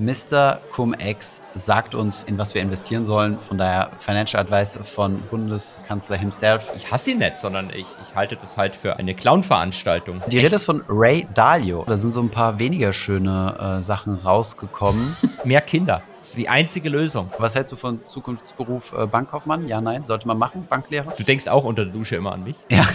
Mr. 0.00 0.60
Cum-Ex 0.72 1.42
sagt 1.54 1.94
uns, 1.94 2.24
in 2.24 2.38
was 2.38 2.54
wir 2.54 2.62
investieren 2.62 3.04
sollen. 3.04 3.38
Von 3.38 3.58
daher 3.58 3.90
Financial 3.98 4.40
Advice 4.40 4.78
von 4.82 5.20
Bundeskanzler 5.30 6.16
himself. 6.16 6.72
Ich 6.74 6.90
hasse 6.90 7.10
ihn 7.10 7.18
nicht, 7.18 7.36
sondern 7.36 7.68
ich, 7.68 7.84
ich 8.08 8.14
halte 8.14 8.36
das 8.36 8.56
halt 8.56 8.74
für 8.74 8.96
eine 8.96 9.14
Clown-Veranstaltung. 9.14 10.22
Die 10.28 10.38
Rede 10.38 10.56
ist 10.56 10.64
von 10.64 10.82
Ray 10.88 11.28
Dalio. 11.34 11.84
Da 11.86 11.98
sind 11.98 12.12
so 12.12 12.20
ein 12.22 12.30
paar 12.30 12.58
weniger 12.58 12.94
schöne 12.94 13.78
äh, 13.78 13.82
Sachen 13.82 14.14
rausgekommen. 14.14 15.16
Mehr 15.44 15.60
Kinder. 15.60 16.02
Das 16.18 16.30
ist 16.30 16.38
die 16.38 16.48
einzige 16.48 16.88
Lösung. 16.88 17.30
Was 17.36 17.54
hältst 17.54 17.72
du 17.72 17.76
von 17.76 18.02
Zukunftsberuf 18.02 18.94
äh, 18.96 19.06
Bankkaufmann? 19.06 19.68
Ja, 19.68 19.82
nein? 19.82 20.06
Sollte 20.06 20.26
man 20.26 20.38
machen? 20.38 20.66
Banklehrer? 20.66 21.12
Du 21.16 21.24
denkst 21.24 21.46
auch 21.48 21.64
unter 21.64 21.84
der 21.84 21.92
Dusche 21.92 22.16
immer 22.16 22.32
an 22.32 22.44
mich? 22.44 22.56
Ja. 22.70 22.88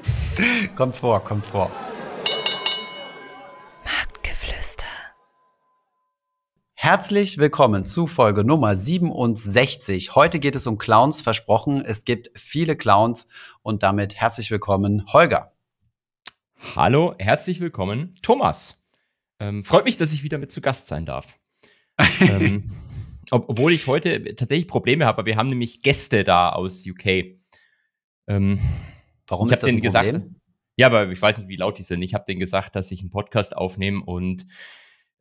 kommt 0.76 0.96
vor, 0.96 1.24
kommt 1.24 1.46
vor. 1.46 1.70
Herzlich 6.84 7.38
willkommen 7.38 7.86
zu 7.86 8.06
Folge 8.06 8.44
Nummer 8.44 8.76
67. 8.76 10.14
Heute 10.14 10.38
geht 10.38 10.54
es 10.54 10.66
um 10.66 10.76
Clowns, 10.76 11.22
versprochen. 11.22 11.82
Es 11.82 12.04
gibt 12.04 12.30
viele 12.38 12.76
Clowns 12.76 13.26
und 13.62 13.82
damit 13.82 14.16
herzlich 14.16 14.50
willkommen, 14.50 15.02
Holger. 15.10 15.54
Hallo, 16.74 17.14
herzlich 17.18 17.60
willkommen, 17.60 18.16
Thomas. 18.20 18.84
Ähm, 19.40 19.64
freut 19.64 19.86
mich, 19.86 19.96
dass 19.96 20.12
ich 20.12 20.24
wieder 20.24 20.36
mit 20.36 20.50
zu 20.50 20.60
Gast 20.60 20.86
sein 20.86 21.06
darf. 21.06 21.40
ähm, 22.20 22.70
ob, 23.30 23.48
obwohl 23.48 23.72
ich 23.72 23.86
heute 23.86 24.22
tatsächlich 24.34 24.68
Probleme 24.68 25.06
habe, 25.06 25.24
wir 25.24 25.36
haben 25.38 25.48
nämlich 25.48 25.80
Gäste 25.80 26.22
da 26.22 26.50
aus 26.50 26.86
UK. 26.86 27.38
Ähm, 28.26 28.60
Warum 29.26 29.46
ich 29.46 29.54
ist 29.54 29.62
das 29.62 29.70
ein 29.70 29.80
gesagt? 29.80 30.20
Ja, 30.76 30.88
aber 30.88 31.10
ich 31.10 31.22
weiß 31.22 31.38
nicht, 31.38 31.48
wie 31.48 31.56
laut 31.56 31.78
die 31.78 31.82
sind. 31.82 32.02
Ich 32.02 32.12
habe 32.12 32.24
denen 32.28 32.40
gesagt, 32.40 32.76
dass 32.76 32.90
ich 32.90 33.00
einen 33.00 33.10
Podcast 33.10 33.56
aufnehme 33.56 34.04
und 34.04 34.46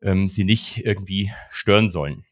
ähm, 0.04 0.28
sie 0.28 0.44
nicht 0.44 0.86
irgendwie 0.86 1.32
stören 1.50 1.90
sollen. 1.90 2.26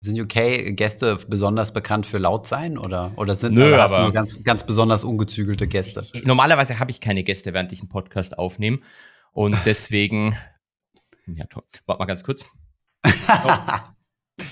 Sind 0.00 0.20
UK-Gäste 0.20 1.16
besonders 1.28 1.72
bekannt 1.72 2.06
für 2.06 2.18
laut 2.18 2.46
sein 2.46 2.76
oder, 2.76 3.12
oder 3.16 3.34
sind 3.34 3.54
Nö, 3.54 3.68
oder 3.68 3.84
aber 3.84 4.02
nur 4.02 4.12
ganz, 4.12 4.42
ganz 4.44 4.64
besonders 4.64 5.04
ungezügelte 5.04 5.66
Gäste? 5.66 6.04
Ich, 6.12 6.24
normalerweise 6.24 6.78
habe 6.78 6.90
ich 6.90 7.00
keine 7.00 7.24
Gäste, 7.24 7.54
während 7.54 7.72
ich 7.72 7.80
einen 7.80 7.88
Podcast 7.88 8.38
aufnehme. 8.38 8.80
Und 9.32 9.56
deswegen. 9.64 10.36
ja, 11.26 11.46
toll. 11.46 11.64
Warte 11.86 11.98
mal 11.98 12.06
ganz 12.06 12.22
kurz. 12.24 12.44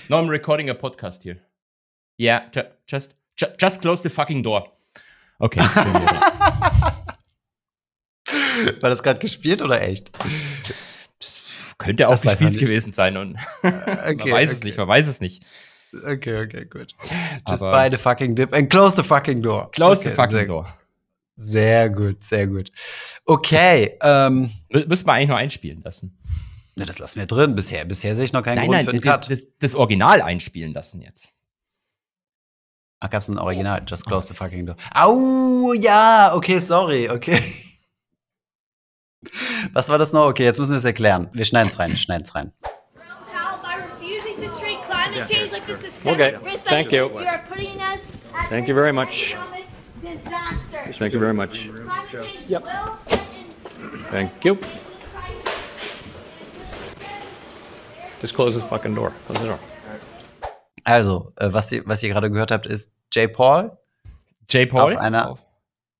no, 0.09 0.17
I'm 0.17 0.29
recording 0.29 0.69
a 0.69 0.73
podcast 0.73 1.23
here. 1.23 1.39
Yeah, 2.19 2.49
ju 2.53 2.61
just, 2.87 3.15
ju 3.37 3.47
just 3.59 3.81
close 3.81 4.01
the 4.03 4.09
fucking 4.09 4.41
door. 4.41 4.71
Okay. 5.39 5.59
War 8.81 8.89
das 8.89 9.03
gerade 9.03 9.19
gespielt 9.19 9.61
oder 9.61 9.81
echt? 9.81 10.11
Könnte 11.77 12.07
auch 12.07 12.21
gespielt 12.21 12.57
gewesen 12.57 12.93
sein 12.93 13.17
und 13.17 13.35
okay, 13.61 14.15
man 14.15 14.17
weiß 14.19 14.49
okay. 14.49 14.57
es 14.57 14.63
nicht, 14.63 14.77
man 14.77 14.87
weiß 14.87 15.07
es 15.07 15.19
nicht. 15.19 15.43
Okay, 15.93 16.43
okay, 16.43 16.65
gut. 16.65 16.93
Just 17.47 17.63
Aber 17.63 17.71
buy 17.71 17.89
the 17.89 17.97
fucking 17.97 18.35
dip 18.35 18.53
and 18.53 18.69
close 18.69 18.95
the 18.95 19.03
fucking 19.03 19.41
door. 19.41 19.71
Close 19.71 19.99
okay, 19.99 20.09
the 20.09 20.15
fucking 20.15 20.35
sehr, 20.35 20.45
door. 20.45 20.67
Sehr 21.37 21.89
gut, 21.89 22.23
sehr 22.23 22.47
gut. 22.47 22.71
Okay. 23.25 23.97
Das, 23.99 24.27
ähm, 24.29 24.51
müssen 24.69 25.05
wir 25.05 25.13
eigentlich 25.13 25.29
noch 25.29 25.37
einspielen 25.37 25.81
lassen. 25.83 26.17
Na, 26.75 26.85
das 26.85 26.99
lassen 26.99 27.19
wir 27.19 27.25
drin. 27.25 27.55
Bisher, 27.55 27.85
bisher 27.85 28.15
sehe 28.15 28.25
ich 28.25 28.33
noch 28.33 28.43
keinen 28.43 28.57
nein, 28.57 28.65
Grund 28.65 28.77
nein, 28.77 28.85
für 28.85 28.91
den 28.91 29.01
das, 29.01 29.21
Cut. 29.21 29.31
Das, 29.31 29.47
das, 29.59 29.75
Original 29.75 30.21
einspielen 30.21 30.73
lassen 30.73 31.01
jetzt. 31.01 31.33
Ach, 32.99 33.09
gab's 33.09 33.27
ein 33.27 33.37
Original? 33.37 33.83
Just 33.85 34.05
close 34.05 34.27
the 34.27 34.33
fucking 34.33 34.65
door. 34.65 34.75
Au, 34.93 35.73
ja, 35.73 36.33
okay, 36.35 36.59
sorry, 36.59 37.09
okay. 37.09 37.41
Was 39.73 39.89
war 39.89 39.97
das 39.97 40.11
noch? 40.11 40.27
Okay, 40.27 40.43
jetzt 40.43 40.59
müssen 40.59 40.71
wir 40.71 40.77
es 40.77 40.85
erklären. 40.85 41.29
Wir 41.33 41.45
schneiden 41.45 41.69
es 41.69 41.79
rein, 41.79 41.91
wir 41.91 41.97
schneiden 41.97 42.25
es 42.25 42.35
rein. 42.35 42.51
Okay, 46.05 46.35
thank 46.65 46.91
you. 46.91 47.09
Thank 48.49 48.67
you 48.67 48.75
very 48.75 48.93
much. 48.93 49.35
Thank 50.97 51.13
you 51.13 51.19
very 51.19 51.33
much. 51.33 51.69
Yep. 52.47 52.63
Thank 54.11 54.45
you. 54.45 54.57
Just 58.21 58.35
close 58.35 58.55
the 58.55 58.61
fucking 58.61 58.95
door. 58.95 59.11
Close 59.27 59.41
the 59.41 59.47
door. 59.47 59.59
Also, 60.83 61.33
äh, 61.37 61.51
was, 61.51 61.71
ihr, 61.71 61.83
was 61.85 62.03
ihr 62.03 62.09
gerade 62.09 62.29
gehört 62.29 62.51
habt, 62.51 62.67
ist 62.67 62.91
Jay 63.11 63.27
Paul. 63.27 63.77
Jay 64.47 64.65
Paul? 64.65 64.93
Auf 64.93 64.99
einer, 64.99 65.31
auf 65.31 65.44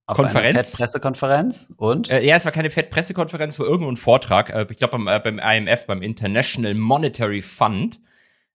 auf 0.08 0.18
Konferenz. 0.18 0.56
Eine 0.56 0.64
Fed-Pressekonferenz 0.64 1.74
und? 1.78 2.10
Äh, 2.10 2.24
ja, 2.24 2.36
es 2.36 2.46
war 2.46 2.52
keine 2.52 2.70
Fed-Pressekonferenz, 2.70 3.56
es 3.56 3.60
war 3.60 3.68
irgendwo 3.68 3.92
ein 3.92 3.98
Vortrag. 3.98 4.52
Äh, 4.52 4.68
ich 4.70 4.78
glaube 4.78 4.98
beim, 4.98 5.08
äh, 5.08 5.20
beim 5.20 5.40
IMF, 5.40 5.88
beim 5.88 6.02
International 6.02 6.74
Monetary 6.74 7.42
Fund. 7.42 8.00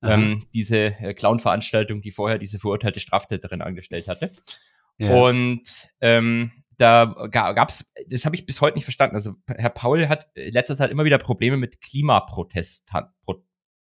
Ähm, 0.00 0.44
diese 0.54 0.78
äh, 0.78 1.12
Clown-Veranstaltung, 1.12 2.02
die 2.02 2.12
vorher 2.12 2.38
diese 2.38 2.60
verurteilte 2.60 3.00
Straftäterin 3.00 3.62
angestellt 3.62 4.06
hatte. 4.06 4.30
Ja. 4.96 5.12
Und 5.12 5.90
ähm, 6.00 6.52
da 6.76 7.06
gab 7.30 7.68
es, 7.68 7.92
das 8.08 8.24
habe 8.24 8.36
ich 8.36 8.46
bis 8.46 8.60
heute 8.60 8.76
nicht 8.76 8.84
verstanden. 8.84 9.16
Also 9.16 9.34
Herr 9.48 9.70
Paul 9.70 10.08
hat 10.08 10.28
in 10.34 10.52
letzter 10.52 10.76
Zeit 10.76 10.90
immer 10.90 11.04
wieder 11.04 11.18
Probleme 11.18 11.56
mit 11.56 11.80
Klimaprotestan 11.80 13.08
Pro 13.22 13.42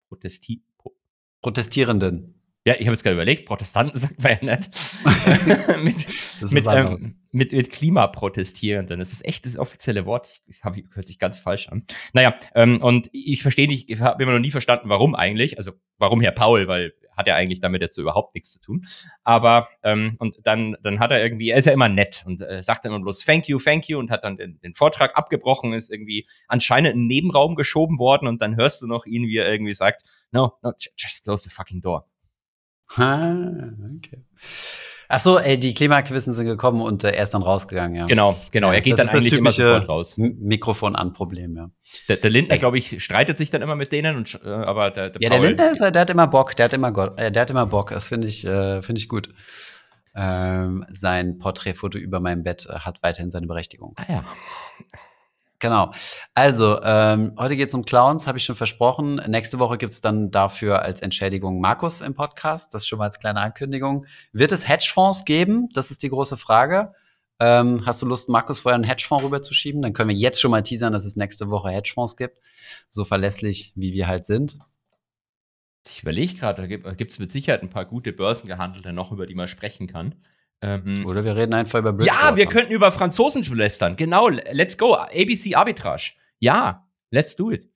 Protesti 0.07 0.63
Pro 0.77 0.95
Protestierenden. 1.41 2.39
Ja, 2.67 2.73
ich 2.73 2.87
habe 2.87 2.93
jetzt 2.93 3.03
gerade 3.03 3.13
überlegt, 3.13 3.45
Protestanten 3.45 3.97
sagt 3.99 4.23
man 4.23 4.37
ja 4.41 4.55
nicht. 4.55 4.69
mit, 5.83 6.51
mit, 6.51 6.65
ähm, 6.67 7.15
mit, 7.31 7.51
mit 7.51 7.71
Klimaprotestierenden. 7.71 8.97
Das 8.97 9.13
ist 9.13 9.23
echt 9.25 9.45
das 9.45 9.57
offizielle 9.57 10.07
Wort. 10.07 10.41
Ich 10.47 10.63
hab, 10.63 10.75
hört 10.93 11.07
sich 11.07 11.19
ganz 11.19 11.37
falsch 11.37 11.69
an. 11.69 11.83
Naja, 12.13 12.35
ähm, 12.55 12.81
und 12.81 13.09
ich 13.13 13.43
verstehe 13.43 13.67
nicht, 13.67 13.89
ich 13.89 13.99
habe 13.99 14.21
immer 14.23 14.33
noch 14.33 14.39
nie 14.39 14.51
verstanden, 14.51 14.89
warum 14.89 15.13
eigentlich. 15.13 15.59
Also 15.59 15.73
warum 15.99 16.21
Herr 16.21 16.31
Paul, 16.31 16.67
weil 16.67 16.93
hat 17.15 17.27
er 17.27 17.35
eigentlich 17.35 17.61
damit 17.61 17.81
jetzt 17.81 17.95
so 17.95 18.01
überhaupt 18.01 18.33
nichts 18.33 18.51
zu 18.51 18.59
tun. 18.59 18.85
Aber 19.23 19.69
ähm, 19.83 20.15
und 20.19 20.39
dann, 20.43 20.75
dann 20.83 20.99
hat 20.99 21.11
er 21.11 21.23
irgendwie, 21.23 21.49
er 21.49 21.57
ist 21.57 21.65
ja 21.65 21.71
immer 21.71 21.87
nett 21.87 22.23
und 22.25 22.41
äh, 22.41 22.61
sagt 22.61 22.83
dann 22.83 22.91
immer 22.91 23.01
bloß 23.03 23.23
Thank 23.23 23.47
you, 23.47 23.59
thank 23.59 23.87
you 23.87 23.99
und 23.99 24.11
hat 24.11 24.23
dann 24.23 24.37
den, 24.37 24.59
den 24.59 24.73
Vortrag 24.73 25.15
abgebrochen, 25.15 25.71
ist 25.71 25.91
irgendwie 25.91 26.27
anscheinend 26.47 26.93
in 26.93 27.01
den 27.01 27.07
Nebenraum 27.07 27.55
geschoben 27.55 27.99
worden 27.99 28.27
und 28.27 28.41
dann 28.41 28.55
hörst 28.55 28.81
du 28.81 28.87
noch 28.87 29.05
ihn, 29.05 29.27
wie 29.27 29.37
er 29.37 29.49
irgendwie 29.49 29.73
sagt, 29.73 30.01
no, 30.31 30.53
no, 30.61 30.73
just 30.97 31.23
close 31.23 31.43
the 31.43 31.49
fucking 31.49 31.81
door. 31.81 32.05
Ah, 32.95 33.33
okay. 33.97 34.23
Achso, 35.07 35.37
ey, 35.37 35.59
die 35.59 35.73
Klimaaktivisten 35.73 36.33
sind 36.33 36.45
gekommen 36.45 36.81
und 36.81 37.03
äh, 37.03 37.11
er 37.11 37.23
ist 37.23 37.33
dann 37.33 37.43
rausgegangen, 37.43 37.95
ja. 37.95 38.05
Genau, 38.07 38.39
genau. 38.51 38.71
Er 38.71 38.81
geht 38.81 38.97
dann 38.97 39.07
eigentlich 39.09 39.33
immer 39.33 39.51
sofort 39.51 39.87
raus. 39.87 40.15
Mikrofon 40.17 40.95
an 40.95 41.13
Problem, 41.13 41.55
ja. 41.55 41.69
Der, 42.09 42.17
der 42.17 42.29
Lindner, 42.29 42.57
glaube 42.57 42.77
ich, 42.77 43.03
streitet 43.03 43.37
sich 43.37 43.51
dann 43.51 43.61
immer 43.61 43.75
mit 43.75 43.91
denen, 43.91 44.17
und, 44.17 44.39
äh, 44.43 44.49
aber 44.49 44.89
der, 44.91 45.11
der 45.11 45.21
Ja, 45.21 45.29
Paul 45.29 45.39
der 45.39 45.49
Lindner 45.49 45.71
ist, 45.71 45.79
der 45.79 46.01
hat 46.01 46.09
immer 46.09 46.27
Bock, 46.27 46.55
der 46.55 46.65
hat 46.65 46.73
immer, 46.73 46.91
Gott, 46.91 47.19
äh, 47.19 47.31
der 47.31 47.43
hat 47.43 47.49
immer 47.51 47.67
Bock. 47.67 47.91
Das 47.91 48.07
finde 48.07 48.27
ich, 48.27 48.45
äh, 48.45 48.81
finde 48.81 48.99
ich 48.99 49.07
gut. 49.07 49.29
Ähm, 50.15 50.85
sein 50.89 51.37
Porträtfoto 51.39 51.97
über 51.97 52.19
meinem 52.19 52.43
Bett 52.43 52.67
äh, 52.69 52.79
hat 52.79 53.03
weiterhin 53.03 53.31
seine 53.31 53.47
Berechtigung. 53.47 53.93
Ah 53.97 54.05
ja. 54.11 54.23
Genau. 55.59 55.91
Also, 56.33 56.81
ähm, 56.83 57.33
heute 57.39 57.55
geht 57.55 57.69
es 57.69 57.73
um 57.73 57.85
Clowns, 57.85 58.27
habe 58.27 58.37
ich 58.37 58.43
schon 58.43 58.55
versprochen. 58.55 59.15
Nächste 59.27 59.57
Woche 59.57 59.77
gibt 59.77 59.93
es 59.93 60.01
dann 60.01 60.29
dafür 60.29 60.81
als 60.81 61.01
Entschädigung 61.01 61.61
Markus 61.61 62.01
im 62.01 62.13
Podcast. 62.13 62.73
Das 62.73 62.85
schon 62.85 62.99
mal 62.99 63.05
als 63.05 63.19
kleine 63.19 63.39
Ankündigung. 63.39 64.05
Wird 64.33 64.51
es 64.51 64.67
Hedgefonds 64.67 65.23
geben? 65.23 65.69
Das 65.73 65.91
ist 65.91 66.03
die 66.03 66.09
große 66.09 66.35
Frage. 66.37 66.91
Ähm, 67.39 67.85
hast 67.85 68.01
du 68.01 68.05
Lust, 68.05 68.27
Markus 68.29 68.59
vorher 68.59 68.75
einen 68.75 68.83
Hedgefonds 68.83 69.23
rüberzuschieben? 69.23 69.81
Dann 69.81 69.93
können 69.93 70.09
wir 70.09 70.15
jetzt 70.15 70.41
schon 70.41 70.51
mal 70.51 70.61
teasern, 70.61 70.93
dass 70.93 71.05
es 71.05 71.15
nächste 71.15 71.49
Woche 71.49 71.69
Hedgefonds 71.69 72.17
gibt. 72.17 72.37
So 72.89 73.05
verlässlich, 73.05 73.71
wie 73.75 73.93
wir 73.93 74.07
halt 74.07 74.25
sind. 74.25 74.59
Ich 75.87 76.01
überlege 76.01 76.33
gerade, 76.33 76.67
da 76.67 76.93
gibt 76.93 77.11
es 77.11 77.19
mit 77.19 77.31
Sicherheit 77.31 77.61
ein 77.61 77.69
paar 77.69 77.85
gute 77.85 78.11
Börsengehandelte 78.11 78.91
noch, 78.91 79.11
über 79.11 79.27
die 79.27 79.35
man 79.35 79.47
sprechen 79.47 79.87
kann. 79.87 80.15
Ähm, 80.61 81.05
Oder 81.05 81.23
wir 81.23 81.35
reden 81.35 81.53
einfach 81.53 81.79
über 81.79 81.93
Bridgewater. 81.93 82.29
Ja, 82.29 82.35
wir 82.35 82.45
könnten 82.47 82.71
über 82.71 82.91
Franzosen 82.91 83.43
lästern. 83.55 83.95
Genau, 83.95 84.29
let's 84.29 84.77
go. 84.77 84.95
ABC 84.95 85.55
Arbitrage. 85.55 86.13
Ja, 86.39 86.87
let's 87.11 87.35
do 87.35 87.51
it. 87.51 87.69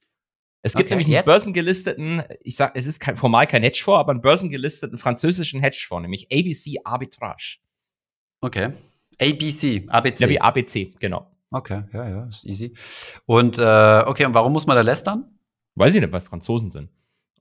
Es 0.62 0.74
gibt 0.74 0.88
okay, 0.88 0.98
nämlich 0.98 1.16
einen 1.16 1.26
börsengelisteten, 1.26 2.24
ich 2.42 2.56
sag, 2.58 2.76
es 2.76 2.86
ist 2.86 3.00
kein, 3.00 3.16
formal 3.16 3.48
kein 3.48 3.64
Hedgefonds, 3.64 4.00
aber 4.00 4.12
einen 4.12 4.22
börsengelisteten 4.22 4.98
französischen 4.98 5.62
Hedgefonds, 5.62 6.02
nämlich 6.02 6.28
ABC 6.32 6.82
Arbitrage. 6.84 7.60
Okay. 8.42 8.74
ABC, 9.22 9.86
ABC. 9.88 10.24
Ja, 10.24 10.30
wie 10.30 10.42
ABC, 10.42 10.94
genau. 11.00 11.32
Okay, 11.52 11.84
ja, 11.94 12.10
ja, 12.10 12.26
ist 12.26 12.46
easy. 12.46 12.74
Und, 13.26 13.58
äh, 13.58 14.04
okay, 14.06 14.26
und 14.26 14.34
warum 14.34 14.52
muss 14.54 14.68
man 14.68 14.76
da 14.76 14.82
lästern? 14.82 15.26
Weiß 15.76 15.96
ich 15.96 16.02
nicht, 16.02 16.12
weil 16.12 16.22
Franzosen 16.22 16.72
sind. 16.72 16.90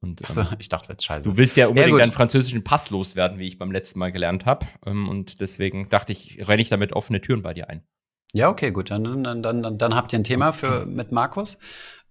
Und, 0.00 0.20
ähm, 0.20 0.34
so, 0.34 0.46
ich 0.58 0.68
dachte, 0.68 0.90
jetzt 0.90 1.04
scheiße. 1.04 1.28
Du 1.28 1.36
willst 1.36 1.56
ja 1.56 1.68
unbedingt 1.68 2.00
deinen 2.00 2.12
französischen 2.12 2.64
Pass 2.64 2.90
loswerden, 2.90 3.38
wie 3.38 3.46
ich 3.46 3.58
beim 3.58 3.72
letzten 3.72 3.98
Mal 3.98 4.12
gelernt 4.12 4.46
habe. 4.46 4.66
Ähm, 4.86 5.08
und 5.08 5.40
deswegen 5.40 5.88
dachte 5.88 6.12
ich, 6.12 6.46
renne 6.48 6.62
ich 6.62 6.68
damit 6.68 6.92
offene 6.92 7.20
Türen 7.20 7.42
bei 7.42 7.54
dir 7.54 7.68
ein. 7.68 7.82
Ja, 8.32 8.48
okay, 8.48 8.70
gut. 8.70 8.90
Dann, 8.90 9.24
dann, 9.24 9.42
dann, 9.42 9.78
dann 9.78 9.94
habt 9.94 10.12
ihr 10.12 10.18
ein 10.18 10.24
Thema 10.24 10.52
für, 10.52 10.86
mit 10.86 11.12
Markus. 11.12 11.58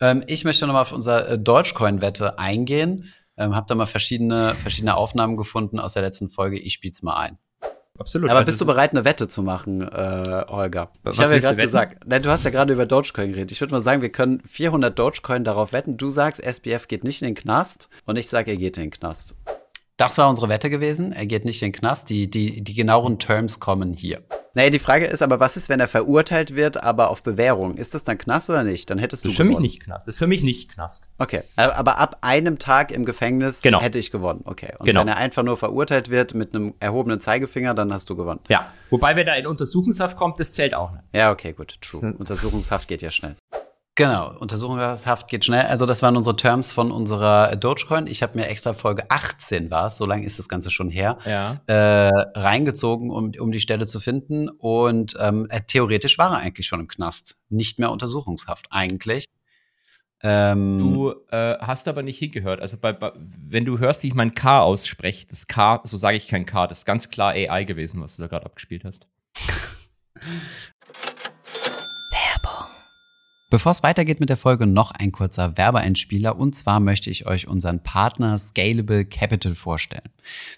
Ähm, 0.02 0.24
ich 0.28 0.44
möchte 0.44 0.66
nochmal 0.66 0.82
auf 0.82 0.92
unsere 0.92 1.28
äh, 1.28 1.40
Dogecoin-Wette 1.40 2.40
eingehen. 2.40 3.14
Ähm, 3.38 3.56
hab 3.56 3.68
da 3.68 3.76
mal 3.76 3.86
verschiedene, 3.86 4.56
verschiedene 4.56 4.96
Aufnahmen 4.96 5.38
gefunden 5.38 5.80
aus 5.80 5.94
der 5.94 6.02
letzten 6.02 6.30
Folge. 6.30 6.60
Ich 6.60 6.74
spiel's 6.74 7.04
mal 7.04 7.18
ein. 7.18 7.38
Absolut. 8.00 8.30
Aber 8.30 8.40
also 8.40 8.48
bist 8.48 8.62
du 8.62 8.66
bereit, 8.66 8.92
eine 8.92 9.06
Wette 9.06 9.28
zu 9.28 9.42
machen, 9.42 9.82
äh, 9.82 10.46
Holger? 10.48 10.90
Was 11.04 11.18
ich 11.18 11.24
habe 11.24 11.34
ja 11.34 11.40
gerade 11.40 11.62
gesagt, 11.62 12.08
nein, 12.08 12.22
du 12.22 12.30
hast 12.30 12.46
ja 12.46 12.52
gerade 12.52 12.74
über 12.74 12.86
Dogecoin 12.86 13.32
geredet. 13.32 13.52
Ich 13.52 13.62
würde 13.62 13.74
mal 13.74 13.82
sagen, 13.82 14.02
wir 14.02 14.12
können 14.12 14.42
400 14.48 14.98
Dogecoin 14.98 15.44
darauf 15.44 15.74
wetten. 15.74 15.98
Du 15.98 16.10
sagst, 16.10 16.42
SBF 16.44 16.88
geht 16.88 17.04
nicht 17.04 17.22
in 17.22 17.30
den 17.30 17.36
Knast 17.36 17.90
und 18.06 18.18
ich 18.18 18.28
sage, 18.28 18.52
er 18.52 18.58
geht 18.58 18.78
in 18.78 18.84
den 18.84 18.92
Knast. 18.92 19.36
Das 19.98 20.16
war 20.20 20.30
unsere 20.30 20.48
Wette 20.48 20.70
gewesen. 20.70 21.12
Er 21.12 21.26
geht 21.26 21.44
nicht 21.44 21.64
in 21.64 21.72
den 21.72 21.80
Knast. 21.80 22.12
Die, 22.12 22.30
die, 22.30 22.64
die 22.64 22.74
genaueren 22.76 23.18
Terms 23.18 23.60
kommen 23.60 23.94
hier. 23.94 24.22
Naja, 24.54 24.70
die 24.70 24.80
Frage 24.80 25.06
ist 25.06 25.24
aber, 25.24 25.40
was 25.40 25.58
ist, 25.58 25.70
wenn 25.70 25.80
er 25.80 25.88
verurteilt 25.88 26.56
wird, 26.56 26.84
aber 26.84 27.10
auf 27.10 27.24
Bewährung? 27.24 27.78
Ist 27.78 27.96
das 27.96 28.04
dann 28.04 28.18
Knast 28.20 28.50
oder 28.50 28.64
nicht? 28.64 28.90
Dann 28.92 29.00
hättest 29.00 29.24
du 29.24 29.30
Das 29.30 29.34
ist 29.34 29.38
für 29.38 29.44
mich 29.44 29.60
nicht 29.60 29.84
Knast. 29.84 30.08
Das 30.08 30.16
ist 30.16 30.20
für 30.20 30.28
mich 30.28 30.44
nicht 30.44 30.72
Knast. 30.72 31.10
Okay. 31.18 31.44
Aber 31.56 31.98
ab 31.98 32.18
einem 32.22 32.60
Tag 32.60 32.92
im 32.92 33.06
Gefängnis 33.06 33.62
genau. 33.62 33.82
hätte 33.82 33.98
ich 33.98 34.12
gewonnen. 34.12 34.42
Okay. 34.46 34.74
Und 34.78 34.86
genau. 34.86 35.02
wenn 35.02 35.08
er 35.08 35.18
einfach 35.18 35.42
nur 35.42 35.58
verurteilt 35.58 36.12
wird 36.12 36.36
mit 36.36 36.54
einem 36.54 36.76
erhobenen 36.80 37.20
Zeigefinger, 37.20 37.74
dann 37.74 37.92
hast 37.92 38.08
du 38.10 38.16
gewonnen. 38.16 38.40
Ja. 38.50 38.72
Wobei, 38.90 39.16
wenn 39.16 39.28
er 39.28 39.38
in 39.38 39.48
Untersuchungshaft 39.48 40.16
kommt, 40.16 40.40
das 40.40 40.52
zählt 40.54 40.76
auch 40.76 40.92
nicht. 40.92 41.04
Ja, 41.14 41.32
okay, 41.32 41.54
gut. 41.54 41.80
True. 41.82 42.14
Untersuchungshaft 42.18 42.88
geht 42.88 43.02
ja 43.02 43.12
schnell. 43.12 43.36
Genau, 43.98 44.32
Untersuchungshaft 44.38 45.28
geht 45.28 45.44
schnell. 45.44 45.66
Also 45.66 45.88
das 45.88 46.04
waren 46.04 46.16
unsere 46.16 46.36
Terms 46.36 46.72
von 46.72 46.92
unserer 46.92 47.56
Dogecoin. 47.56 48.06
Ich 48.06 48.22
habe 48.22 48.38
mir 48.38 48.46
extra 48.46 48.74
Folge 48.74 49.10
18 49.10 49.72
war 49.72 49.88
es, 49.88 49.98
so 49.98 50.06
lange 50.06 50.24
ist 50.24 50.38
das 50.38 50.48
Ganze 50.48 50.70
schon 50.70 50.92
her, 50.92 51.18
ja. 51.26 51.60
äh, 51.66 52.12
reingezogen, 52.40 53.10
um, 53.10 53.32
um 53.40 53.52
die 53.52 53.60
Stelle 53.60 53.88
zu 53.88 54.00
finden. 54.00 54.50
Und 54.50 55.18
ähm, 55.20 55.48
äh, 55.50 55.62
theoretisch 55.66 56.20
war 56.20 56.32
er 56.32 56.38
eigentlich 56.38 56.68
schon 56.68 56.80
im 56.80 56.88
Knast. 56.88 57.38
Nicht 57.50 57.80
mehr 57.80 57.90
Untersuchungshaft 57.90 58.68
eigentlich. 58.70 59.26
Ähm, 60.22 60.78
du 60.78 61.16
äh, 61.32 61.58
hast 61.60 61.88
aber 61.88 62.04
nicht 62.04 62.20
hingehört. 62.20 62.62
Also 62.62 62.78
bei, 62.80 62.94
bei, 62.94 63.14
wenn 63.16 63.66
du 63.66 63.80
hörst, 63.80 64.04
wie 64.04 64.10
ich 64.10 64.14
mein 64.14 64.36
K 64.36 64.62
ausspreche, 64.62 65.26
das 65.26 65.48
K, 65.48 65.82
so 65.86 65.98
sage 65.98 66.18
ich 66.18 66.28
kein 66.28 66.46
K, 66.46 66.68
das 66.68 66.80
ist 66.80 66.86
ganz 66.86 67.10
klar 67.10 67.32
AI 67.32 67.64
gewesen, 67.64 68.00
was 68.00 68.16
du 68.16 68.22
da 68.22 68.28
gerade 68.28 68.46
abgespielt 68.46 68.84
hast. 68.86 69.08
Bevor 73.50 73.72
es 73.72 73.82
weitergeht 73.82 74.20
mit 74.20 74.28
der 74.28 74.36
Folge, 74.36 74.68
noch 74.68 74.92
ein 74.92 75.14
kurzer 75.14 75.56
Werbeeinspieler. 75.56 76.38
Und 76.38 76.54
zwar 76.54 76.82
möchte 76.82 77.10
ich 77.10 77.28
euch 77.28 77.48
unseren 77.48 77.82
Partner 77.82 78.38
Scalable 78.38 79.06
Capital 79.06 79.56
vorstellen. 79.56 80.10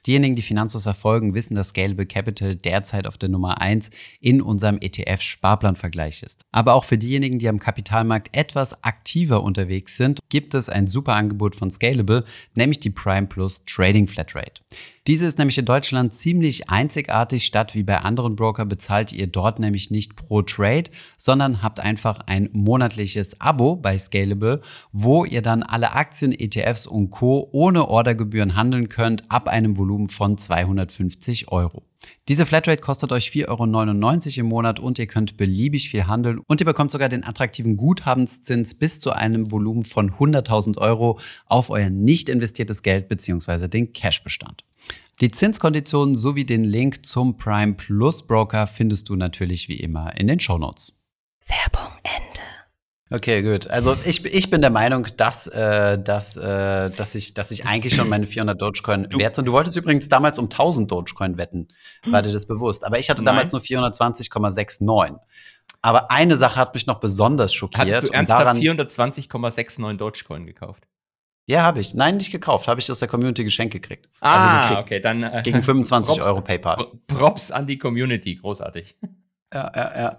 Diejenigen, 0.07 0.33
die 0.33 0.41
Finanzos 0.41 0.83
verfolgen, 0.83 1.36
wissen, 1.36 1.53
dass 1.53 1.69
Scalable 1.69 2.07
Capital 2.07 2.56
derzeit 2.56 3.06
auf 3.06 3.19
der 3.19 3.30
Nummer 3.30 3.62
eins 3.62 3.91
in 4.21 4.41
unserem 4.41 4.80
ETF-Sparplanvergleich 4.80 6.24
ist. 6.24 6.45
Aber 6.51 6.74
auch 6.74 6.83
für 6.83 6.97
diejenigen, 6.97 7.38
die 7.38 7.47
am 7.47 7.59
Kapitalmarkt 7.59 8.36
etwas 8.36 8.83
aktiver 8.83 9.44
unterwegs 9.44 9.95
sind, 9.95 10.19
gibt 10.30 10.56
es 10.56 10.68
ein 10.68 10.88
super 10.88 11.13
Angebot 11.13 11.56
von 11.56 11.69
Scalable, 11.69 12.25
nämlich 12.56 12.80
die 12.80 12.89
Prime 12.89 13.27
Plus 13.27 13.63
Trading 13.65 14.07
Flatrate. 14.07 14.63
Diese 15.09 15.25
ist 15.25 15.39
nämlich 15.39 15.57
in 15.57 15.65
Deutschland 15.65 16.13
ziemlich 16.13 16.69
einzigartig. 16.69 17.44
Statt 17.44 17.73
wie 17.73 17.81
bei 17.81 17.97
anderen 17.97 18.35
Broker 18.35 18.63
bezahlt 18.67 19.11
ihr 19.11 19.25
dort 19.25 19.57
nämlich 19.57 19.89
nicht 19.89 20.15
pro 20.15 20.44
Trade, 20.44 20.91
sondern 21.17 21.63
habt 21.63 21.79
einfach 21.79 22.19
ein 22.27 22.47
monatliches 22.53 23.41
Abo 23.41 23.75
bei 23.75 23.97
Scalable, 23.97 24.61
wo 24.91 25.25
ihr 25.25 25.41
dann 25.41 25.63
alle 25.63 25.94
Aktien, 25.94 26.31
ETFs 26.31 26.85
und 26.85 27.09
Co. 27.09 27.50
ohne 27.51 27.88
Ordergebühren 27.88 28.56
handeln 28.56 28.88
könnt 28.88 29.31
ab 29.31 29.47
einem 29.47 29.77
Volumen 29.77 30.09
von 30.09 30.38
250 30.38 31.51
Euro. 31.51 31.81
Diese 32.28 32.46
Flatrate 32.46 32.81
kostet 32.81 33.12
euch 33.12 33.30
4,99 33.30 33.48
Euro 33.48 34.40
im 34.40 34.46
Monat 34.46 34.80
und 34.80 35.00
ihr 35.00 35.07
könnt 35.07 35.36
beliebig 35.36 35.90
viel 35.90 36.06
handeln 36.06 36.40
und 36.46 36.62
ihr 36.62 36.66
bekommt 36.66 36.92
sogar 36.92 37.10
den 37.10 37.24
attraktiven 37.24 37.75
Guthabenszins 37.75 38.75
bis 38.75 39.00
zu 39.00 39.12
einem 39.12 39.51
Volumen 39.51 39.84
von 39.84 40.12
100.000 40.12 40.78
Euro 40.78 41.19
auf 41.48 41.72
euer 41.72 41.90
nicht 41.90 42.30
investiertes 42.30 42.84
Geld 42.84 43.07
bzw. 43.10 43.68
den 43.68 43.94
Cashbestand. 43.94 44.63
Die 45.22 45.31
Zinskonditionen 45.31 46.16
sowie 46.16 46.46
den 46.46 46.63
Link 46.63 47.06
zum 47.06 47.38
Prime 47.38 47.74
Plus 47.74 48.25
Broker 48.25 48.68
findest 48.68 49.10
du 49.10 49.16
natürlich 49.16 49.68
wie 49.68 49.78
immer 49.78 50.18
in 50.18 50.28
den 50.28 50.40
Show 50.40 50.57
Notes. 50.57 51.02
Werbung 51.48 51.92
Ende. 52.04 52.49
Okay, 53.11 53.41
gut. 53.41 53.67
Also 53.69 53.95
ich, 54.06 54.23
ich 54.23 54.51
bin 54.51 54.61
der 54.61 54.69
Meinung, 54.69 55.07
dass, 55.17 55.47
äh, 55.47 55.97
dass, 55.97 56.38
äh, 56.38 56.91
dass, 56.91 57.15
ich, 57.15 57.33
dass 57.33 57.50
ich 57.50 57.65
eigentlich 57.65 57.95
schon 57.95 58.07
meine 58.07 58.27
400 58.27 58.61
Dogecoin 58.61 59.07
wert 59.11 59.35
sind. 59.35 59.45
Du 59.45 59.51
wolltest 59.51 59.75
übrigens 59.75 60.09
damals 60.09 60.38
um 60.38 60.45
1000 60.45 60.91
Dogecoin 60.91 61.38
wetten. 61.38 61.69
War 62.06 62.21
dir 62.21 62.31
das 62.31 62.45
bewusst? 62.45 62.85
Aber 62.85 63.00
ich 63.00 63.09
hatte 63.09 63.23
Nein. 63.23 63.35
damals 63.35 63.51
nur 63.51 63.61
420,69. 63.61 65.17
Aber 65.81 66.11
eine 66.11 66.38
Sache 66.38 66.59
hat 66.59 66.73
mich 66.75 66.85
noch 66.85 67.00
besonders 67.00 67.53
schockiert. 67.53 67.91
Hast 67.91 68.03
du 68.03 68.13
ernsthaft 68.13 68.57
420,69 68.59 69.97
Dogecoin 69.97 70.45
gekauft? 70.45 70.83
Ja, 71.47 71.63
habe 71.63 71.79
ich. 71.79 71.95
Nein, 71.95 72.17
nicht 72.17 72.31
gekauft. 72.31 72.67
Habe 72.67 72.79
ich 72.79 72.91
aus 72.91 73.00
der 73.00 73.07
Community 73.07 73.44
geschenkt 73.44 73.73
gekriegt. 73.73 74.07
Also 74.19 74.47
ah, 74.47 74.57
also 74.57 74.69
gekriegt. 74.69 74.85
okay, 74.85 75.00
dann 75.00 75.23
äh, 75.23 75.41
gegen 75.44 75.63
25 75.63 76.15
Props, 76.15 76.27
Euro 76.27 76.41
PayPal. 76.41 76.91
Props 77.07 77.50
an 77.50 77.65
die 77.65 77.79
Community, 77.79 78.35
großartig. 78.35 78.95
Ja, 79.54 79.72
ja, 79.75 80.18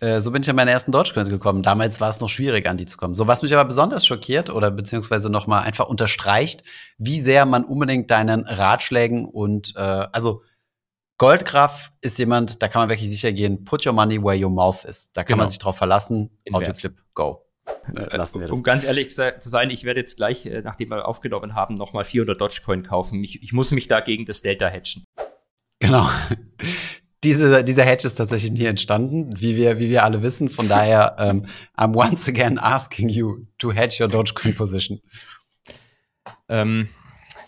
ja. 0.00 0.06
Äh, 0.06 0.20
so 0.20 0.30
bin 0.30 0.42
ich 0.42 0.50
an 0.50 0.56
meine 0.56 0.70
ersten 0.70 0.92
Dogecoins 0.92 1.28
gekommen. 1.28 1.62
Damals 1.62 2.00
war 2.00 2.10
es 2.10 2.20
noch 2.20 2.28
schwierig, 2.28 2.68
an 2.68 2.76
die 2.76 2.86
zu 2.86 2.96
kommen. 2.96 3.14
So, 3.14 3.26
was 3.26 3.42
mich 3.42 3.52
aber 3.52 3.64
besonders 3.64 4.06
schockiert 4.06 4.50
oder 4.50 4.70
beziehungsweise 4.70 5.28
noch 5.28 5.48
mal 5.48 5.62
einfach 5.62 5.88
unterstreicht, 5.88 6.62
wie 6.96 7.20
sehr 7.20 7.44
man 7.44 7.64
unbedingt 7.64 8.10
deinen 8.10 8.46
Ratschlägen 8.46 9.24
und 9.24 9.74
äh, 9.76 9.80
also 9.80 10.42
Goldgraf 11.18 11.90
ist 12.00 12.16
jemand, 12.18 12.62
da 12.62 12.68
kann 12.68 12.82
man 12.82 12.88
wirklich 12.90 13.10
sicher 13.10 13.32
gehen, 13.32 13.64
put 13.64 13.84
your 13.84 13.92
money 13.92 14.22
where 14.22 14.40
your 14.40 14.50
mouth 14.50 14.84
is. 14.84 15.10
Da 15.12 15.24
kann 15.24 15.34
genau. 15.34 15.42
man 15.42 15.48
sich 15.48 15.58
drauf 15.58 15.76
verlassen. 15.76 16.30
Autoclip, 16.52 16.96
go. 17.14 17.44
Äh, 17.92 18.16
lassen 18.16 18.40
wir 18.40 18.46
das. 18.46 18.56
Um 18.56 18.62
ganz 18.62 18.84
ehrlich 18.84 19.10
zu 19.10 19.32
sein, 19.40 19.70
ich 19.70 19.82
werde 19.82 19.98
jetzt 19.98 20.16
gleich, 20.16 20.46
äh, 20.46 20.62
nachdem 20.62 20.90
wir 20.90 21.08
aufgenommen 21.08 21.56
haben, 21.56 21.74
nochmal 21.74 22.04
400 22.04 22.40
Dogecoin 22.40 22.84
kaufen. 22.84 23.24
Ich, 23.24 23.42
ich 23.42 23.52
muss 23.52 23.72
mich 23.72 23.88
da 23.88 24.00
gegen 24.00 24.26
das 24.26 24.42
Delta 24.42 24.70
hatchen. 24.70 25.04
Genau. 25.80 26.08
Diese, 27.24 27.64
dieser 27.64 27.84
Hedge 27.84 28.06
ist 28.06 28.14
tatsächlich 28.14 28.52
nie 28.52 28.64
entstanden, 28.64 29.30
wie 29.40 29.56
wir, 29.56 29.80
wie 29.80 29.90
wir 29.90 30.04
alle 30.04 30.22
wissen. 30.22 30.48
Von 30.48 30.68
daher, 30.68 31.16
ähm, 31.18 31.46
I'm 31.76 31.94
once 31.96 32.28
again 32.28 32.58
asking 32.58 33.08
you 33.08 33.46
to 33.58 33.72
hedge 33.72 33.96
your 34.00 34.08
Dogecoin 34.08 34.54
position. 34.54 35.00
Ähm, 36.48 36.88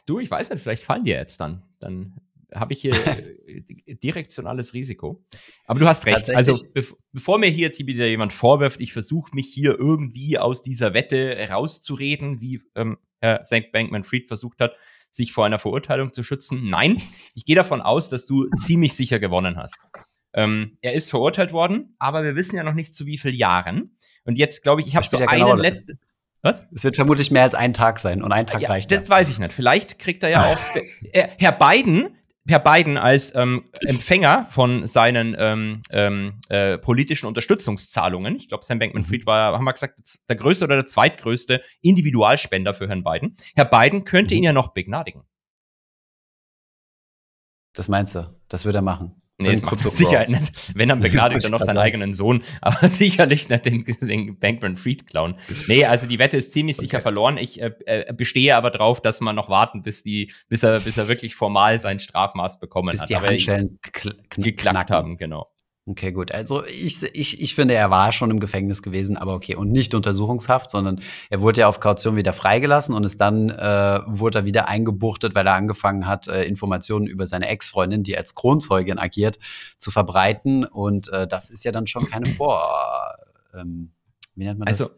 du, 0.06 0.18
ich 0.18 0.30
weiß 0.30 0.50
nicht, 0.50 0.62
vielleicht 0.62 0.82
fallen 0.82 1.04
die 1.04 1.12
jetzt 1.12 1.40
dann. 1.40 1.62
Dann 1.80 2.20
habe 2.54 2.72
ich 2.72 2.80
hier 2.80 2.94
direktionales 4.02 4.74
Risiko. 4.74 5.24
Aber 5.66 5.78
du 5.78 5.86
hast 5.86 6.04
recht. 6.06 6.30
Also 6.30 6.58
bev 6.72 6.94
bevor 7.12 7.38
mir 7.38 7.48
hier 7.48 7.66
jetzt 7.68 7.84
wieder 7.84 8.06
jemand 8.06 8.32
vorwirft, 8.32 8.80
ich 8.80 8.92
versuche 8.92 9.34
mich 9.34 9.46
hier 9.52 9.78
irgendwie 9.78 10.38
aus 10.38 10.62
dieser 10.62 10.94
Wette 10.94 11.48
rauszureden, 11.48 12.40
wie 12.40 12.60
ähm, 12.74 12.98
Herr 13.20 13.44
St. 13.44 13.70
Bankman-Fried 13.72 14.28
versucht 14.28 14.60
hat, 14.60 14.74
sich 15.10 15.32
vor 15.32 15.44
einer 15.44 15.58
Verurteilung 15.58 16.12
zu 16.12 16.22
schützen. 16.22 16.70
Nein, 16.70 17.00
ich 17.34 17.44
gehe 17.44 17.56
davon 17.56 17.80
aus, 17.80 18.08
dass 18.08 18.26
du 18.26 18.48
ziemlich 18.56 18.94
sicher 18.94 19.18
gewonnen 19.18 19.56
hast. 19.56 19.86
Ähm, 20.32 20.78
er 20.80 20.94
ist 20.94 21.10
verurteilt 21.10 21.52
worden, 21.52 21.96
aber 21.98 22.22
wir 22.22 22.36
wissen 22.36 22.56
ja 22.56 22.62
noch 22.62 22.74
nicht 22.74 22.94
zu 22.94 23.06
wie 23.06 23.18
vielen 23.18 23.34
Jahren. 23.34 23.96
Und 24.24 24.38
jetzt 24.38 24.62
glaube 24.62 24.80
ich, 24.80 24.86
ich 24.86 24.96
habe 24.96 25.06
so 25.06 25.18
ja 25.18 25.26
einen 25.26 25.40
genau 25.40 25.54
letzten. 25.56 25.98
Was? 26.42 26.66
Es 26.74 26.84
wird 26.84 26.96
vermutlich 26.96 27.30
mehr 27.30 27.42
als 27.42 27.54
ein 27.54 27.74
Tag 27.74 27.98
sein 27.98 28.22
und 28.22 28.32
ein 28.32 28.46
Tag 28.46 28.62
ja, 28.62 28.68
reicht. 28.70 28.90
Das 28.90 29.04
ja. 29.04 29.10
weiß 29.10 29.28
ich 29.28 29.38
nicht. 29.38 29.52
Vielleicht 29.52 29.98
kriegt 29.98 30.22
er 30.22 30.30
ja 30.30 30.46
auch. 30.46 30.58
Herr 31.12 31.52
Biden 31.52 32.16
Herr 32.48 32.58
Biden 32.58 32.96
als 32.96 33.34
ähm, 33.34 33.64
Empfänger 33.86 34.46
von 34.46 34.86
seinen 34.86 35.36
ähm, 35.38 35.82
ähm, 35.90 36.40
äh, 36.48 36.78
politischen 36.78 37.26
Unterstützungszahlungen, 37.26 38.36
ich 38.36 38.48
glaube, 38.48 38.64
Sam 38.64 38.78
Bankman-Fried 38.78 39.26
war, 39.26 39.52
haben 39.52 39.64
wir 39.64 39.72
gesagt, 39.72 39.96
der 40.28 40.36
größte 40.36 40.64
oder 40.64 40.76
der 40.76 40.86
zweitgrößte 40.86 41.62
Individualspender 41.82 42.72
für 42.72 42.88
Herrn 42.88 43.04
Biden. 43.04 43.34
Herr 43.54 43.66
Biden 43.66 44.04
könnte 44.04 44.34
mhm. 44.34 44.38
ihn 44.38 44.44
ja 44.44 44.52
noch 44.52 44.72
begnadigen. 44.72 45.24
Das 47.74 47.88
meinst 47.88 48.14
du? 48.14 48.34
Das 48.48 48.64
würde 48.64 48.78
er 48.78 48.82
machen? 48.82 49.19
Nee, 49.40 49.52
das 49.52 49.62
macht 49.62 49.90
Sicherheit 49.90 50.28
nicht. 50.28 50.72
Wenn, 50.74 50.88
dann 50.88 51.00
begnadigt 51.00 51.44
er 51.44 51.50
noch 51.50 51.60
seinen 51.60 51.78
eigenen 51.78 52.12
Sohn, 52.12 52.42
aber 52.60 52.88
sicherlich 52.88 53.48
nicht 53.48 53.64
den, 53.64 53.84
den 54.00 54.38
Bankman 54.38 54.76
Fried 54.76 55.06
klauen. 55.06 55.34
Nee, 55.66 55.84
also 55.84 56.06
die 56.06 56.18
Wette 56.18 56.36
ist 56.36 56.52
ziemlich 56.52 56.76
okay. 56.76 56.86
sicher 56.86 57.00
verloren. 57.00 57.36
Ich 57.38 57.60
äh, 57.60 57.72
äh, 57.86 58.12
bestehe 58.12 58.56
aber 58.56 58.70
drauf, 58.70 59.00
dass 59.00 59.20
man 59.20 59.36
noch 59.36 59.48
warten, 59.48 59.82
bis 59.82 60.02
die, 60.02 60.32
bis 60.48 60.62
er, 60.62 60.80
bis 60.80 60.96
er 60.96 61.08
wirklich 61.08 61.34
formal 61.34 61.78
sein 61.78 62.00
Strafmaß 62.00 62.60
bekommen 62.60 62.90
bis 62.90 63.00
hat. 63.00 63.08
Die 63.08 63.16
aber 63.16 63.28
Handschellen 63.28 63.78
geklackt 64.30 64.90
haben, 64.90 65.16
genau. 65.16 65.50
Okay, 65.90 66.12
gut. 66.12 66.32
Also 66.32 66.64
ich, 66.66 67.02
ich, 67.02 67.40
ich 67.40 67.54
finde, 67.56 67.74
er 67.74 67.90
war 67.90 68.12
schon 68.12 68.30
im 68.30 68.38
Gefängnis 68.38 68.80
gewesen, 68.80 69.16
aber 69.16 69.34
okay. 69.34 69.56
Und 69.56 69.72
nicht 69.72 69.92
Untersuchungshaft, 69.92 70.70
sondern 70.70 71.00
er 71.30 71.40
wurde 71.40 71.62
ja 71.62 71.68
auf 71.68 71.80
Kaution 71.80 72.14
wieder 72.14 72.32
freigelassen 72.32 72.94
und 72.94 73.02
ist 73.02 73.20
dann 73.20 73.50
äh, 73.50 74.00
wurde 74.06 74.38
er 74.38 74.44
wieder 74.44 74.68
eingebuchtet, 74.68 75.34
weil 75.34 75.48
er 75.48 75.54
angefangen 75.54 76.06
hat, 76.06 76.28
äh, 76.28 76.44
Informationen 76.44 77.08
über 77.08 77.26
seine 77.26 77.48
Ex-Freundin, 77.48 78.04
die 78.04 78.16
als 78.16 78.36
Kronzeugin 78.36 79.00
agiert, 79.00 79.40
zu 79.78 79.90
verbreiten. 79.90 80.64
Und 80.64 81.08
äh, 81.08 81.26
das 81.26 81.50
ist 81.50 81.64
ja 81.64 81.72
dann 81.72 81.88
schon 81.88 82.06
keine 82.06 82.26
Vor. 82.36 82.62
Ähm, 83.52 83.90
wie 84.36 84.44
nennt 84.44 84.60
man 84.60 84.66
das? 84.66 84.80
Also, 84.80 84.94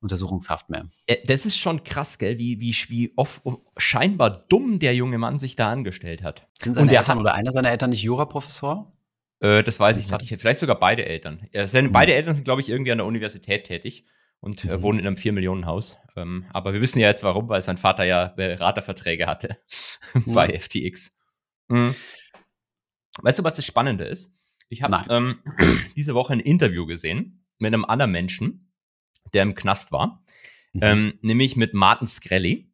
Untersuchungshaft 0.00 0.68
mehr. 0.70 0.84
Das 1.24 1.44
ist 1.44 1.56
schon 1.56 1.82
krass, 1.82 2.18
gell, 2.18 2.38
wie, 2.38 2.60
wie, 2.60 2.72
wie 2.88 3.12
oft, 3.16 3.42
scheinbar 3.76 4.30
dumm 4.48 4.78
der 4.78 4.94
junge 4.94 5.18
Mann 5.18 5.40
sich 5.40 5.56
da 5.56 5.72
angestellt 5.72 6.22
hat. 6.22 6.46
Sind 6.60 6.74
seine 6.74 6.96
Eltern 6.96 7.16
hat, 7.16 7.18
oder 7.18 7.34
einer 7.34 7.50
seiner 7.50 7.70
Eltern 7.70 7.90
nicht 7.90 8.02
Juraprofessor? 8.02 8.95
Äh, 9.40 9.62
das 9.62 9.78
weiß 9.78 9.98
ich 9.98 10.10
nicht. 10.10 10.40
Vielleicht 10.40 10.60
sogar 10.60 10.78
beide 10.78 11.04
Eltern. 11.04 11.46
Ja, 11.52 11.66
seine, 11.66 11.88
mhm. 11.88 11.92
Beide 11.92 12.14
Eltern 12.14 12.34
sind, 12.34 12.44
glaube 12.44 12.60
ich, 12.60 12.68
irgendwie 12.68 12.92
an 12.92 12.98
der 12.98 13.06
Universität 13.06 13.64
tätig 13.64 14.06
und 14.40 14.64
äh, 14.64 14.76
mhm. 14.76 14.82
wohnen 14.82 14.98
in 15.00 15.06
einem 15.06 15.16
4-Millionen-Haus. 15.16 15.98
Ähm, 16.16 16.46
aber 16.52 16.72
wir 16.72 16.80
wissen 16.80 16.98
ja 16.98 17.08
jetzt 17.08 17.22
warum, 17.22 17.48
weil 17.48 17.60
sein 17.60 17.76
Vater 17.78 18.04
ja 18.04 18.28
Beraterverträge 18.28 19.26
hatte 19.26 19.56
mhm. 20.14 20.32
bei 20.32 20.58
FTX. 20.58 21.12
Mhm. 21.68 21.96
weißt 23.22 23.40
du, 23.40 23.44
was 23.44 23.56
das 23.56 23.66
Spannende 23.66 24.04
ist? 24.04 24.32
Ich 24.68 24.82
habe 24.82 25.04
ähm, 25.12 25.40
diese 25.96 26.14
Woche 26.14 26.32
ein 26.32 26.40
Interview 26.40 26.86
gesehen 26.86 27.44
mit 27.58 27.72
einem 27.72 27.84
anderen 27.84 28.12
Menschen, 28.12 28.72
der 29.32 29.42
im 29.42 29.54
Knast 29.54 29.92
war, 29.92 30.24
mhm. 30.72 30.80
ähm, 30.82 31.18
nämlich 31.22 31.56
mit 31.56 31.74
Martin 31.74 32.06
Skrelly. 32.06 32.72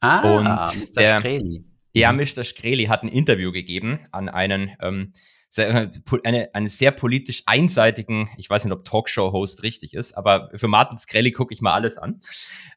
Ah, 0.00 0.20
und 0.20 0.44
Mr. 0.44 1.00
Der, 1.00 1.20
Skrelly. 1.20 1.64
Ja, 1.92 2.12
Mr. 2.12 2.18
Mhm. 2.18 2.44
Skrelly 2.44 2.84
hat 2.86 3.02
ein 3.02 3.08
Interview 3.08 3.52
gegeben 3.52 4.00
an 4.12 4.28
einen 4.28 4.70
ähm, 4.80 5.12
sehr, 5.52 5.90
eine, 6.24 6.54
einen 6.54 6.68
sehr 6.68 6.92
politisch 6.92 7.42
einseitigen, 7.46 8.30
ich 8.36 8.48
weiß 8.48 8.64
nicht, 8.64 8.72
ob 8.72 8.84
Talkshow-Host 8.84 9.64
richtig 9.64 9.94
ist, 9.94 10.16
aber 10.16 10.48
für 10.54 10.68
Martin 10.68 10.96
Skrelly 10.96 11.32
gucke 11.32 11.52
ich 11.52 11.60
mal 11.60 11.74
alles 11.74 11.98
an. 11.98 12.20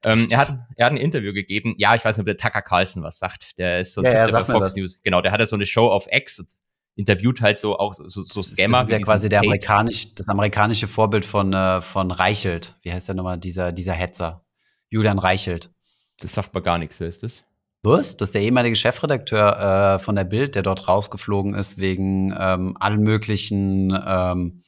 Ähm, 0.03 0.27
er, 0.31 0.39
hat, 0.39 0.57
er 0.75 0.87
hat 0.87 0.91
ein 0.91 0.97
Interview 0.97 1.33
gegeben, 1.33 1.75
ja, 1.77 1.93
ich 1.93 2.03
weiß 2.03 2.17
nicht, 2.17 2.23
ob 2.23 2.25
der 2.25 2.37
Tucker 2.37 2.63
Carlson 2.63 3.03
was 3.03 3.19
sagt, 3.19 3.59
der 3.59 3.79
ist 3.79 3.93
so 3.93 4.01
ein 4.01 4.05
ja, 4.05 4.27
ja, 4.27 4.45
Fox 4.45 4.75
News. 4.75 4.99
Genau, 5.03 5.21
der 5.21 5.31
hatte 5.31 5.45
so 5.45 5.55
eine 5.55 5.67
Show 5.67 5.87
auf 5.87 6.07
X 6.09 6.39
und 6.39 6.47
interviewt 6.95 7.41
halt 7.41 7.59
so 7.59 7.77
auch 7.77 7.93
so, 7.93 8.07
so 8.07 8.41
Scammer. 8.41 8.79
Das 8.79 8.87
ist 8.87 8.91
ja 8.91 8.99
quasi 8.99 9.29
der 9.29 9.41
amerikanisch, 9.41 10.13
das 10.15 10.27
amerikanische 10.29 10.87
Vorbild 10.87 11.25
von, 11.25 11.53
äh, 11.53 11.79
von 11.79 12.09
Reichelt. 12.09 12.75
Wie 12.81 12.91
heißt 12.91 13.07
der 13.07 13.15
nochmal, 13.15 13.37
dieser, 13.37 13.71
dieser 13.71 13.93
Hetzer? 13.93 14.45
Julian 14.89 15.19
Reichelt. 15.19 15.71
Das 16.19 16.33
sagt 16.33 16.53
man 16.53 16.63
gar 16.63 16.77
nichts, 16.77 16.99
wer 16.99 17.07
ist 17.07 17.23
das? 17.23 17.43
Was? 17.83 18.15
Das 18.15 18.29
ist 18.29 18.35
der 18.35 18.41
ehemalige 18.41 18.77
Chefredakteur 18.77 19.95
äh, 19.95 19.99
von 19.99 20.15
der 20.15 20.23
Bild, 20.23 20.55
der 20.55 20.63
dort 20.63 20.87
rausgeflogen 20.87 21.53
ist 21.53 21.77
wegen 21.77 22.33
ähm, 22.37 22.77
allen 22.79 23.01
möglichen 23.01 23.91
ähm, 24.07 24.63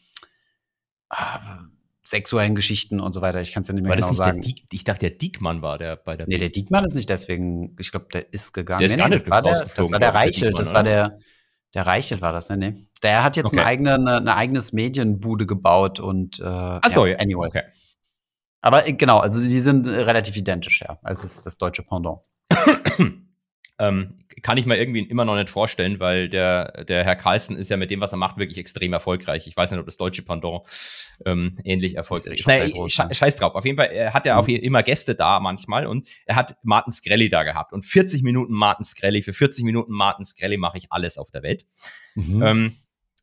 äh, 1.09 1.15
sexuellen 2.01 2.55
Geschichten 2.55 2.99
und 2.99 3.13
so 3.13 3.21
weiter. 3.21 3.41
Ich 3.41 3.53
kann 3.53 3.61
es 3.61 3.69
ja 3.69 3.73
nicht 3.73 3.83
mehr 3.83 3.91
war 3.91 3.97
genau 3.97 4.11
sagen. 4.11 4.41
Diek, 4.41 4.65
ich 4.71 4.83
dachte, 4.83 5.09
der 5.09 5.11
Diekmann 5.11 5.61
war 5.61 5.77
der 5.77 5.95
bei 5.95 6.17
der 6.17 6.27
Nee, 6.27 6.37
der 6.37 6.49
Diekmann 6.49 6.83
ist 6.83 6.95
nicht 6.95 7.09
deswegen, 7.09 7.75
ich 7.79 7.91
glaube, 7.91 8.07
der 8.11 8.31
ist 8.33 8.53
gegangen. 8.53 8.79
Der 8.79 8.87
ist 8.87 8.97
nee, 8.97 9.03
nee, 9.03 9.09
das, 9.09 9.29
war 9.29 9.41
der, 9.41 9.65
das 9.65 9.91
war 9.91 9.99
der 9.99 10.13
Reichelt, 10.13 10.59
das 10.59 10.73
war 10.73 10.83
der, 10.83 11.17
der 11.73 11.87
Reichelt 11.87 12.21
war 12.21 12.33
das, 12.33 12.49
ne? 12.49 12.57
Nee. 12.57 12.87
Der 13.01 13.23
hat 13.23 13.37
jetzt 13.37 13.47
okay. 13.47 13.59
eine 13.59 13.65
eigene, 13.65 13.93
eine, 13.95 14.17
eine 14.17 14.35
eigenes 14.35 14.73
Medienbude 14.73 15.45
gebaut 15.45 15.99
und 15.99 16.39
äh, 16.39 16.43
Ach 16.43 16.89
so, 16.89 17.05
ja. 17.05 17.17
anyways. 17.17 17.55
Okay. 17.55 17.65
Aber 18.61 18.87
äh, 18.87 18.93
genau, 18.93 19.19
also 19.19 19.41
die 19.41 19.59
sind 19.61 19.87
relativ 19.87 20.35
identisch, 20.35 20.81
ja. 20.81 20.99
Es 21.03 21.23
ist 21.23 21.45
das 21.45 21.57
deutsche 21.57 21.83
Pendant. 21.83 22.19
Ähm, 23.77 24.19
kann 24.41 24.57
ich 24.57 24.65
mir 24.65 24.77
irgendwie 24.77 25.01
immer 25.01 25.25
noch 25.25 25.35
nicht 25.35 25.49
vorstellen, 25.49 25.99
weil 25.99 26.29
der, 26.29 26.85
der 26.85 27.03
Herr 27.03 27.17
Carlsen 27.17 27.57
ist 27.57 27.69
ja 27.69 27.75
mit 27.75 27.91
dem, 27.91 27.99
was 27.99 28.13
er 28.13 28.17
macht, 28.17 28.37
wirklich 28.37 28.57
extrem 28.57 28.93
erfolgreich. 28.93 29.47
Ich 29.47 29.57
weiß 29.57 29.71
nicht, 29.71 29.79
ob 29.79 29.85
das 29.85 29.97
deutsche 29.97 30.21
Pendant 30.21 30.61
ähm, 31.25 31.57
ähnlich 31.65 31.95
erfolgreich 31.95 32.39
ist. 32.39 32.47
Naja, 32.47 32.69
groß, 32.69 32.97
ne? 32.99 33.13
Scheiß 33.13 33.35
drauf. 33.35 33.53
Auf 33.53 33.65
jeden 33.65 33.77
Fall 33.77 33.87
er 33.87 34.13
hat 34.13 34.25
er 34.25 34.35
mhm. 34.35 34.39
auf 34.39 34.47
immer 34.47 34.81
Gäste 34.81 35.13
da 35.13 35.41
manchmal 35.41 35.87
und 35.87 36.07
er 36.25 36.37
hat 36.37 36.55
Martin 36.63 36.93
Skrelly 36.93 37.27
da 37.27 37.43
gehabt. 37.43 37.73
Und 37.73 37.85
40 37.85 38.23
Minuten 38.23 38.53
Martin 38.53 38.85
Skrelly, 38.85 39.21
für 39.21 39.33
40 39.33 39.65
Minuten 39.65 39.91
Martin 39.91 40.23
Skrelly 40.23 40.57
mache 40.57 40.77
ich 40.77 40.87
alles 40.91 41.17
auf 41.17 41.29
der 41.31 41.43
Welt. 41.43 41.65
Mhm. 42.15 42.43
Ähm, 42.43 42.75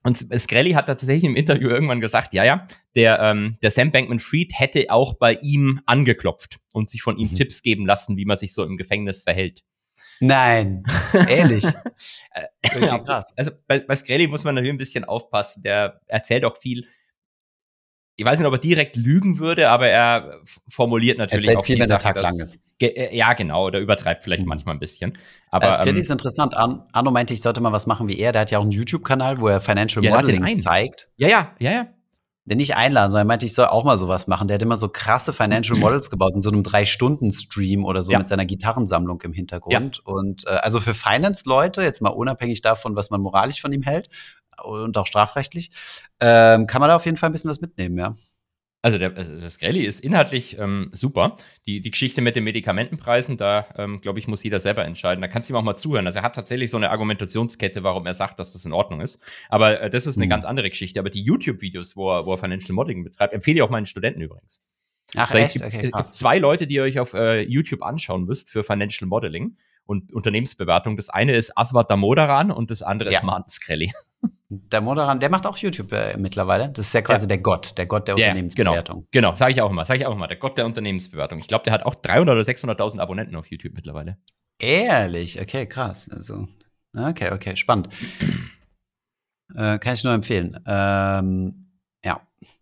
und 0.04 0.16
Skrelly 0.16 0.72
hat 0.72 0.86
tatsächlich 0.86 1.24
im 1.24 1.36
Interview 1.36 1.68
irgendwann 1.68 2.00
gesagt, 2.00 2.34
ja, 2.34 2.44
ja, 2.44 2.66
der, 2.94 3.20
ähm, 3.20 3.56
der 3.62 3.70
Sam 3.70 3.92
Bankman-Fried 3.92 4.52
hätte 4.58 4.86
auch 4.90 5.14
bei 5.14 5.34
ihm 5.40 5.80
angeklopft 5.86 6.58
und 6.72 6.90
sich 6.90 7.02
von 7.02 7.16
ihm 7.18 7.28
mhm. 7.28 7.34
Tipps 7.34 7.62
geben 7.62 7.86
lassen, 7.86 8.16
wie 8.16 8.24
man 8.24 8.36
sich 8.36 8.52
so 8.52 8.64
im 8.64 8.76
Gefängnis 8.76 9.22
verhält. 9.22 9.62
Nein, 10.20 10.84
ehrlich. 11.28 11.64
Äh, 11.64 12.80
ja, 12.80 12.98
krass. 12.98 13.32
Also 13.36 13.50
bei, 13.66 13.80
bei 13.80 13.94
Skrelly 13.94 14.26
muss 14.28 14.44
man 14.44 14.54
natürlich 14.54 14.74
ein 14.74 14.78
bisschen 14.78 15.04
aufpassen. 15.04 15.62
Der 15.62 16.00
erzählt 16.06 16.44
auch 16.44 16.56
viel. 16.56 16.86
Ich 18.22 18.26
weiß 18.26 18.38
nicht, 18.38 18.46
ob 18.46 18.54
er 18.54 18.58
direkt 18.58 18.96
lügen 18.96 19.38
würde, 19.38 19.68
aber 19.68 19.88
er 19.88 20.40
formuliert 20.68 21.18
natürlich 21.18 21.48
Erzählt 21.48 21.58
auch 21.58 21.64
viel, 21.64 21.78
wenn 21.78 21.88
der 21.88 21.98
Tag 21.98 22.16
lang 22.16 22.38
ist. 22.38 22.60
Äh, 22.80 23.16
ja, 23.16 23.32
genau, 23.32 23.66
oder 23.66 23.80
übertreibt 23.80 24.24
vielleicht 24.24 24.42
mhm. 24.42 24.48
manchmal 24.48 24.76
ein 24.76 24.80
bisschen. 24.80 25.18
Aber 25.50 25.68
äh, 25.68 25.72
Skrelly 25.72 25.90
ähm, 25.90 26.00
ist 26.00 26.10
interessant. 26.10 26.56
Arno 26.56 27.10
meinte, 27.10 27.34
ich 27.34 27.42
sollte 27.42 27.60
mal 27.60 27.72
was 27.72 27.86
machen 27.86 28.08
wie 28.08 28.18
er. 28.18 28.32
Der 28.32 28.42
hat 28.42 28.50
ja 28.50 28.58
auch 28.58 28.62
einen 28.62 28.72
YouTube-Kanal, 28.72 29.40
wo 29.40 29.48
er 29.48 29.60
Financial 29.60 30.04
ja, 30.04 30.16
Modeling 30.16 30.56
zeigt. 30.56 31.08
Ja, 31.16 31.28
ja, 31.28 31.50
ja, 31.58 31.72
ja 31.72 31.88
den 32.44 32.58
nicht 32.58 32.74
einladen, 32.74 33.12
sondern 33.12 33.26
er 33.26 33.28
meinte, 33.28 33.46
ich 33.46 33.54
soll 33.54 33.66
auch 33.66 33.84
mal 33.84 33.96
sowas 33.96 34.26
machen. 34.26 34.48
Der 34.48 34.56
hat 34.56 34.62
immer 34.62 34.76
so 34.76 34.88
krasse 34.88 35.32
Financial 35.32 35.78
Models 35.78 36.10
gebaut 36.10 36.32
in 36.34 36.42
so 36.42 36.50
einem 36.50 36.64
Drei-Stunden-Stream 36.64 37.84
oder 37.84 38.02
so 38.02 38.12
ja. 38.12 38.18
mit 38.18 38.26
seiner 38.26 38.46
Gitarrensammlung 38.46 39.20
im 39.22 39.32
Hintergrund. 39.32 40.02
Ja. 40.04 40.12
Und 40.12 40.44
äh, 40.46 40.50
also 40.50 40.80
für 40.80 40.94
Finance-Leute, 40.94 41.82
jetzt 41.82 42.02
mal 42.02 42.10
unabhängig 42.10 42.60
davon, 42.60 42.96
was 42.96 43.10
man 43.10 43.20
moralisch 43.20 43.60
von 43.60 43.72
ihm 43.72 43.82
hält 43.82 44.08
und 44.64 44.96
auch 44.98 45.06
strafrechtlich, 45.06 45.70
ähm, 46.20 46.66
kann 46.66 46.80
man 46.80 46.88
da 46.88 46.96
auf 46.96 47.04
jeden 47.04 47.16
Fall 47.16 47.30
ein 47.30 47.32
bisschen 47.32 47.50
was 47.50 47.60
mitnehmen, 47.60 47.98
ja. 47.98 48.16
Also 48.84 48.98
der, 48.98 49.16
also 49.16 49.38
das 49.38 49.58
ist 49.58 50.00
inhaltlich 50.00 50.58
ähm, 50.58 50.90
super. 50.92 51.36
Die, 51.66 51.80
die 51.80 51.92
Geschichte 51.92 52.20
mit 52.20 52.34
den 52.34 52.42
Medikamentenpreisen, 52.42 53.36
da 53.36 53.66
ähm, 53.76 54.00
glaube 54.00 54.18
ich, 54.18 54.26
muss 54.26 54.42
jeder 54.42 54.58
selber 54.58 54.84
entscheiden. 54.84 55.22
Da 55.22 55.28
kannst 55.28 55.48
du 55.48 55.54
ihm 55.54 55.56
auch 55.56 55.62
mal 55.62 55.76
zuhören. 55.76 56.04
Also 56.04 56.18
er 56.18 56.24
hat 56.24 56.34
tatsächlich 56.34 56.68
so 56.68 56.78
eine 56.78 56.90
Argumentationskette, 56.90 57.84
warum 57.84 58.04
er 58.06 58.14
sagt, 58.14 58.40
dass 58.40 58.54
das 58.54 58.64
in 58.64 58.72
Ordnung 58.72 59.00
ist. 59.00 59.22
Aber 59.48 59.80
äh, 59.80 59.88
das 59.88 60.08
ist 60.08 60.16
eine 60.16 60.26
mhm. 60.26 60.30
ganz 60.30 60.44
andere 60.44 60.68
Geschichte. 60.68 60.98
Aber 60.98 61.10
die 61.10 61.22
YouTube-Videos, 61.22 61.96
wo 61.96 62.10
er, 62.10 62.26
wo 62.26 62.32
er 62.32 62.38
Financial 62.38 62.74
Modeling 62.74 63.04
betreibt, 63.04 63.32
empfehle 63.32 63.58
ich 63.58 63.62
auch 63.62 63.70
meinen 63.70 63.86
Studenten 63.86 64.20
übrigens. 64.20 64.60
Ach, 65.14 65.30
Vielleicht 65.30 65.52
gibt 65.52 65.64
es 65.64 65.76
okay, 65.76 65.92
zwei 66.10 66.38
Leute, 66.38 66.66
die 66.66 66.74
ihr 66.74 66.82
euch 66.82 66.98
auf 66.98 67.14
äh, 67.14 67.42
YouTube 67.42 67.82
anschauen 67.82 68.24
müsst 68.24 68.50
für 68.50 68.64
Financial 68.64 69.06
Modeling 69.06 69.56
und 69.84 70.12
Unternehmensbewertung. 70.12 70.96
Das 70.96 71.08
eine 71.08 71.36
ist 71.36 71.56
Aswad 71.56 71.88
Damodaran 71.88 72.50
und 72.50 72.72
das 72.72 72.82
andere 72.82 73.12
ja. 73.12 73.18
ist 73.18 73.24
Martin 73.24 73.48
Skrelly. 73.48 73.92
Der 74.54 74.82
Moderan, 74.82 75.18
der 75.18 75.30
macht 75.30 75.46
auch 75.46 75.56
YouTube 75.56 75.92
äh, 75.92 76.16
mittlerweile. 76.18 76.68
Das 76.68 76.88
ist 76.88 76.92
ja 76.92 77.00
quasi 77.00 77.24
ja. 77.24 77.28
der 77.28 77.38
Gott, 77.38 77.78
der 77.78 77.86
Gott 77.86 78.06
der 78.06 78.18
ja, 78.18 78.26
Unternehmensbewertung. 78.26 79.06
Genau, 79.10 79.30
genau 79.30 79.36
sage 79.36 79.52
ich 79.52 79.62
auch 79.62 79.70
immer, 79.70 79.86
sage 79.86 80.00
ich 80.00 80.06
auch 80.06 80.14
immer, 80.14 80.28
der 80.28 80.36
Gott 80.36 80.58
der 80.58 80.66
Unternehmensbewertung. 80.66 81.38
Ich 81.38 81.48
glaube, 81.48 81.64
der 81.64 81.72
hat 81.72 81.86
auch 81.86 81.94
300 81.94 82.34
oder 82.34 82.42
600.000 82.42 82.98
Abonnenten 82.98 83.34
auf 83.36 83.46
YouTube 83.50 83.72
mittlerweile. 83.72 84.18
Ehrlich, 84.58 85.40
okay, 85.40 85.66
krass. 85.66 86.10
Also, 86.10 86.48
okay, 86.94 87.32
okay, 87.32 87.56
spannend. 87.56 87.88
äh, 89.54 89.78
kann 89.78 89.94
ich 89.94 90.04
nur 90.04 90.12
empfehlen. 90.12 90.58
Ähm, 90.66 91.71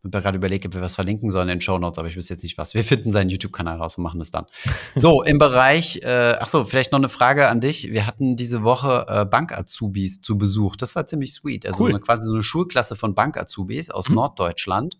ich 0.03 0.05
habe 0.05 0.23
gerade 0.23 0.39
überlegt, 0.39 0.65
ob 0.65 0.73
wir 0.73 0.81
was 0.81 0.95
verlinken 0.95 1.31
sollen 1.31 1.49
in 1.51 1.57
den 1.57 1.61
Show 1.61 1.79
Notes, 1.79 1.99
aber 1.99 2.09
ich 2.09 2.17
wüsste 2.17 2.33
jetzt 2.33 2.43
nicht 2.43 2.57
was. 2.57 2.73
Wir 2.73 2.85
finden 2.85 3.13
seinen 3.13 3.29
YouTube-Kanal 3.29 3.77
raus 3.77 3.99
und 3.99 4.05
machen 4.05 4.21
es 4.23 4.31
dann. 4.31 4.47
so, 4.95 5.23
im 5.23 5.39
Bereich, 5.39 6.01
äh, 6.03 6.37
ach 6.41 6.49
so, 6.49 6.65
vielleicht 6.65 6.93
noch 6.93 6.99
eine 6.99 7.11
Frage 7.11 7.49
an 7.49 7.61
dich. 7.61 7.91
Wir 7.91 8.07
hatten 8.07 8.35
diese 8.35 8.63
Woche 8.63 9.05
äh, 9.09 9.25
Bank-Azubis 9.27 10.23
zu 10.23 10.39
Besuch. 10.39 10.77
Das 10.77 10.97
war 10.97 11.07
ziemlich 11.07 11.35
sweet. 11.35 11.67
Also 11.67 11.85
cool. 11.85 11.91
so 11.91 11.97
eine, 11.97 12.01
quasi 12.03 12.25
so 12.25 12.33
eine 12.33 12.43
Schulklasse 12.43 12.97
von 12.97 13.15
Bank-Azubis 13.15 13.91
aus 13.91 14.09
mhm. 14.09 14.15
Norddeutschland. 14.15 14.99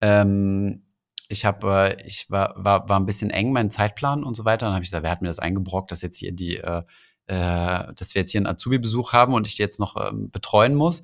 Ähm, 0.00 0.82
ich 1.28 1.44
habe, 1.44 1.96
äh, 1.98 2.06
ich 2.06 2.30
war, 2.30 2.54
war, 2.56 2.88
war 2.88 3.00
ein 3.00 3.06
bisschen 3.06 3.30
eng, 3.30 3.52
mein 3.52 3.70
Zeitplan 3.70 4.22
und 4.22 4.36
so 4.36 4.44
weiter. 4.44 4.66
Dann 4.66 4.74
habe 4.74 4.84
ich 4.84 4.90
gesagt, 4.90 5.02
wer 5.02 5.10
hat 5.10 5.22
mir 5.22 5.28
das 5.28 5.40
eingebrockt, 5.40 5.90
dass 5.90 6.02
jetzt 6.02 6.18
hier 6.18 6.30
die, 6.30 6.58
äh, 6.58 6.82
äh, 7.26 7.92
dass 7.94 8.14
wir 8.14 8.20
jetzt 8.20 8.30
hier 8.30 8.38
einen 8.38 8.46
Azubi-Besuch 8.46 9.12
haben 9.12 9.34
und 9.34 9.48
ich 9.48 9.56
die 9.56 9.62
jetzt 9.62 9.80
noch 9.80 9.96
ähm, 10.08 10.30
betreuen 10.30 10.74
muss. 10.74 11.02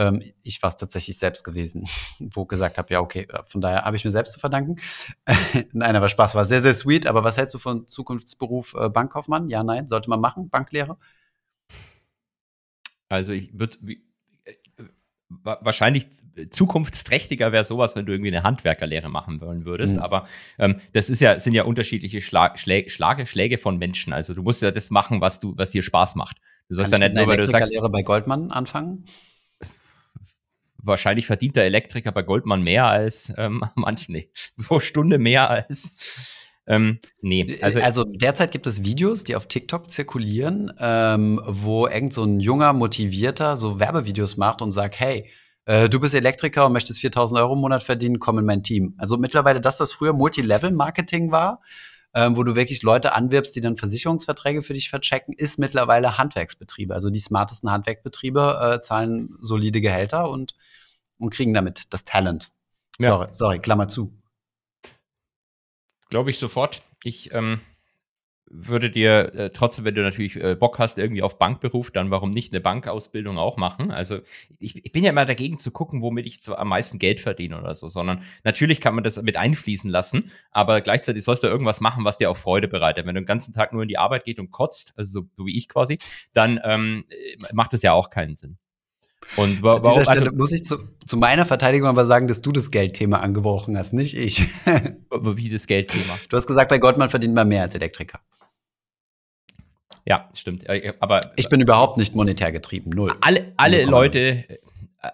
Ähm, 0.00 0.22
ich 0.42 0.62
war 0.62 0.68
es 0.68 0.76
tatsächlich 0.76 1.18
selbst 1.18 1.44
gewesen, 1.44 1.86
wo 2.18 2.46
gesagt 2.46 2.78
habe, 2.78 2.92
ja, 2.92 3.00
okay, 3.00 3.26
äh, 3.30 3.42
von 3.46 3.60
daher 3.60 3.84
habe 3.84 3.96
ich 3.96 4.04
mir 4.04 4.10
selbst 4.10 4.32
zu 4.32 4.40
verdanken. 4.40 4.76
nein, 5.72 5.94
aber 5.94 6.08
Spaß 6.08 6.34
war 6.34 6.46
sehr, 6.46 6.62
sehr 6.62 6.74
sweet. 6.74 7.06
Aber 7.06 7.22
was 7.22 7.36
hältst 7.36 7.54
du 7.54 7.58
von 7.58 7.86
Zukunftsberuf 7.86 8.74
äh, 8.74 8.88
Bankkaufmann? 8.88 9.50
Ja, 9.50 9.62
nein, 9.62 9.86
sollte 9.86 10.08
man 10.08 10.20
machen, 10.20 10.48
Banklehre? 10.48 10.96
Also 13.10 13.32
ich 13.32 13.58
würde 13.58 13.76
äh, 14.44 14.54
wahrscheinlich 15.28 16.06
zukunftsträchtiger 16.48 17.52
wäre 17.52 17.64
sowas, 17.64 17.94
wenn 17.94 18.06
du 18.06 18.12
irgendwie 18.12 18.34
eine 18.34 18.42
Handwerkerlehre 18.42 19.10
machen 19.10 19.42
wollen 19.42 19.66
würdest. 19.66 19.96
Mhm. 19.96 20.02
Aber 20.02 20.26
ähm, 20.58 20.80
das 20.94 21.10
ist 21.10 21.20
ja, 21.20 21.38
sind 21.38 21.52
ja 21.52 21.64
unterschiedliche 21.64 22.22
Schlag, 22.22 22.58
Schläge, 22.58 22.88
Schlage, 22.88 23.26
Schläge 23.26 23.58
von 23.58 23.76
Menschen. 23.76 24.14
Also 24.14 24.32
du 24.32 24.42
musst 24.42 24.62
ja 24.62 24.70
das 24.70 24.88
machen, 24.90 25.20
was 25.20 25.40
du, 25.40 25.52
was 25.58 25.70
dir 25.70 25.82
Spaß 25.82 26.14
macht. 26.14 26.38
Du 26.68 26.74
sollst 26.74 26.90
ja 26.90 26.98
nicht 26.98 27.14
nur, 27.14 27.26
weil 27.26 27.36
du 27.36 27.44
sagst. 27.44 27.74
bei 27.92 28.02
Goldmann 28.02 28.50
anfangen? 28.50 29.04
Wahrscheinlich 30.82 31.26
verdient 31.26 31.56
der 31.56 31.64
Elektriker 31.64 32.12
bei 32.12 32.22
Goldman 32.22 32.62
mehr 32.62 32.86
als 32.86 33.32
ähm, 33.36 33.64
manche, 33.74 34.12
nee, 34.12 34.30
pro 34.62 34.80
Stunde 34.80 35.18
mehr 35.18 35.50
als. 35.50 35.96
Ähm, 36.66 37.00
nee, 37.20 37.58
also, 37.62 37.80
also 37.80 38.04
derzeit 38.04 38.52
gibt 38.52 38.66
es 38.66 38.84
Videos, 38.84 39.24
die 39.24 39.34
auf 39.34 39.46
TikTok 39.46 39.90
zirkulieren, 39.90 40.72
ähm, 40.78 41.40
wo 41.44 41.86
irgend 41.86 42.12
so 42.12 42.22
ein 42.22 42.38
junger, 42.38 42.72
motivierter 42.72 43.56
so 43.56 43.80
Werbevideos 43.80 44.36
macht 44.36 44.62
und 44.62 44.70
sagt, 44.70 45.00
hey, 45.00 45.28
äh, 45.64 45.88
du 45.88 46.00
bist 46.00 46.14
Elektriker 46.14 46.66
und 46.66 46.72
möchtest 46.72 47.00
4000 47.00 47.40
Euro 47.40 47.54
im 47.54 47.60
Monat 47.60 47.82
verdienen, 47.82 48.18
komm 48.18 48.38
in 48.38 48.44
mein 48.44 48.62
Team. 48.62 48.94
Also 48.98 49.16
mittlerweile 49.16 49.60
das, 49.60 49.80
was 49.80 49.92
früher 49.92 50.12
Multilevel-Marketing 50.12 51.32
war, 51.32 51.60
ähm, 52.14 52.36
wo 52.36 52.42
du 52.42 52.56
wirklich 52.56 52.82
Leute 52.82 53.14
anwirbst, 53.14 53.54
die 53.54 53.60
dann 53.60 53.76
Versicherungsverträge 53.76 54.62
für 54.62 54.72
dich 54.72 54.90
verchecken, 54.90 55.34
ist 55.36 55.58
mittlerweile 55.58 56.18
Handwerksbetriebe. 56.18 56.94
Also 56.94 57.10
die 57.10 57.20
smartesten 57.20 57.70
Handwerkbetriebe 57.70 58.78
äh, 58.78 58.80
zahlen 58.80 59.36
solide 59.40 59.80
Gehälter 59.80 60.28
und, 60.28 60.54
und 61.20 61.30
kriegen 61.30 61.54
damit 61.54 61.92
das 61.92 62.04
Talent. 62.04 62.50
Ja. 62.98 63.10
Sorry, 63.10 63.28
sorry, 63.32 63.58
Klammer 63.60 63.88
zu. 63.88 64.12
Glaube 66.08 66.30
ich 66.30 66.38
sofort. 66.38 66.80
Ich 67.04 67.32
ähm, 67.32 67.60
würde 68.50 68.90
dir 68.90 69.32
äh, 69.34 69.50
trotzdem, 69.50 69.84
wenn 69.84 69.94
du 69.94 70.02
natürlich 70.02 70.36
äh, 70.36 70.56
Bock 70.56 70.80
hast, 70.80 70.98
irgendwie 70.98 71.22
auf 71.22 71.38
Bankberuf, 71.38 71.92
dann 71.92 72.10
warum 72.10 72.30
nicht 72.30 72.52
eine 72.52 72.60
Bankausbildung 72.60 73.38
auch 73.38 73.56
machen? 73.56 73.92
Also 73.92 74.18
ich, 74.58 74.84
ich 74.84 74.90
bin 74.90 75.04
ja 75.04 75.10
immer 75.10 75.24
dagegen 75.24 75.56
zu 75.56 75.70
gucken, 75.70 76.02
womit 76.02 76.26
ich 76.26 76.42
zwar 76.42 76.58
am 76.58 76.68
meisten 76.68 76.98
Geld 76.98 77.20
verdiene 77.20 77.58
oder 77.58 77.74
so, 77.74 77.88
sondern 77.88 78.24
natürlich 78.42 78.80
kann 78.80 78.96
man 78.96 79.04
das 79.04 79.22
mit 79.22 79.36
einfließen 79.36 79.88
lassen, 79.88 80.32
aber 80.50 80.80
gleichzeitig 80.80 81.22
sollst 81.22 81.44
du 81.44 81.46
irgendwas 81.46 81.80
machen, 81.80 82.04
was 82.04 82.18
dir 82.18 82.28
auch 82.28 82.36
Freude 82.36 82.66
bereitet. 82.66 83.06
Wenn 83.06 83.14
du 83.14 83.20
den 83.20 83.26
ganzen 83.26 83.54
Tag 83.54 83.72
nur 83.72 83.82
in 83.82 83.88
die 83.88 83.98
Arbeit 83.98 84.24
geht 84.24 84.40
und 84.40 84.50
kotzt, 84.50 84.94
also 84.96 85.20
so, 85.20 85.28
so 85.36 85.46
wie 85.46 85.56
ich 85.56 85.68
quasi, 85.68 85.98
dann 86.32 86.58
ähm, 86.64 87.04
macht 87.52 87.72
das 87.72 87.82
ja 87.82 87.92
auch 87.92 88.10
keinen 88.10 88.34
Sinn. 88.34 88.58
Und 89.36 89.62
wa 89.62 89.82
warum, 89.82 90.06
also, 90.06 90.26
muss 90.32 90.52
ich 90.52 90.62
zu, 90.62 90.78
zu, 91.06 91.16
meiner 91.16 91.46
Verteidigung 91.46 91.88
aber 91.88 92.04
sagen, 92.04 92.26
dass 92.26 92.42
du 92.42 92.50
das 92.50 92.70
Geldthema 92.70 93.18
angebrochen 93.18 93.78
hast, 93.78 93.92
nicht 93.92 94.16
ich. 94.16 94.42
Wie 95.10 95.48
das 95.48 95.66
Geldthema? 95.66 96.18
Du 96.28 96.36
hast 96.36 96.46
gesagt, 96.46 96.68
bei 96.68 96.78
Goldman 96.78 97.08
verdient 97.08 97.34
man 97.34 97.46
mehr 97.46 97.62
als 97.62 97.74
Elektriker. 97.74 98.20
Ja, 100.06 100.28
stimmt. 100.34 100.68
Äh, 100.68 100.94
aber 100.98 101.32
ich 101.36 101.48
bin 101.48 101.60
überhaupt 101.60 101.96
nicht 101.96 102.14
monetär 102.14 102.50
getrieben, 102.50 102.90
null. 102.90 103.12
Alle, 103.20 103.52
alle 103.56 103.84
Leute, 103.84 104.44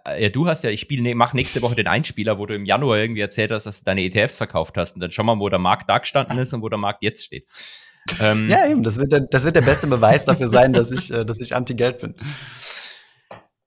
äh, 0.05 0.23
ja, 0.23 0.29
du 0.29 0.47
hast 0.47 0.65
ja, 0.65 0.71
ich 0.71 0.81
spiele, 0.81 1.03
ne, 1.03 1.15
mach 1.15 1.33
nächste 1.33 1.63
Woche 1.63 1.75
den 1.75 1.87
Einspieler, 1.87 2.39
wo 2.39 2.47
du 2.47 2.55
im 2.55 2.65
Januar 2.65 2.99
irgendwie 2.99 3.21
erzählt 3.21 3.51
hast, 3.51 3.67
dass 3.67 3.81
du 3.81 3.85
deine 3.85 4.03
ETFs 4.03 4.37
verkauft 4.37 4.77
hast. 4.77 4.95
Und 4.95 5.01
dann 5.01 5.13
schau 5.13 5.25
mal, 5.25 5.39
wo 5.39 5.49
der 5.49 5.59
Markt 5.59 5.91
da 5.91 5.99
gestanden 5.99 6.39
ist 6.39 6.55
und 6.55 6.63
wo 6.63 6.69
der 6.69 6.79
Markt 6.79 7.03
jetzt 7.03 7.25
steht. 7.25 7.47
Ähm, 8.21 8.49
ja, 8.49 8.67
eben, 8.67 8.83
das 8.83 8.97
wird, 8.97 9.13
der, 9.13 9.21
das 9.21 9.45
wird 9.45 9.57
der 9.57 9.63
beste 9.63 9.87
Beweis 9.87 10.25
dafür 10.25 10.49
sein, 10.49 10.73
dass 10.73 10.91
ich, 10.91 11.11
äh, 11.11 11.25
dass 11.25 11.41
ich 11.41 11.55
anti-Geld 11.55 11.99
bin. 11.99 12.15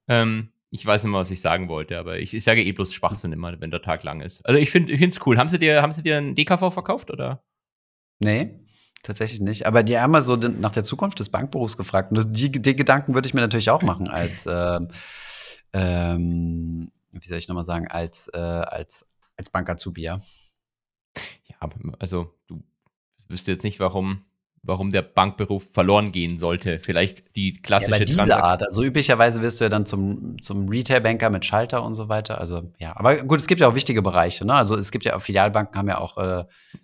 Ähm, 0.10 0.50
ich 0.72 0.86
weiß 0.86 1.04
nicht 1.04 1.12
mehr, 1.12 1.22
was 1.22 1.32
ich 1.32 1.42
sagen 1.42 1.68
wollte, 1.68 1.98
aber 1.98 2.20
ich, 2.20 2.34
ich 2.34 2.44
sage 2.44 2.64
eh 2.64 2.72
bloß 2.72 2.94
Schwachsinn 2.94 3.32
immer, 3.32 3.60
wenn 3.60 3.72
der 3.72 3.82
Tag 3.82 4.04
lang 4.04 4.22
ist. 4.22 4.46
Also 4.46 4.60
ich 4.60 4.70
finde 4.70 4.94
es 4.94 5.26
cool. 5.26 5.38
Haben 5.38 5.50
sie 5.50 5.58
dir, 5.58 5.82
haben 5.82 5.92
sie 5.92 6.04
dir 6.04 6.18
einen 6.18 6.36
DKV 6.36 6.72
verkauft 6.72 7.10
oder? 7.10 7.44
Nee, 8.20 8.60
tatsächlich 9.02 9.40
nicht. 9.40 9.66
Aber 9.66 9.82
die 9.82 9.98
haben 9.98 10.12
mal 10.12 10.22
so 10.22 10.36
nach 10.36 10.72
der 10.72 10.84
Zukunft 10.84 11.20
des 11.20 11.30
Bankberufs 11.30 11.78
gefragt. 11.78 12.12
Und 12.12 12.34
die, 12.34 12.52
die 12.52 12.76
Gedanken 12.76 13.14
würde 13.14 13.28
ich 13.28 13.34
mir 13.34 13.42
natürlich 13.42 13.70
auch 13.72 13.82
machen 13.82 14.10
als, 14.10 14.46
äh, 14.46 14.80
ähm, 15.74 16.92
wie 17.12 17.28
soll 17.28 17.38
ich 17.38 17.48
nochmal 17.48 17.64
sagen, 17.64 17.88
als, 17.88 18.30
äh, 18.34 18.38
als, 18.38 19.08
als 19.38 19.50
Bankazubi, 19.50 20.02
ja. 20.02 20.22
Ja, 21.46 21.70
also 21.98 22.36
du 22.48 22.62
wüsste 23.28 23.52
jetzt 23.52 23.64
nicht, 23.64 23.80
warum 23.80 24.24
warum 24.64 24.92
der 24.92 25.02
Bankberuf 25.02 25.72
verloren 25.72 26.12
gehen 26.12 26.38
sollte. 26.38 26.80
Vielleicht 26.80 27.36
die 27.36 27.62
klassische 27.62 28.00
ja, 28.00 28.06
diese 28.06 28.44
Art. 28.44 28.64
Also 28.64 28.84
üblicherweise 28.84 29.42
wirst 29.42 29.60
du 29.60 29.66
ja 29.66 29.70
dann 29.70 29.86
zum, 29.86 30.42
zum 30.42 30.70
Retail-Banker 30.70 31.30
mit 31.30 31.46
Schalter 31.46 31.84
und 31.84 31.94
so 31.94 32.10
weiter. 32.10 32.40
Also 32.40 32.72
ja, 32.78 32.96
aber 32.96 33.18
gut, 33.18 33.40
es 33.40 33.48
gibt 33.48 33.62
ja 33.62 33.68
auch 33.68 33.76
wichtige 33.76 34.02
Bereiche. 34.02 34.46
Ne? 34.46 34.54
Also 34.54 34.76
es 34.76 34.92
gibt 34.92 35.06
ja 35.06 35.16
auch 35.16 35.22
Filialbanken 35.22 35.78
haben 35.78 35.88
ja 35.88 35.98
auch 35.98 36.18
äh, 36.18 36.44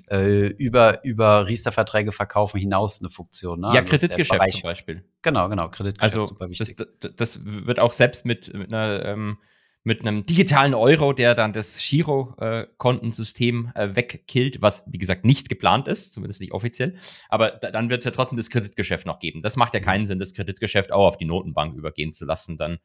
äh 0.10 0.48
über, 0.58 1.04
über 1.04 1.48
Riester-Verträge 1.48 2.12
verkaufen 2.12 2.60
hinaus 2.60 3.00
eine 3.02 3.10
Funktion. 3.10 3.60
Ne? 3.62 3.68
Ja, 3.68 3.80
also 3.82 3.90
Kreditgeschäft 3.90 4.52
zum 4.52 4.62
Beispiel. 4.62 5.04
Genau, 5.22 5.50
genau, 5.50 5.70
Kreditgeschäft 5.70 6.16
also, 6.16 6.26
super 6.26 6.50
wichtig. 6.50 6.76
Das, 6.76 7.12
das 7.16 7.40
wird 7.44 7.80
auch 7.80 7.94
selbst 7.94 8.26
mit, 8.26 8.54
mit 8.54 8.74
einer 8.74 9.06
ähm, 9.06 9.38
mit 9.86 10.02
einem 10.02 10.26
digitalen 10.26 10.74
Euro, 10.74 11.14
der 11.14 11.36
dann 11.36 11.54
das 11.54 11.78
Giro-Kontensystem 11.78 13.72
äh, 13.76 13.96
wegkillt, 13.96 14.60
was 14.60 14.84
wie 14.88 14.98
gesagt 14.98 15.26
nicht 15.26 15.48
geplant 15.48 15.88
ist, 15.88 16.12
zumindest 16.12 16.42
nicht 16.42 16.54
offiziell. 16.54 16.96
Aber 17.30 17.52
da, 17.52 17.70
dann 17.70 17.92
wird 17.92 18.00
es 18.00 18.06
ja 18.06 18.12
trotzdem 18.12 18.36
das 18.36 18.50
Kreditgeschäft 18.50 19.06
noch 19.06 19.20
geben. 19.20 19.44
Das 19.44 19.56
macht 19.56 19.76
ja 19.76 19.80
keinen 19.80 20.08
Sinn, 20.08 20.18
das 20.18 20.34
Kreditgeschäft 20.34 20.92
auch 20.92 21.06
auf 21.06 21.18
die 21.18 21.26
Notenbank 21.26 21.76
übergehen 21.76 22.12
zu 22.12 22.26
lassen. 22.26 22.58
Dann 22.58 22.80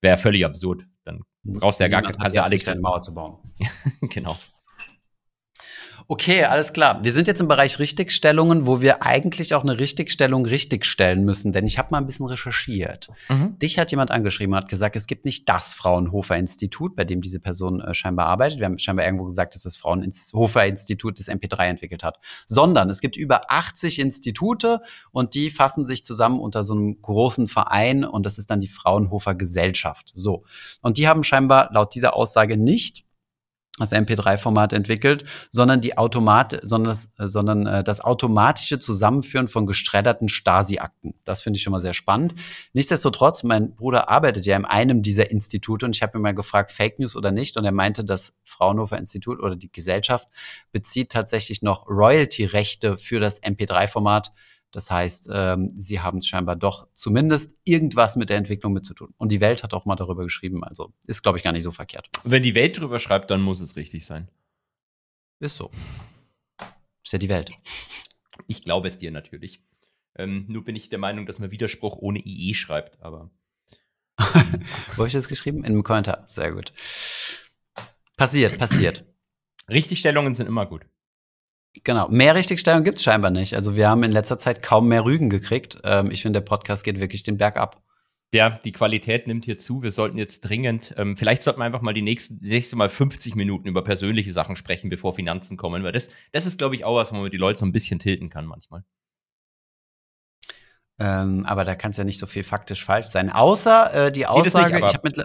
wäre 0.00 0.16
völlig 0.16 0.44
absurd. 0.44 0.86
Dann 1.02 1.22
brauchst 1.42 1.80
du 1.80 1.84
ja 1.84 1.88
gar 1.88 2.02
keine, 2.02 2.14
kannst 2.14 2.36
ja 2.36 2.44
alle 2.44 2.80
Mauer 2.80 3.00
zu 3.00 3.14
bauen. 3.14 3.38
genau. 4.02 4.38
Okay, 6.06 6.44
alles 6.44 6.74
klar. 6.74 7.02
Wir 7.02 7.12
sind 7.12 7.26
jetzt 7.26 7.40
im 7.40 7.48
Bereich 7.48 7.78
Richtigstellungen, 7.78 8.66
wo 8.66 8.82
wir 8.82 9.02
eigentlich 9.02 9.54
auch 9.54 9.62
eine 9.62 9.78
Richtigstellung 9.80 10.44
richtigstellen 10.44 11.24
müssen, 11.24 11.50
denn 11.50 11.66
ich 11.66 11.78
habe 11.78 11.88
mal 11.92 11.98
ein 11.98 12.04
bisschen 12.04 12.26
recherchiert. 12.26 13.08
Mhm. 13.30 13.58
Dich 13.58 13.78
hat 13.78 13.90
jemand 13.90 14.10
angeschrieben, 14.10 14.54
hat 14.54 14.68
gesagt, 14.68 14.96
es 14.96 15.06
gibt 15.06 15.24
nicht 15.24 15.48
das 15.48 15.72
Fraunhofer 15.72 16.36
Institut, 16.36 16.94
bei 16.94 17.04
dem 17.04 17.22
diese 17.22 17.40
Person 17.40 17.80
äh, 17.80 17.94
scheinbar 17.94 18.26
arbeitet. 18.26 18.58
Wir 18.58 18.66
haben 18.66 18.78
scheinbar 18.78 19.06
irgendwo 19.06 19.24
gesagt, 19.24 19.54
dass 19.54 19.62
das 19.62 19.76
Fraunhofer 19.76 20.66
Institut 20.66 21.18
das 21.18 21.28
MP3 21.28 21.68
entwickelt 21.68 22.04
hat, 22.04 22.18
sondern 22.46 22.90
es 22.90 23.00
gibt 23.00 23.16
über 23.16 23.50
80 23.50 23.98
Institute 23.98 24.82
und 25.10 25.34
die 25.34 25.48
fassen 25.48 25.86
sich 25.86 26.04
zusammen 26.04 26.38
unter 26.38 26.64
so 26.64 26.74
einem 26.74 27.00
großen 27.00 27.46
Verein 27.46 28.04
und 28.04 28.26
das 28.26 28.36
ist 28.36 28.50
dann 28.50 28.60
die 28.60 28.68
Fraunhofer 28.68 29.34
Gesellschaft. 29.34 30.10
So. 30.12 30.44
Und 30.82 30.98
die 30.98 31.08
haben 31.08 31.22
scheinbar 31.22 31.70
laut 31.72 31.94
dieser 31.94 32.14
Aussage 32.14 32.58
nicht 32.58 33.03
das 33.78 33.90
MP3-Format 33.90 34.72
entwickelt, 34.72 35.24
sondern 35.50 35.80
die 35.80 35.98
Automat, 35.98 36.60
sondern 36.62 36.90
das, 36.90 37.10
äh, 37.18 37.26
sondern 37.26 37.66
äh, 37.66 37.82
das 37.82 38.00
automatische 38.00 38.78
Zusammenführen 38.78 39.48
von 39.48 39.66
gestredderten 39.66 40.28
Stasi-Akten. 40.28 41.14
Das 41.24 41.42
finde 41.42 41.56
ich 41.56 41.64
schon 41.64 41.72
mal 41.72 41.80
sehr 41.80 41.92
spannend. 41.92 42.34
Nichtsdestotrotz, 42.72 43.42
mein 43.42 43.74
Bruder 43.74 44.08
arbeitet 44.08 44.46
ja 44.46 44.56
in 44.56 44.64
einem 44.64 45.02
dieser 45.02 45.30
Institute 45.30 45.84
und 45.84 45.96
ich 45.96 46.02
habe 46.02 46.18
ihn 46.18 46.22
mal 46.22 46.34
gefragt, 46.34 46.70
Fake 46.70 47.00
News 47.00 47.16
oder 47.16 47.32
nicht, 47.32 47.56
und 47.56 47.64
er 47.64 47.72
meinte, 47.72 48.04
das 48.04 48.32
Fraunhofer 48.44 48.96
Institut 48.96 49.40
oder 49.40 49.56
die 49.56 49.72
Gesellschaft 49.72 50.28
bezieht 50.70 51.10
tatsächlich 51.10 51.60
noch 51.60 51.88
Royalty-Rechte 51.88 52.96
für 52.96 53.18
das 53.18 53.42
MP3-Format 53.42 54.30
das 54.74 54.90
heißt, 54.90 55.28
ähm, 55.32 55.72
sie 55.78 56.00
haben 56.00 56.18
es 56.18 56.26
scheinbar 56.26 56.56
doch 56.56 56.88
zumindest 56.94 57.54
irgendwas 57.62 58.16
mit 58.16 58.28
der 58.28 58.38
Entwicklung 58.38 58.72
mitzutun. 58.72 59.14
Und 59.18 59.30
die 59.30 59.40
Welt 59.40 59.62
hat 59.62 59.72
auch 59.72 59.84
mal 59.84 59.94
darüber 59.94 60.24
geschrieben. 60.24 60.64
Also 60.64 60.92
ist, 61.06 61.22
glaube 61.22 61.38
ich, 61.38 61.44
gar 61.44 61.52
nicht 61.52 61.62
so 61.62 61.70
verkehrt. 61.70 62.10
Wenn 62.24 62.42
die 62.42 62.56
Welt 62.56 62.76
darüber 62.76 62.98
schreibt, 62.98 63.30
dann 63.30 63.40
muss 63.40 63.60
es 63.60 63.76
richtig 63.76 64.04
sein. 64.04 64.28
Ist 65.38 65.54
so. 65.54 65.70
Ist 67.04 67.12
ja 67.12 67.20
die 67.20 67.28
Welt. 67.28 67.52
Ich 68.48 68.64
glaube 68.64 68.88
es 68.88 68.98
dir 68.98 69.12
natürlich. 69.12 69.62
Ähm, 70.16 70.44
nur 70.48 70.64
bin 70.64 70.74
ich 70.74 70.88
der 70.88 70.98
Meinung, 70.98 71.24
dass 71.24 71.38
man 71.38 71.52
Widerspruch 71.52 71.96
ohne 71.98 72.18
IE 72.18 72.54
schreibt, 72.54 73.00
aber. 73.00 73.30
Wo 74.18 74.98
habe 74.98 75.06
ich 75.06 75.12
das 75.12 75.28
geschrieben? 75.28 75.58
In 75.58 75.66
einem 75.66 75.84
Kommentar. 75.84 76.26
Sehr 76.26 76.50
gut. 76.50 76.72
Passiert, 78.16 78.58
passiert. 78.58 79.04
Richtigstellungen 79.68 80.34
sind 80.34 80.48
immer 80.48 80.66
gut. 80.66 80.84
Genau, 81.82 82.08
mehr 82.08 82.34
Richtigstellung 82.34 82.84
gibt 82.84 82.98
es 82.98 83.04
scheinbar 83.04 83.30
nicht. 83.30 83.54
Also 83.54 83.74
wir 83.74 83.88
haben 83.88 84.04
in 84.04 84.12
letzter 84.12 84.38
Zeit 84.38 84.62
kaum 84.62 84.88
mehr 84.88 85.04
Rügen 85.04 85.28
gekriegt. 85.28 85.78
Ähm, 85.82 86.10
ich 86.10 86.22
finde, 86.22 86.40
der 86.40 86.46
Podcast 86.46 86.84
geht 86.84 87.00
wirklich 87.00 87.24
den 87.24 87.36
Berg 87.36 87.56
ab. 87.56 87.82
Ja, 88.32 88.50
die 88.64 88.72
Qualität 88.72 89.26
nimmt 89.26 89.44
hier 89.44 89.58
zu. 89.58 89.82
Wir 89.82 89.90
sollten 89.90 90.18
jetzt 90.18 90.40
dringend, 90.40 90.94
ähm, 90.96 91.16
vielleicht 91.16 91.42
sollten 91.42 91.60
wir 91.60 91.64
einfach 91.64 91.82
mal 91.82 91.94
die 91.94 92.02
nächsten, 92.02 92.38
nächste 92.40 92.76
Mal 92.76 92.88
50 92.88 93.36
Minuten 93.36 93.68
über 93.68 93.82
persönliche 93.82 94.32
Sachen 94.32 94.56
sprechen, 94.56 94.90
bevor 94.90 95.12
Finanzen 95.14 95.56
kommen, 95.56 95.84
weil 95.84 95.92
das, 95.92 96.10
das 96.32 96.46
ist, 96.46 96.58
glaube 96.58 96.74
ich, 96.74 96.84
auch 96.84 96.96
was, 96.96 97.12
wo 97.12 97.16
man 97.16 97.30
die 97.30 97.36
Leute 97.36 97.58
so 97.58 97.66
ein 97.66 97.72
bisschen 97.72 97.98
tilten 97.98 98.30
kann 98.30 98.46
manchmal. 98.46 98.84
Ähm, 100.98 101.44
aber 101.46 101.64
da 101.64 101.74
kann 101.74 101.90
es 101.90 101.96
ja 101.96 102.04
nicht 102.04 102.18
so 102.18 102.26
viel 102.26 102.44
faktisch 102.44 102.84
falsch 102.84 103.06
sein. 103.06 103.30
Außer 103.30 104.06
äh, 104.06 104.12
die 104.12 104.26
Aussage, 104.26 104.74
nicht, 104.74 104.84
ich 104.84 104.94
habe 104.94 105.00
mit. 105.02 105.18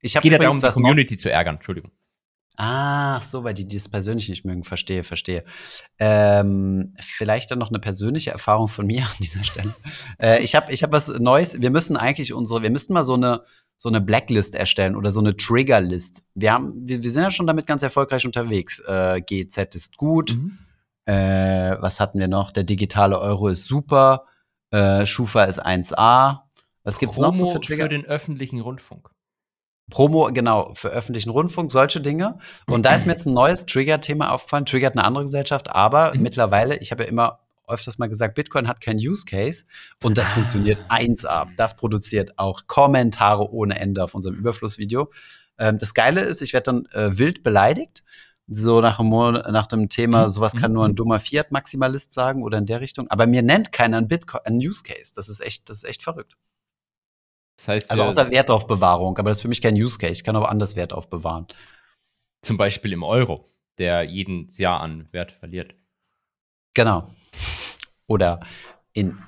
Ich 0.00 0.14
es 0.14 0.20
geht 0.20 0.32
ja 0.32 0.38
darum, 0.38 0.60
die 0.60 0.68
Community 0.68 1.16
zu 1.16 1.30
ärgern. 1.30 1.56
Entschuldigung. 1.56 1.90
Ah, 2.56 3.20
so, 3.20 3.42
weil 3.42 3.54
die, 3.54 3.66
die 3.66 3.76
das 3.76 3.88
persönlich 3.88 4.28
nicht 4.28 4.44
mögen. 4.44 4.62
Verstehe, 4.62 5.02
verstehe. 5.02 5.44
Ähm, 5.98 6.94
vielleicht 7.00 7.50
dann 7.50 7.58
noch 7.58 7.70
eine 7.70 7.80
persönliche 7.80 8.30
Erfahrung 8.30 8.68
von 8.68 8.86
mir 8.86 9.02
an 9.02 9.16
dieser 9.18 9.42
Stelle. 9.42 9.74
äh, 10.20 10.42
ich 10.42 10.54
habe 10.54 10.72
ich 10.72 10.82
hab 10.82 10.92
was 10.92 11.08
Neues. 11.08 11.60
Wir 11.60 11.70
müssen 11.70 11.96
eigentlich 11.96 12.32
unsere, 12.32 12.62
wir 12.62 12.70
müssten 12.70 12.92
mal 12.92 13.04
so 13.04 13.14
eine, 13.14 13.42
so 13.76 13.88
eine 13.88 14.00
Blacklist 14.00 14.54
erstellen 14.54 14.94
oder 14.94 15.10
so 15.10 15.18
eine 15.18 15.36
Triggerlist. 15.36 16.22
Wir 16.34 16.52
haben, 16.52 16.72
wir, 16.76 17.02
wir 17.02 17.10
sind 17.10 17.24
ja 17.24 17.30
schon 17.32 17.48
damit 17.48 17.66
ganz 17.66 17.82
erfolgreich 17.82 18.24
unterwegs. 18.24 18.80
Äh, 18.86 19.20
GZ 19.20 19.74
ist 19.74 19.96
gut. 19.96 20.34
Mhm. 20.34 20.58
Äh, 21.06 21.76
was 21.80 21.98
hatten 21.98 22.20
wir 22.20 22.28
noch? 22.28 22.52
Der 22.52 22.64
digitale 22.64 23.18
Euro 23.18 23.48
ist 23.48 23.66
super. 23.66 24.26
Äh, 24.70 25.06
Schufa 25.06 25.44
ist 25.44 25.64
1A. 25.64 26.40
Was 26.84 26.98
gibt's 26.98 27.16
Promo 27.16 27.28
noch 27.28 27.34
so 27.34 27.52
für 27.52 27.60
Trigger? 27.60 27.84
Für 27.84 27.88
den 27.88 28.04
öffentlichen 28.04 28.60
Rundfunk. 28.60 29.10
Promo, 29.90 30.30
genau, 30.32 30.72
für 30.74 30.88
öffentlichen 30.88 31.30
Rundfunk, 31.30 31.70
solche 31.70 32.00
Dinge. 32.00 32.38
Und 32.68 32.86
da 32.86 32.94
ist 32.94 33.06
mir 33.06 33.12
jetzt 33.12 33.26
ein 33.26 33.34
neues 33.34 33.66
Trigger-Thema 33.66 34.32
aufgefallen, 34.32 34.64
triggert 34.64 34.96
eine 34.96 35.04
andere 35.04 35.24
Gesellschaft, 35.24 35.70
aber 35.70 36.14
mhm. 36.14 36.22
mittlerweile, 36.22 36.78
ich 36.78 36.90
habe 36.90 37.04
ja 37.04 37.08
immer 37.08 37.40
öfters 37.66 37.98
mal 37.98 38.08
gesagt, 38.08 38.34
Bitcoin 38.34 38.68
hat 38.68 38.80
keinen 38.80 38.98
Use 38.98 39.24
Case 39.24 39.64
und 40.02 40.18
das 40.18 40.26
ah. 40.26 40.30
funktioniert 40.30 40.80
1A. 40.90 41.48
Das 41.56 41.76
produziert 41.76 42.38
auch 42.38 42.66
Kommentare 42.66 43.50
ohne 43.50 43.78
Ende 43.78 44.04
auf 44.04 44.14
unserem 44.14 44.36
Überflussvideo. 44.36 45.10
Ähm, 45.58 45.78
das 45.78 45.94
Geile 45.94 46.20
ist, 46.20 46.42
ich 46.42 46.52
werde 46.52 46.64
dann 46.64 46.86
äh, 46.86 47.16
wild 47.18 47.42
beleidigt. 47.42 48.02
So 48.46 48.82
nach 48.82 48.98
dem, 48.98 49.08
nach 49.08 49.66
dem 49.66 49.88
Thema, 49.88 50.26
mhm. 50.26 50.30
sowas 50.30 50.52
kann 50.54 50.72
nur 50.72 50.84
ein 50.84 50.90
mhm. 50.90 50.96
dummer 50.96 51.20
Fiat-Maximalist 51.20 52.12
sagen 52.12 52.42
oder 52.42 52.58
in 52.58 52.66
der 52.66 52.82
Richtung. 52.82 53.08
Aber 53.08 53.26
mir 53.26 53.42
nennt 53.42 53.72
keiner 53.72 53.96
ein 53.96 54.08
Bitcoin, 54.08 54.42
ein 54.44 54.56
Use 54.56 54.82
Case. 54.82 55.12
Das 55.14 55.30
ist 55.30 55.40
echt, 55.40 55.70
das 55.70 55.78
ist 55.78 55.84
echt 55.84 56.02
verrückt. 56.02 56.36
Das 57.56 57.68
heißt, 57.68 57.90
also 57.90 58.04
außer 58.04 58.30
Wertaufbewahrung, 58.30 59.16
aber 59.16 59.30
das 59.30 59.38
ist 59.38 59.42
für 59.42 59.48
mich 59.48 59.62
kein 59.62 59.74
Use 59.74 59.98
Case. 59.98 60.12
Ich 60.12 60.24
kann 60.24 60.36
auch 60.36 60.48
anders 60.48 60.76
Wert 60.76 60.92
aufbewahren. 60.92 61.46
Zum 62.42 62.56
Beispiel 62.56 62.92
im 62.92 63.02
Euro, 63.02 63.46
der 63.78 64.02
jeden 64.02 64.48
Jahr 64.56 64.80
an 64.80 65.10
Wert 65.12 65.32
verliert. 65.32 65.74
Genau. 66.74 67.14
Oder 68.06 68.40
in 68.92 69.18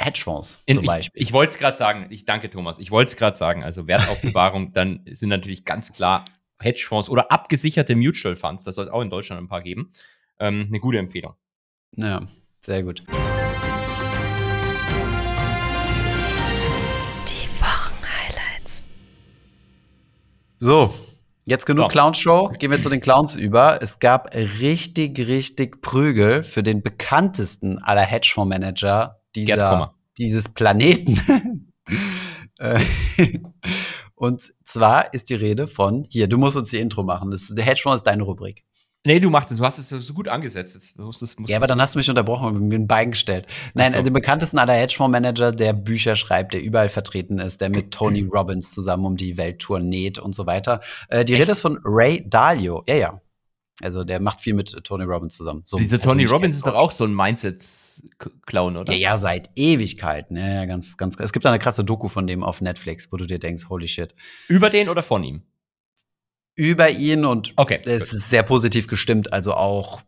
Hedgefonds 0.00 0.62
in, 0.66 0.76
zum 0.76 0.86
Beispiel. 0.86 1.20
Ich, 1.20 1.28
ich 1.28 1.32
wollte 1.32 1.52
es 1.52 1.58
gerade 1.58 1.76
sagen, 1.76 2.06
ich 2.10 2.24
danke 2.24 2.50
Thomas, 2.50 2.78
ich 2.78 2.90
wollte 2.90 3.10
es 3.10 3.16
gerade 3.16 3.36
sagen, 3.36 3.62
also 3.62 3.86
Wertaufbewahrung, 3.86 4.72
dann 4.74 5.04
sind 5.10 5.28
natürlich 5.28 5.64
ganz 5.64 5.92
klar 5.92 6.24
Hedgefonds 6.60 7.08
oder 7.08 7.30
abgesicherte 7.30 7.94
Mutual 7.94 8.36
Funds, 8.36 8.64
das 8.64 8.74
soll 8.74 8.84
es 8.84 8.90
auch 8.90 9.02
in 9.02 9.10
Deutschland 9.10 9.42
ein 9.42 9.48
paar 9.48 9.62
geben, 9.62 9.90
ähm, 10.38 10.66
eine 10.68 10.80
gute 10.80 10.98
Empfehlung. 10.98 11.34
Ja, 11.96 12.20
sehr 12.62 12.82
gut. 12.82 13.02
So, 20.62 20.92
jetzt 21.46 21.64
genug 21.64 21.84
so. 21.84 21.88
Clowns-Show. 21.88 22.52
Gehen 22.58 22.70
wir 22.70 22.78
zu 22.78 22.90
den 22.90 23.00
Clowns 23.00 23.34
über. 23.34 23.82
Es 23.82 23.98
gab 23.98 24.34
richtig, 24.34 25.18
richtig 25.18 25.80
Prügel 25.80 26.42
für 26.42 26.62
den 26.62 26.82
bekanntesten 26.82 27.78
aller 27.78 28.02
Hedgefondsmanager 28.02 29.22
dieser, 29.34 29.94
dieses 30.18 30.48
Planeten. 30.48 31.66
Äh, 32.58 32.78
Und 34.14 34.52
zwar 34.66 35.14
ist 35.14 35.30
die 35.30 35.34
Rede 35.34 35.66
von, 35.66 36.06
hier, 36.10 36.28
du 36.28 36.36
musst 36.36 36.54
uns 36.54 36.68
die 36.68 36.78
Intro 36.78 37.02
machen. 37.02 37.30
Das, 37.30 37.46
der 37.48 37.64
Hedgefonds 37.64 38.00
ist 38.00 38.06
deine 38.06 38.22
Rubrik. 38.22 38.64
Nee, 39.06 39.18
du 39.18 39.30
machst 39.30 39.50
es, 39.50 39.56
du 39.56 39.64
hast 39.64 39.78
es 39.78 39.88
so 39.88 40.12
gut 40.12 40.28
angesetzt. 40.28 40.74
Jetzt 40.74 40.98
musst 40.98 41.22
musst 41.38 41.50
ja, 41.50 41.56
aber 41.56 41.66
dann 41.66 41.80
hast 41.80 41.94
du 41.94 41.98
mich 41.98 42.10
unterbrochen 42.10 42.54
und 42.54 42.68
mir 42.68 42.76
ein 42.76 42.86
Bein 42.86 43.12
gestellt. 43.12 43.46
Nein, 43.72 43.92
so. 43.92 43.98
also 43.98 44.04
den 44.04 44.12
bekanntesten 44.12 44.58
aller 44.58 44.74
Hedgefondsmanager, 44.74 45.52
der 45.52 45.72
Bücher 45.72 46.16
schreibt, 46.16 46.52
der 46.52 46.62
überall 46.62 46.90
vertreten 46.90 47.38
ist, 47.38 47.62
der 47.62 47.70
mit 47.70 47.92
Tony 47.92 48.20
Robbins 48.32 48.72
zusammen 48.72 49.06
um 49.06 49.16
die 49.16 49.38
Welttour 49.38 49.80
näht 49.80 50.18
und 50.18 50.34
so 50.34 50.44
weiter. 50.44 50.82
Äh, 51.08 51.24
die 51.24 51.32
Echt? 51.32 51.42
Rede 51.42 51.52
ist 51.52 51.60
von 51.60 51.80
Ray 51.82 52.28
Dalio. 52.28 52.84
Ja, 52.86 52.94
ja. 52.96 53.20
Also 53.82 54.04
der 54.04 54.20
macht 54.20 54.42
viel 54.42 54.52
mit 54.52 54.76
Tony 54.84 55.04
Robbins 55.04 55.34
zusammen. 55.34 55.62
So 55.64 55.78
Diese 55.78 55.98
Tony 55.98 56.26
Robbins 56.26 56.56
ist 56.56 56.66
doch 56.66 56.74
auch 56.74 56.90
so 56.90 57.04
ein 57.04 57.14
Mindset-Clown, 57.14 58.76
oder? 58.76 58.92
Ja, 58.92 58.98
ja, 58.98 59.18
seit 59.18 59.48
Ewigkeiten. 59.56 60.36
Ja, 60.36 60.48
ja, 60.48 60.64
ganz, 60.66 60.98
ganz. 60.98 61.16
Es 61.18 61.32
gibt 61.32 61.46
eine 61.46 61.58
krasse 61.58 61.84
Doku 61.84 62.08
von 62.08 62.26
dem 62.26 62.44
auf 62.44 62.60
Netflix, 62.60 63.10
wo 63.10 63.16
du 63.16 63.26
dir 63.26 63.38
denkst, 63.38 63.70
holy 63.70 63.88
shit. 63.88 64.14
Über 64.48 64.68
den 64.68 64.90
oder 64.90 65.02
von 65.02 65.24
ihm? 65.24 65.42
Über 66.60 66.90
ihn 66.90 67.24
und 67.24 67.54
okay, 67.56 67.80
es 67.86 68.12
ist 68.12 68.28
sehr 68.28 68.42
positiv 68.42 68.86
gestimmt, 68.86 69.32
also 69.32 69.54
auch. 69.54 70.02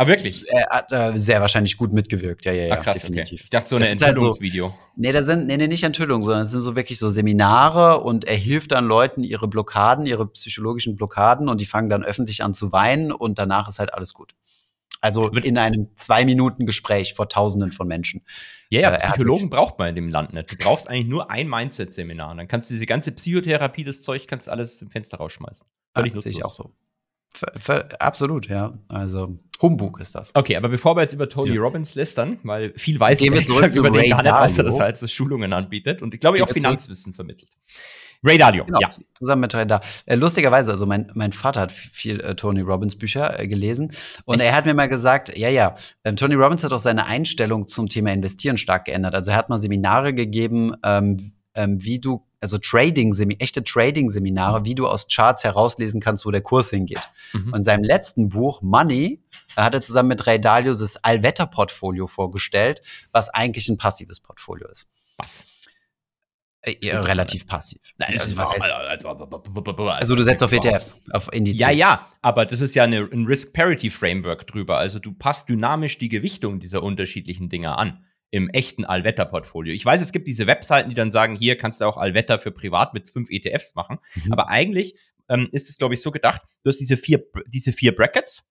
Ah, 0.00 0.06
wirklich? 0.06 0.44
Er 0.48 0.68
hat 0.70 0.92
äh, 0.92 1.18
sehr 1.18 1.40
wahrscheinlich 1.40 1.76
gut 1.76 1.92
mitgewirkt, 1.92 2.44
ja, 2.44 2.52
ja, 2.52 2.66
ja. 2.66 2.74
Ah, 2.74 2.76
krass, 2.76 3.00
definitiv. 3.00 3.40
Okay. 3.40 3.44
Ich 3.44 3.50
dachte, 3.50 3.68
so 3.68 3.76
ein 3.76 3.82
Enthüllungsvideo. 3.82 4.66
Halt 4.66 4.74
so, 4.74 4.92
nee, 4.94 5.10
das 5.10 5.26
sind, 5.26 5.48
nee, 5.48 5.56
nee, 5.56 5.66
nicht 5.66 5.82
Enthüllungen, 5.82 6.24
sondern 6.24 6.44
es 6.44 6.52
sind 6.52 6.62
so 6.62 6.76
wirklich 6.76 7.00
so 7.00 7.08
Seminare 7.08 8.00
und 8.02 8.24
er 8.24 8.36
hilft 8.36 8.70
dann 8.70 8.86
Leuten 8.86 9.24
ihre 9.24 9.48
Blockaden, 9.48 10.06
ihre 10.06 10.28
psychologischen 10.28 10.94
Blockaden 10.94 11.48
und 11.48 11.60
die 11.60 11.66
fangen 11.66 11.90
dann 11.90 12.04
öffentlich 12.04 12.44
an 12.44 12.54
zu 12.54 12.70
weinen 12.70 13.10
und 13.10 13.40
danach 13.40 13.68
ist 13.68 13.80
halt 13.80 13.92
alles 13.92 14.14
gut. 14.14 14.34
Also 15.00 15.28
in 15.28 15.58
einem 15.58 15.88
zwei 15.94 16.24
Minuten 16.24 16.66
Gespräch 16.66 17.14
vor 17.14 17.28
Tausenden 17.28 17.70
von 17.70 17.86
Menschen. 17.86 18.22
Ja, 18.68 18.80
ja, 18.80 18.94
äh, 18.94 18.96
Psychologen 18.96 19.48
braucht 19.48 19.78
man 19.78 19.90
in 19.90 19.94
dem 19.94 20.08
Land 20.08 20.32
nicht. 20.32 20.50
Du 20.50 20.56
brauchst 20.56 20.88
eigentlich 20.88 21.06
nur 21.06 21.30
ein 21.30 21.48
Mindset-Seminar. 21.48 22.34
Dann 22.34 22.48
kannst 22.48 22.68
du 22.68 22.74
diese 22.74 22.86
ganze 22.86 23.12
Psychotherapie, 23.12 23.84
das 23.84 24.02
Zeug, 24.02 24.26
kannst 24.26 24.48
alles 24.48 24.82
im 24.82 24.90
Fenster 24.90 25.18
rausschmeißen. 25.18 25.68
Völlig 25.94 26.14
ja, 26.14 26.30
ich 26.30 26.44
auch 26.44 26.52
so. 26.52 26.72
Ver, 27.32 27.52
ver, 27.56 28.02
absolut, 28.02 28.48
ja. 28.48 28.76
Also 28.88 29.38
Humbug 29.62 30.00
ist 30.00 30.14
das. 30.14 30.34
Okay, 30.34 30.56
aber 30.56 30.68
bevor 30.68 30.96
wir 30.96 31.02
jetzt 31.02 31.12
über 31.12 31.28
Tony 31.28 31.54
ja. 31.54 31.60
Robbins 31.60 31.94
lästern, 31.94 32.38
weil 32.42 32.72
viel 32.76 32.98
weiß 32.98 33.20
ich 33.20 33.26
über 33.76 33.90
den 33.90 34.10
gar 34.10 34.44
nicht, 34.46 34.58
dass 34.58 34.74
er 34.74 34.80
halt 34.80 34.96
so 34.96 35.06
Schulungen 35.06 35.52
anbietet 35.52 36.02
und 36.02 36.14
ich 36.14 36.20
glaube, 36.20 36.42
auch 36.42 36.48
Finanzwissen 36.48 37.12
vermittelt. 37.12 37.50
Ray 38.24 38.36
Dalio, 38.36 38.64
genau, 38.64 38.80
ja. 38.80 38.88
Zusammen 39.14 39.42
mit 39.42 39.54
Ray 39.54 39.66
Dalio. 39.66 39.84
Äh, 40.06 40.16
lustigerweise, 40.16 40.72
also 40.72 40.86
mein, 40.86 41.10
mein 41.14 41.32
Vater 41.32 41.60
hat 41.60 41.72
viel 41.72 42.20
äh, 42.20 42.34
Tony 42.34 42.60
Robbins 42.60 42.96
Bücher 42.96 43.38
äh, 43.38 43.46
gelesen 43.46 43.92
und 44.24 44.40
Echt? 44.40 44.46
er 44.46 44.54
hat 44.54 44.66
mir 44.66 44.74
mal 44.74 44.88
gesagt, 44.88 45.36
ja, 45.36 45.48
ja, 45.48 45.76
ähm, 46.04 46.16
Tony 46.16 46.34
Robbins 46.34 46.64
hat 46.64 46.72
auch 46.72 46.78
seine 46.80 47.06
Einstellung 47.06 47.68
zum 47.68 47.88
Thema 47.88 48.12
Investieren 48.12 48.56
stark 48.56 48.86
geändert. 48.86 49.14
Also 49.14 49.30
er 49.30 49.36
hat 49.36 49.48
mal 49.48 49.58
Seminare 49.58 50.14
gegeben, 50.14 50.74
ähm, 50.82 51.32
ähm, 51.54 51.82
wie 51.82 52.00
du, 52.00 52.24
also 52.40 52.58
Trading, 52.58 53.14
echte 53.38 53.64
Trading-Seminare, 53.64 54.64
wie 54.64 54.74
du 54.74 54.86
aus 54.86 55.06
Charts 55.08 55.44
herauslesen 55.44 56.00
kannst, 56.00 56.24
wo 56.24 56.30
der 56.30 56.40
Kurs 56.40 56.70
hingeht. 56.70 57.02
Mhm. 57.32 57.52
Und 57.52 57.58
in 57.58 57.64
seinem 57.64 57.84
letzten 57.84 58.28
Buch, 58.28 58.62
Money, 58.62 59.22
hat 59.56 59.74
er 59.74 59.82
zusammen 59.82 60.10
mit 60.10 60.26
Ray 60.26 60.40
Dalio 60.40 60.72
das 60.72 60.96
Allwetter-Portfolio 61.02 62.06
vorgestellt, 62.06 62.80
was 63.12 63.28
eigentlich 63.28 63.68
ein 63.68 63.76
passives 63.76 64.20
Portfolio 64.20 64.68
ist. 64.68 64.86
Was? 65.16 65.46
Äh, 66.68 66.86
ja, 66.86 67.00
relativ 67.00 67.46
passiv. 67.46 67.80
Also, 67.98 68.36
also, 68.36 69.88
also, 69.88 70.14
du 70.16 70.22
setzt 70.22 70.42
auf 70.42 70.52
ETFs, 70.52 70.96
auf 71.10 71.32
Indizes. 71.32 71.60
Ja, 71.60 71.70
ja, 71.70 72.12
aber 72.22 72.46
das 72.46 72.60
ist 72.60 72.74
ja 72.74 72.84
eine, 72.84 73.08
ein 73.12 73.24
Risk-Parity-Framework 73.24 74.46
drüber. 74.46 74.78
Also 74.78 74.98
du 74.98 75.12
passt 75.12 75.48
dynamisch 75.48 75.98
die 75.98 76.08
Gewichtung 76.08 76.60
dieser 76.60 76.82
unterschiedlichen 76.82 77.48
Dinge 77.48 77.76
an 77.76 78.04
im 78.30 78.50
echten 78.50 78.84
Allwetter-Portfolio. 78.84 79.72
Ich 79.72 79.84
weiß, 79.84 80.00
es 80.00 80.12
gibt 80.12 80.28
diese 80.28 80.46
Webseiten, 80.46 80.90
die 80.90 80.94
dann 80.94 81.10
sagen, 81.10 81.36
hier 81.36 81.56
kannst 81.56 81.80
du 81.80 81.86
auch 81.86 81.96
Allwetter 81.96 82.38
für 82.38 82.50
privat 82.50 82.92
mit 82.92 83.08
fünf 83.08 83.30
ETFs 83.30 83.74
machen. 83.74 83.98
Mhm. 84.14 84.32
Aber 84.32 84.48
eigentlich 84.48 84.98
ähm, 85.28 85.48
ist 85.52 85.70
es, 85.70 85.78
glaube 85.78 85.94
ich, 85.94 86.02
so 86.02 86.10
gedacht, 86.10 86.42
du 86.62 86.68
hast 86.68 86.78
diese 86.78 86.96
vier, 86.96 87.22
diese 87.46 87.72
vier 87.72 87.94
Brackets, 87.94 88.48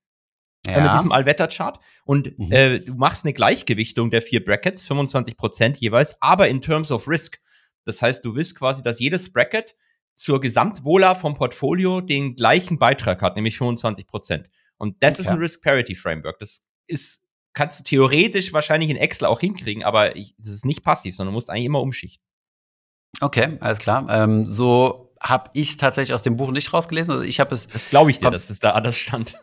äh, 0.67 0.71
ja. 0.71 0.84
mit 0.84 0.93
diesem 0.93 1.12
Allwetter-Chart. 1.12 1.80
Und 2.06 2.38
mhm. 2.38 2.51
äh, 2.51 2.80
du 2.80 2.95
machst 2.95 3.25
eine 3.25 3.34
Gleichgewichtung 3.34 4.12
der 4.12 4.21
vier 4.21 4.43
Brackets, 4.43 4.86
25 4.86 5.38
Prozent 5.38 5.77
jeweils, 5.77 6.21
aber 6.21 6.47
in 6.47 6.62
terms 6.62 6.91
of 6.91 7.08
risk. 7.08 7.39
Das 7.88 8.02
heißt, 8.02 8.23
du 8.26 8.36
willst 8.36 8.56
quasi, 8.56 8.84
dass 8.84 9.00
jedes 9.00 9.32
Bracket 9.32 9.76
zur 10.13 10.41
Gesamtwohler 10.41 11.15
vom 11.15 11.36
Portfolio 11.36 12.02
den 12.02 12.36
gleichen 12.36 12.80
Beitrag 12.80 13.21
hat, 13.21 13.36
nämlich 13.36 13.58
25 13.58 14.08
Prozent. 14.08 14.50
Und 14.78 15.02
das 15.04 15.15
okay. 15.15 15.21
ist 15.23 15.28
ein 15.30 15.38
Risk 15.38 15.63
Parity 15.63 15.95
Framework. 15.95 16.39
Das 16.39 16.65
ist, 16.88 17.23
kannst 17.54 17.80
du 17.80 17.84
theoretisch 17.84 18.54
wahrscheinlich 18.54 18.89
in 18.89 18.97
Excel 18.97 19.28
auch 19.28 19.39
hinkriegen, 19.39 19.84
aber 19.84 20.15
ich, 20.15 20.36
das 20.38 20.52
ist 20.52 20.65
nicht 20.65 20.84
passiv, 20.84 21.15
sondern 21.15 21.34
du 21.34 21.36
musst 21.36 21.50
eigentlich 21.50 21.65
immer 21.65 21.82
umschichten. 21.82 22.23
Okay, 23.21 23.58
alles 23.62 23.80
klar. 23.80 24.08
Ähm, 24.10 24.45
so 24.45 25.08
habe 25.21 25.50
ich 25.54 25.78
tatsächlich 25.78 26.13
aus 26.13 26.23
dem 26.23 26.38
Buch 26.38 26.52
nicht 26.52 26.73
rausgelesen. 26.73 27.13
Also 27.13 27.23
ich 27.26 27.39
habe 27.39 27.54
es. 27.54 27.67
Das 27.67 27.89
glaube 27.89 28.12
ich 28.12 28.19
dir, 28.19 28.30
dass 28.30 28.50
es 28.50 28.60
da 28.60 28.71
anders 28.71 28.97
stand. 28.97 29.36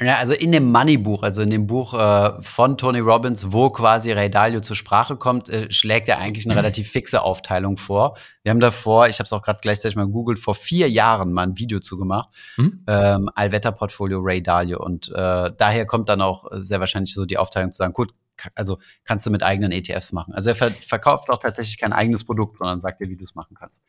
Ja, 0.00 0.18
also 0.18 0.32
in 0.32 0.50
dem 0.50 0.72
Money-Buch, 0.72 1.22
also 1.22 1.40
in 1.42 1.50
dem 1.50 1.68
Buch 1.68 1.94
äh, 1.94 2.42
von 2.42 2.76
Tony 2.76 2.98
Robbins, 2.98 3.52
wo 3.52 3.70
quasi 3.70 4.10
Ray 4.10 4.28
Dalio 4.28 4.60
zur 4.60 4.74
Sprache 4.74 5.14
kommt, 5.16 5.48
äh, 5.48 5.70
schlägt 5.70 6.08
er 6.08 6.18
eigentlich 6.18 6.46
eine 6.46 6.56
relativ 6.56 6.90
fixe 6.90 7.22
Aufteilung 7.22 7.76
vor. 7.76 8.16
Wir 8.42 8.50
haben 8.50 8.58
davor, 8.58 9.06
ich 9.06 9.20
habe 9.20 9.26
es 9.26 9.32
auch 9.32 9.42
gerade 9.42 9.60
gleichzeitig 9.62 9.94
mal 9.94 10.08
googelt, 10.08 10.40
vor 10.40 10.56
vier 10.56 10.90
Jahren 10.90 11.32
mal 11.32 11.44
ein 11.44 11.58
Video 11.58 11.78
zugemacht. 11.78 12.28
Mhm. 12.56 12.82
Ähm, 12.88 13.30
Allwetter-Portfolio 13.36 14.18
Ray 14.20 14.42
Dalio. 14.42 14.82
Und 14.82 15.10
äh, 15.10 15.52
daher 15.56 15.86
kommt 15.86 16.08
dann 16.08 16.22
auch 16.22 16.46
sehr 16.50 16.80
wahrscheinlich 16.80 17.14
so 17.14 17.24
die 17.24 17.38
Aufteilung 17.38 17.70
zu 17.70 17.78
sagen, 17.78 17.92
gut, 17.92 18.12
also 18.54 18.78
kannst 19.04 19.26
du 19.26 19.30
mit 19.30 19.42
eigenen 19.42 19.72
ETFs 19.72 20.12
machen. 20.12 20.34
Also 20.34 20.50
er 20.50 20.56
ver 20.56 20.70
verkauft 20.70 21.30
auch 21.30 21.40
tatsächlich 21.40 21.78
kein 21.78 21.92
eigenes 21.92 22.24
Produkt, 22.24 22.56
sondern 22.56 22.80
sagt 22.80 23.00
dir, 23.00 23.08
wie 23.08 23.16
du 23.16 23.24
es 23.24 23.34
machen 23.34 23.56
kannst. 23.58 23.82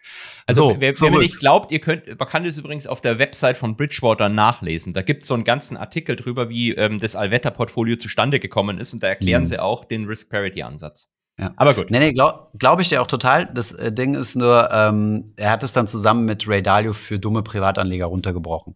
Also 0.45 0.71
so, 0.71 0.81
wer, 0.81 0.93
wer 0.93 1.11
mir 1.11 1.19
nicht 1.19 1.39
glaubt, 1.39 1.71
ihr 1.71 1.79
könnt, 1.79 2.07
man 2.07 2.27
kann 2.27 2.43
das 2.43 2.57
übrigens 2.57 2.87
auf 2.87 3.01
der 3.01 3.19
Website 3.19 3.57
von 3.57 3.75
Bridgewater 3.75 4.29
nachlesen. 4.29 4.93
Da 4.93 5.01
gibt 5.01 5.23
es 5.23 5.27
so 5.27 5.33
einen 5.33 5.43
ganzen 5.43 5.77
Artikel 5.77 6.15
drüber, 6.15 6.49
wie 6.49 6.73
ähm, 6.73 6.99
das 6.99 7.15
Allwetter-Portfolio 7.15 7.97
zustande 7.97 8.39
gekommen 8.39 8.77
ist 8.79 8.93
und 8.93 9.03
da 9.03 9.07
erklären 9.07 9.43
mhm. 9.43 9.47
sie 9.47 9.59
auch 9.59 9.85
den 9.85 10.05
Risk-Parity-Ansatz. 10.05 11.11
Ja. 11.37 11.53
Aber 11.57 11.73
gut. 11.73 11.91
Nee, 11.91 11.99
nee, 11.99 12.13
glaube 12.13 12.47
glaub 12.57 12.79
ich 12.79 12.89
dir 12.89 13.01
auch 13.01 13.07
total. 13.07 13.47
Das 13.47 13.73
äh, 13.73 13.91
Ding 13.91 14.15
ist 14.15 14.35
nur, 14.35 14.69
ähm, 14.71 15.33
er 15.35 15.51
hat 15.51 15.63
es 15.63 15.73
dann 15.73 15.85
zusammen 15.85 16.25
mit 16.25 16.47
Ray 16.47 16.63
Dalio 16.63 16.93
für 16.93 17.19
dumme 17.19 17.43
Privatanleger 17.43 18.05
runtergebrochen 18.05 18.73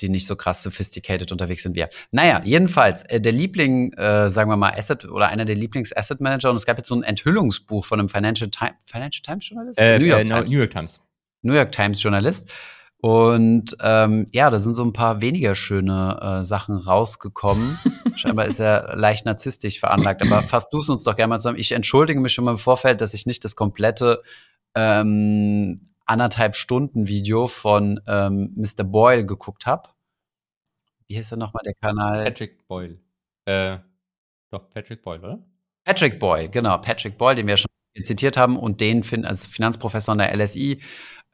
die 0.00 0.08
nicht 0.08 0.26
so 0.26 0.36
krass 0.36 0.62
sophisticated 0.62 1.32
unterwegs 1.32 1.62
sind 1.62 1.76
wie 1.76 1.80
er. 1.80 1.90
Naja, 2.10 2.40
jedenfalls, 2.44 3.02
äh, 3.04 3.20
der 3.20 3.32
Liebling, 3.32 3.92
äh, 3.94 4.30
sagen 4.30 4.50
wir 4.50 4.56
mal, 4.56 4.72
Asset 4.76 5.04
oder 5.06 5.28
einer 5.28 5.44
der 5.44 5.56
Lieblings-Asset 5.56 6.20
Manager 6.20 6.50
und 6.50 6.56
es 6.56 6.66
gab 6.66 6.78
jetzt 6.78 6.88
so 6.88 6.94
ein 6.94 7.02
Enthüllungsbuch 7.02 7.84
von 7.84 8.00
einem 8.00 8.08
Financial, 8.08 8.50
Time, 8.50 8.74
Financial 8.86 9.22
Times 9.22 9.48
Journalist? 9.48 9.78
Äh, 9.78 9.98
New, 9.98 10.06
York 10.06 10.20
äh, 10.20 10.24
Times. 10.24 10.50
New 10.50 10.58
York 10.58 10.70
Times. 10.70 11.00
New 11.42 11.54
York 11.54 11.72
Times 11.72 12.02
Journalist. 12.02 12.50
Und 13.02 13.76
ähm, 13.80 14.26
ja, 14.32 14.50
da 14.50 14.58
sind 14.58 14.74
so 14.74 14.84
ein 14.84 14.92
paar 14.92 15.22
weniger 15.22 15.54
schöne 15.54 16.18
äh, 16.40 16.44
Sachen 16.44 16.76
rausgekommen. 16.76 17.78
Scheinbar 18.16 18.46
ist 18.46 18.60
er 18.60 18.94
leicht 18.94 19.24
narzisstisch 19.24 19.80
veranlagt, 19.80 20.20
aber 20.20 20.42
fass 20.42 20.68
du 20.68 20.80
es 20.80 20.88
uns 20.90 21.02
doch 21.04 21.16
gerne 21.16 21.30
mal 21.30 21.38
zusammen. 21.38 21.58
Ich 21.58 21.72
entschuldige 21.72 22.20
mich 22.20 22.34
schon 22.34 22.44
mal 22.44 22.52
im 22.52 22.58
Vorfeld, 22.58 23.00
dass 23.00 23.14
ich 23.14 23.24
nicht 23.24 23.42
das 23.44 23.56
komplette 23.56 24.22
ähm, 24.74 25.80
anderthalb 26.10 26.56
Stunden 26.56 27.06
Video 27.06 27.46
von 27.46 28.00
ähm, 28.06 28.52
Mr. 28.56 28.84
Boyle 28.84 29.24
geguckt 29.24 29.66
habe. 29.66 29.88
Wie 31.06 31.16
heißt 31.16 31.32
er 31.32 31.38
nochmal, 31.38 31.62
der 31.64 31.74
Kanal? 31.74 32.24
Patrick 32.24 32.66
Boyle. 32.66 32.98
Äh, 33.44 33.78
doch, 34.50 34.68
Patrick 34.70 35.02
Boyle, 35.02 35.20
oder? 35.20 35.38
Patrick 35.84 36.18
Boyle, 36.18 36.48
genau. 36.48 36.78
Patrick 36.78 37.16
Boyle, 37.16 37.36
den 37.36 37.46
wir 37.46 37.56
schon 37.56 37.70
zitiert 38.04 38.36
haben 38.36 38.56
und 38.56 38.80
den 38.80 39.02
fin 39.02 39.24
als 39.24 39.46
Finanzprofessor 39.46 40.12
an 40.12 40.18
der 40.18 40.36
LSI 40.36 40.80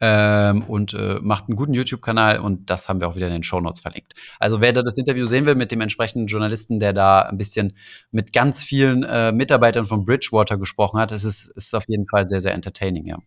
ähm, 0.00 0.62
und 0.62 0.94
äh, 0.94 1.18
macht 1.22 1.48
einen 1.48 1.56
guten 1.56 1.74
YouTube-Kanal 1.74 2.40
und 2.40 2.70
das 2.70 2.88
haben 2.88 3.00
wir 3.00 3.08
auch 3.08 3.16
wieder 3.16 3.26
in 3.26 3.32
den 3.32 3.42
Show 3.42 3.60
Notes 3.60 3.80
verlinkt. 3.80 4.14
Also 4.38 4.60
wer 4.60 4.72
da 4.72 4.82
das 4.82 4.98
Interview 4.98 5.26
sehen 5.26 5.46
will 5.46 5.54
mit 5.54 5.72
dem 5.72 5.80
entsprechenden 5.80 6.26
Journalisten, 6.26 6.78
der 6.78 6.92
da 6.92 7.22
ein 7.22 7.38
bisschen 7.38 7.76
mit 8.10 8.32
ganz 8.32 8.62
vielen 8.62 9.04
äh, 9.04 9.32
Mitarbeitern 9.32 9.86
von 9.86 10.04
Bridgewater 10.04 10.58
gesprochen 10.58 10.98
hat, 11.00 11.12
es 11.12 11.24
ist, 11.24 11.48
ist 11.48 11.74
auf 11.74 11.84
jeden 11.88 12.06
Fall 12.06 12.28
sehr, 12.28 12.40
sehr 12.40 12.52
entertaining, 12.52 13.06
ja. 13.06 13.18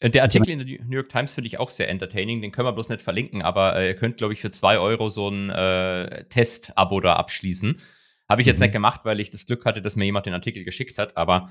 Äh, 0.00 0.10
der 0.10 0.22
Artikel 0.22 0.50
in 0.50 0.58
der 0.58 0.66
New 0.84 0.96
York 0.96 1.08
Times 1.08 1.34
finde 1.34 1.48
ich 1.48 1.58
auch 1.58 1.70
sehr 1.70 1.88
entertaining. 1.88 2.40
Den 2.40 2.52
können 2.52 2.66
wir 2.66 2.72
bloß 2.72 2.88
nicht 2.88 3.02
verlinken, 3.02 3.42
aber 3.42 3.76
äh, 3.76 3.88
ihr 3.88 3.94
könnt, 3.94 4.16
glaube 4.18 4.32
ich, 4.32 4.40
für 4.40 4.50
zwei 4.50 4.78
Euro 4.78 5.08
so 5.08 5.28
ein 5.28 5.50
äh, 5.50 6.24
Test-Abo 6.28 7.00
da 7.00 7.16
abschließen. 7.16 7.80
Habe 8.28 8.42
ich 8.42 8.46
jetzt 8.46 8.58
mhm. 8.58 8.64
nicht 8.64 8.72
gemacht, 8.72 9.00
weil 9.04 9.20
ich 9.20 9.30
das 9.30 9.46
Glück 9.46 9.64
hatte, 9.64 9.82
dass 9.82 9.96
mir 9.96 10.04
jemand 10.04 10.26
den 10.26 10.34
Artikel 10.34 10.64
geschickt 10.64 10.98
hat, 10.98 11.16
aber 11.16 11.48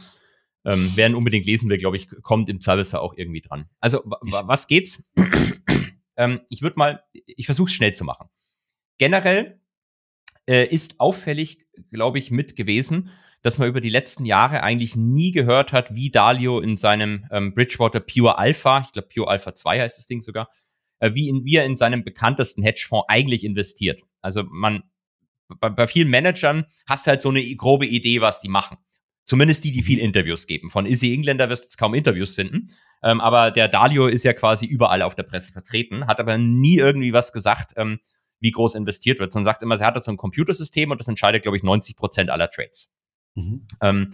ähm, 0.66 0.92
wer 0.96 1.08
ihn 1.08 1.16
unbedingt 1.16 1.46
lesen 1.46 1.70
will, 1.70 1.78
glaube 1.78 1.98
ich, 1.98 2.10
kommt 2.24 2.50
im 2.50 2.60
Zweifelsfall 2.60 3.00
auch 3.00 3.14
irgendwie 3.16 3.42
dran. 3.42 3.70
Also, 3.80 4.02
was 4.04 4.68
geht's? 4.68 5.10
ähm, 6.18 6.42
ich 6.50 6.62
würde 6.62 6.78
mal, 6.78 7.04
ich 7.14 7.46
versuche 7.46 7.68
es 7.68 7.74
schnell 7.74 7.94
zu 7.94 8.04
machen. 8.04 8.30
Generell 8.98 9.60
äh, 10.48 10.68
ist 10.68 11.00
auffällig, 11.00 11.66
glaube 11.92 12.20
ich, 12.20 12.32
mit 12.32 12.56
gewesen, 12.56 13.10
dass 13.48 13.60
man 13.60 13.70
über 13.70 13.80
die 13.80 13.90
letzten 13.90 14.26
Jahre 14.26 14.62
eigentlich 14.62 14.98
nie 14.98 15.32
gehört 15.32 15.72
hat, 15.72 15.96
wie 15.96 16.12
Dalio 16.12 16.60
in 16.60 16.76
seinem 16.76 17.26
ähm, 17.32 17.54
Bridgewater 17.54 18.02
Pure 18.02 18.38
Alpha, 18.38 18.82
ich 18.82 18.92
glaube 18.92 19.08
Pure 19.08 19.30
Alpha 19.30 19.56
2 19.56 19.80
heißt 19.80 19.98
das 19.98 20.06
Ding 20.06 20.20
sogar, 20.20 20.50
äh, 21.00 21.14
wie, 21.14 21.30
in, 21.30 21.46
wie 21.46 21.56
er 21.56 21.64
in 21.64 21.78
seinem 21.78 22.04
bekanntesten 22.04 22.62
Hedgefonds 22.62 23.06
eigentlich 23.08 23.46
investiert. 23.46 24.02
Also 24.22 24.44
man, 24.50 24.84
bei, 25.62 25.70
bei 25.70 25.88
vielen 25.88 26.10
Managern 26.10 26.66
hast 26.90 27.08
du 27.08 27.12
halt 27.12 27.22
so 27.22 27.30
eine 27.30 27.42
grobe 27.56 27.86
Idee, 27.86 28.20
was 28.20 28.42
die 28.42 28.50
machen. 28.50 28.80
Zumindest 29.24 29.64
die, 29.64 29.72
die 29.72 29.82
viel. 29.82 30.00
Interviews 30.00 30.46
geben. 30.46 30.70
Von 30.70 30.86
Izzy 30.86 31.14
Engländer 31.14 31.50
wirst 31.50 31.64
du 31.64 31.66
jetzt 31.68 31.78
kaum 31.78 31.94
Interviews 31.94 32.36
finden. 32.36 32.68
Ähm, 33.02 33.22
aber 33.22 33.52
der 33.52 33.70
Dalio 33.70 34.08
ist 34.08 34.24
ja 34.24 34.34
quasi 34.34 34.66
überall 34.66 35.02
auf 35.02 35.16
der 35.16 35.24
Presse 35.24 35.54
vertreten, 35.54 36.06
hat 36.06 36.20
aber 36.20 36.38
nie 36.38 36.80
irgendwie 36.80 37.14
was 37.14 37.32
gesagt, 37.32 37.76
ähm, 37.78 38.00
wie 38.42 38.52
groß 38.52 38.76
investiert 38.76 39.20
wird, 39.20 39.32
sondern 39.32 39.46
sagt 39.46 39.64
immer, 39.64 39.80
er 39.80 39.88
hat 39.88 40.04
so 40.04 40.12
ein 40.12 40.18
Computersystem 40.18 40.92
und 40.92 41.00
das 41.00 41.08
entscheidet, 41.08 41.44
glaube 41.44 41.56
ich, 41.56 41.64
90 41.64 41.96
Prozent 41.96 42.30
aller 42.30 42.50
Trades. 42.50 42.94
Mhm. 43.38 43.68
Ähm, 43.82 44.12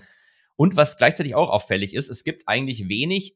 und 0.56 0.76
was 0.76 0.98
gleichzeitig 0.98 1.36
auch 1.36 1.50
auffällig 1.50 1.94
ist, 1.94 2.10
es 2.10 2.24
gibt 2.24 2.48
eigentlich 2.48 2.88
wenig 2.88 3.36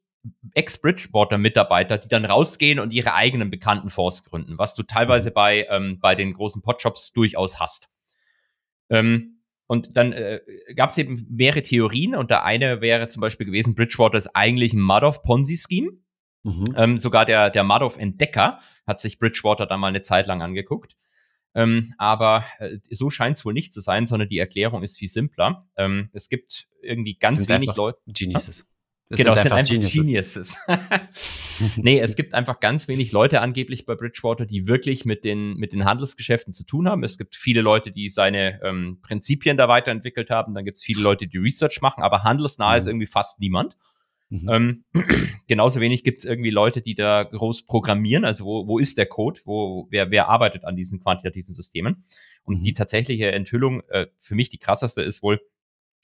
Ex-Bridgewater-Mitarbeiter, 0.54 1.98
die 1.98 2.10
dann 2.10 2.26
rausgehen 2.26 2.80
und 2.80 2.94
ihre 2.94 3.14
eigenen 3.14 3.50
bekannten 3.50 3.90
Fonds 3.90 4.24
gründen, 4.26 4.58
was 4.58 4.76
du 4.76 4.84
teilweise 4.84 5.30
mhm. 5.30 5.34
bei, 5.34 5.68
ähm, 5.70 6.00
bei 6.00 6.16
den 6.16 6.34
großen 6.34 6.62
Podshops 6.62 7.14
durchaus 7.14 7.60
hast. 7.60 7.90
Ähm, 8.90 9.42
und 9.68 9.98
dann 9.98 10.14
äh, 10.14 10.40
gab 10.76 10.92
es 10.92 10.98
eben 10.98 11.26
mehrere 11.30 11.62
Theorien 11.62 12.16
und 12.16 12.30
der 12.30 12.46
eine 12.46 12.82
wäre 12.82 13.08
zum 13.08 13.22
Beispiel 13.22 13.46
gewesen, 13.46 13.76
Bridgewater 13.76 14.18
ist 14.18 14.36
eigentlich 14.36 14.74
ein 14.74 14.80
Madoff-Ponzi-Scheme. 14.80 15.92
Mhm. 16.44 16.76
Ähm, 16.78 16.98
sogar 16.98 17.26
der, 17.26 17.50
der 17.50 17.64
Madoff-Entdecker 17.64 18.60
hat 18.86 19.00
sich 19.00 19.20
Bridgewater 19.20 19.66
dann 19.66 19.82
mal 19.82 19.88
eine 19.88 20.02
Zeit 20.02 20.28
lang 20.28 20.42
angeguckt. 20.42 20.96
Ähm, 21.56 21.94
aber 21.98 22.46
äh, 22.60 22.78
so 22.92 23.10
scheint 23.10 23.38
es 23.38 23.46
wohl 23.46 23.54
nicht 23.54 23.74
zu 23.74 23.82
sein, 23.82 24.06
sondern 24.06 24.30
die 24.30 24.38
Erklärung 24.38 24.84
ist 24.84 24.98
viel 24.98 25.08
simpler. 25.08 25.68
Ähm, 25.76 26.10
es 26.14 26.30
gibt 26.30 26.68
irgendwie 26.82 27.16
ganz 27.16 27.48
wenig 27.50 27.76
Leute. 27.76 28.00
Geniuses. 28.08 28.68
Das 29.10 29.18
genau, 29.18 29.34
sind 29.34 29.38
es 29.38 29.44
sind 29.44 29.54
einfach 29.54 29.72
Geniuses. 29.72 30.66
Geniuses. 30.68 31.78
nee, 31.78 32.00
es 32.00 32.18
gibt 32.18 32.34
einfach 32.34 32.60
ganz 32.60 32.90
wenig 32.90 33.14
Leute 33.14 33.40
angeblich 33.40 33.86
bei 33.86 33.96
Bridgewater, 33.96 34.46
die 34.46 34.68
wirklich 34.68 35.06
mit 35.06 35.24
den, 35.24 35.56
mit 35.56 35.72
den 35.72 35.86
Handelsgeschäften 35.86 36.52
zu 36.52 36.66
tun 36.66 36.90
haben. 36.90 37.04
Es 37.04 37.18
gibt 37.18 37.36
viele 37.36 37.62
Leute, 37.62 37.92
die 37.92 38.10
seine 38.10 38.62
ähm, 38.64 39.00
Prinzipien 39.02 39.56
da 39.56 39.70
weiterentwickelt 39.70 40.30
haben. 40.30 40.54
Dann 40.54 40.66
gibt 40.66 40.76
es 40.76 40.84
viele 40.84 41.02
Leute, 41.02 41.26
die 41.26 41.38
Research 41.38 41.80
machen, 41.82 42.04
aber 42.04 42.24
handelsnah 42.24 42.74
mhm. 42.74 42.78
ist 42.80 42.88
irgendwie 42.88 43.08
fast 43.08 43.40
niemand. 43.40 43.78
Mhm. 44.30 44.50
Ähm, 44.50 44.84
genauso 45.48 45.80
wenig 45.80 46.04
gibt 46.04 46.20
es 46.20 46.26
irgendwie 46.26 46.50
Leute, 46.50 46.82
die 46.82 46.96
da 46.96 47.24
groß 47.24 47.66
programmieren. 47.66 48.26
Also 48.26 48.46
wo, 48.46 48.68
wo 48.68 48.78
ist 48.80 48.98
der 48.98 49.06
Code? 49.06 49.40
Wo, 49.46 49.88
wer, 49.90 50.12
wer 50.12 50.28
arbeitet 50.28 50.66
an 50.66 50.76
diesen 50.76 51.02
quantitativen 51.02 51.54
Systemen? 51.54 52.04
Und 52.44 52.60
mhm. 52.60 52.62
die 52.62 52.74
tatsächliche 52.74 53.32
Enthüllung, 53.32 53.82
äh, 53.90 54.08
für 54.20 54.36
mich 54.36 54.50
die 54.50 54.58
krasseste 54.58 55.02
ist 55.02 55.24
wohl, 55.24 55.40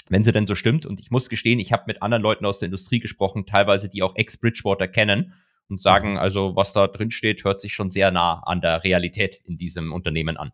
wenn 0.10 0.24
sie 0.24 0.32
denn 0.32 0.48
so 0.48 0.56
stimmt. 0.56 0.86
Und 0.86 1.00
ich 1.00 1.12
muss 1.12 1.30
gestehen, 1.30 1.60
ich 1.60 1.74
habe 1.74 1.84
mit 1.88 2.02
anderen 2.02 2.24
Leuten 2.24 2.46
aus 2.46 2.60
der 2.60 2.68
Industrie 2.68 3.00
gesprochen, 3.00 3.46
teilweise 3.46 3.90
die 3.90 4.04
auch 4.04 4.16
Ex-Bridgewater 4.16 4.88
kennen 4.88 5.34
und 5.70 5.80
sagen, 5.80 6.12
mhm. 6.12 6.18
also 6.18 6.56
was 6.56 6.74
da 6.74 6.88
drin 6.88 7.12
steht, 7.12 7.44
hört 7.44 7.60
sich 7.60 7.74
schon 7.74 7.90
sehr 7.90 8.12
nah 8.12 8.42
an 8.44 8.62
der 8.62 8.84
Realität 8.84 9.42
in 9.46 9.58
diesem 9.58 9.92
Unternehmen 9.92 10.38
an. 10.38 10.52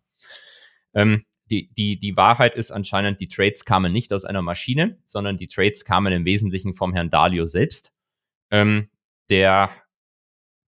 Ähm, 0.93 1.23
die, 1.49 1.73
die, 1.73 1.99
die 1.99 2.17
Wahrheit 2.17 2.55
ist 2.55 2.71
anscheinend, 2.71 3.19
die 3.19 3.27
Trades 3.27 3.65
kamen 3.65 3.91
nicht 3.91 4.13
aus 4.13 4.25
einer 4.25 4.41
Maschine, 4.41 4.97
sondern 5.03 5.37
die 5.37 5.47
Trades 5.47 5.85
kamen 5.85 6.13
im 6.13 6.25
Wesentlichen 6.25 6.73
vom 6.73 6.93
Herrn 6.93 7.09
Dalio 7.09 7.45
selbst, 7.45 7.91
ähm, 8.51 8.89
der 9.29 9.69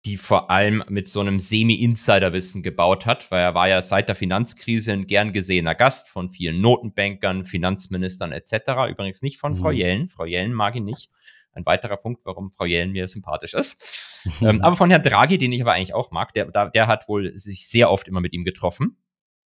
die 0.05 0.17
vor 0.17 0.49
allem 0.49 0.83
mit 0.87 1.07
so 1.07 1.19
einem 1.19 1.39
Semi-Insider-Wissen 1.39 2.63
gebaut 2.63 3.05
hat, 3.05 3.29
weil 3.29 3.41
er 3.41 3.53
war 3.53 3.69
ja 3.69 3.81
seit 3.81 4.07
der 4.07 4.15
Finanzkrise 4.15 4.93
ein 4.93 5.05
gern 5.05 5.31
gesehener 5.31 5.75
Gast 5.75 6.09
von 6.09 6.29
vielen 6.29 6.59
Notenbankern, 6.59 7.45
Finanzministern 7.45 8.31
etc. 8.31 8.89
Übrigens 8.89 9.21
nicht 9.21 9.37
von 9.37 9.53
mhm. 9.53 9.57
Frau 9.57 9.71
Jellen. 9.71 10.07
Frau 10.07 10.25
Jellen 10.25 10.53
mag 10.53 10.75
ihn 10.75 10.85
nicht. 10.85 11.11
Ein 11.53 11.65
weiterer 11.65 11.97
Punkt, 11.97 12.21
warum 12.25 12.51
Frau 12.51 12.65
Jellen 12.65 12.91
mir 12.91 13.07
sympathisch 13.07 13.53
ist. 13.53 14.07
Ähm, 14.43 14.61
aber 14.61 14.75
von 14.75 14.91
Herrn 14.91 15.01
Draghi, 15.01 15.39
den 15.39 15.51
ich 15.51 15.61
aber 15.61 15.73
eigentlich 15.73 15.95
auch 15.95 16.11
mag, 16.11 16.31
der, 16.35 16.45
der 16.45 16.85
hat 16.85 17.07
wohl 17.07 17.35
sich 17.35 17.67
sehr 17.67 17.89
oft 17.89 18.07
immer 18.07 18.21
mit 18.21 18.33
ihm 18.33 18.43
getroffen. 18.43 18.97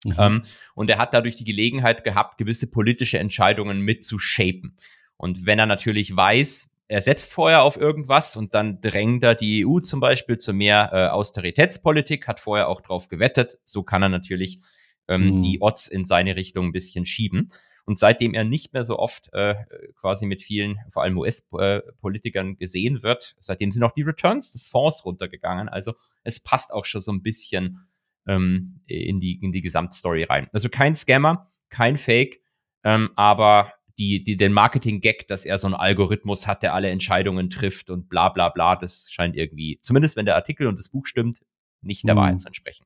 Mhm. 0.05 0.15
Ähm, 0.19 0.43
und 0.75 0.91
er 0.91 0.99
hat 0.99 1.15
dadurch 1.15 1.37
die 1.37 1.45
Gelegenheit 1.45 2.05
gehabt, 2.05 2.39
gewisse 2.39 2.71
politische 2.71 3.19
Entscheidungen 3.19 3.81
mitzushapen. 3.81 4.77
Und 5.17 5.47
wenn 5.47 5.59
er 5.59 5.67
natürlich 5.67 6.17
weiß, 6.17 6.71
er 6.89 7.01
setzt 7.03 7.33
vorher 7.33 7.63
auf 7.63 7.77
irgendwas 7.77 8.35
und 8.37 8.55
dann 8.55 8.81
drängt 8.81 9.23
er 9.23 9.35
die 9.35 9.67
EU 9.67 9.81
zum 9.81 10.01
Beispiel 10.01 10.39
zu 10.39 10.55
mehr 10.55 10.91
äh, 10.93 11.09
Austeritätspolitik, 11.09 12.27
hat 12.27 12.41
vorher 12.41 12.69
auch 12.69 12.81
drauf 12.81 13.09
gewettet. 13.09 13.59
So 13.65 13.83
kann 13.83 14.03
er 14.03 14.09
natürlich 14.09 14.61
ähm, 15.07 15.37
mhm. 15.37 15.43
die 15.43 15.61
Odds 15.61 15.87
in 15.87 16.07
seine 16.07 16.35
Richtung 16.37 16.67
ein 16.67 16.73
bisschen 16.73 17.05
schieben. 17.05 17.49
Und 17.85 17.99
seitdem 17.99 18.35
er 18.35 18.45
nicht 18.45 18.75
mehr 18.75 18.85
so 18.85 18.99
oft 18.99 19.33
äh, 19.33 19.55
quasi 19.97 20.27
mit 20.27 20.43
vielen, 20.43 20.79
vor 20.91 21.03
allem 21.03 21.17
US-Politikern 21.19 22.57
gesehen 22.57 23.03
wird, 23.03 23.35
seitdem 23.39 23.71
sind 23.71 23.83
auch 23.83 23.93
die 23.93 24.03
Returns 24.03 24.53
des 24.53 24.69
Fonds 24.69 25.05
runtergegangen. 25.07 25.71
Also 25.71 25.95
es 26.23 26.39
passt 26.39 26.73
auch 26.73 26.85
schon 26.85 27.01
so 27.01 27.13
ein 27.13 27.23
bisschen 27.23 27.87
ähm, 28.29 28.81
in, 28.87 29.19
die, 29.19 29.41
in 29.43 29.51
die 29.51 29.63
Gesamtstory 29.63 30.25
rein. 30.25 30.49
Also 30.53 30.69
kein 30.69 30.95
Scammer, 30.95 31.51
kein 31.71 31.97
Fake, 31.97 32.41
ähm, 32.85 33.11
aber 33.17 33.73
die, 33.99 34.23
die, 34.23 34.37
den 34.37 34.53
Marketing-Gag, 34.53 35.27
dass 35.27 35.45
er 35.45 35.59
so 35.59 35.67
einen 35.67 35.75
Algorithmus 35.75 36.47
hat, 36.47 36.63
der 36.63 36.75
alle 36.75 36.91
Entscheidungen 36.91 37.51
trifft 37.51 37.91
und 37.91 38.09
bla 38.09 38.29
bla 38.29 38.49
bla, 38.49 38.77
das 38.77 39.09
scheint 39.11 39.35
irgendwie, 39.35 39.81
zumindest 39.83 40.17
wenn 40.17 40.27
der 40.27 40.37
Artikel 40.37 40.69
und 40.69 40.79
das 40.79 40.89
Buch 40.89 41.07
stimmt, 41.07 41.41
nicht 41.83 42.07
der 42.07 42.15
mhm. 42.15 42.19
Wahrheit 42.21 42.41
zu 42.41 42.47
entsprechen. 42.47 42.85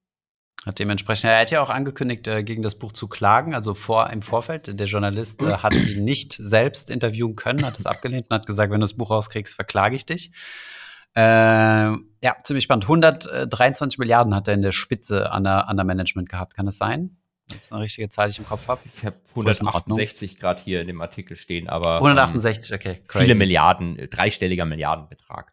Hat 0.64 0.78
dementsprechend, 0.78 1.24
er 1.24 1.40
hat 1.40 1.50
ja 1.50 1.60
auch 1.60 1.70
angekündigt, 1.70 2.26
äh, 2.28 2.44
gegen 2.44 2.62
das 2.62 2.78
Buch 2.78 2.92
zu 2.92 3.08
klagen, 3.08 3.52
also 3.52 3.74
vor 3.74 4.10
im 4.10 4.22
Vorfeld. 4.22 4.78
Der 4.78 4.86
Journalist 4.86 5.42
äh, 5.42 5.56
hat 5.56 5.74
ihn 5.74 6.04
nicht 6.04 6.34
selbst 6.40 6.88
interviewen 6.88 7.34
können, 7.34 7.66
hat 7.66 7.78
es 7.78 7.86
abgelehnt 7.86 8.30
und 8.30 8.34
hat 8.34 8.46
gesagt, 8.46 8.70
wenn 8.70 8.80
du 8.80 8.84
das 8.84 8.94
Buch 8.96 9.10
rauskriegst, 9.10 9.54
verklage 9.54 9.96
ich 9.96 10.06
dich. 10.06 10.30
Äh, 11.14 11.20
ja, 11.22 12.36
ziemlich 12.42 12.64
spannend. 12.64 12.84
123 12.84 13.98
Milliarden 13.98 14.34
hat 14.34 14.48
er 14.48 14.54
in 14.54 14.62
der 14.62 14.72
Spitze 14.72 15.30
an 15.32 15.44
der, 15.44 15.68
an 15.68 15.76
der 15.76 15.84
Management 15.84 16.28
gehabt. 16.28 16.54
Kann 16.54 16.66
das 16.66 16.78
sein? 16.78 17.16
Das 17.48 17.64
ist 17.64 17.72
eine 17.72 17.82
richtige 17.82 18.08
Zahl, 18.08 18.28
die 18.28 18.32
ich 18.32 18.38
im 18.38 18.46
Kopf 18.46 18.68
habe. 18.68 18.80
Ich 18.94 19.04
habe 19.04 19.16
168 19.30 20.38
gerade 20.38 20.62
hier 20.62 20.80
in 20.80 20.86
dem 20.86 21.00
Artikel 21.00 21.36
stehen, 21.36 21.68
aber 21.68 21.96
168, 21.96 22.70
ähm, 22.70 22.76
okay. 22.76 23.02
Crazy. 23.06 23.24
Viele 23.24 23.34
Milliarden, 23.34 24.08
dreistelliger 24.10 24.64
Milliardenbetrag. 24.64 25.51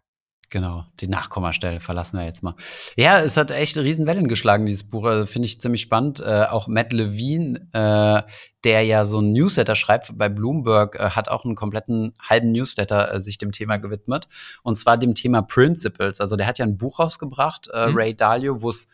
Genau, 0.51 0.85
die 0.99 1.07
Nachkommastelle 1.07 1.79
verlassen 1.79 2.17
wir 2.17 2.25
jetzt 2.25 2.41
mal. 2.41 2.55
Ja, 2.95 3.19
es 3.19 3.37
hat 3.37 3.51
echt 3.51 3.77
Riesenwellen 3.77 4.27
geschlagen, 4.27 4.65
dieses 4.65 4.83
Buch. 4.83 5.05
Also, 5.05 5.27
Finde 5.27 5.45
ich 5.45 5.61
ziemlich 5.61 5.81
spannend. 5.81 6.21
Äh, 6.21 6.45
auch 6.49 6.67
Matt 6.67 6.91
Levine, 6.91 7.67
äh, 7.73 8.29
der 8.63 8.83
ja 8.83 9.05
so 9.05 9.19
ein 9.21 9.31
Newsletter 9.31 9.75
schreibt 9.75 10.17
bei 10.17 10.27
Bloomberg, 10.27 10.95
äh, 10.95 11.11
hat 11.11 11.29
auch 11.29 11.45
einen 11.45 11.55
kompletten 11.55 12.15
halben 12.19 12.51
Newsletter 12.51 13.13
äh, 13.13 13.21
sich 13.21 13.37
dem 13.37 13.51
Thema 13.51 13.77
gewidmet. 13.77 14.27
Und 14.63 14.75
zwar 14.75 14.97
dem 14.97 15.13
Thema 15.13 15.43
Principles. 15.43 16.19
Also 16.19 16.35
der 16.35 16.47
hat 16.47 16.57
ja 16.57 16.65
ein 16.65 16.77
Buch 16.77 16.97
rausgebracht, 16.97 17.69
äh, 17.71 17.87
mhm. 17.87 17.95
Ray 17.95 18.15
Dalio, 18.15 18.63
wo 18.63 18.69
es 18.69 18.87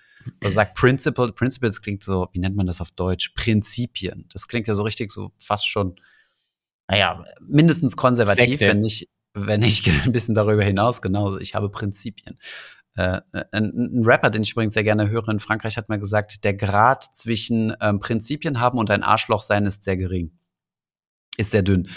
also 0.44 0.56
sagt 0.56 0.76
Principle, 0.76 1.32
Principles 1.32 1.82
klingt 1.82 2.04
so, 2.04 2.28
wie 2.32 2.40
nennt 2.40 2.56
man 2.56 2.66
das 2.66 2.82
auf 2.82 2.92
Deutsch? 2.92 3.30
Prinzipien. 3.36 4.28
Das 4.34 4.48
klingt 4.48 4.68
ja 4.68 4.76
so 4.76 4.84
richtig 4.84 5.12
so 5.12 5.32
fast 5.38 5.70
schon, 5.70 5.96
naja, 6.88 7.24
mindestens 7.40 7.96
konservativ, 7.96 8.60
Sekte. 8.60 8.68
wenn 8.68 8.80
nicht, 8.80 9.10
wenn 9.36 9.60
nicht 9.60 9.88
ein 10.06 10.12
bisschen 10.12 10.36
darüber 10.36 10.64
hinaus. 10.64 11.02
Genau, 11.02 11.38
ich 11.38 11.56
habe 11.56 11.70
Prinzipien. 11.70 12.38
Äh, 12.96 13.22
ein, 13.52 13.74
ein, 13.76 14.02
Rapper, 14.06 14.30
den 14.30 14.44
ich 14.44 14.52
übrigens 14.52 14.74
sehr 14.74 14.84
gerne 14.84 15.10
höre 15.10 15.28
in 15.30 15.40
Frankreich, 15.40 15.78
hat 15.78 15.90
mal 15.90 16.00
gesagt, 16.00 16.44
der 16.44 16.54
Grad 16.54 17.04
zwischen 17.14 17.76
ähm, 17.82 18.00
Prinzipien 18.00 18.60
haben 18.60 18.80
und 18.80 18.90
ein 18.90 19.04
Arschloch 19.04 19.42
sein 19.42 19.66
ist 19.66 19.84
sehr 19.84 19.98
gering 19.98 20.32
ist 21.38 21.52
sehr 21.52 21.64
dünn. 21.64 21.88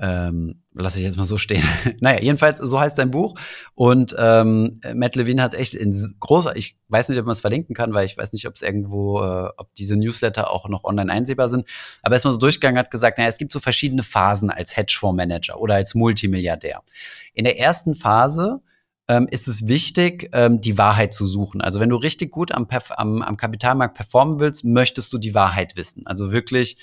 Ähm, 0.00 0.62
lasse 0.74 0.98
ich 0.98 1.04
jetzt 1.04 1.16
mal 1.16 1.24
so 1.24 1.38
stehen. 1.38 1.64
naja, 2.00 2.20
jedenfalls, 2.20 2.58
so 2.58 2.78
heißt 2.78 2.96
sein 2.96 3.10
Buch. 3.10 3.34
Und 3.74 4.14
ähm, 4.16 4.80
Matt 4.94 5.16
Levine 5.16 5.42
hat 5.42 5.54
echt 5.54 5.74
in 5.74 6.14
großer, 6.20 6.54
ich 6.56 6.78
weiß 6.88 7.08
nicht, 7.08 7.18
ob 7.18 7.24
man 7.24 7.32
es 7.32 7.40
verlinken 7.40 7.74
kann, 7.74 7.92
weil 7.94 8.06
ich 8.06 8.16
weiß 8.16 8.32
nicht, 8.32 8.46
ob 8.46 8.54
es 8.54 8.62
irgendwo, 8.62 9.20
äh, 9.22 9.50
ob 9.56 9.74
diese 9.74 9.96
Newsletter 9.96 10.50
auch 10.50 10.68
noch 10.68 10.84
online 10.84 11.12
einsehbar 11.12 11.48
sind. 11.48 11.66
Aber 12.02 12.14
erstmal 12.14 12.32
so 12.32 12.38
durchgegangen 12.38 12.78
hat 12.78 12.92
gesagt, 12.92 13.18
naja, 13.18 13.28
es 13.28 13.38
gibt 13.38 13.52
so 13.52 13.58
verschiedene 13.58 14.04
Phasen 14.04 14.50
als 14.50 14.76
Hedgefondsmanager 14.76 15.60
oder 15.60 15.74
als 15.74 15.94
Multimilliardär. 15.94 16.82
In 17.34 17.44
der 17.44 17.58
ersten 17.58 17.96
Phase 17.96 18.60
ähm, 19.08 19.26
ist 19.28 19.48
es 19.48 19.66
wichtig, 19.66 20.28
ähm, 20.32 20.60
die 20.60 20.78
Wahrheit 20.78 21.12
zu 21.12 21.26
suchen. 21.26 21.60
Also 21.60 21.80
wenn 21.80 21.88
du 21.88 21.96
richtig 21.96 22.30
gut 22.30 22.52
am, 22.52 22.68
am, 22.90 23.22
am 23.22 23.36
Kapitalmarkt 23.36 23.96
performen 23.96 24.38
willst, 24.38 24.64
möchtest 24.64 25.12
du 25.12 25.18
die 25.18 25.34
Wahrheit 25.34 25.76
wissen. 25.76 26.06
Also 26.06 26.30
wirklich, 26.30 26.76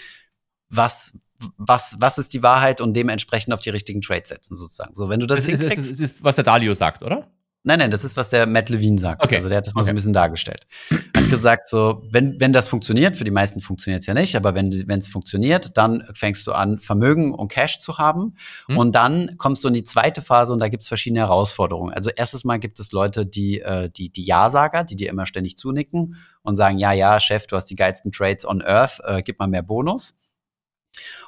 was, 0.70 1.14
was, 1.58 1.96
was 2.00 2.18
ist 2.18 2.34
die 2.34 2.44
Wahrheit 2.44 2.82
und 2.82 2.94
dementsprechend 2.94 3.54
auf 3.54 3.60
die 3.60 3.70
richtigen 3.70 4.02
Trades 4.02 4.30
setzen, 4.30 4.56
sozusagen. 4.56 4.94
So, 4.94 5.10
wenn 5.10 5.20
du 5.20 5.28
das, 5.28 5.40
das 5.40 5.48
ist, 5.48 5.62
ist, 5.62 5.78
ist, 5.78 6.00
ist, 6.02 6.24
was 6.24 6.36
der 6.36 6.44
Dalio 6.44 6.74
sagt, 6.74 7.04
oder? 7.04 7.28
Nein, 7.68 7.80
nein, 7.80 7.90
das 7.90 8.04
ist, 8.04 8.16
was 8.16 8.30
der 8.30 8.46
Matt 8.46 8.70
Levine 8.70 9.00
sagt. 9.00 9.24
Okay. 9.24 9.38
Also 9.38 9.50
der 9.50 9.58
hat 9.58 9.66
das 9.66 9.74
mal 9.74 9.82
okay. 9.82 9.88
so 9.88 9.92
ein 9.92 9.96
bisschen 9.96 10.14
dargestellt. 10.14 10.68
Hat 11.16 11.30
gesagt, 11.32 11.68
so, 11.68 12.04
wenn, 12.12 12.40
wenn 12.40 12.54
das 12.54 12.68
funktioniert, 12.68 13.18
für 13.18 13.24
die 13.24 13.32
meisten 13.32 13.60
funktioniert 13.60 14.02
es 14.02 14.06
ja 14.06 14.14
nicht, 14.14 14.36
aber 14.36 14.54
wenn 14.54 14.70
es 14.70 15.08
funktioniert, 15.08 15.76
dann 15.76 16.04
fängst 16.14 16.46
du 16.46 16.52
an, 16.52 16.78
Vermögen 16.78 17.34
und 17.34 17.48
Cash 17.52 17.80
zu 17.80 17.98
haben. 17.98 18.36
Hm. 18.68 18.78
Und 18.78 18.94
dann 18.94 19.38
kommst 19.38 19.64
du 19.64 19.70
in 19.70 19.74
die 19.74 19.84
zweite 19.84 20.22
Phase 20.22 20.54
und 20.54 20.60
da 20.60 20.68
gibt 20.68 20.84
es 20.84 20.88
verschiedene 20.88 21.22
Herausforderungen. 21.22 21.92
Also 21.92 22.12
erstes 22.12 22.44
Mal 22.44 22.60
gibt 22.60 22.80
es 22.80 22.92
Leute, 22.92 23.26
die, 23.26 23.62
äh, 23.62 23.90
die, 23.90 24.12
die 24.12 24.26
Ja-Sager, 24.26 24.84
die 24.84 24.96
dir 24.96 25.10
immer 25.10 25.26
ständig 25.26 25.58
zunicken 25.58 26.18
und 26.44 26.58
sagen, 26.58 26.78
ja, 26.78 26.94
ja, 26.94 27.20
Chef, 27.20 27.48
du 27.48 27.56
hast 27.56 27.66
die 27.66 27.76
geilsten 27.76 28.12
Trades 28.12 28.46
on 28.46 28.62
Earth, 28.62 29.02
äh, 29.04 29.24
gib 29.24 29.40
mal 29.40 29.48
mehr 29.48 29.64
Bonus. 29.64 30.16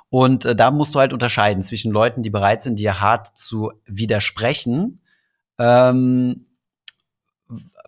Und 0.10 0.46
äh, 0.46 0.56
da 0.56 0.72
musst 0.72 0.96
du 0.96 1.00
halt 1.00 1.14
unterscheiden 1.14 1.62
zwischen 1.62 1.92
Leuten, 1.92 2.24
die 2.24 2.30
bereit 2.30 2.64
sind, 2.64 2.80
dir 2.80 3.02
hart 3.02 3.38
zu 3.38 3.74
widersprechen, 3.86 5.02
ähm, 5.60 6.47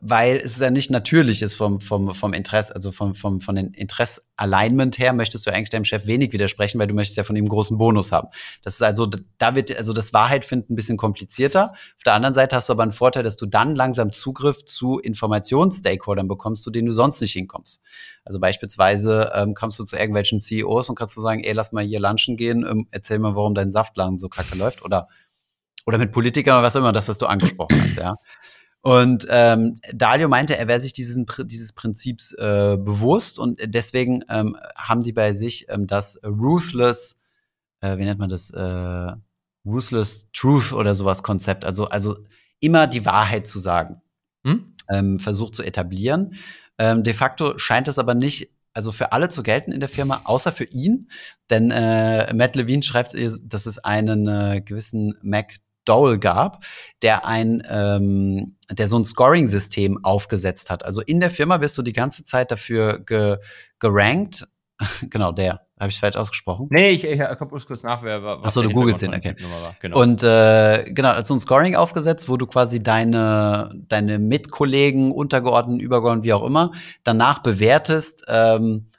weil 0.02 0.38
es 0.38 0.58
ja 0.58 0.70
nicht 0.70 0.92
natürlich 0.92 1.42
ist 1.42 1.54
vom, 1.54 1.82
vom, 1.82 2.14
vom 2.14 2.34
Interesse, 2.34 2.74
also 2.74 2.92
vom, 2.92 3.16
vom, 3.16 3.42
von 3.42 3.56
den 3.56 3.74
Interess-Alignment 3.74 4.98
her, 4.98 5.14
möchtest 5.14 5.46
du 5.46 5.52
eigentlich 5.52 5.70
deinem 5.70 5.86
Chef 5.86 6.08
wenig 6.08 6.34
widersprechen, 6.34 6.80
weil 6.80 6.88
du 6.88 6.94
möchtest 6.94 7.18
ja 7.18 7.24
von 7.24 7.36
ihm 7.36 7.44
einen 7.44 7.50
großen 7.50 7.78
Bonus 7.78 8.12
haben. 8.12 8.30
Das 8.64 8.76
ist 8.76 8.82
also, 8.82 9.08
da 9.38 9.56
wird, 9.56 9.76
also 9.76 9.94
das 9.94 10.14
Wahrheit 10.14 10.46
finden 10.46 10.74
ein 10.74 10.76
bisschen 10.76 10.98
komplizierter. 10.98 11.72
Auf 11.72 12.04
der 12.06 12.14
anderen 12.14 12.34
Seite 12.34 12.56
hast 12.56 12.70
du 12.70 12.74
aber 12.74 12.84
einen 12.84 12.92
Vorteil, 12.92 13.24
dass 13.24 13.38
du 13.38 13.46
dann 13.46 13.76
langsam 13.76 14.12
Zugriff 14.12 14.64
zu 14.66 15.00
Informationsstakeholdern 15.00 16.28
bekommst, 16.28 16.64
zu 16.64 16.72
denen 16.72 16.88
du 16.88 16.94
sonst 16.94 17.22
nicht 17.22 17.34
hinkommst. 17.34 17.82
Also 18.24 18.40
beispielsweise 18.40 19.32
ähm, 19.34 19.54
kommst 19.54 19.80
du 19.80 19.84
zu 19.84 19.96
irgendwelchen 19.96 20.40
CEOs 20.40 20.90
und 20.90 20.96
kannst 20.96 21.18
du 21.18 21.22
sagen, 21.22 21.44
ey, 21.44 21.54
lass 21.54 21.72
mal 21.72 21.84
hier 21.84 22.00
lunchen 22.00 22.38
gehen, 22.38 22.66
ähm, 22.70 22.88
erzähl 22.92 23.20
mal, 23.20 23.36
warum 23.36 23.56
dein 23.56 23.72
Saftladen 23.72 24.18
so 24.18 24.30
kacke 24.30 24.58
läuft 24.58 24.84
oder 24.84 25.08
oder 25.86 25.98
mit 25.98 26.12
Politikern 26.12 26.54
oder 26.56 26.64
was 26.64 26.76
auch 26.76 26.82
immer, 26.82 26.94
das, 26.94 27.08
was 27.08 27.18
du 27.18 27.26
angesprochen 27.26 27.82
hast, 27.84 27.98
ja. 27.98 28.16
Und 28.82 29.28
ähm, 29.30 29.80
Dalio 29.94 30.30
meinte, 30.30 30.58
er 30.58 30.68
wäre 30.68 30.80
sich 30.80 30.94
diesen, 30.94 31.26
dieses 31.46 31.74
Prinzips 31.74 32.32
äh, 32.34 32.78
bewusst 32.80 33.38
und 33.38 33.60
deswegen 33.64 34.24
ähm, 34.30 34.56
haben 34.78 35.02
sie 35.02 35.12
bei 35.12 35.34
sich 35.34 35.68
ähm, 35.70 35.86
das 35.86 36.18
Ruthless, 36.24 37.18
äh, 37.82 37.98
wie 37.98 38.06
nennt 38.06 38.20
man 38.20 38.30
das, 38.30 38.52
äh, 38.52 39.12
Ruthless 39.66 40.28
Truth 40.32 40.72
oder 40.72 40.96
sowas 40.96 41.24
Konzept, 41.24 41.66
also, 41.66 41.86
also 41.90 42.18
immer 42.62 42.88
die 42.88 43.06
Wahrheit 43.06 43.48
zu 43.48 43.60
sagen, 43.60 44.02
hm? 44.46 44.74
ähm, 44.90 45.20
versucht 45.20 45.56
zu 45.56 45.64
etablieren. 45.64 46.36
Ähm, 46.78 47.04
de 47.04 47.14
facto 47.14 47.58
scheint 47.58 47.90
es 47.90 48.00
aber 48.00 48.16
nicht 48.16 48.56
also 48.74 48.92
für 48.92 49.12
alle 49.12 49.30
zu 49.30 49.44
gelten 49.44 49.72
in 49.72 49.80
der 49.80 49.90
Firma, 49.90 50.22
außer 50.24 50.52
für 50.52 50.64
ihn. 50.66 51.10
Denn 51.50 51.72
äh, 51.72 52.34
Matt 52.34 52.56
Levine 52.56 52.84
schreibt, 52.84 53.14
dass 53.14 53.66
es 53.66 53.80
einen 53.80 54.28
äh, 54.28 54.62
gewissen 54.62 55.18
Mac 55.22 55.56
Dowell 55.90 56.20
gab, 56.20 56.64
der 57.02 57.26
ein, 57.26 57.64
ähm, 57.70 58.56
der 58.72 58.88
so 58.88 58.98
ein 58.98 59.04
Scoring-System 59.04 60.04
aufgesetzt 60.04 60.70
hat. 60.70 60.86
Also 60.86 61.02
in 61.02 61.20
der 61.20 61.32
Firma 61.32 61.62
wirst 61.62 61.78
du 61.78 61.82
die 61.82 61.94
ganze 61.94 62.24
Zeit 62.24 62.52
dafür 62.52 63.00
ge 63.00 63.38
gerankt. 63.80 64.48
genau, 65.10 65.32
der. 65.32 65.60
Habe 65.80 65.90
ich 65.90 66.00
falsch 66.00 66.18
ausgesprochen? 66.18 66.68
Nee, 66.72 66.90
ich, 66.90 67.06
ich, 67.06 67.22
habe 67.22 67.48
kurz 67.48 67.84
nach, 67.84 68.04
wer 68.04 68.22
war. 68.22 68.46
Achso, 68.46 68.62
du 68.62 68.70
googelst 68.70 69.02
den, 69.02 69.14
okay. 69.16 69.34
Genau. 69.80 70.02
Und 70.02 70.24
äh, 70.24 70.92
genau, 70.92 71.24
so 71.24 71.36
ein 71.36 71.40
Scoring 71.40 71.78
aufgesetzt, 71.78 72.28
wo 72.28 72.36
du 72.36 72.46
quasi 72.48 72.84
deine, 72.84 73.72
deine 73.88 74.20
Mitkollegen, 74.20 75.14
Untergeordneten, 75.14 75.80
Übergeordneten, 75.80 76.26
wie 76.26 76.34
auch 76.34 76.44
immer, 76.44 76.72
danach 77.06 77.40
bewertest, 77.40 78.26
ähm, 78.28 78.92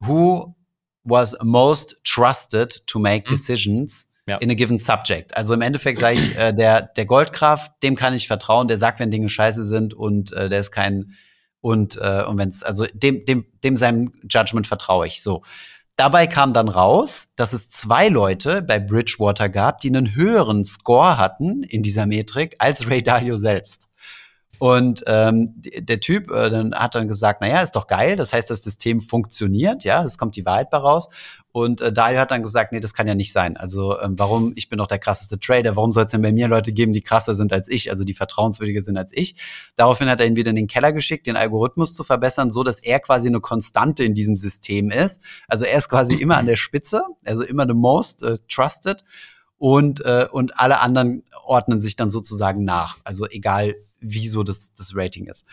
who 0.00 0.54
was 1.02 1.34
most 1.42 1.96
trusted 2.04 2.86
to 2.86 2.98
make 2.98 3.24
hm. 3.24 3.36
decisions 3.36 4.07
ja. 4.28 4.36
in 4.38 4.50
a 4.50 4.54
given 4.54 4.78
subject. 4.78 5.36
Also 5.36 5.54
im 5.54 5.62
Endeffekt 5.62 5.98
sage 5.98 6.16
ich, 6.16 6.36
äh, 6.36 6.52
der, 6.52 6.82
der 6.82 7.06
Goldkraft, 7.06 7.72
dem 7.82 7.96
kann 7.96 8.14
ich 8.14 8.28
vertrauen, 8.28 8.68
der 8.68 8.78
sagt, 8.78 9.00
wenn 9.00 9.10
Dinge 9.10 9.28
scheiße 9.28 9.64
sind 9.64 9.94
und 9.94 10.32
äh, 10.32 10.48
der 10.48 10.60
ist 10.60 10.70
kein 10.70 11.14
und 11.60 11.96
äh, 11.96 12.22
und 12.24 12.38
wenn 12.38 12.48
es 12.48 12.62
also 12.62 12.86
dem 12.92 13.24
dem 13.24 13.44
dem 13.64 13.76
seinem 13.76 14.12
Judgment 14.28 14.66
vertraue 14.66 15.06
ich 15.06 15.22
so. 15.22 15.42
Dabei 15.96 16.28
kam 16.28 16.52
dann 16.52 16.68
raus, 16.68 17.28
dass 17.34 17.52
es 17.52 17.70
zwei 17.70 18.08
Leute 18.08 18.62
bei 18.62 18.78
Bridgewater 18.78 19.48
gab, 19.48 19.78
die 19.78 19.88
einen 19.88 20.14
höheren 20.14 20.64
Score 20.64 21.18
hatten 21.18 21.64
in 21.64 21.82
dieser 21.82 22.06
Metrik 22.06 22.54
als 22.60 22.88
Ray 22.88 23.02
Dalio 23.02 23.36
selbst. 23.36 23.88
Und 24.60 25.04
ähm, 25.06 25.54
der 25.56 26.00
Typ 26.00 26.30
äh, 26.30 26.50
dann 26.50 26.74
hat 26.74 26.94
dann 26.94 27.08
gesagt, 27.08 27.40
naja, 27.40 27.62
ist 27.62 27.76
doch 27.76 27.86
geil, 27.86 28.16
das 28.16 28.32
heißt, 28.32 28.50
das 28.50 28.62
System 28.62 29.00
funktioniert, 29.00 29.84
ja, 29.84 30.02
es 30.02 30.18
kommt 30.18 30.36
die 30.36 30.44
Wahrheit 30.44 30.70
bei 30.70 30.78
raus. 30.78 31.08
Und 31.58 31.80
äh, 31.80 31.92
Dario 31.92 32.20
hat 32.20 32.30
dann 32.30 32.42
gesagt, 32.42 32.72
nee, 32.72 32.80
das 32.80 32.94
kann 32.94 33.06
ja 33.06 33.14
nicht 33.14 33.32
sein. 33.32 33.56
Also 33.56 33.98
ähm, 34.00 34.18
warum, 34.18 34.52
ich 34.56 34.68
bin 34.68 34.78
doch 34.78 34.86
der 34.86 34.98
krasseste 34.98 35.38
Trader, 35.38 35.76
warum 35.76 35.92
soll 35.92 36.04
es 36.04 36.12
denn 36.12 36.22
bei 36.22 36.32
mir 36.32 36.48
Leute 36.48 36.72
geben, 36.72 36.92
die 36.92 37.02
krasser 37.02 37.34
sind 37.34 37.52
als 37.52 37.68
ich, 37.68 37.90
also 37.90 38.04
die 38.04 38.14
vertrauenswürdiger 38.14 38.82
sind 38.82 38.96
als 38.96 39.12
ich? 39.14 39.36
Daraufhin 39.76 40.08
hat 40.08 40.20
er 40.20 40.26
ihn 40.26 40.36
wieder 40.36 40.50
in 40.50 40.56
den 40.56 40.66
Keller 40.66 40.92
geschickt, 40.92 41.26
den 41.26 41.36
Algorithmus 41.36 41.94
zu 41.94 42.04
verbessern, 42.04 42.50
so 42.50 42.62
dass 42.62 42.80
er 42.80 43.00
quasi 43.00 43.28
eine 43.28 43.40
Konstante 43.40 44.04
in 44.04 44.14
diesem 44.14 44.36
System 44.36 44.90
ist. 44.90 45.20
Also 45.48 45.64
er 45.64 45.78
ist 45.78 45.88
quasi 45.88 46.14
immer 46.14 46.36
an 46.36 46.46
der 46.46 46.56
Spitze, 46.56 47.02
also 47.24 47.44
immer 47.44 47.66
the 47.66 47.74
most 47.74 48.22
uh, 48.22 48.36
trusted 48.48 49.04
und, 49.58 50.04
äh, 50.04 50.26
und 50.30 50.58
alle 50.58 50.80
anderen 50.80 51.24
ordnen 51.44 51.80
sich 51.80 51.96
dann 51.96 52.10
sozusagen 52.10 52.64
nach. 52.64 52.98
Also 53.04 53.26
egal, 53.28 53.74
wie 54.00 54.28
so 54.28 54.42
das, 54.42 54.72
das 54.74 54.94
Rating 54.94 55.26
ist. 55.26 55.44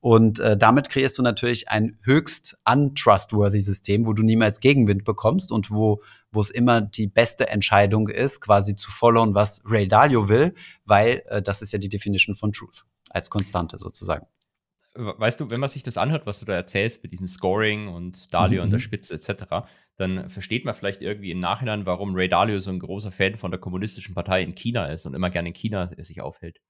Und 0.00 0.38
äh, 0.40 0.56
damit 0.56 0.88
kreierst 0.88 1.16
du 1.18 1.22
natürlich 1.22 1.68
ein 1.68 1.98
höchst 2.02 2.56
untrustworthy 2.70 3.60
System, 3.60 4.06
wo 4.06 4.12
du 4.12 4.22
niemals 4.22 4.60
Gegenwind 4.60 5.04
bekommst 5.04 5.52
und 5.52 5.70
wo 5.70 6.02
wo 6.34 6.40
es 6.40 6.50
immer 6.50 6.80
die 6.80 7.06
beste 7.06 7.48
Entscheidung 7.48 8.08
ist, 8.08 8.40
quasi 8.40 8.74
zu 8.74 8.90
followen, 8.90 9.34
was 9.34 9.60
Ray 9.64 9.86
Dalio 9.86 10.28
will, 10.28 10.54
weil 10.84 11.22
äh, 11.28 11.40
das 11.40 11.62
ist 11.62 11.72
ja 11.72 11.78
die 11.78 11.88
Definition 11.88 12.34
von 12.34 12.52
Truth 12.52 12.84
als 13.10 13.30
Konstante 13.30 13.78
sozusagen. 13.78 14.26
Weißt 14.96 15.40
du, 15.40 15.50
wenn 15.50 15.58
man 15.58 15.68
sich 15.68 15.82
das 15.82 15.96
anhört, 15.96 16.24
was 16.24 16.38
du 16.38 16.44
da 16.44 16.52
erzählst 16.52 17.02
mit 17.02 17.10
diesem 17.10 17.26
Scoring 17.26 17.88
und 17.88 18.32
Dalio 18.32 18.60
mhm. 18.60 18.64
an 18.64 18.70
der 18.70 18.78
Spitze 18.78 19.14
etc., 19.14 19.66
dann 19.96 20.30
versteht 20.30 20.64
man 20.64 20.74
vielleicht 20.74 21.02
irgendwie 21.02 21.30
im 21.30 21.38
Nachhinein, 21.38 21.86
warum 21.86 22.14
Ray 22.14 22.28
Dalio 22.28 22.58
so 22.60 22.70
ein 22.70 22.78
großer 22.78 23.10
Fan 23.10 23.36
von 23.36 23.50
der 23.50 23.60
kommunistischen 23.60 24.14
Partei 24.14 24.42
in 24.42 24.54
China 24.54 24.86
ist 24.86 25.06
und 25.06 25.14
immer 25.14 25.30
gerne 25.30 25.48
in 25.48 25.54
China 25.54 25.90
sich 25.98 26.20
aufhält. 26.20 26.60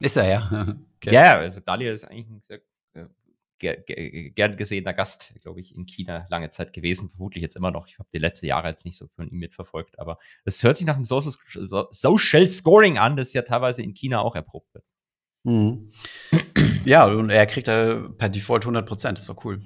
Ist 0.00 0.16
er, 0.16 0.28
ja. 0.28 0.76
okay. 0.96 1.14
Ja, 1.14 1.38
also 1.38 1.60
Dalia 1.60 1.92
ist 1.92 2.04
eigentlich 2.04 2.28
ein 2.28 2.40
sehr 2.42 2.60
äh, 2.94 3.06
gern 3.58 4.56
gesehener 4.56 4.92
Gast, 4.92 5.34
glaube 5.40 5.60
ich, 5.60 5.74
in 5.74 5.86
China 5.86 6.26
lange 6.28 6.50
Zeit 6.50 6.72
gewesen, 6.72 7.08
vermutlich 7.08 7.42
jetzt 7.42 7.56
immer 7.56 7.70
noch. 7.70 7.86
Ich 7.86 7.98
habe 7.98 8.08
die 8.12 8.18
letzten 8.18 8.46
Jahre 8.46 8.68
jetzt 8.68 8.84
nicht 8.84 8.96
so 8.96 9.08
von 9.08 9.28
ihm 9.28 9.38
mitverfolgt, 9.38 9.98
aber 9.98 10.18
es 10.44 10.62
hört 10.62 10.76
sich 10.76 10.86
nach 10.86 10.96
einem 10.96 11.04
Social, 11.04 11.32
Social 11.90 12.48
Scoring 12.48 12.98
an, 12.98 13.16
das 13.16 13.32
ja 13.32 13.42
teilweise 13.42 13.82
in 13.82 13.94
China 13.94 14.20
auch 14.20 14.34
erprobt 14.34 14.74
wird. 14.74 14.84
Mhm. 15.44 15.90
Ja, 16.84 17.06
und 17.06 17.30
er 17.30 17.46
kriegt 17.46 17.68
da 17.68 18.08
per 18.18 18.28
Default 18.28 18.64
100 18.64 18.86
Prozent, 18.86 19.18
das 19.18 19.24
ist 19.24 19.28
doch 19.28 19.44
cool. 19.44 19.62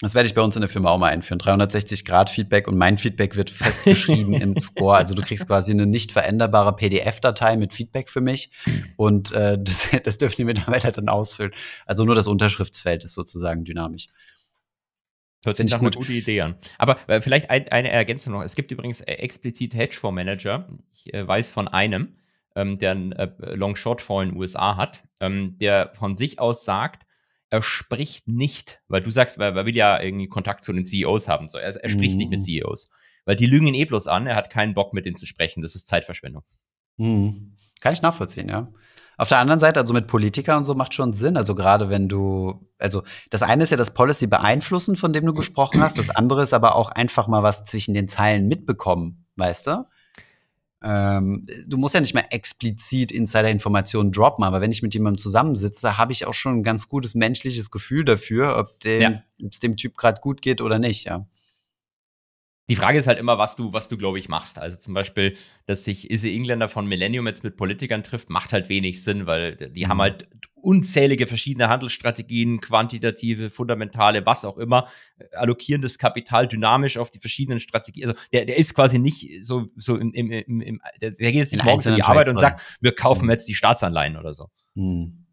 Das 0.00 0.14
werde 0.14 0.28
ich 0.28 0.34
bei 0.34 0.42
uns 0.42 0.54
in 0.54 0.60
der 0.60 0.68
Firma 0.68 0.90
auch 0.90 0.98
mal 0.98 1.10
einführen. 1.10 1.40
360 1.40 2.04
Grad 2.04 2.30
Feedback 2.30 2.68
und 2.68 2.78
mein 2.78 2.98
Feedback 2.98 3.34
wird 3.34 3.50
festgeschrieben 3.50 4.32
im 4.32 4.56
Score. 4.60 4.96
Also 4.96 5.14
du 5.14 5.22
kriegst 5.22 5.48
quasi 5.48 5.72
eine 5.72 5.86
nicht 5.86 6.12
veränderbare 6.12 6.76
PDF-Datei 6.76 7.56
mit 7.56 7.74
Feedback 7.74 8.08
für 8.08 8.20
mich 8.20 8.50
und 8.96 9.32
äh, 9.32 9.58
das, 9.62 9.80
das 10.04 10.18
dürfen 10.18 10.36
die 10.36 10.44
Mitarbeiter 10.44 10.92
dann 10.92 11.08
ausfüllen. 11.08 11.50
Also 11.84 12.04
nur 12.04 12.14
das 12.14 12.28
Unterschriftsfeld 12.28 13.02
ist 13.02 13.14
sozusagen 13.14 13.64
dynamisch. 13.64 14.06
Hört 15.44 15.56
sich 15.56 15.70
nach 15.70 15.80
eine 15.80 15.90
gute 15.90 16.12
Idee 16.12 16.42
an. 16.42 16.56
Aber 16.78 16.96
äh, 17.08 17.20
vielleicht 17.20 17.50
ein, 17.50 17.68
eine 17.68 17.90
Ergänzung 17.90 18.32
noch. 18.34 18.42
Es 18.42 18.54
gibt 18.54 18.70
übrigens 18.70 19.00
äh, 19.00 19.14
explizit 19.14 19.74
Hedgefonds-Manager. 19.74 20.68
Ich 20.92 21.12
äh, 21.12 21.26
weiß 21.26 21.50
von 21.50 21.66
einem, 21.66 22.14
ähm, 22.54 22.78
der 22.78 22.92
einen 22.92 23.12
äh, 23.12 23.30
Long-Short-Fonds 23.38 24.28
in 24.28 24.34
den 24.34 24.40
USA 24.40 24.76
hat, 24.76 25.04
ähm, 25.20 25.56
der 25.58 25.92
von 25.94 26.16
sich 26.16 26.38
aus 26.38 26.64
sagt, 26.64 27.04
er 27.50 27.62
spricht 27.62 28.28
nicht, 28.28 28.80
weil 28.88 29.02
du 29.02 29.10
sagst, 29.10 29.38
weil 29.38 29.56
er 29.56 29.66
will 29.66 29.76
ja 29.76 30.00
irgendwie 30.00 30.28
Kontakt 30.28 30.64
zu 30.64 30.72
den 30.72 30.84
CEOs 30.84 31.28
haben. 31.28 31.48
So, 31.48 31.58
er, 31.58 31.74
er 31.74 31.88
spricht 31.88 32.12
mhm. 32.12 32.18
nicht 32.18 32.30
mit 32.30 32.40
mhm. 32.40 32.44
CEOs. 32.44 32.90
Weil 33.24 33.36
die 33.36 33.46
lügen 33.46 33.66
ihn 33.66 33.74
eh 33.74 33.84
bloß 33.84 34.06
an, 34.06 34.26
er 34.26 34.36
hat 34.36 34.50
keinen 34.50 34.74
Bock 34.74 34.94
mit 34.94 35.06
denen 35.06 35.16
zu 35.16 35.26
sprechen. 35.26 35.62
Das 35.62 35.74
ist 35.74 35.86
Zeitverschwendung. 35.86 36.44
Mhm. 36.96 37.54
Kann 37.80 37.92
ich 37.92 38.02
nachvollziehen, 38.02 38.48
ja. 38.48 38.72
Auf 39.16 39.28
der 39.28 39.38
anderen 39.38 39.58
Seite, 39.58 39.80
also 39.80 39.92
mit 39.94 40.06
Politikern 40.06 40.58
und 40.58 40.64
so 40.64 40.74
macht 40.74 40.94
schon 40.94 41.12
Sinn. 41.12 41.36
Also 41.36 41.54
gerade 41.54 41.90
wenn 41.90 42.08
du, 42.08 42.70
also 42.78 43.02
das 43.30 43.42
eine 43.42 43.64
ist 43.64 43.70
ja 43.70 43.76
das 43.76 43.92
Policy 43.92 44.28
beeinflussen, 44.28 44.94
von 44.94 45.12
dem 45.12 45.26
du 45.26 45.34
gesprochen 45.34 45.82
hast. 45.82 45.98
Das 45.98 46.10
andere 46.10 46.42
ist 46.42 46.54
aber 46.54 46.76
auch 46.76 46.90
einfach 46.90 47.26
mal 47.26 47.42
was 47.42 47.64
zwischen 47.64 47.94
den 47.94 48.08
Zeilen 48.08 48.46
mitbekommen, 48.46 49.26
weißt 49.36 49.66
du? 49.66 49.86
Ähm, 50.82 51.46
du 51.66 51.76
musst 51.76 51.94
ja 51.94 52.00
nicht 52.00 52.14
mehr 52.14 52.32
explizit 52.32 53.10
Insider-Informationen 53.10 54.12
droppen, 54.12 54.44
aber 54.44 54.60
wenn 54.60 54.70
ich 54.70 54.82
mit 54.82 54.94
jemandem 54.94 55.18
zusammensitze, 55.18 55.98
habe 55.98 56.12
ich 56.12 56.26
auch 56.26 56.34
schon 56.34 56.58
ein 56.58 56.62
ganz 56.62 56.88
gutes 56.88 57.14
menschliches 57.14 57.70
Gefühl 57.70 58.04
dafür, 58.04 58.56
ob 58.56 58.78
dem, 58.80 59.00
ja. 59.00 59.22
es 59.50 59.58
dem 59.60 59.76
Typ 59.76 59.96
gerade 59.96 60.20
gut 60.20 60.40
geht 60.40 60.60
oder 60.60 60.78
nicht, 60.78 61.04
ja. 61.04 61.26
Die 62.68 62.76
Frage 62.76 62.98
ist 62.98 63.06
halt 63.06 63.18
immer, 63.18 63.38
was 63.38 63.56
du, 63.56 63.72
was 63.72 63.88
du, 63.88 63.96
glaube 63.96 64.18
ich, 64.18 64.28
machst. 64.28 64.58
Also 64.58 64.76
zum 64.76 64.94
Beispiel, 64.94 65.36
dass 65.66 65.84
sich 65.84 66.10
Isse 66.10 66.28
Engländer 66.28 66.68
von 66.68 66.86
Millennium 66.86 67.26
jetzt 67.26 67.42
mit 67.42 67.56
Politikern 67.56 68.02
trifft, 68.02 68.28
macht 68.28 68.52
halt 68.52 68.68
wenig 68.68 69.02
Sinn, 69.02 69.26
weil 69.26 69.56
die 69.56 69.84
mhm. 69.84 69.88
haben 69.88 70.02
halt 70.02 70.28
unzählige 70.54 71.26
verschiedene 71.26 71.68
Handelsstrategien, 71.68 72.60
quantitative, 72.60 73.50
fundamentale, 73.50 74.26
was 74.26 74.44
auch 74.44 74.58
immer, 74.58 74.88
allokieren 75.32 75.82
das 75.82 75.98
Kapital 75.98 76.48
dynamisch 76.48 76.98
auf 76.98 77.10
die 77.10 77.20
verschiedenen 77.20 77.60
Strategien. 77.60 78.08
Also 78.08 78.20
der, 78.32 78.44
der 78.44 78.58
ist 78.58 78.74
quasi 78.74 78.98
nicht 78.98 79.44
so, 79.44 79.66
so 79.76 79.96
im, 79.96 80.12
im, 80.12 80.30
im, 80.30 80.60
im 80.60 80.80
der, 81.00 81.12
der 81.12 81.32
geht 81.32 81.40
jetzt 81.40 81.52
nicht 81.52 81.64
morgens 81.64 81.86
in 81.86 81.94
die 81.94 82.02
Arbeit 82.02 82.28
und 82.28 82.38
sagt, 82.38 82.60
wir 82.80 82.92
kaufen 82.94 83.24
mhm. 83.24 83.30
jetzt 83.30 83.48
die 83.48 83.54
Staatsanleihen 83.54 84.16
oder 84.16 84.32
so. 84.32 84.48
Mhm. 84.74 85.24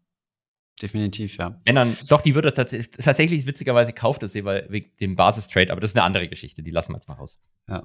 Definitiv, 0.80 1.38
ja. 1.38 1.58
Wenn 1.64 1.74
dann, 1.74 1.96
doch, 2.08 2.20
die 2.20 2.34
wird 2.34 2.44
das 2.44 2.54
tatsächlich, 2.54 2.90
tatsächlich 2.90 3.46
witzigerweise 3.46 3.92
kauft 3.92 4.22
das 4.22 4.32
sie, 4.32 4.44
weil 4.44 4.66
wegen 4.68 4.90
dem 5.00 5.16
Basistrade, 5.16 5.72
aber 5.72 5.80
das 5.80 5.90
ist 5.90 5.96
eine 5.96 6.04
andere 6.04 6.28
Geschichte, 6.28 6.62
die 6.62 6.70
lassen 6.70 6.92
wir 6.92 6.96
jetzt 6.96 7.08
mal 7.08 7.14
raus. 7.14 7.40
Ja. 7.68 7.82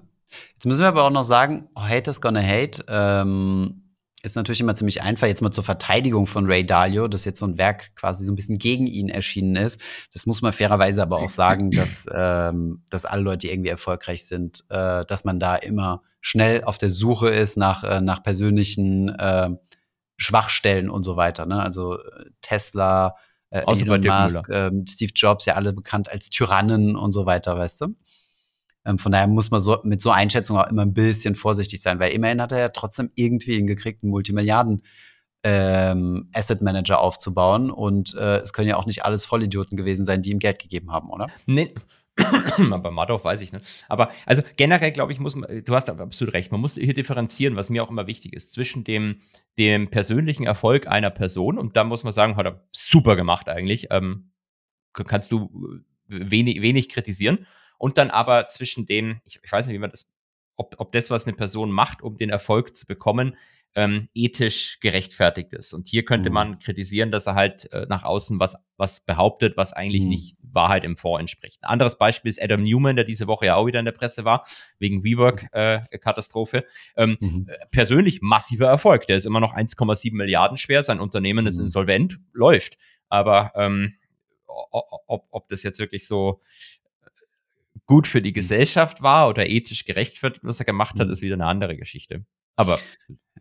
Jetzt 0.53 0.65
müssen 0.65 0.81
wir 0.81 0.87
aber 0.87 1.05
auch 1.05 1.11
noch 1.11 1.23
sagen, 1.23 1.69
oh, 1.75 1.81
Haters 1.81 2.21
gonna 2.21 2.41
hate, 2.41 2.83
ähm, 2.87 3.81
ist 4.23 4.35
natürlich 4.35 4.61
immer 4.61 4.75
ziemlich 4.75 5.01
einfach. 5.01 5.27
Jetzt 5.27 5.41
mal 5.41 5.51
zur 5.51 5.63
Verteidigung 5.63 6.27
von 6.27 6.45
Ray 6.45 6.65
Dalio, 6.65 7.07
dass 7.07 7.25
jetzt 7.25 7.39
so 7.39 7.45
ein 7.45 7.57
Werk 7.57 7.95
quasi 7.95 8.23
so 8.23 8.31
ein 8.31 8.35
bisschen 8.35 8.59
gegen 8.59 8.85
ihn 8.87 9.09
erschienen 9.09 9.55
ist. 9.55 9.81
Das 10.13 10.25
muss 10.25 10.41
man 10.41 10.53
fairerweise 10.53 11.01
aber 11.01 11.17
auch 11.17 11.29
sagen, 11.29 11.71
dass, 11.71 12.05
ähm, 12.13 12.83
dass 12.89 13.05
alle 13.05 13.23
Leute, 13.23 13.47
die 13.47 13.53
irgendwie 13.53 13.69
erfolgreich 13.69 14.25
sind, 14.25 14.63
äh, 14.69 15.05
dass 15.05 15.23
man 15.23 15.39
da 15.39 15.55
immer 15.55 16.03
schnell 16.19 16.63
auf 16.63 16.77
der 16.77 16.89
Suche 16.89 17.29
ist 17.29 17.57
nach, 17.57 17.83
äh, 17.83 18.01
nach 18.01 18.21
persönlichen 18.21 19.09
äh, 19.09 19.49
Schwachstellen 20.21 20.89
und 20.89 21.03
so 21.03 21.15
weiter. 21.15 21.45
Ne? 21.45 21.61
Also 21.61 21.97
Tesla, 22.41 23.15
äh, 23.49 23.63
Elon 23.65 24.01
Musk, 24.01 24.49
äh, 24.49 24.71
Steve 24.87 25.11
Jobs, 25.15 25.45
ja 25.45 25.55
alle 25.55 25.73
bekannt 25.73 26.09
als 26.09 26.29
Tyrannen 26.29 26.95
und 26.95 27.11
so 27.11 27.25
weiter, 27.25 27.57
weißt 27.57 27.81
du? 27.81 27.95
Ähm, 28.85 28.97
von 28.97 29.11
daher 29.11 29.27
muss 29.27 29.51
man 29.51 29.59
so 29.59 29.79
mit 29.83 30.01
so 30.01 30.11
Einschätzungen 30.11 30.61
auch 30.61 30.69
immer 30.69 30.83
ein 30.83 30.93
bisschen 30.93 31.35
vorsichtig 31.35 31.81
sein, 31.81 31.99
weil 31.99 32.13
immerhin 32.13 32.41
hat 32.41 32.51
er 32.51 32.59
ja 32.59 32.69
trotzdem 32.69 33.11
irgendwie 33.15 33.55
hingekriegt, 33.55 34.03
einen 34.03 34.11
Multimilliarden 34.11 34.81
ähm, 35.43 36.29
Asset 36.33 36.61
Manager 36.61 36.99
aufzubauen. 36.99 37.71
Und 37.71 38.13
äh, 38.15 38.37
es 38.37 38.53
können 38.53 38.69
ja 38.69 38.77
auch 38.77 38.85
nicht 38.85 39.05
alles 39.05 39.25
Vollidioten 39.25 39.75
gewesen 39.75 40.05
sein, 40.05 40.21
die 40.21 40.31
ihm 40.31 40.39
Geld 40.39 40.59
gegeben 40.59 40.91
haben, 40.91 41.09
oder? 41.09 41.27
Nee. 41.45 41.73
aber 42.71 42.91
Madoff 42.91 43.23
weiß 43.23 43.41
ich 43.41 43.53
nicht. 43.53 43.85
Aber 43.87 44.11
also 44.25 44.41
generell 44.57 44.91
glaube 44.91 45.13
ich, 45.13 45.19
muss 45.19 45.35
man, 45.35 45.63
du 45.63 45.75
hast 45.75 45.89
absolut 45.89 46.33
recht, 46.33 46.51
man 46.51 46.61
muss 46.61 46.75
hier 46.75 46.93
differenzieren, 46.93 47.55
was 47.55 47.69
mir 47.69 47.83
auch 47.83 47.89
immer 47.89 48.07
wichtig 48.07 48.33
ist, 48.33 48.51
zwischen 48.51 48.83
dem, 48.83 49.21
dem 49.57 49.89
persönlichen 49.89 50.45
Erfolg 50.45 50.87
einer 50.87 51.09
Person 51.09 51.57
und 51.57 51.77
da 51.77 51.83
muss 51.83 52.03
man 52.03 52.13
sagen, 52.13 52.35
hat 52.35 52.45
er 52.45 52.67
super 52.71 53.15
gemacht 53.15 53.47
eigentlich. 53.47 53.87
Ähm, 53.91 54.31
kannst 54.93 55.31
du 55.31 55.49
wenig, 56.07 56.61
wenig 56.61 56.89
kritisieren. 56.89 57.45
Und 57.77 57.97
dann 57.97 58.11
aber 58.11 58.45
zwischen 58.45 58.85
dem, 58.85 59.21
ich, 59.25 59.39
ich 59.43 59.51
weiß 59.51 59.65
nicht, 59.65 59.75
wie 59.75 59.79
man 59.79 59.91
das, 59.91 60.11
ob, 60.55 60.75
ob 60.77 60.91
das, 60.91 61.09
was 61.09 61.25
eine 61.25 61.35
Person 61.35 61.71
macht, 61.71 62.01
um 62.01 62.17
den 62.17 62.29
Erfolg 62.29 62.75
zu 62.75 62.85
bekommen, 62.85 63.35
ähm, 63.75 64.09
ethisch 64.13 64.79
gerechtfertigt 64.81 65.53
ist. 65.53 65.73
Und 65.73 65.87
hier 65.87 66.03
könnte 66.03 66.29
mhm. 66.29 66.33
man 66.33 66.59
kritisieren, 66.59 67.11
dass 67.11 67.27
er 67.27 67.35
halt 67.35 67.71
äh, 67.71 67.85
nach 67.87 68.03
außen 68.03 68.39
was, 68.39 68.57
was 68.77 68.99
behauptet, 69.05 69.55
was 69.55 69.71
eigentlich 69.71 70.03
mhm. 70.03 70.09
nicht 70.09 70.37
Wahrheit 70.43 70.83
im 70.83 70.97
Fonds 70.97 71.21
entspricht. 71.21 71.63
Ein 71.63 71.69
anderes 71.69 71.97
Beispiel 71.97 72.29
ist 72.29 72.41
Adam 72.41 72.63
Newman, 72.63 72.97
der 72.97 73.05
diese 73.05 73.27
Woche 73.27 73.45
ja 73.45 73.55
auch 73.55 73.65
wieder 73.65 73.79
in 73.79 73.85
der 73.85 73.93
Presse 73.93 74.25
war, 74.25 74.45
wegen 74.79 75.03
WeWork-Katastrophe. 75.03 76.65
Äh, 76.95 77.03
ähm, 77.03 77.17
mhm. 77.21 77.47
Äh, 77.47 77.65
persönlich 77.71 78.21
massiver 78.21 78.67
Erfolg. 78.67 79.07
Der 79.07 79.15
ist 79.15 79.25
immer 79.25 79.39
noch 79.39 79.55
1,7 79.55 80.15
Milliarden 80.15 80.57
schwer. 80.57 80.83
Sein 80.83 80.99
Unternehmen 80.99 81.47
ist 81.47 81.57
mhm. 81.57 81.65
insolvent, 81.65 82.19
läuft. 82.33 82.77
Aber 83.07 83.51
ähm, 83.55 83.93
ob, 84.47 85.27
ob 85.31 85.47
das 85.47 85.63
jetzt 85.63 85.79
wirklich 85.79 86.07
so 86.07 86.41
äh, 87.03 87.09
gut 87.85 88.05
für 88.05 88.21
die 88.21 88.31
mhm. 88.31 88.35
Gesellschaft 88.35 89.01
war 89.01 89.29
oder 89.29 89.47
ethisch 89.47 89.85
gerechtfertigt, 89.85 90.45
was 90.45 90.59
er 90.59 90.65
gemacht 90.65 90.99
hat, 90.99 91.07
mhm. 91.07 91.13
ist 91.13 91.21
wieder 91.21 91.35
eine 91.35 91.45
andere 91.45 91.77
Geschichte. 91.77 92.25
Aber 92.57 92.79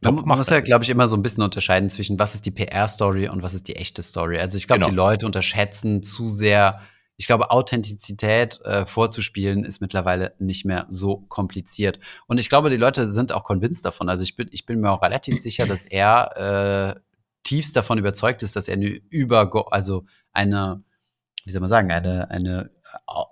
man, 0.02 0.38
muss 0.38 0.48
ja, 0.48 0.60
glaube 0.60 0.84
ich, 0.84 0.90
immer 0.90 1.08
so 1.08 1.16
ein 1.16 1.22
bisschen 1.22 1.42
unterscheiden 1.42 1.90
zwischen, 1.90 2.18
was 2.18 2.34
ist 2.34 2.46
die 2.46 2.50
PR-Story 2.50 3.28
und 3.28 3.42
was 3.42 3.54
ist 3.54 3.68
die 3.68 3.76
echte 3.76 4.02
Story. 4.02 4.38
Also 4.38 4.56
ich 4.56 4.66
glaube, 4.66 4.80
genau. 4.80 4.90
die 4.90 4.96
Leute 4.96 5.26
unterschätzen 5.26 6.02
zu 6.02 6.28
sehr. 6.28 6.80
Ich 7.16 7.26
glaube, 7.26 7.50
Authentizität 7.50 8.60
äh, 8.64 8.86
vorzuspielen 8.86 9.64
ist 9.64 9.82
mittlerweile 9.82 10.34
nicht 10.38 10.64
mehr 10.64 10.86
so 10.88 11.18
kompliziert. 11.28 11.98
Und 12.26 12.40
ich 12.40 12.48
glaube, 12.48 12.70
die 12.70 12.76
Leute 12.76 13.08
sind 13.08 13.32
auch 13.32 13.44
convinced 13.44 13.84
davon. 13.84 14.08
Also 14.08 14.22
ich 14.22 14.36
bin, 14.36 14.48
ich 14.52 14.64
bin 14.64 14.80
mir 14.80 14.90
auch 14.90 15.02
relativ 15.02 15.38
sicher, 15.40 15.66
dass 15.66 15.84
er 15.84 16.96
äh, 16.96 17.00
tiefst 17.42 17.76
davon 17.76 17.98
überzeugt 17.98 18.42
ist, 18.42 18.56
dass 18.56 18.68
er 18.68 18.74
eine 18.74 18.86
über, 18.86 19.50
also 19.70 20.04
eine, 20.32 20.82
wie 21.44 21.50
soll 21.50 21.60
man 21.60 21.68
sagen, 21.68 21.90
eine, 21.90 22.30
eine 22.30 22.70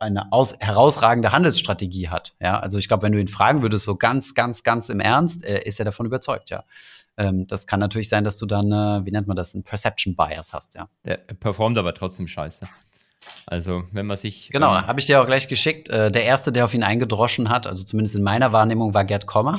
eine 0.00 0.32
aus, 0.32 0.54
herausragende 0.59 1.32
Handelsstrategie 1.32 2.09
hat. 2.09 2.34
Ja, 2.40 2.61
also 2.61 2.78
ich 2.78 2.88
glaube, 2.88 3.02
wenn 3.04 3.12
du 3.12 3.20
ihn 3.20 3.28
fragen 3.28 3.62
würdest, 3.62 3.84
so 3.84 3.96
ganz, 3.96 4.34
ganz, 4.34 4.62
ganz 4.62 4.88
im 4.88 5.00
Ernst, 5.00 5.44
äh, 5.44 5.62
ist 5.62 5.78
er 5.78 5.84
davon 5.84 6.06
überzeugt, 6.06 6.50
ja. 6.50 6.64
Ähm, 7.16 7.46
das 7.46 7.66
kann 7.66 7.80
natürlich 7.80 8.09
sein, 8.09 8.24
dass 8.24 8.38
du 8.38 8.46
dann, 8.46 8.70
äh, 8.70 9.04
wie 9.04 9.11
nennt 9.11 9.26
man 9.26 9.36
das, 9.36 9.54
ein 9.54 9.64
Perception 9.64 10.14
Bias 10.16 10.52
hast, 10.52 10.74
ja. 10.74 10.88
Der 11.04 11.16
performt 11.16 11.78
aber 11.78 11.94
trotzdem 11.94 12.28
scheiße. 12.28 12.68
Also, 13.46 13.84
wenn 13.92 14.06
man 14.06 14.16
sich. 14.16 14.50
Genau, 14.50 14.76
ähm, 14.76 14.86
habe 14.86 15.00
ich 15.00 15.06
dir 15.06 15.20
auch 15.20 15.26
gleich 15.26 15.48
geschickt. 15.48 15.88
Äh, 15.88 16.11
der 16.11 16.24
erste, 16.24 16.52
der 16.52 16.64
auf 16.64 16.74
ihn 16.74 16.82
eingedroschen 16.82 17.50
hat, 17.50 17.66
also 17.66 17.84
zumindest 17.84 18.14
in 18.14 18.22
meiner 18.22 18.52
Wahrnehmung, 18.52 18.94
war 18.94 19.04
Gerd 19.04 19.26
Kommer. 19.26 19.59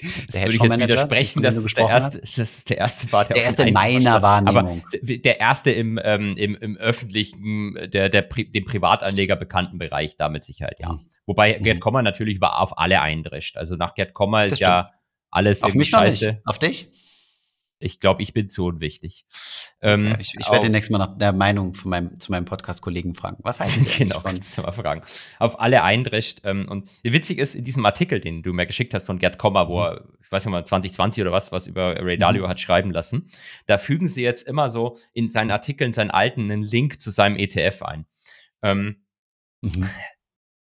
Das 0.00 0.34
würde 0.34 0.56
ich 0.56 0.62
jetzt 0.62 0.78
widersprechen, 0.78 1.42
dass 1.42 1.62
das 1.62 1.74
der, 1.74 1.88
erste, 1.88 2.20
das 2.20 2.64
der 2.64 2.78
erste 2.78 3.12
war, 3.12 3.24
der, 3.24 3.36
der 3.36 3.44
erste 3.44 3.62
in 3.62 3.74
meiner 3.74 4.22
Wahrnehmung. 4.22 4.82
Aber 4.82 5.16
der 5.16 5.40
erste 5.40 5.70
im, 5.70 6.00
ähm, 6.02 6.36
im, 6.36 6.56
im 6.56 6.76
öffentlichen, 6.76 7.78
der, 7.92 8.08
der 8.08 8.22
dem 8.22 8.64
Privatanleger 8.64 9.36
bekannten 9.36 9.78
Bereich 9.78 10.16
da 10.16 10.28
mit 10.28 10.42
Sicherheit, 10.42 10.80
ja. 10.80 10.94
Mhm. 10.94 11.06
Wobei 11.26 11.58
mhm. 11.58 11.62
Gerd 11.62 11.80
Kommer 11.80 12.02
natürlich 12.02 12.36
über, 12.36 12.60
auf 12.60 12.76
alle 12.78 13.00
eindrischt. 13.00 13.56
Also 13.56 13.76
nach 13.76 13.94
Gerd 13.94 14.14
Kommer 14.14 14.44
ist 14.46 14.58
ja 14.58 14.90
alles 15.30 15.62
auf 15.62 15.74
mich 15.74 15.88
scheiße. 15.88 16.26
Nicht. 16.26 16.40
Auf 16.46 16.58
dich? 16.58 16.88
Ich 17.78 18.00
glaube, 18.00 18.22
ich 18.22 18.32
bin 18.32 18.48
zu 18.48 18.66
unwichtig. 18.66 19.26
Ähm, 19.82 20.12
okay, 20.12 20.20
ich, 20.20 20.34
ich 20.38 20.50
werde 20.50 20.66
demnächst 20.66 20.90
mal 20.90 20.98
nach 20.98 21.18
der 21.18 21.32
Meinung 21.32 21.74
von 21.74 21.90
meinem, 21.90 22.18
zu 22.18 22.30
meinem 22.30 22.44
Podcast-Kollegen 22.44 23.14
fragen. 23.14 23.36
Was 23.40 23.60
heißt 23.60 23.78
das? 23.78 23.96
genau, 23.98 24.20
kannst 24.20 24.56
du 24.56 24.62
mal 24.62 24.72
fragen. 24.72 25.02
Auf 25.38 25.60
alle 25.60 25.82
eindrecht. 25.82 26.42
Ähm, 26.44 26.66
und 26.68 26.88
witzig 27.02 27.38
ist, 27.38 27.54
in 27.54 27.64
diesem 27.64 27.84
Artikel, 27.84 28.20
den 28.20 28.42
du 28.42 28.52
mir 28.52 28.66
geschickt 28.66 28.94
hast 28.94 29.06
von 29.06 29.18
Gerd 29.18 29.38
Kommer, 29.38 29.68
wo 29.68 29.78
mhm. 29.78 29.84
er, 29.84 30.04
ich 30.22 30.32
weiß 30.32 30.44
nicht 30.44 30.52
mal, 30.52 30.64
2020 30.64 31.22
oder 31.22 31.32
was, 31.32 31.52
was 31.52 31.66
über 31.66 31.96
Ray 32.00 32.16
Dalio 32.16 32.44
mhm. 32.44 32.48
hat 32.48 32.60
schreiben 32.60 32.90
lassen, 32.90 33.28
da 33.66 33.76
fügen 33.76 34.06
sie 34.06 34.22
jetzt 34.22 34.48
immer 34.48 34.68
so 34.68 34.96
in 35.12 35.30
seinen 35.30 35.50
Artikeln, 35.50 35.92
seinen 35.92 36.10
alten, 36.10 36.50
einen 36.50 36.62
Link 36.62 37.00
zu 37.00 37.10
seinem 37.10 37.36
ETF 37.36 37.82
ein. 37.82 38.06
Ähm, 38.62 39.04
mhm 39.60 39.88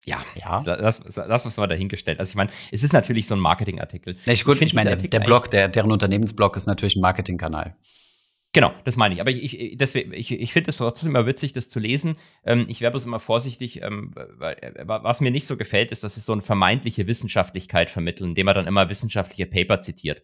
ja, 0.05 0.23
ja. 0.35 0.61
Das, 0.63 0.99
das, 0.99 1.45
was 1.45 1.57
wir 1.57 1.67
dahingestellt. 1.67 2.19
Also 2.19 2.29
ich 2.31 2.35
meine, 2.35 2.51
es 2.71 2.83
ist 2.83 2.93
natürlich 2.93 3.27
so 3.27 3.35
ein 3.35 3.39
Marketingartikel. 3.39 4.15
Gut, 4.15 4.55
ich, 4.57 4.61
ich 4.61 4.73
meine, 4.73 4.97
der, 4.97 5.07
der 5.07 5.19
Blog, 5.21 5.49
der, 5.51 5.69
deren 5.69 5.91
Unternehmensblog 5.91 6.57
ist 6.57 6.67
natürlich 6.67 6.95
ein 6.95 7.01
Marketingkanal. 7.01 7.77
Genau, 8.53 8.71
das 8.85 8.97
meine 8.97 9.15
ich. 9.15 9.21
Aber 9.21 9.31
ich, 9.31 9.59
ich, 9.59 9.81
ich, 9.81 10.31
ich 10.31 10.53
finde 10.53 10.69
es 10.69 10.77
trotzdem 10.77 11.09
immer 11.09 11.25
witzig, 11.25 11.53
das 11.53 11.69
zu 11.69 11.79
lesen. 11.79 12.17
Ähm, 12.45 12.65
ich 12.67 12.81
wäre 12.81 12.91
bloß 12.91 13.05
immer 13.05 13.19
vorsichtig, 13.19 13.81
ähm, 13.81 14.11
weil, 14.13 14.53
äh, 14.61 14.83
was 14.85 15.21
mir 15.21 15.31
nicht 15.31 15.47
so 15.47 15.57
gefällt, 15.57 15.91
ist, 15.91 16.03
dass 16.03 16.17
es 16.17 16.25
so 16.25 16.33
eine 16.33 16.43
vermeintliche 16.43 17.07
Wissenschaftlichkeit 17.07 17.89
vermitteln, 17.89 18.29
indem 18.29 18.45
man 18.45 18.55
dann 18.55 18.67
immer 18.67 18.89
wissenschaftliche 18.89 19.47
Paper 19.47 19.79
zitiert. 19.79 20.21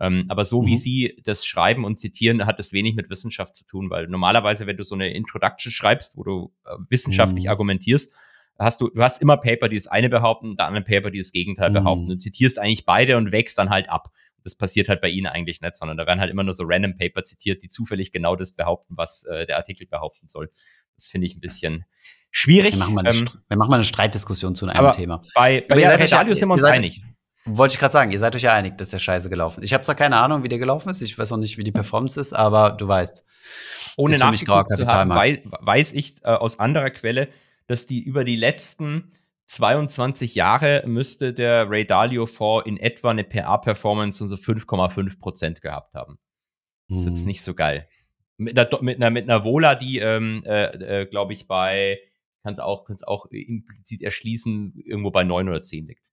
Ähm, 0.00 0.24
aber 0.28 0.44
so 0.44 0.62
mhm. 0.62 0.66
wie 0.66 0.76
Sie 0.76 1.22
das 1.24 1.46
schreiben 1.46 1.84
und 1.84 1.96
zitieren, 1.96 2.46
hat 2.46 2.58
es 2.58 2.72
wenig 2.72 2.96
mit 2.96 3.10
Wissenschaft 3.10 3.54
zu 3.54 3.64
tun, 3.64 3.90
weil 3.90 4.08
normalerweise, 4.08 4.66
wenn 4.66 4.76
du 4.76 4.82
so 4.82 4.96
eine 4.96 5.12
Introduction 5.12 5.70
schreibst, 5.70 6.16
wo 6.16 6.24
du 6.24 6.54
äh, 6.64 6.70
wissenschaftlich 6.88 7.44
mhm. 7.44 7.50
argumentierst, 7.50 8.12
hast 8.58 8.80
du, 8.80 8.90
du 8.90 9.02
hast 9.02 9.22
immer 9.22 9.36
Paper, 9.36 9.68
die 9.68 9.76
das 9.76 9.86
eine 9.86 10.08
behaupten, 10.08 10.56
da 10.56 10.66
anderen 10.66 10.84
Paper, 10.84 11.10
die 11.10 11.18
das 11.18 11.32
Gegenteil 11.32 11.70
mhm. 11.70 11.74
behaupten. 11.74 12.08
Du 12.08 12.16
zitierst 12.16 12.58
eigentlich 12.58 12.84
beide 12.84 13.16
und 13.16 13.32
wächst 13.32 13.58
dann 13.58 13.70
halt 13.70 13.88
ab. 13.88 14.08
Das 14.44 14.56
passiert 14.56 14.88
halt 14.88 15.00
bei 15.00 15.08
ihnen 15.08 15.26
eigentlich 15.26 15.60
nicht, 15.60 15.76
sondern 15.76 15.96
da 15.96 16.06
werden 16.06 16.20
halt 16.20 16.30
immer 16.30 16.42
nur 16.42 16.54
so 16.54 16.64
random 16.66 16.96
Paper 16.96 17.22
zitiert, 17.24 17.62
die 17.62 17.68
zufällig 17.68 18.12
genau 18.12 18.36
das 18.36 18.52
behaupten, 18.52 18.96
was 18.96 19.24
äh, 19.24 19.46
der 19.46 19.56
Artikel 19.56 19.86
behaupten 19.86 20.28
soll. 20.28 20.50
Das 20.94 21.06
finde 21.06 21.26
ich 21.26 21.36
ein 21.36 21.40
bisschen 21.40 21.84
schwierig. 22.30 22.72
Wir 22.72 22.78
machen 22.78 22.94
mal 22.94 23.06
eine, 23.06 23.16
ähm, 23.16 23.28
wir 23.48 23.56
machen 23.56 23.70
mal 23.70 23.76
eine 23.76 23.84
Streitdiskussion 23.84 24.54
zu 24.54 24.66
einem 24.66 24.92
Thema. 24.92 25.22
Bei, 25.34 25.64
bei 25.68 25.78
ja, 25.78 25.94
Radio 25.94 26.34
sind 26.34 26.48
wir 26.48 26.54
uns 26.54 26.62
seid, 26.62 26.76
einig. 26.76 27.02
Wollte 27.44 27.74
ich 27.74 27.78
gerade 27.78 27.92
sagen, 27.92 28.12
ihr 28.12 28.18
seid 28.18 28.34
euch 28.36 28.42
ja 28.42 28.52
einig, 28.52 28.76
dass 28.76 28.90
der 28.90 28.98
Scheiße 28.98 29.30
gelaufen 29.30 29.60
ist. 29.60 29.66
Ich 29.66 29.74
habe 29.74 29.82
zwar 29.82 29.94
keine 29.94 30.16
Ahnung, 30.16 30.42
wie 30.42 30.48
der 30.48 30.58
gelaufen 30.58 30.90
ist, 30.90 31.00
ich 31.02 31.18
weiß 31.18 31.32
auch 31.32 31.36
nicht, 31.36 31.56
wie 31.56 31.64
die 31.64 31.72
Performance 31.72 32.20
ist, 32.20 32.34
aber 32.34 32.72
du 32.72 32.88
weißt. 32.88 33.24
Ohne 33.96 34.18
nachgeguckt 34.18 34.74
zu 34.74 34.86
haben, 34.86 35.10
weiß, 35.10 35.40
weiß 35.60 35.92
ich 35.94 36.22
äh, 36.22 36.28
aus 36.28 36.58
anderer 36.58 36.90
Quelle, 36.90 37.28
dass 37.68 37.86
die 37.86 38.02
über 38.02 38.24
die 38.24 38.36
letzten 38.36 39.12
22 39.44 40.34
Jahre 40.34 40.82
müsste 40.86 41.32
der 41.32 41.70
Ray 41.70 41.86
Dalio 41.86 42.26
Fonds 42.26 42.66
in 42.66 42.76
etwa 42.76 43.10
eine 43.10 43.24
PA-Performance 43.24 44.18
von 44.18 44.28
so 44.28 44.36
5,5 44.36 45.18
Prozent 45.18 45.62
gehabt 45.62 45.94
haben. 45.94 46.18
Das 46.88 47.00
ist 47.00 47.06
jetzt 47.06 47.20
mhm. 47.22 47.28
nicht 47.28 47.42
so 47.42 47.54
geil. 47.54 47.88
Mit 48.36 48.58
einer, 48.58 48.82
mit 48.82 48.96
einer, 48.96 49.10
mit 49.10 49.24
einer 49.24 49.44
Vola, 49.44 49.74
die, 49.74 49.98
ähm, 49.98 50.42
äh, 50.44 51.02
äh, 51.02 51.06
glaube 51.06 51.32
ich, 51.32 51.46
bei, 51.46 51.98
kann 52.42 52.52
es 52.52 52.58
auch, 52.58 52.84
kann's 52.84 53.02
auch 53.02 53.26
implizit 53.26 54.02
erschließen, 54.02 54.74
irgendwo 54.84 55.10
bei 55.10 55.24
9 55.24 55.48
oder 55.48 55.60
10 55.60 55.86
liegt. 55.86 56.04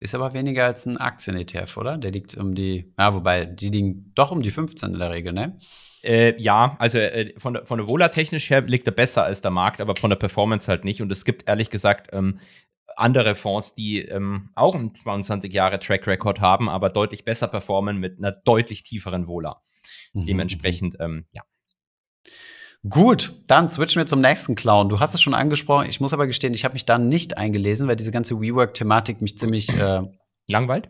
Ist 0.00 0.14
aber 0.14 0.32
weniger 0.32 0.64
als 0.64 0.86
ein 0.86 0.96
Aktien-ETF, 0.96 1.76
oder? 1.76 1.98
Der 1.98 2.10
liegt 2.10 2.36
um 2.36 2.54
die, 2.54 2.92
ja, 2.98 3.14
wobei, 3.14 3.46
die 3.46 3.68
liegen 3.68 4.12
doch 4.14 4.32
um 4.32 4.42
die 4.42 4.50
15 4.50 4.94
in 4.94 4.98
der 4.98 5.10
Regel, 5.10 5.32
ne? 5.32 5.58
Äh, 6.02 6.40
ja, 6.40 6.76
also 6.78 6.98
äh, 6.98 7.34
von, 7.38 7.54
der, 7.54 7.66
von 7.66 7.78
der 7.78 7.88
Vola 7.88 8.08
technisch 8.08 8.50
her 8.50 8.62
liegt 8.62 8.86
er 8.86 8.92
besser 8.92 9.24
als 9.24 9.40
der 9.40 9.50
Markt, 9.50 9.80
aber 9.80 9.94
von 9.96 10.10
der 10.10 10.16
Performance 10.16 10.68
halt 10.68 10.84
nicht. 10.84 11.00
Und 11.00 11.12
es 11.12 11.24
gibt 11.24 11.48
ehrlich 11.48 11.70
gesagt 11.70 12.08
ähm, 12.12 12.38
andere 12.96 13.34
Fonds, 13.34 13.74
die 13.74 14.00
ähm, 14.02 14.50
auch 14.54 14.74
einen 14.74 14.94
22 14.94 15.52
Jahre 15.52 15.78
Track 15.78 16.06
Record 16.06 16.40
haben, 16.40 16.68
aber 16.68 16.90
deutlich 16.90 17.24
besser 17.24 17.48
performen 17.48 17.98
mit 17.98 18.18
einer 18.18 18.32
deutlich 18.32 18.82
tieferen 18.82 19.28
Vola. 19.28 19.60
Mhm. 20.12 20.26
Dementsprechend, 20.26 20.96
ähm, 21.00 21.26
ja. 21.32 21.42
Gut, 22.88 23.40
dann 23.46 23.70
switchen 23.70 24.00
wir 24.00 24.06
zum 24.06 24.20
nächsten 24.20 24.56
Clown. 24.56 24.88
Du 24.88 24.98
hast 24.98 25.14
es 25.14 25.22
schon 25.22 25.34
angesprochen. 25.34 25.88
Ich 25.88 26.00
muss 26.00 26.12
aber 26.12 26.26
gestehen, 26.26 26.52
ich 26.52 26.64
habe 26.64 26.74
mich 26.74 26.84
da 26.84 26.98
nicht 26.98 27.36
eingelesen, 27.36 27.86
weil 27.86 27.94
diese 27.94 28.10
ganze 28.10 28.40
WeWork-Thematik 28.40 29.22
mich 29.22 29.38
ziemlich 29.38 29.68
äh, 29.68 30.02
langweilt. 30.48 30.88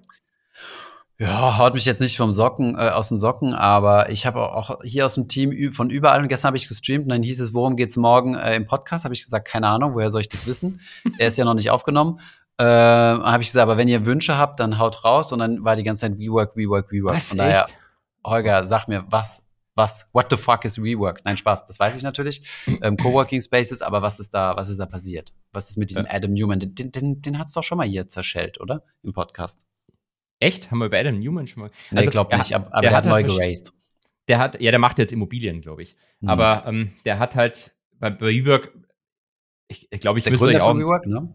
Ja, 1.22 1.56
haut 1.56 1.74
mich 1.74 1.84
jetzt 1.84 2.00
nicht 2.00 2.16
vom 2.16 2.32
Socken, 2.32 2.74
äh, 2.74 2.88
aus 2.88 3.08
den 3.08 3.16
Socken, 3.16 3.54
aber 3.54 4.10
ich 4.10 4.26
habe 4.26 4.40
auch 4.40 4.80
hier 4.82 5.06
aus 5.06 5.14
dem 5.14 5.28
Team 5.28 5.70
von 5.70 5.88
überall 5.88 6.20
und 6.20 6.26
gestern 6.26 6.48
habe 6.48 6.56
ich 6.56 6.66
gestreamt 6.66 7.04
und 7.04 7.10
dann 7.10 7.22
hieß 7.22 7.38
es, 7.38 7.54
worum 7.54 7.76
geht's 7.76 7.96
morgen 7.96 8.34
äh, 8.34 8.56
im 8.56 8.66
Podcast? 8.66 9.04
Habe 9.04 9.14
ich 9.14 9.22
gesagt, 9.22 9.46
keine 9.46 9.68
Ahnung, 9.68 9.94
woher 9.94 10.10
soll 10.10 10.22
ich 10.22 10.28
das 10.28 10.48
wissen? 10.48 10.80
Der 11.20 11.28
ist 11.28 11.38
ja 11.38 11.44
noch 11.44 11.54
nicht 11.54 11.70
aufgenommen. 11.70 12.18
Äh, 12.58 12.64
habe 12.64 13.40
ich 13.40 13.50
gesagt, 13.50 13.62
aber 13.62 13.76
wenn 13.76 13.86
ihr 13.86 14.04
Wünsche 14.04 14.36
habt, 14.36 14.58
dann 14.58 14.80
haut 14.80 15.04
raus 15.04 15.30
und 15.30 15.38
dann 15.38 15.64
war 15.64 15.76
die 15.76 15.84
ganze 15.84 16.00
Zeit 16.00 16.18
WeWork, 16.18 16.56
WeWork, 16.56 16.90
WeWork. 16.90 17.14
Was, 17.14 17.28
Von 17.28 17.38
daher, 17.38 17.66
echt? 17.66 17.78
Holger, 18.26 18.64
sag 18.64 18.88
mir, 18.88 19.04
was, 19.08 19.44
was, 19.76 20.08
what 20.12 20.26
the 20.28 20.36
fuck 20.36 20.64
is 20.64 20.82
WeWork? 20.82 21.20
Nein, 21.24 21.36
Spaß, 21.36 21.66
das 21.66 21.78
weiß 21.78 21.96
ich 21.96 22.02
natürlich. 22.02 22.50
Ähm, 22.82 22.96
Coworking 22.96 23.40
Spaces, 23.40 23.80
aber 23.80 24.02
was 24.02 24.18
ist 24.18 24.34
da, 24.34 24.56
was 24.56 24.68
ist 24.68 24.80
da 24.80 24.86
passiert? 24.86 25.32
Was 25.52 25.70
ist 25.70 25.76
mit 25.76 25.90
diesem. 25.90 26.04
Adam 26.10 26.32
Newman? 26.32 26.58
Den, 26.58 26.90
den, 26.90 27.22
den 27.22 27.38
hat's 27.38 27.52
doch 27.52 27.62
schon 27.62 27.78
mal 27.78 27.86
hier 27.86 28.08
zerschellt, 28.08 28.60
oder? 28.60 28.82
Im 29.04 29.12
Podcast. 29.12 29.66
Echt? 30.42 30.70
Haben 30.70 30.78
wir 30.78 30.90
bei 30.90 31.00
Adam 31.00 31.18
Newman 31.20 31.46
schon 31.46 31.62
mal? 31.62 31.70
Nee, 31.90 31.98
also, 31.98 32.08
ich 32.08 32.12
glaube 32.12 32.36
nicht, 32.36 32.52
aber, 32.54 32.74
aber 32.74 32.86
er, 32.86 32.96
hat, 32.96 33.04
neu 33.04 33.12
halt 33.12 33.26
geraced. 33.26 33.72
Der 34.28 34.38
hat, 34.38 34.60
ja, 34.60 34.70
der 34.72 34.80
macht 34.80 34.98
jetzt 34.98 35.12
Immobilien, 35.12 35.60
glaube 35.60 35.84
ich. 35.84 35.94
Mhm. 36.20 36.28
Aber 36.28 36.64
ähm, 36.66 36.92
der 37.04 37.18
hat 37.18 37.36
halt 37.36 37.76
bei, 37.98 38.10
bei 38.10 38.26
WeWork, 38.26 38.72
ich, 39.68 39.86
ich 39.90 40.00
glaube, 40.00 40.18
ich 40.18 40.24
der 40.24 40.32
müsste 40.32 40.48
euch 40.48 40.60
auch. 40.60 40.74
WeWork, 40.74 41.06
ne? 41.06 41.32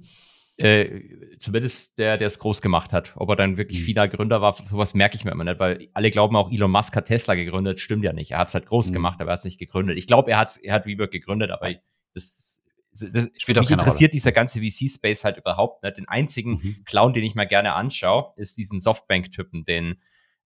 Äh, 0.58 1.38
zumindest 1.38 1.99
der, 1.99 2.18
der 2.18 2.28
es 2.28 2.39
groß 2.39 2.62
gemacht 2.62 2.91
hat. 2.91 3.14
Ob 3.16 3.30
er 3.30 3.36
dann 3.36 3.58
wirklich 3.58 3.80
mhm. 3.80 3.84
vieler 3.84 4.08
Gründer 4.10 4.41
war, 4.41 4.53
sowas 4.53 4.93
merke 4.93 5.16
ich 5.16 5.24
mir 5.24 5.32
immer 5.32 5.43
nicht, 5.43 5.60
weil 5.60 5.88
alle 5.93 6.12
glauben 6.12 6.36
auch, 6.36 6.51
Elon 6.51 6.72
Musk 6.72 6.95
hat 6.95 7.05
Tesla 7.05 7.36
gegründet. 7.36 7.80
Stimmt 7.80 8.03
ja 8.03 8.12
nicht. 8.12 8.32
Er 8.32 8.39
hat 8.39 8.49
es 8.49 8.55
halt 8.55 8.66
groß 8.66 8.89
mhm. 8.89 8.93
gemacht, 8.93 9.22
aber 9.22 9.32
er 9.32 9.34
hat 9.34 9.39
es 9.39 9.45
nicht 9.45 9.60
gegründet. 9.60 9.97
Ich 9.97 10.08
glaube, 10.08 10.32
er, 10.32 10.39
hat's, 10.39 10.58
er 10.58 10.74
hat 10.74 10.86
WeWork 10.86 11.12
gegründet, 11.12 11.51
aber 11.51 11.70
das, 12.14 12.57
das 13.00 13.30
Spielt 13.38 13.60
mich 13.60 13.72
interessiert 13.72 14.10
Rolle. 14.10 14.18
dieser 14.18 14.32
ganze 14.32 14.60
VC-Space 14.60 15.24
halt 15.24 15.38
überhaupt 15.38 15.84
nicht. 15.84 15.98
Den 15.98 16.08
einzigen 16.08 16.60
mhm. 16.62 16.84
Clown, 16.86 17.14
den 17.14 17.24
ich 17.24 17.36
mir 17.36 17.48
gerne 17.48 17.74
anschaue, 17.74 18.34
ist 18.36 18.58
diesen 18.58 18.80
Softbank-Typen, 18.80 19.66
den 19.66 19.98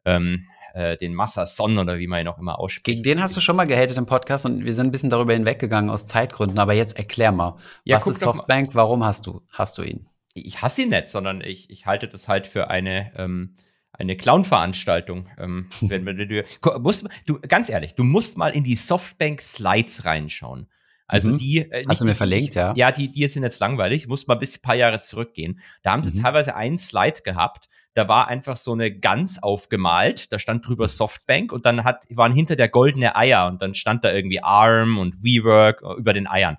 ähm, 0.06 0.48
äh, 0.74 0.98
den 0.98 1.14
Massa 1.14 1.46
Son 1.46 1.78
oder 1.78 2.00
wie 2.00 2.08
man 2.08 2.22
ihn 2.22 2.28
auch 2.28 2.38
immer 2.38 2.60
ausspricht. 2.60 2.86
Gegen 2.86 3.04
den 3.04 3.22
hast 3.22 3.36
du 3.36 3.42
schon 3.42 3.56
mal 3.56 3.66
gehatet 3.66 3.98
im 3.98 4.06
Podcast 4.06 4.46
und 4.46 4.64
wir 4.64 4.74
sind 4.74 4.88
ein 4.88 4.92
bisschen 4.92 5.10
darüber 5.10 5.34
hinweggegangen 5.34 5.90
aus 5.90 6.06
Zeitgründen, 6.06 6.60
aber 6.60 6.74
jetzt 6.74 6.98
erklär 6.98 7.32
mal. 7.32 7.58
Ja, 7.84 7.98
was 7.98 8.08
ist 8.08 8.22
Softbank? 8.22 8.74
Warum 8.74 9.04
hast 9.04 9.28
du, 9.28 9.42
hast 9.52 9.78
du 9.78 9.84
ihn? 9.84 10.08
Ich 10.34 10.62
hasse 10.62 10.84
ihn 10.84 10.90
nicht, 10.90 11.08
sondern 11.08 11.42
ich, 11.42 11.70
ich 11.70 11.86
halte 11.86 12.08
das 12.08 12.28
halt 12.28 12.48
für 12.48 12.70
eine, 12.70 13.12
ähm, 13.18 13.56
eine 13.92 14.16
Clown-Veranstaltung. 14.16 15.28
Ähm, 15.38 15.70
wenn, 15.82 16.06
wenn 16.06 16.18
du, 16.18 16.44
musst, 16.80 17.08
du, 17.26 17.40
ganz 17.42 17.70
ehrlich, 17.70 17.96
du 17.96 18.04
musst 18.04 18.38
mal 18.38 18.50
in 18.50 18.64
die 18.64 18.76
Softbank-Slides 18.76 20.06
reinschauen. 20.06 20.68
Also 21.12 21.32
mhm. 21.32 21.38
die. 21.38 21.58
Äh, 21.58 21.84
Hast 21.90 22.00
du 22.00 22.06
mir 22.06 22.16
verlinkt, 22.16 22.56
ja? 22.56 22.74
Ja, 22.76 22.90
die, 22.92 23.12
die 23.12 23.28
sind 23.28 23.44
jetzt 23.44 23.60
langweilig. 23.60 24.04
Ich 24.04 24.08
muss 24.08 24.28
mal 24.28 24.36
bis 24.36 24.58
ein 24.58 24.62
paar 24.62 24.76
Jahre 24.76 25.02
zurückgehen. 25.02 25.60
Da 25.84 25.92
haben 25.92 26.04
sie 26.04 26.12
mhm. 26.12 26.24
teilweise 26.24 26.56
einen 26.56 26.78
Slide 26.78 27.22
gehabt. 27.24 27.68
Da 27.94 28.08
war 28.08 28.30
einfach 28.30 28.56
so 28.56 28.72
eine 28.72 28.98
Gans 28.98 29.44
aufgemalt. 29.44 30.32
Da 30.32 30.40
stand 30.40 30.66
drüber 30.66 30.88
Softbank 30.88 31.52
und 31.52 31.66
dann 31.66 31.84
hat, 31.84 32.06
waren 32.12 32.34
hinter 32.34 32.56
der 32.56 32.70
goldene 32.70 33.18
Eier 33.18 33.48
und 33.48 33.62
dann 33.62 33.74
stand 33.74 34.06
da 34.06 34.14
irgendwie 34.14 34.42
ARM 34.42 34.98
und 34.98 35.22
WeWork 35.22 35.82
äh, 35.84 36.00
über 36.00 36.14
den 36.14 36.28
Eiern. 36.28 36.58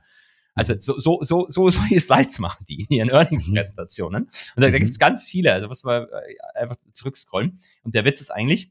Also 0.54 0.74
so, 0.76 0.98
so, 0.98 1.20
so, 1.22 1.46
so 1.48 1.70
solche 1.70 1.98
Slides 1.98 2.38
machen 2.38 2.66
die 2.68 2.82
in 2.82 2.94
ihren 2.94 3.08
Earnings-Präsentationen. 3.08 4.24
Und 4.24 4.30
da, 4.56 4.66
da 4.66 4.68
mhm. 4.68 4.80
gibt 4.80 4.90
es 4.90 4.98
ganz 4.98 5.26
viele, 5.26 5.54
also 5.54 5.68
muss 5.68 5.82
man 5.82 6.02
äh, 6.02 6.60
einfach 6.60 6.76
zurückscrollen. 6.92 7.58
Und 7.84 7.94
der 7.94 8.04
Witz 8.04 8.20
ist 8.20 8.30
eigentlich, 8.30 8.70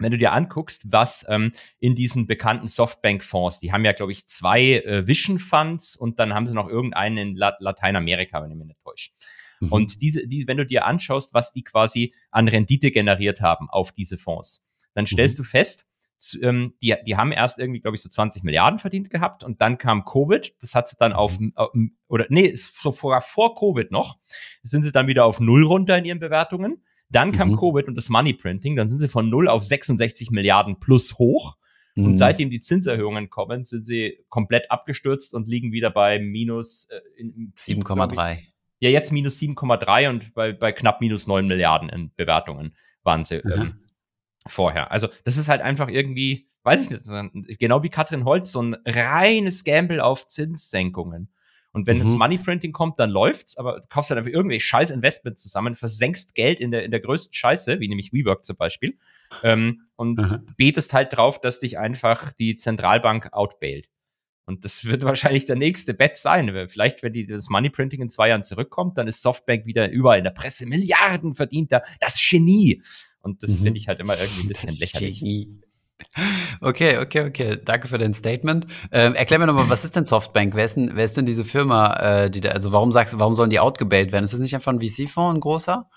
wenn 0.00 0.10
du 0.10 0.18
dir 0.18 0.32
anguckst, 0.32 0.90
was 0.92 1.24
ähm, 1.28 1.52
in 1.78 1.94
diesen 1.94 2.26
bekannten 2.26 2.68
Softbank-Fonds, 2.68 3.60
die 3.60 3.72
haben 3.72 3.84
ja, 3.84 3.92
glaube 3.92 4.12
ich, 4.12 4.26
zwei 4.26 4.80
äh, 4.80 5.06
Vision 5.06 5.38
Funds 5.38 5.96
und 5.96 6.18
dann 6.18 6.34
haben 6.34 6.46
sie 6.46 6.54
noch 6.54 6.68
irgendeinen 6.68 7.18
in 7.18 7.36
La 7.36 7.54
Lateinamerika, 7.58 8.42
wenn 8.42 8.50
ich 8.50 8.56
mich 8.56 8.66
nicht 8.66 8.82
täusche. 8.82 9.10
Mhm. 9.60 9.72
Und 9.72 10.02
diese, 10.02 10.26
die, 10.26 10.48
wenn 10.48 10.56
du 10.56 10.66
dir 10.66 10.86
anschaust, 10.86 11.34
was 11.34 11.52
die 11.52 11.62
quasi 11.62 12.14
an 12.30 12.48
Rendite 12.48 12.90
generiert 12.90 13.40
haben 13.40 13.68
auf 13.70 13.92
diese 13.92 14.16
Fonds, 14.16 14.66
dann 14.94 15.06
stellst 15.06 15.38
mhm. 15.38 15.42
du 15.42 15.48
fest, 15.48 15.86
ähm, 16.42 16.74
die, 16.82 16.94
die 17.06 17.16
haben 17.16 17.32
erst 17.32 17.58
irgendwie, 17.58 17.80
glaube 17.80 17.94
ich, 17.94 18.02
so 18.02 18.08
20 18.08 18.42
Milliarden 18.42 18.78
verdient 18.78 19.10
gehabt 19.10 19.44
und 19.44 19.60
dann 19.60 19.78
kam 19.78 20.04
Covid, 20.04 20.54
das 20.60 20.74
hat 20.74 20.86
sie 20.86 20.96
dann 20.98 21.12
auf, 21.12 21.38
mhm. 21.38 21.96
oder 22.08 22.26
nee, 22.28 22.54
so 22.54 22.92
vor, 22.92 23.20
vor 23.20 23.54
Covid 23.54 23.90
noch, 23.90 24.18
sind 24.62 24.82
sie 24.82 24.92
dann 24.92 25.06
wieder 25.06 25.24
auf 25.24 25.40
Null 25.40 25.64
runter 25.64 25.96
in 25.96 26.04
ihren 26.04 26.18
Bewertungen 26.18 26.82
dann 27.10 27.32
kam 27.32 27.50
mhm. 27.50 27.56
Covid 27.56 27.88
und 27.88 27.96
das 27.96 28.08
Money 28.08 28.32
Printing, 28.32 28.76
dann 28.76 28.88
sind 28.88 28.98
sie 28.98 29.08
von 29.08 29.28
0 29.28 29.48
auf 29.48 29.62
66 29.62 30.30
Milliarden 30.30 30.78
plus 30.78 31.18
hoch. 31.18 31.56
Mhm. 31.96 32.04
Und 32.04 32.16
seitdem 32.16 32.50
die 32.50 32.60
Zinserhöhungen 32.60 33.30
kommen, 33.30 33.64
sind 33.64 33.86
sie 33.86 34.24
komplett 34.28 34.70
abgestürzt 34.70 35.34
und 35.34 35.48
liegen 35.48 35.72
wieder 35.72 35.90
bei 35.90 36.18
minus 36.18 36.88
äh, 36.90 37.24
7,3. 37.24 38.38
Ja, 38.78 38.88
jetzt 38.88 39.12
minus 39.12 39.38
7,3 39.38 40.08
und 40.08 40.34
bei, 40.34 40.52
bei 40.52 40.72
knapp 40.72 41.00
minus 41.00 41.26
9 41.26 41.46
Milliarden 41.46 41.88
in 41.88 42.14
Bewertungen 42.14 42.74
waren 43.02 43.24
sie 43.24 43.36
ähm, 43.36 43.74
vorher. 44.46 44.90
Also 44.90 45.08
das 45.24 45.36
ist 45.36 45.48
halt 45.48 45.60
einfach 45.60 45.88
irgendwie, 45.88 46.48
weiß 46.62 46.84
ich 46.84 46.90
nicht, 46.90 47.58
genau 47.58 47.82
wie 47.82 47.90
Katrin 47.90 48.24
Holz, 48.24 48.52
so 48.52 48.62
ein 48.62 48.76
reines 48.86 49.64
Gamble 49.64 50.00
auf 50.02 50.24
Zinssenkungen. 50.24 51.30
Und 51.72 51.86
wenn 51.86 51.98
mhm. 51.98 52.02
das 52.02 52.12
Money 52.12 52.38
Printing 52.38 52.72
kommt, 52.72 52.98
dann 52.98 53.10
läuft's, 53.10 53.56
aber 53.56 53.80
du 53.80 53.86
kaufst 53.88 54.10
halt 54.10 54.18
einfach 54.18 54.32
irgendwelche 54.32 54.64
scheiß 54.64 54.90
Investments 54.90 55.42
zusammen, 55.42 55.76
versenkst 55.76 56.34
Geld 56.34 56.58
in 56.58 56.72
der, 56.72 56.84
in 56.84 56.90
der 56.90 57.00
größten 57.00 57.32
Scheiße, 57.32 57.78
wie 57.78 57.88
nämlich 57.88 58.12
WeWork 58.12 58.44
zum 58.44 58.56
Beispiel, 58.56 58.98
ähm, 59.44 59.82
und 59.94 60.18
mhm. 60.18 60.46
betest 60.56 60.92
halt 60.92 61.12
drauf, 61.12 61.40
dass 61.40 61.60
dich 61.60 61.78
einfach 61.78 62.32
die 62.32 62.54
Zentralbank 62.54 63.32
outbailt. 63.32 63.88
Und 64.46 64.64
das 64.64 64.84
wird 64.84 65.04
wahrscheinlich 65.04 65.46
der 65.46 65.56
nächste 65.56 65.94
Bet 65.94 66.16
sein. 66.16 66.68
Vielleicht, 66.68 67.04
wenn 67.04 67.12
die, 67.12 67.26
das 67.26 67.48
Money 67.48 67.70
Printing 67.70 68.02
in 68.02 68.08
zwei 68.08 68.28
Jahren 68.30 68.42
zurückkommt, 68.42 68.98
dann 68.98 69.06
ist 69.06 69.22
Softbank 69.22 69.64
wieder 69.64 69.90
überall 69.90 70.18
in 70.18 70.24
der 70.24 70.32
Presse 70.32 70.66
Milliarden 70.66 71.34
verdient 71.34 71.70
da. 71.70 71.82
Das 72.00 72.20
Genie. 72.20 72.82
Und 73.20 73.44
das 73.44 73.60
mhm. 73.60 73.64
finde 73.64 73.78
ich 73.78 73.86
halt 73.86 74.00
immer 74.00 74.18
irgendwie 74.18 74.42
ein 74.42 74.48
bisschen 74.48 74.70
das 74.70 74.80
lächerlich. 74.80 75.20
Genie. 75.20 75.60
Okay, 76.60 76.98
okay, 76.98 77.26
okay. 77.26 77.58
Danke 77.64 77.88
für 77.88 77.98
dein 77.98 78.12
Statement. 78.14 78.66
Ähm, 78.92 79.14
erklär 79.14 79.38
mir 79.38 79.46
nochmal, 79.46 79.70
was 79.70 79.84
ist 79.84 79.96
denn 79.96 80.04
Softbank? 80.04 80.54
Wer 80.54 80.64
ist 80.64 80.76
denn, 80.76 80.90
wer 80.94 81.04
ist 81.04 81.16
denn 81.16 81.24
diese 81.24 81.44
Firma, 81.44 81.94
äh, 81.94 82.30
die 82.30 82.40
da, 82.40 82.50
also 82.50 82.72
warum 82.72 82.92
sagst 82.92 83.18
warum 83.18 83.34
sollen 83.34 83.50
die 83.50 83.60
outgebailt 83.60 84.12
werden? 84.12 84.24
Ist 84.24 84.32
das 84.32 84.40
nicht 84.40 84.54
einfach 84.54 84.72
ein 84.72 84.80
VC-Fonds, 84.80 85.36
ein 85.36 85.40
großer? 85.40 85.88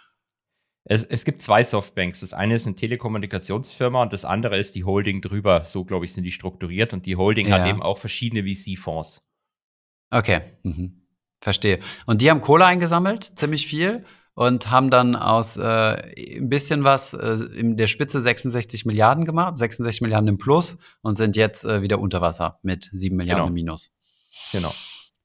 Es, 0.86 1.06
es 1.06 1.26
gibt 1.26 1.42
zwei 1.42 1.64
Softbanks. 1.64 2.20
Das 2.20 2.34
eine 2.34 2.56
ist 2.56 2.66
eine 2.66 2.76
Telekommunikationsfirma 2.76 4.04
und 4.04 4.14
das 4.14 4.26
andere 4.26 4.58
ist 4.58 4.76
die 4.76 4.84
Holding 4.84 5.22
drüber. 5.22 5.66
So, 5.66 5.86
glaube 5.86 6.06
ich, 6.06 6.14
sind 6.14 6.24
die 6.24 6.32
strukturiert 6.32 6.94
und 6.94 7.06
die 7.06 7.16
Holding 7.16 7.48
ja. 7.48 7.60
hat 7.60 7.68
eben 7.68 7.82
auch 7.82 7.98
verschiedene 7.98 8.44
VC-Fonds. 8.44 9.30
Okay, 10.12 10.42
mhm. 10.64 11.08
verstehe. 11.42 11.80
Und 12.06 12.22
die 12.22 12.30
haben 12.30 12.42
Kohle 12.42 12.66
eingesammelt, 12.66 13.24
ziemlich 13.24 13.66
viel 13.66 14.06
und 14.36 14.72
haben 14.72 14.90
dann 14.90 15.16
aus 15.16 15.58
äh, 15.58 15.62
ein 16.38 16.50
bisschen 16.50 16.84
was 16.84 17.14
äh, 17.14 17.34
in 17.56 17.78
der 17.78 17.88
Spitze 17.88 18.20
66 18.20 18.86
Milliarden 18.86 19.26
gemacht, 19.26 19.58
66 19.58 20.02
Milliarden 20.02 20.28
im 20.28 20.38
Plus 20.38 20.78
und 21.02 21.16
sind 21.16 21.36
jetzt 21.36 21.66
äh, 21.66 21.82
wieder 21.82 22.00
unter 22.00 22.22
Wasser 22.22 22.60
mit 22.64 22.90
7 22.94 23.16
Milliarden 23.16 23.44
genau. 23.44 23.48
im 23.48 23.54
Minus. 23.54 23.92
Genau. 24.52 24.74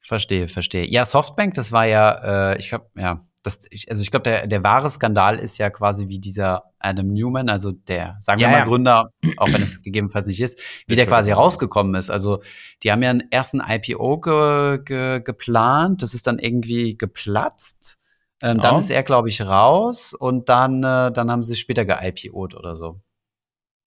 Verstehe, 0.00 0.48
verstehe. 0.48 0.86
Ja, 0.86 1.04
Softbank, 1.04 1.54
das 1.54 1.72
war 1.72 1.86
ja, 1.86 2.52
äh, 2.52 2.59
ich 2.59 2.68
glaube, 2.68 2.86
ja, 2.96 3.24
das, 3.42 3.61
ich, 3.70 3.90
also 3.90 4.02
ich 4.02 4.11
glaube, 4.11 4.24
der, 4.24 4.46
der 4.46 4.64
wahre 4.64 4.90
Skandal 4.90 5.38
ist 5.38 5.59
ja 5.59 5.70
quasi 5.70 6.09
wie 6.09 6.18
dieser 6.18 6.64
Adam 6.78 7.09
Newman, 7.09 7.48
also 7.48 7.72
der, 7.72 8.16
sagen 8.20 8.40
ja, 8.40 8.48
wir 8.48 8.52
mal, 8.52 8.59
ja. 8.59 8.64
Gründer, 8.64 9.11
auch 9.36 9.52
wenn 9.52 9.62
es 9.62 9.82
gegebenenfalls 9.82 10.26
nicht 10.26 10.40
ist, 10.40 10.61
wie 10.86 10.96
der 10.96 11.06
quasi 11.06 11.32
rausgekommen 11.32 11.94
ist. 11.94 12.11
Also 12.11 12.42
die 12.82 12.92
haben 12.92 13.02
ja 13.02 13.11
einen 13.11 13.30
ersten 13.30 13.61
IPO 13.66 14.20
ge, 14.20 14.78
ge, 14.84 15.20
geplant, 15.20 16.02
das 16.02 16.14
ist 16.14 16.26
dann 16.26 16.38
irgendwie 16.38 16.96
geplatzt 16.96 17.97
ähm, 18.43 18.61
Dann 18.61 18.78
ist 18.78 18.91
er, 18.91 19.03
glaube 19.03 19.28
ich, 19.28 19.41
raus 19.43 20.14
und 20.14 20.49
dann, 20.49 20.82
äh, 20.84 21.11
dann 21.11 21.30
haben 21.30 21.43
sie 21.43 21.57
später 21.57 21.84
ge-IPO'd 21.84 22.55
oder 22.55 22.76
so. 22.76 23.01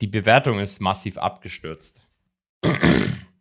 Die 0.02 0.08
Bewertung 0.08 0.60
ist 0.60 0.82
massiv 0.82 1.18
abgestürzt. 1.18 2.08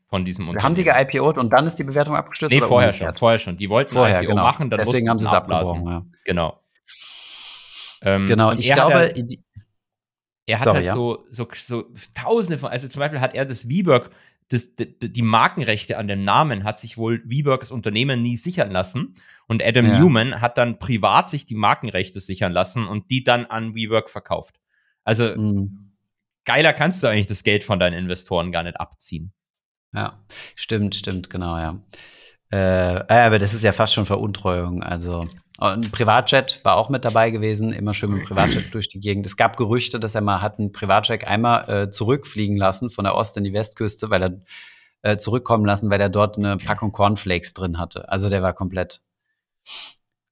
Von 0.08 0.24
diesem 0.24 0.48
Unternehmen. 0.48 0.64
Haben 0.64 0.74
die 0.74 0.84
ge-IPO'd 0.84 1.38
und 1.38 1.50
dann 1.50 1.66
ist 1.66 1.76
die 1.76 1.84
Bewertung 1.84 2.16
abgestürzt? 2.16 2.54
Nee, 2.54 2.60
vorher 2.60 2.90
umgekehrt? 2.90 3.14
schon, 3.14 3.18
vorher 3.18 3.38
schon. 3.38 3.56
Die 3.56 3.68
wollten 3.70 3.92
vorher, 3.92 4.22
IPO 4.22 4.30
genau. 4.30 4.42
machen, 4.42 4.70
dann 4.70 4.78
Deswegen 4.78 5.08
haben 5.08 5.18
sie 5.18 5.26
es 5.26 5.32
abgebrochen. 5.32 5.86
Ja. 5.86 6.04
Genau. 6.24 6.60
Ähm, 8.02 8.26
genau, 8.26 8.50
und 8.50 8.58
ich 8.58 8.72
glaube, 8.72 9.12
ja, 9.14 9.36
er 10.46 10.58
hat 10.58 10.64
Sorry, 10.64 10.76
halt 10.76 10.86
ja. 10.86 10.94
so, 10.94 11.24
so, 11.30 11.48
so 11.54 11.84
tausende 12.14 12.58
von, 12.58 12.70
also 12.70 12.88
zum 12.88 13.00
Beispiel 13.00 13.20
hat 13.20 13.34
er 13.34 13.44
das 13.44 13.68
WeWork 13.68 14.10
das, 14.50 14.74
die, 14.76 15.22
Markenrechte 15.22 15.96
an 15.96 16.08
dem 16.08 16.24
Namen 16.24 16.64
hat 16.64 16.78
sich 16.78 16.98
wohl 16.98 17.22
WeWorks 17.24 17.70
Unternehmen 17.70 18.20
nie 18.20 18.36
sichern 18.36 18.72
lassen. 18.72 19.14
Und 19.46 19.62
Adam 19.62 19.86
ja. 19.86 19.98
Newman 20.00 20.40
hat 20.40 20.58
dann 20.58 20.80
privat 20.80 21.30
sich 21.30 21.46
die 21.46 21.54
Markenrechte 21.54 22.18
sichern 22.18 22.52
lassen 22.52 22.88
und 22.88 23.10
die 23.10 23.22
dann 23.22 23.46
an 23.46 23.76
WeWork 23.76 24.10
verkauft. 24.10 24.56
Also 25.04 25.36
mhm. 25.36 25.92
geiler 26.44 26.72
kannst 26.72 27.00
du 27.02 27.06
eigentlich 27.06 27.28
das 27.28 27.44
Geld 27.44 27.62
von 27.62 27.78
deinen 27.78 27.96
Investoren 27.96 28.50
gar 28.50 28.64
nicht 28.64 28.78
abziehen. 28.80 29.32
Ja, 29.94 30.24
stimmt, 30.56 30.96
stimmt, 30.96 31.30
genau, 31.30 31.56
ja. 31.56 31.80
Äh, 32.50 33.04
aber 33.08 33.38
das 33.38 33.54
ist 33.54 33.62
ja 33.62 33.72
fast 33.72 33.94
schon 33.94 34.06
Veruntreuung. 34.06 34.82
Also 34.82 35.26
ein 35.58 35.82
Privatjet 35.92 36.60
war 36.64 36.76
auch 36.76 36.88
mit 36.88 37.04
dabei 37.04 37.30
gewesen, 37.30 37.72
immer 37.72 37.94
schön 37.94 38.10
mit 38.10 38.20
dem 38.20 38.26
Privatjet 38.26 38.74
durch 38.74 38.88
die 38.88 38.98
Gegend. 38.98 39.26
Es 39.26 39.36
gab 39.36 39.56
Gerüchte, 39.56 40.00
dass 40.00 40.14
er 40.14 40.22
mal 40.22 40.40
hat 40.40 40.58
einen 40.58 40.72
Privatjet 40.72 41.26
einmal 41.26 41.68
äh, 41.68 41.90
zurückfliegen 41.90 42.56
lassen 42.56 42.90
von 42.90 43.04
der 43.04 43.14
Ost- 43.14 43.36
in 43.36 43.44
die 43.44 43.52
Westküste, 43.52 44.10
weil 44.10 44.22
er 44.22 44.40
äh, 45.02 45.16
zurückkommen 45.16 45.64
lassen, 45.64 45.90
weil 45.90 46.00
er 46.00 46.08
dort 46.08 46.38
eine 46.38 46.56
Packung 46.56 46.92
Cornflakes 46.92 47.52
drin 47.52 47.78
hatte. 47.78 48.08
Also 48.08 48.28
der 48.28 48.42
war 48.42 48.52
komplett 48.52 49.02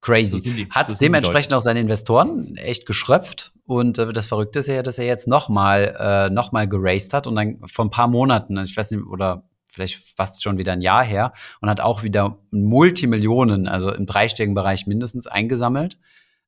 crazy. 0.01 0.41
So 0.41 0.51
die, 0.51 0.69
hat 0.71 0.89
so 0.89 0.95
dementsprechend 0.95 1.53
auch 1.55 1.61
seine 1.61 1.81
Investoren 1.81 2.57
echt 2.57 2.87
geschröpft. 2.87 3.53
Und 3.67 3.99
äh, 3.99 4.13
das 4.13 4.27
Verrückte 4.27 4.61
ist 4.61 4.67
ja, 4.67 4.83
dass 4.83 4.99
er 4.99 5.05
jetzt 5.05 5.29
nochmal 5.29 5.97
äh, 5.99 6.31
noch 6.31 6.53
mal 6.53 6.67
geraced 6.67 7.13
hat 7.13 7.27
und 7.27 7.37
dann 7.37 7.61
vor 7.67 7.85
ein 7.85 7.91
paar 7.91 8.09
Monaten, 8.09 8.57
ich 8.65 8.77
weiß 8.77 8.91
nicht, 8.93 9.05
oder 9.07 9.45
vielleicht 9.79 10.17
fast 10.17 10.43
schon 10.43 10.59
wieder 10.59 10.73
ein 10.73 10.81
Jahr 10.81 11.05
her 11.05 11.33
und 11.61 11.71
hat 11.71 11.81
auch 11.81 12.03
wieder 12.03 12.39
Multimillionen, 12.51 13.69
also 13.69 13.93
im 13.93 14.07
dreistelligen 14.07 14.55
Bereich 14.55 14.87
mindestens 14.87 15.29
eingesammelt 15.29 15.99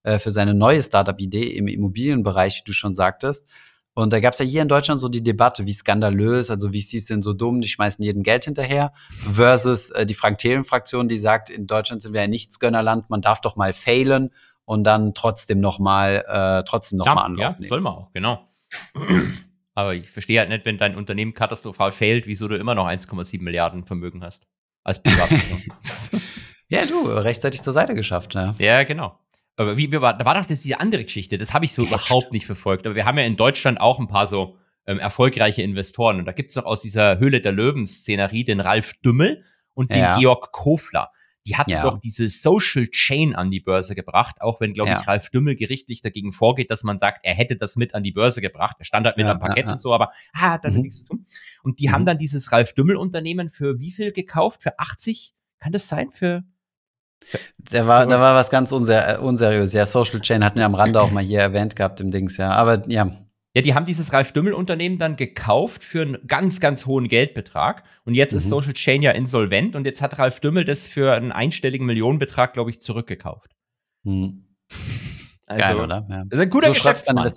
äh, 0.03 0.19
für 0.19 0.33
seine 0.33 0.53
neue 0.53 0.83
Startup-Idee 0.83 1.45
im 1.45 1.69
Immobilienbereich, 1.69 2.59
wie 2.59 2.65
du 2.65 2.73
schon 2.73 2.93
sagtest. 2.93 3.49
Und 3.95 4.13
da 4.13 4.21
gab 4.21 4.33
es 4.33 4.39
ja 4.39 4.45
hier 4.45 4.63
in 4.63 4.69
Deutschland 4.69 5.01
so 5.01 5.09
die 5.09 5.23
Debatte, 5.23 5.67
wie 5.67 5.73
skandalös, 5.73 6.51
also 6.51 6.73
wie 6.73 6.83
VCs 6.83 7.07
sind 7.07 7.23
so 7.23 7.33
dumm, 7.33 7.61
die 7.61 7.69
schmeißen 7.69 8.03
jedem 8.05 8.23
Geld 8.23 8.45
hinterher, 8.45 8.93
versus 9.11 9.91
äh, 9.91 10.07
die 10.07 10.15
Frank-Thelen-Fraktion, 10.15 11.07
die 11.09 11.19
sagt, 11.19 11.51
in 11.51 11.67
Deutschland 11.67 12.03
sind 12.03 12.13
wir 12.13 12.23
ein 12.23 12.31
Nichtsgönnerland, 12.31 13.11
man 13.11 13.21
darf 13.23 13.41
doch 13.41 13.57
mal 13.57 13.73
failen 13.73 14.31
und 14.65 14.85
dann 14.85 15.15
trotzdem 15.15 15.61
noch 15.61 15.79
mal, 15.79 16.25
äh, 16.27 16.65
trotzdem 16.69 16.99
noch 16.99 17.07
ja, 17.07 17.15
mal 17.15 17.23
Anlauf 17.23 17.43
ja, 17.43 17.51
nehmen. 17.53 17.65
soll 17.65 17.81
man 17.81 17.95
auch, 17.95 18.13
genau. 18.13 18.49
Aber 19.75 19.95
ich 19.95 20.11
verstehe 20.11 20.41
halt 20.41 20.49
nicht, 20.49 20.65
wenn 20.65 20.79
dein 20.79 20.97
Unternehmen 20.97 21.35
katastrophal 21.35 21.93
fehlt, 21.93 22.27
wieso 22.27 22.49
du 22.49 22.57
immer 22.57 22.75
noch 22.75 22.87
1,7 22.87 23.43
Milliarden 23.43 23.85
Vermögen 23.85 24.23
hast. 24.23 24.47
Als 24.83 25.03
Privatperson. 25.03 25.63
ja, 26.69 26.85
du, 26.87 27.09
rechtzeitig 27.09 27.63
zur 27.63 27.73
Seite 27.73 27.95
geschafft, 27.95 28.35
ja. 28.35 28.55
Ja, 28.59 28.83
genau. 28.85 29.19
Aber 29.57 29.77
wie, 29.77 29.93
wie 29.93 30.01
war, 30.01 30.17
da 30.17 30.25
war 30.25 30.35
doch 30.35 30.47
das 30.47 30.63
diese 30.63 30.81
andere 30.81 31.05
Geschichte, 31.05 31.37
das 31.37 31.53
habe 31.53 31.67
ich 31.67 31.73
so 31.73 31.83
Echt? 31.83 31.91
überhaupt 31.91 32.33
nicht 32.33 32.47
verfolgt. 32.47 32.87
Aber 32.87 32.95
wir 32.95 33.05
haben 33.05 33.19
ja 33.19 33.25
in 33.25 33.37
Deutschland 33.37 33.81
auch 33.81 33.99
ein 33.99 34.09
paar 34.09 34.27
so 34.27 34.57
ähm, 34.87 34.99
erfolgreiche 34.99 35.63
Investoren. 35.63 36.19
Und 36.19 36.25
da 36.25 36.33
gibt 36.33 36.49
es 36.49 36.55
doch 36.55 36.65
aus 36.65 36.81
dieser 36.81 37.19
Höhle 37.19 37.41
der 37.41 37.53
Löwen-Szenerie 37.53 38.45
den 38.45 38.61
Ralf 38.61 38.95
Dümmel 39.05 39.45
und 39.75 39.93
den 39.93 40.01
ja. 40.01 40.19
Georg 40.19 40.53
Kofler. 40.53 41.11
Die 41.47 41.57
hatten 41.57 41.71
ja. 41.71 41.83
doch 41.83 41.99
diese 41.99 42.29
Social 42.29 42.87
Chain 42.89 43.35
an 43.35 43.51
die 43.51 43.61
Börse 43.61 43.95
gebracht, 43.95 44.41
auch 44.41 44.61
wenn, 44.61 44.73
glaube 44.73 44.91
ja. 44.91 45.01
ich, 45.01 45.09
Ralf 45.09 45.31
Dümmel 45.31 45.57
gerichtlich 45.57 46.03
dagegen 46.03 46.33
vorgeht, 46.33 46.71
dass 46.71 46.83
man 46.85 46.99
sagt, 46.99 47.21
er 47.23 47.35
hätte 47.35 47.57
das 47.57 47.77
mit 47.77 47.95
an 47.95 48.03
die 48.03 48.13
Börse 48.13 48.41
gebracht. 48.41 48.77
Er 48.79 48.85
stand 48.85 49.07
halt 49.07 49.17
mit 49.17 49.27
ja, 49.27 49.33
am 49.33 49.39
Parkett 49.39 49.67
und 49.67 49.81
so, 49.81 49.95
aber 49.95 50.11
ah, 50.35 50.53
hat 50.53 50.65
damit 50.65 50.79
mhm. 50.79 50.83
nichts 50.83 50.99
zu 50.99 51.05
tun. 51.05 51.25
Und 51.63 51.79
die 51.79 51.89
mhm. 51.89 51.93
haben 51.93 52.05
dann 52.05 52.19
dieses 52.19 52.53
Ralf 52.53 52.75
Dümmel-Unternehmen 52.75 53.49
für 53.49 53.79
wie 53.79 53.91
viel 53.91 54.13
gekauft? 54.13 54.63
Für 54.63 54.79
80? 54.79 55.35
Kann 55.59 55.73
das 55.73 55.89
sein? 55.89 56.11
Für 56.11 56.45
der 57.59 57.87
war, 57.87 58.07
da 58.07 58.21
war 58.21 58.35
was 58.35 58.51
ganz 58.51 58.73
unser, 58.73 59.17
äh, 59.17 59.19
unseriös. 59.19 59.73
Ja, 59.73 59.87
Social 59.87 60.21
Chain 60.21 60.45
hatten 60.45 60.59
wir 60.59 60.67
am 60.67 60.75
Rande 60.75 61.01
auch 61.01 61.11
mal 61.11 61.23
hier 61.23 61.41
erwähnt 61.41 61.77
gehabt 61.77 62.01
im 62.01 62.11
Dings, 62.11 62.37
ja. 62.37 62.51
Aber 62.51 62.89
ja, 62.89 63.13
ja, 63.55 63.63
die 63.63 63.75
haben 63.75 63.85
dieses 63.85 64.13
Ralf 64.13 64.33
Dümmel-Unternehmen 64.33 64.99
dann 64.99 65.17
gekauft 65.17 65.83
für 65.83 66.03
einen 66.03 66.19
ganz, 66.27 66.61
ganz 66.61 66.87
hohen 66.87 67.09
Geldbetrag. 67.09 67.83
Und 68.05 68.15
jetzt 68.15 68.33
mhm. 68.33 68.39
ist 68.39 68.49
Social 68.49 68.75
Chain 68.75 69.03
ja 69.03 69.11
insolvent 69.11 69.75
und 69.75 69.87
jetzt 69.87 70.03
hat 70.03 70.19
Ralf 70.19 70.41
Dümmel 70.41 70.65
das 70.65 70.87
für 70.87 71.13
einen 71.13 71.33
einstelligen 71.33 71.87
Millionenbetrag, 71.87 72.53
glaube 72.53 72.71
ich, 72.71 72.81
zurückgekauft. 72.81 73.51
Mhm. 74.05 74.47
Also, 75.51 75.65
Geil, 75.65 75.77
oder? 75.81 76.07
Ja. 76.09 76.25
Das 76.29 76.39
ist 76.39 76.41
ein 76.43 76.51
guter 76.51 76.69
so 76.69 76.75
Geschäftsmann. 76.75 77.29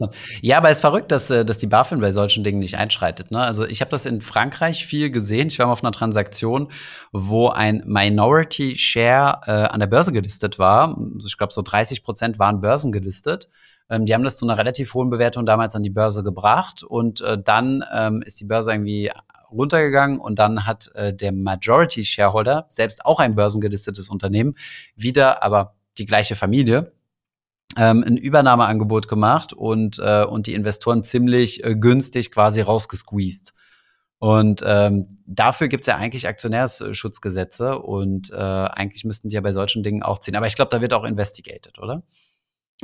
Ja, 0.42 0.58
aber 0.58 0.70
es 0.70 0.78
ist 0.78 0.82
verrückt, 0.82 1.12
dass, 1.12 1.32
äh, 1.32 1.44
dass 1.44 1.58
die 1.58 1.66
BaFin 1.66 2.00
bei 2.00 2.12
solchen 2.12 2.44
Dingen 2.44 2.60
nicht 2.60 2.78
einschreitet. 2.78 3.32
Ne? 3.32 3.40
Also 3.40 3.66
ich 3.66 3.82
habe 3.82 3.90
das 3.90 4.06
in 4.06 4.22
Frankreich 4.22 4.86
viel 4.86 5.10
gesehen. 5.10 5.48
Ich 5.48 5.58
war 5.58 5.66
mal 5.66 5.72
auf 5.72 5.84
einer 5.84 5.94
Transaktion, 5.94 6.68
wo 7.12 7.50
ein 7.50 7.82
Minority 7.88 8.78
Share 8.78 9.42
äh, 9.48 9.52
an 9.52 9.80
der 9.80 9.88
Börse 9.88 10.12
gelistet 10.12 10.60
war. 10.60 10.96
Also 11.16 11.26
ich 11.26 11.40
glaube, 11.40 11.54
so 11.54 11.64
30 11.64 12.04
Prozent 12.04 12.38
waren 12.38 12.62
börsengelistet. 12.62 13.50
Ähm, 13.90 14.06
die 14.06 14.14
haben 14.14 14.24
das 14.24 14.38
zu 14.38 14.46
einer 14.46 14.58
relativ 14.58 14.94
hohen 14.94 15.10
Bewertung 15.10 15.46
damals 15.46 15.76
an 15.76 15.84
die 15.84 15.90
Börse 15.90 16.24
gebracht 16.24 16.84
und 16.84 17.22
äh, 17.22 17.38
dann 17.42 17.84
ähm, 17.94 18.22
ist 18.22 18.40
die 18.40 18.46
Börse 18.46 18.72
irgendwie 18.72 19.12
runtergegangen 19.52 20.20
und 20.20 20.40
dann 20.40 20.66
hat 20.66 20.90
äh, 20.96 21.14
der 21.14 21.32
Majority 21.32 22.04
Shareholder, 22.04 22.66
selbst 22.70 23.06
auch 23.06 23.20
ein 23.20 23.36
börsengelistetes 23.36 24.10
Unternehmen, 24.10 24.56
wieder 24.96 25.44
aber 25.44 25.76
die 25.98 26.06
gleiche 26.06 26.36
Familie, 26.36 26.92
ähm, 27.78 28.04
ein 28.06 28.18
Übernahmeangebot 28.18 29.08
gemacht 29.08 29.54
und, 29.54 30.00
äh, 30.00 30.24
und 30.24 30.48
die 30.48 30.54
Investoren 30.54 31.04
ziemlich 31.04 31.64
äh, 31.64 31.76
günstig 31.76 32.32
quasi 32.32 32.62
rausgesqueezed. 32.62 33.54
Und 34.20 34.64
ähm, 34.66 35.20
dafür 35.26 35.68
gibt's 35.68 35.88
ja 35.88 35.98
eigentlich 35.98 36.28
Aktionärsschutzgesetze 36.28 37.80
und 37.80 38.32
äh, 38.32 38.36
eigentlich 38.36 39.04
müssten 39.04 39.28
die 39.28 39.36
ja 39.36 39.42
bei 39.42 39.52
solchen 39.52 39.84
Dingen 39.84 40.02
auch 40.02 40.20
ziehen. 40.20 40.38
Aber 40.38 40.48
ich 40.48 40.56
glaube, 40.56 40.70
da 40.72 40.80
wird 40.80 40.94
auch 40.94 41.04
investigated, 41.04 41.78
oder? 41.80 42.04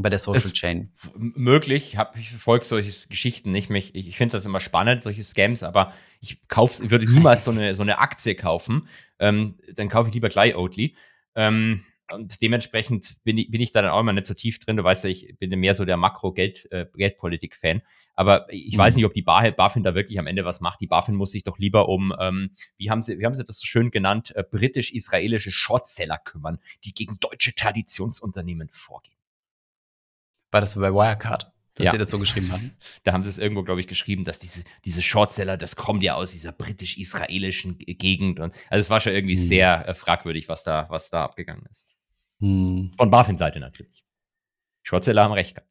Bei 0.02 0.10
der 0.10 0.20
Social 0.20 0.52
Chain. 0.52 0.92
Möglich, 1.16 1.98
hab, 1.98 2.18
ich 2.18 2.30
verfolge 2.30 2.66
solche 2.66 3.08
Geschichten 3.08 3.52
nicht. 3.52 3.70
Mich, 3.70 3.96
ich 3.96 4.16
finde 4.16 4.38
das 4.38 4.46
immer 4.46 4.60
spannend, 4.60 5.02
solche 5.02 5.24
Scams, 5.24 5.64
aber 5.64 5.94
ich 6.22 6.48
kauf, 6.48 6.80
würde 6.82 7.06
niemals 7.06 7.44
so 7.44 7.52
eine, 7.52 7.76
so 7.76 7.82
eine 7.82 8.00
Aktie 8.00 8.36
kaufen. 8.36 8.88
Ähm, 9.20 9.56
dann 9.74 9.90
kaufe 9.90 10.10
ich 10.10 10.14
lieber 10.14 10.30
gleich 10.30 10.56
Oatly. 10.56 10.96
Ähm, 11.36 11.84
und 12.12 12.42
dementsprechend 12.42 13.18
bin 13.24 13.38
ich, 13.38 13.52
bin 13.52 13.62
ich 13.62 13.72
da 13.72 13.82
dann 13.82 13.92
auch 13.92 14.00
immer 14.00 14.14
nicht 14.14 14.26
so 14.26 14.34
tief 14.34 14.60
drin. 14.60 14.78
Du 14.78 14.84
weißt 14.84 15.04
ja, 15.04 15.10
ich 15.10 15.36
bin 15.38 15.52
mehr 15.60 15.76
so 15.76 15.86
der 15.86 15.98
Makro-Geldpolitik-Fan. 15.98 17.78
Äh, 17.78 17.82
aber 18.16 18.52
ich 18.52 18.74
mhm. 18.74 18.80
weiß 18.80 18.96
nicht, 18.96 19.06
ob 19.06 19.14
die 19.14 19.22
BaFin 19.22 19.84
da 19.84 19.96
wirklich 19.96 20.20
am 20.20 20.28
Ende 20.28 20.46
was 20.46 20.60
macht. 20.62 20.82
Die 20.82 20.88
BaFin 20.88 21.16
muss 21.16 21.32
sich 21.32 21.44
doch 21.44 21.58
lieber 21.58 21.88
um, 21.88 22.14
ähm, 22.20 22.52
wie, 22.78 22.90
haben 22.90 23.02
sie, 23.02 23.20
wie 23.20 23.26
haben 23.26 23.34
sie 23.34 23.46
das 23.46 23.60
so 23.60 23.66
schön 23.66 23.92
genannt, 23.92 24.36
äh, 24.36 24.44
britisch-israelische 24.44 25.52
Shortseller 25.52 26.18
kümmern, 26.18 26.60
die 26.84 26.94
gegen 26.94 27.18
deutsche 27.20 27.54
Traditionsunternehmen 27.54 28.70
vorgehen. 28.70 29.19
War 30.52 30.62
das 30.62 30.76
bei 30.76 30.92
Wirecard? 30.92 31.52
Dass 31.76 31.86
ja. 31.86 31.92
sie 31.92 31.98
das 31.98 32.10
so 32.10 32.20
geschrieben 32.20 32.52
haben? 32.52 32.76
Da 33.04 33.14
haben 33.14 33.24
sie 33.24 33.30
es 33.30 33.38
irgendwo, 33.38 33.64
glaube 33.64 33.80
ich, 33.80 33.88
geschrieben, 33.88 34.26
dass 34.26 34.38
diese, 34.38 34.64
diese 34.84 35.02
Shortseller, 35.02 35.56
das 35.56 35.78
kommt 35.78 36.04
ja 36.04 36.16
aus 36.16 36.32
dieser 36.32 36.52
britisch-israelischen 36.52 37.78
Gegend. 37.78 38.40
Und, 38.40 38.54
also 38.70 38.82
es 38.82 38.90
war 38.90 39.00
schon 39.00 39.14
irgendwie 39.14 39.38
hm. 39.38 39.48
sehr 39.48 39.88
äh, 39.88 39.94
fragwürdig, 39.94 40.50
was 40.50 40.64
da, 40.64 40.88
was 40.90 41.10
da 41.10 41.24
abgegangen 41.24 41.66
ist. 41.70 41.86
Hm. 42.40 42.92
Von 42.98 43.10
BaFin-Seite 43.10 43.60
natürlich. 43.60 44.04
Shortseller 44.84 45.24
haben 45.24 45.34
recht 45.34 45.56
gehabt. 45.56 45.70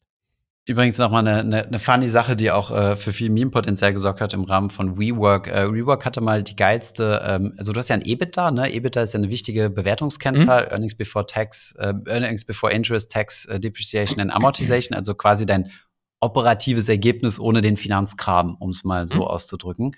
Übrigens 0.68 0.98
nochmal 0.98 1.26
eine, 1.26 1.40
eine, 1.40 1.66
eine 1.66 1.78
funny 1.78 2.10
Sache, 2.10 2.36
die 2.36 2.50
auch 2.50 2.70
äh, 2.70 2.94
für 2.94 3.14
viel 3.14 3.30
Meme-Potenzial 3.30 3.94
gesorgt 3.94 4.20
hat 4.20 4.34
im 4.34 4.44
Rahmen 4.44 4.68
von 4.68 4.98
WeWork. 4.98 5.48
Äh, 5.48 5.72
WeWork 5.72 6.04
hatte 6.04 6.20
mal 6.20 6.42
die 6.42 6.56
geilste, 6.56 7.22
ähm, 7.26 7.54
also 7.56 7.72
du 7.72 7.78
hast 7.78 7.88
ja 7.88 7.94
ein 7.94 8.04
EBITDA, 8.04 8.50
ne? 8.50 8.70
EBITDA 8.70 9.00
ist 9.00 9.14
ja 9.14 9.18
eine 9.18 9.30
wichtige 9.30 9.70
Bewertungskennzahl, 9.70 10.66
mhm. 10.66 10.72
Earnings 10.72 10.94
before 10.94 11.24
Tax, 11.24 11.74
äh, 11.78 11.94
Earnings 12.04 12.44
before 12.44 12.70
Interest, 12.70 13.10
Tax, 13.10 13.46
äh, 13.46 13.58
Depreciation 13.58 14.20
and 14.20 14.30
Amortization, 14.30 14.94
also 14.94 15.14
quasi 15.14 15.46
dein 15.46 15.70
operatives 16.20 16.86
Ergebnis 16.90 17.40
ohne 17.40 17.62
den 17.62 17.78
Finanzkram, 17.78 18.54
um 18.60 18.68
es 18.68 18.84
mal 18.84 19.08
so 19.08 19.16
mhm. 19.16 19.22
auszudrücken. 19.22 19.92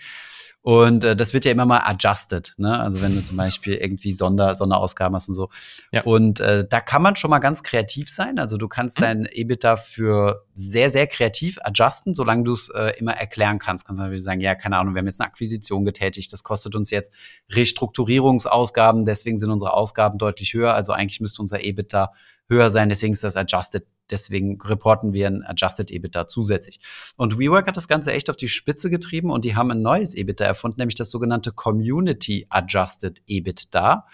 Und 0.62 1.04
äh, 1.04 1.16
das 1.16 1.32
wird 1.32 1.46
ja 1.46 1.52
immer 1.52 1.64
mal 1.64 1.80
adjusted, 1.84 2.52
ne? 2.58 2.78
Also 2.78 3.00
wenn 3.00 3.14
du 3.14 3.24
zum 3.24 3.38
Beispiel 3.38 3.74
irgendwie 3.76 4.12
Sonder, 4.12 4.54
Sonderausgaben 4.54 5.14
hast 5.14 5.28
und 5.28 5.34
so. 5.34 5.48
Ja. 5.90 6.02
Und 6.02 6.40
äh, 6.40 6.66
da 6.68 6.82
kann 6.82 7.00
man 7.00 7.16
schon 7.16 7.30
mal 7.30 7.38
ganz 7.38 7.62
kreativ 7.62 8.10
sein. 8.10 8.38
Also 8.38 8.58
du 8.58 8.68
kannst 8.68 8.98
mhm. 8.98 9.02
dein 9.02 9.26
EBITDA 9.26 9.78
für 9.78 10.44
sehr, 10.52 10.90
sehr 10.90 11.06
kreativ 11.06 11.58
adjusten, 11.62 12.12
solange 12.12 12.44
du 12.44 12.52
es 12.52 12.68
äh, 12.68 12.92
immer 12.98 13.12
erklären 13.12 13.58
kannst. 13.58 13.86
Kannst 13.86 14.00
du 14.00 14.02
natürlich 14.02 14.22
sagen, 14.22 14.42
ja, 14.42 14.54
keine 14.54 14.76
Ahnung, 14.76 14.94
wir 14.94 14.98
haben 14.98 15.06
jetzt 15.06 15.20
eine 15.20 15.28
Akquisition 15.28 15.86
getätigt, 15.86 16.30
das 16.30 16.42
kostet 16.42 16.74
uns 16.74 16.90
jetzt 16.90 17.10
Restrukturierungsausgaben, 17.50 19.06
deswegen 19.06 19.38
sind 19.38 19.50
unsere 19.50 19.72
Ausgaben 19.72 20.18
deutlich 20.18 20.52
höher. 20.52 20.74
Also 20.74 20.92
eigentlich 20.92 21.20
müsste 21.20 21.40
unser 21.40 21.64
EBITDA 21.64 22.12
höher 22.50 22.68
sein, 22.68 22.90
deswegen 22.90 23.14
ist 23.14 23.24
das 23.24 23.36
adjusted 23.36 23.86
Deswegen 24.10 24.60
reporten 24.60 25.12
wir 25.12 25.26
ein 25.26 25.42
Adjusted 25.44 25.90
EBITDA 25.90 26.26
zusätzlich. 26.26 26.80
Und 27.16 27.38
WeWork 27.38 27.66
hat 27.66 27.76
das 27.76 27.88
Ganze 27.88 28.12
echt 28.12 28.30
auf 28.30 28.36
die 28.36 28.48
Spitze 28.48 28.90
getrieben 28.90 29.30
und 29.30 29.44
die 29.44 29.56
haben 29.56 29.70
ein 29.70 29.82
neues 29.82 30.14
EBITDA 30.14 30.44
erfunden, 30.44 30.80
nämlich 30.80 30.96
das 30.96 31.10
sogenannte 31.10 31.52
Community 31.52 32.46
Adjusted 32.48 33.22
EBITDA. 33.26 34.06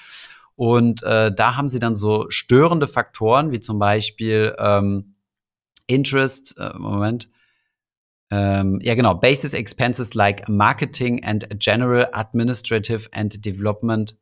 Und 0.54 1.02
äh, 1.02 1.32
da 1.34 1.56
haben 1.56 1.68
sie 1.68 1.78
dann 1.78 1.94
so 1.94 2.26
störende 2.30 2.86
Faktoren 2.86 3.52
wie 3.52 3.60
zum 3.60 3.78
Beispiel 3.78 4.54
ähm, 4.58 5.14
Interest, 5.86 6.56
äh, 6.58 6.72
Moment, 6.78 7.28
ähm, 8.30 8.80
ja 8.82 8.94
genau, 8.94 9.14
Basis 9.14 9.52
Expenses 9.52 10.14
like 10.14 10.48
Marketing 10.48 11.22
and 11.22 11.46
General 11.60 12.08
Administrative 12.12 13.08
and 13.12 13.44
Development 13.44 14.16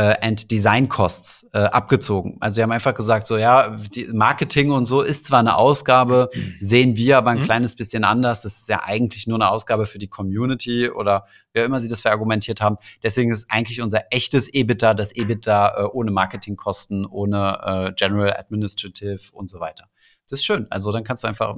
and 0.00 0.50
Design 0.50 0.88
Costs 0.88 1.48
äh, 1.52 1.58
abgezogen. 1.58 2.36
Also 2.40 2.56
sie 2.56 2.62
haben 2.62 2.72
einfach 2.72 2.94
gesagt, 2.94 3.26
so 3.26 3.36
ja, 3.36 3.76
Marketing 4.12 4.70
und 4.70 4.86
so 4.86 5.02
ist 5.02 5.26
zwar 5.26 5.40
eine 5.40 5.56
Ausgabe, 5.56 6.30
sehen 6.60 6.96
wir 6.96 7.18
aber 7.18 7.30
ein 7.30 7.40
mhm. 7.40 7.44
kleines 7.44 7.74
bisschen 7.74 8.04
anders. 8.04 8.42
Das 8.42 8.58
ist 8.58 8.68
ja 8.68 8.82
eigentlich 8.84 9.26
nur 9.26 9.36
eine 9.36 9.50
Ausgabe 9.50 9.86
für 9.86 9.98
die 9.98 10.08
Community 10.08 10.88
oder 10.88 11.26
wer 11.52 11.64
immer 11.64 11.80
sie 11.80 11.88
das 11.88 12.00
verargumentiert 12.00 12.60
haben. 12.60 12.76
Deswegen 13.02 13.32
ist 13.32 13.50
eigentlich 13.50 13.80
unser 13.80 14.02
echtes 14.10 14.48
EBITDA 14.52 14.94
das 14.94 15.12
EBITDA 15.12 15.76
äh, 15.76 15.84
ohne 15.84 16.10
Marketingkosten, 16.10 17.04
ohne 17.04 17.58
äh, 17.62 17.92
General 17.96 18.36
Administrative 18.36 19.20
und 19.32 19.50
so 19.50 19.58
weiter. 19.58 19.86
Das 20.28 20.40
ist 20.40 20.44
schön. 20.44 20.66
Also 20.70 20.92
dann 20.92 21.04
kannst 21.04 21.24
du 21.24 21.28
einfach 21.28 21.56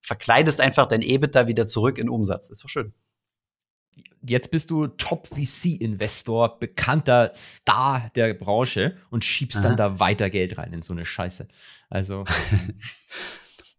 verkleidest 0.00 0.60
einfach 0.60 0.86
dein 0.86 1.02
EBITDA 1.02 1.46
wieder 1.46 1.66
zurück 1.66 1.98
in 1.98 2.08
Umsatz. 2.08 2.48
Das 2.48 2.58
ist 2.58 2.64
doch 2.64 2.68
schön 2.68 2.92
jetzt 4.26 4.50
bist 4.50 4.70
du 4.70 4.86
Top-VC-Investor, 4.86 6.58
bekannter 6.58 7.32
Star 7.34 8.10
der 8.14 8.34
Branche 8.34 8.96
und 9.10 9.24
schiebst 9.24 9.58
Aha. 9.58 9.68
dann 9.68 9.76
da 9.76 10.00
weiter 10.00 10.30
Geld 10.30 10.58
rein 10.58 10.72
in 10.72 10.82
so 10.82 10.92
eine 10.92 11.04
Scheiße. 11.04 11.48
Also. 11.90 12.24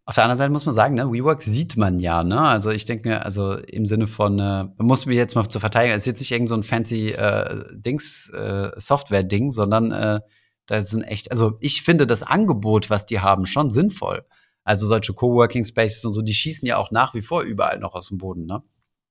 Auf 0.06 0.16
der 0.16 0.24
anderen 0.24 0.38
Seite 0.38 0.52
muss 0.52 0.66
man 0.66 0.74
sagen, 0.74 0.96
ne, 0.96 1.10
WeWork 1.10 1.42
sieht 1.42 1.78
man 1.78 1.98
ja, 1.98 2.24
ne? 2.24 2.38
Also 2.38 2.70
ich 2.70 2.84
denke, 2.84 3.24
also 3.24 3.54
im 3.54 3.86
Sinne 3.86 4.06
von, 4.06 4.38
äh, 4.38 4.64
man 4.64 4.74
muss 4.76 5.06
mich 5.06 5.16
jetzt 5.16 5.34
mal 5.34 5.48
zu 5.48 5.60
verteidigen, 5.60 5.94
es 5.94 6.02
ist 6.02 6.06
jetzt 6.06 6.20
nicht 6.20 6.30
irgend 6.30 6.50
so 6.50 6.54
ein 6.54 6.62
fancy 6.62 7.12
äh, 7.12 7.64
Dings, 7.72 8.28
äh, 8.28 8.70
Software-Ding, 8.76 9.50
sondern 9.50 9.92
äh, 9.92 10.20
da 10.66 10.82
sind 10.82 11.04
echt, 11.04 11.30
also 11.30 11.56
ich 11.60 11.80
finde 11.82 12.06
das 12.06 12.22
Angebot, 12.22 12.90
was 12.90 13.06
die 13.06 13.20
haben, 13.20 13.46
schon 13.46 13.70
sinnvoll. 13.70 14.26
Also 14.62 14.86
solche 14.86 15.14
Coworking 15.14 15.64
Spaces 15.64 16.04
und 16.04 16.12
so, 16.12 16.20
die 16.20 16.34
schießen 16.34 16.68
ja 16.68 16.76
auch 16.76 16.90
nach 16.90 17.14
wie 17.14 17.22
vor 17.22 17.40
überall 17.40 17.78
noch 17.78 17.94
aus 17.94 18.08
dem 18.08 18.18
Boden, 18.18 18.44
ne? 18.44 18.62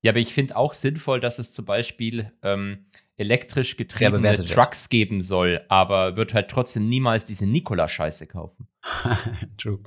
Ja, 0.04 0.12
aber 0.12 0.20
ich 0.20 0.34
finde 0.34 0.58
auch 0.58 0.74
sinnvoll, 0.74 1.22
dass 1.22 1.40
es 1.40 1.54
zum 1.54 1.64
Beispiel 1.64 2.30
ähm, 2.44 2.88
elektrisch 3.16 3.78
getriebene 3.78 4.36
Trucks 4.36 4.84
wird. 4.84 4.90
geben 4.90 5.22
soll, 5.22 5.62
aber 5.70 6.18
wird 6.18 6.34
halt 6.34 6.50
trotzdem 6.50 6.90
niemals 6.90 7.24
diese 7.24 7.48
Nikola-Scheiße 7.48 8.28
kaufen. 8.28 8.68
True. 9.58 9.80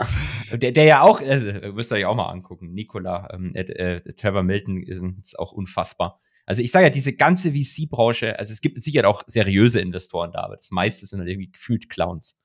Der, 0.53 0.73
der, 0.73 0.85
ja 0.85 1.03
auch, 1.03 1.21
also, 1.21 1.53
müsst 1.73 1.93
ihr 1.93 1.97
euch 1.97 2.07
auch 2.07 2.15
mal 2.15 2.31
angucken. 2.31 2.73
Nikola, 2.73 3.29
ähm, 3.31 3.51
äh, 3.55 3.61
äh, 3.61 4.13
Trevor 4.15 4.43
Milton 4.43 4.83
ist, 4.83 5.03
ist, 5.21 5.39
auch 5.39 5.53
unfassbar. 5.53 6.19
Also 6.47 6.63
ich 6.63 6.73
sage 6.73 6.87
ja, 6.87 6.91
diese 6.91 7.13
ganze 7.13 7.53
VC-Branche, 7.53 8.39
also 8.39 8.55
es 8.55 8.63
gibt 8.63 8.83
sicher 8.83 9.07
auch 9.07 9.23
seriöse 9.27 9.81
Investoren 9.81 10.33
da, 10.33 10.45
aber 10.45 10.57
das 10.57 10.71
meiste 10.71 11.05
sind 11.05 11.19
halt 11.19 11.29
irgendwie 11.29 11.51
gefühlt 11.51 11.91
Clowns. 11.91 12.39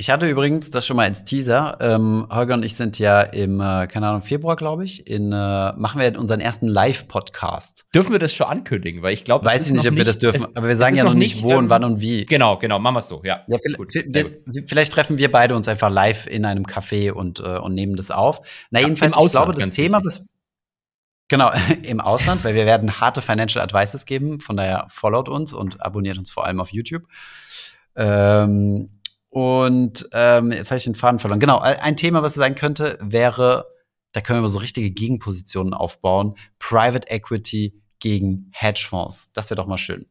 Ich 0.00 0.08
hatte 0.08 0.26
übrigens 0.26 0.70
das 0.70 0.86
schon 0.86 0.96
mal 0.96 1.04
als 1.04 1.24
Teaser. 1.24 1.76
Ähm, 1.78 2.26
Holger 2.30 2.54
und 2.54 2.64
ich 2.64 2.74
sind 2.74 2.98
ja 2.98 3.20
im, 3.20 3.60
äh, 3.60 3.86
keine 3.86 4.08
Ahnung, 4.08 4.22
Februar, 4.22 4.56
glaube 4.56 4.82
ich, 4.82 5.06
in, 5.06 5.30
äh, 5.30 5.72
machen 5.74 6.00
wir 6.00 6.18
unseren 6.18 6.40
ersten 6.40 6.68
Live-Podcast. 6.68 7.84
Dürfen 7.94 8.12
wir 8.12 8.18
das 8.18 8.32
schon 8.32 8.46
ankündigen? 8.46 9.02
Weil 9.02 9.12
ich 9.12 9.24
glaube, 9.24 9.44
weiß 9.44 9.66
ich 9.66 9.74
nicht, 9.74 9.86
ob 9.86 9.98
wir 9.98 10.06
das 10.06 10.16
dürfen, 10.16 10.44
es, 10.44 10.56
aber 10.56 10.68
wir 10.68 10.76
sagen 10.78 10.96
ja 10.96 11.04
noch 11.04 11.12
nicht, 11.12 11.42
wo 11.42 11.52
ähm, 11.52 11.58
und 11.58 11.68
wann 11.68 11.84
und 11.84 12.00
wie. 12.00 12.24
Genau, 12.24 12.56
genau, 12.56 12.78
machen 12.78 12.94
wir 12.94 13.00
es 13.00 13.08
so, 13.08 13.20
ja. 13.24 13.44
ja 13.46 13.58
gut, 13.76 13.92
wir, 13.92 14.64
vielleicht 14.66 14.90
treffen 14.90 15.18
wir 15.18 15.30
beide 15.30 15.54
uns 15.54 15.68
einfach 15.68 15.90
live 15.90 16.26
in 16.26 16.46
einem 16.46 16.64
Café 16.64 17.12
und, 17.12 17.40
äh, 17.40 17.58
und 17.58 17.74
nehmen 17.74 17.94
das 17.94 18.10
auf. 18.10 18.40
Na, 18.70 18.80
ja, 18.80 18.86
jedenfalls, 18.86 19.14
ich 19.22 19.30
glaube, 19.32 19.52
das 19.52 19.68
Thema, 19.68 20.00
bis, 20.00 20.24
Genau, 21.28 21.52
im 21.82 22.00
Ausland, 22.00 22.42
weil 22.42 22.54
wir 22.54 22.64
werden 22.64 23.00
harte 23.00 23.20
Financial 23.20 23.62
Advices 23.62 24.06
geben. 24.06 24.40
Von 24.40 24.56
daher 24.56 24.86
followt 24.88 25.28
uns 25.28 25.52
und 25.52 25.82
abonniert 25.82 26.16
uns 26.16 26.30
vor 26.30 26.46
allem 26.46 26.58
auf 26.58 26.72
YouTube. 26.72 27.04
Ähm, 27.96 28.99
und 29.30 30.08
ähm, 30.12 30.52
jetzt 30.52 30.70
habe 30.70 30.78
ich 30.78 30.84
den 30.84 30.96
Faden 30.96 31.18
verloren. 31.18 31.40
Genau, 31.40 31.58
ein 31.58 31.96
Thema, 31.96 32.22
was 32.22 32.34
sein 32.34 32.56
könnte, 32.56 32.98
wäre, 33.00 33.66
da 34.12 34.20
können 34.20 34.42
wir 34.42 34.48
so 34.48 34.58
richtige 34.58 34.90
Gegenpositionen 34.90 35.72
aufbauen. 35.72 36.34
Private 36.58 37.08
Equity 37.08 37.80
gegen 38.00 38.50
Hedgefonds. 38.52 39.30
Das 39.32 39.48
wäre 39.50 39.56
doch 39.56 39.66
mal 39.66 39.78
schön. 39.78 40.06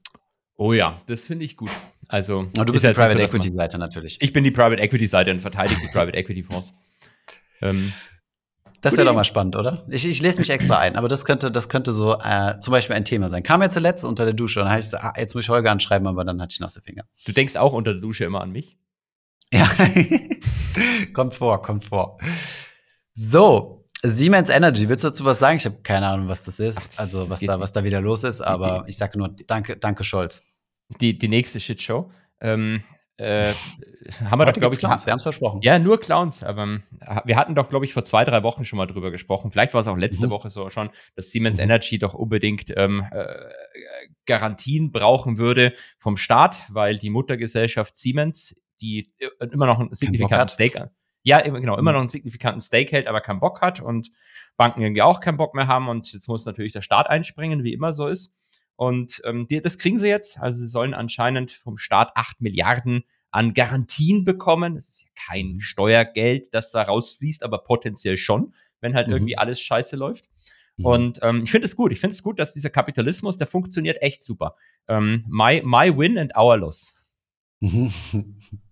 Oh 0.55 0.73
ja, 0.73 1.01
das 1.07 1.25
finde 1.25 1.45
ich 1.45 1.57
gut. 1.57 1.69
Also, 2.07 2.47
Aber 2.55 2.65
du 2.65 2.73
bist 2.73 2.85
die 2.85 2.93
Private 2.93 3.21
Equity 3.21 3.49
Seite 3.49 3.77
natürlich. 3.77 4.17
Ich 4.21 4.33
bin 4.33 4.43
die 4.43 4.51
Private 4.51 4.81
Equity 4.81 5.05
Seite 5.05 5.31
und 5.31 5.41
verteidige 5.41 5.79
die 5.81 5.87
Private 5.87 6.17
Equity 6.17 6.43
Fonds. 6.43 6.73
Ähm, 7.61 7.91
das 8.79 8.95
wäre 8.95 9.05
doch 9.05 9.13
mal 9.13 9.25
spannend, 9.25 9.57
oder? 9.57 9.85
Ich, 9.89 10.05
ich 10.05 10.21
lese 10.21 10.39
mich 10.39 10.49
extra 10.49 10.79
ein, 10.79 10.95
aber 10.95 11.09
das 11.09 11.25
könnte, 11.25 11.51
das 11.51 11.67
könnte 11.67 11.91
so 11.91 12.17
äh, 12.17 12.57
zum 12.61 12.71
Beispiel 12.71 12.95
ein 12.95 13.03
Thema 13.03 13.29
sein. 13.29 13.43
Kam 13.43 13.61
ja 13.61 13.69
zuletzt 13.69 14.05
unter 14.05 14.23
der 14.23 14.33
Dusche 14.33 14.61
und 14.61 14.67
dann 14.67 14.71
habe 14.71 14.79
ich 14.79 14.85
gesagt, 14.85 15.03
ah, 15.03 15.13
jetzt 15.17 15.35
muss 15.35 15.43
ich 15.43 15.49
Holger 15.49 15.69
anschreiben, 15.69 16.07
aber 16.07 16.23
dann 16.23 16.41
hatte 16.41 16.53
ich 16.53 16.61
nasse 16.61 16.81
Finger. 16.81 17.03
Du 17.25 17.33
denkst 17.33 17.57
auch 17.57 17.73
unter 17.73 17.91
der 17.91 18.01
Dusche 18.01 18.23
immer 18.23 18.39
an 18.39 18.53
mich? 18.53 18.77
Ja, 19.51 19.69
kommt 21.13 21.33
vor, 21.33 21.61
kommt 21.61 21.85
vor. 21.85 22.17
So, 23.13 23.85
Siemens 24.01 24.49
Energy, 24.49 24.87
willst 24.87 25.03
du 25.03 25.09
dazu 25.09 25.25
was 25.25 25.39
sagen? 25.39 25.57
Ich 25.57 25.65
habe 25.65 25.81
keine 25.83 26.07
Ahnung, 26.07 26.27
was 26.27 26.43
das 26.43 26.59
ist, 26.59 26.99
also 26.99 27.29
was 27.29 27.41
da, 27.41 27.59
was 27.59 27.71
da 27.71 27.83
wieder 27.83 27.99
los 27.99 28.23
ist, 28.23 28.41
aber 28.41 28.85
ich 28.87 28.97
sage 28.97 29.17
nur 29.17 29.29
danke, 29.47 29.75
danke 29.77 30.03
Scholz. 30.03 30.43
Die, 31.01 31.17
die 31.17 31.27
nächste 31.27 31.59
Shitshow. 31.59 32.11
Ähm, 32.41 32.83
äh, 33.17 33.53
haben 34.29 34.39
wir 34.39 34.45
doch, 34.45 34.53
glaube 34.53 34.75
ich, 34.75 34.79
Clowns, 34.79 35.05
wir 35.05 35.11
haben 35.11 35.17
es 35.17 35.23
versprochen. 35.23 35.61
Ja, 35.61 35.77
nur 35.77 35.99
Clowns, 35.99 36.41
aber 36.41 36.63
ähm, 36.63 36.83
wir 37.25 37.35
hatten 37.35 37.53
doch, 37.53 37.67
glaube 37.67 37.83
ich, 37.83 37.93
vor 37.93 38.05
zwei, 38.05 38.23
drei 38.23 38.43
Wochen 38.43 38.63
schon 38.63 38.77
mal 38.77 38.85
drüber 38.85 39.11
gesprochen. 39.11 39.51
Vielleicht 39.51 39.73
war 39.73 39.81
es 39.81 39.87
auch 39.87 39.97
letzte 39.97 40.27
mhm. 40.27 40.31
Woche 40.31 40.49
so 40.49 40.69
schon, 40.69 40.89
dass 41.15 41.31
Siemens 41.31 41.57
mhm. 41.57 41.63
Energy 41.63 41.99
doch 41.99 42.13
unbedingt 42.13 42.73
ähm, 42.77 43.05
äh, 43.11 43.25
Garantien 44.25 44.93
brauchen 44.93 45.37
würde 45.37 45.73
vom 45.97 46.15
Staat, 46.15 46.63
weil 46.69 46.97
die 46.97 47.09
Muttergesellschaft 47.09 47.95
Siemens 47.97 48.55
die 48.81 49.07
äh, 49.19 49.47
immer 49.51 49.65
noch 49.65 49.79
einen 49.79 49.93
signifikanten 49.93 50.49
Stake 50.49 50.91
ja, 51.23 51.41
genau, 51.41 51.77
immer 51.77 51.91
mhm. 51.91 51.95
noch 51.95 51.99
einen 52.01 52.09
signifikanten 52.09 52.61
Stake 52.61 52.91
hält, 52.91 53.07
aber 53.07 53.21
keinen 53.21 53.39
Bock 53.39 53.61
hat 53.61 53.81
und 53.81 54.11
Banken 54.57 54.81
irgendwie 54.81 55.01
auch 55.01 55.19
keinen 55.19 55.37
Bock 55.37 55.53
mehr 55.53 55.67
haben 55.67 55.89
und 55.89 56.11
jetzt 56.13 56.27
muss 56.27 56.45
natürlich 56.45 56.73
der 56.73 56.81
Staat 56.81 57.09
einspringen, 57.09 57.63
wie 57.63 57.73
immer 57.73 57.93
so 57.93 58.07
ist. 58.07 58.33
Und 58.75 59.21
ähm, 59.25 59.47
die, 59.49 59.59
das 59.59 59.77
kriegen 59.77 59.99
sie 59.99 60.07
jetzt. 60.07 60.39
Also 60.39 60.59
sie 60.59 60.67
sollen 60.67 60.93
anscheinend 60.93 61.51
vom 61.51 61.77
Staat 61.77 62.11
acht 62.15 62.39
Milliarden 62.39 63.03
an 63.29 63.53
Garantien 63.53 64.23
bekommen. 64.23 64.77
Es 64.77 64.89
ist 64.89 65.03
ja 65.03 65.09
kein 65.27 65.53
mhm. 65.53 65.59
Steuergeld, 65.59 66.53
das 66.53 66.71
da 66.71 66.83
rausfließt, 66.83 67.43
aber 67.43 67.59
potenziell 67.59 68.15
schon, 68.15 68.53
wenn 68.79 68.95
halt 68.95 69.07
mhm. 69.07 69.13
irgendwie 69.13 69.37
alles 69.37 69.59
scheiße 69.59 69.97
läuft. 69.97 70.29
Mhm. 70.77 70.85
Und 70.85 71.19
ähm, 71.23 71.43
ich 71.43 71.51
finde 71.51 71.67
es 71.67 71.75
gut. 71.75 71.91
Ich 71.91 71.99
finde 71.99 72.13
es 72.13 72.23
gut, 72.23 72.39
dass 72.39 72.53
dieser 72.53 72.69
Kapitalismus, 72.69 73.37
der 73.37 73.47
funktioniert 73.47 74.01
echt 74.01 74.23
super. 74.23 74.55
Ähm, 74.87 75.25
my, 75.27 75.61
my 75.65 75.95
win 75.95 76.17
and 76.17 76.37
our 76.37 76.55
loss. 76.55 76.95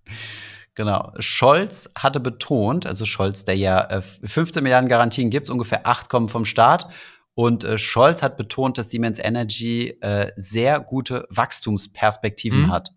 Genau. 0.76 1.12
Scholz 1.18 1.90
hatte 1.98 2.20
betont, 2.20 2.86
also 2.86 3.04
Scholz, 3.06 3.44
der 3.46 3.56
ja 3.58 3.82
äh, 3.90 4.02
15 4.02 4.62
Milliarden 4.62 4.88
Garantien 4.88 5.32
gibt, 5.32 5.50
ungefähr 5.50 5.88
8 5.88 6.08
kommen 6.08 6.28
vom 6.28 6.46
Staat. 6.46 6.88
Und 7.34 7.64
äh, 7.64 7.78
Scholz 7.78 8.22
hat 8.22 8.38
betont, 8.38 8.78
dass 8.78 8.90
Siemens 8.90 9.20
Energy 9.20 9.90
äh, 10.02 10.32
sehr 10.36 10.80
gute 10.80 11.26
Wachstumsperspektiven 11.30 12.64
mhm. 12.64 12.72
hat. 12.72 12.92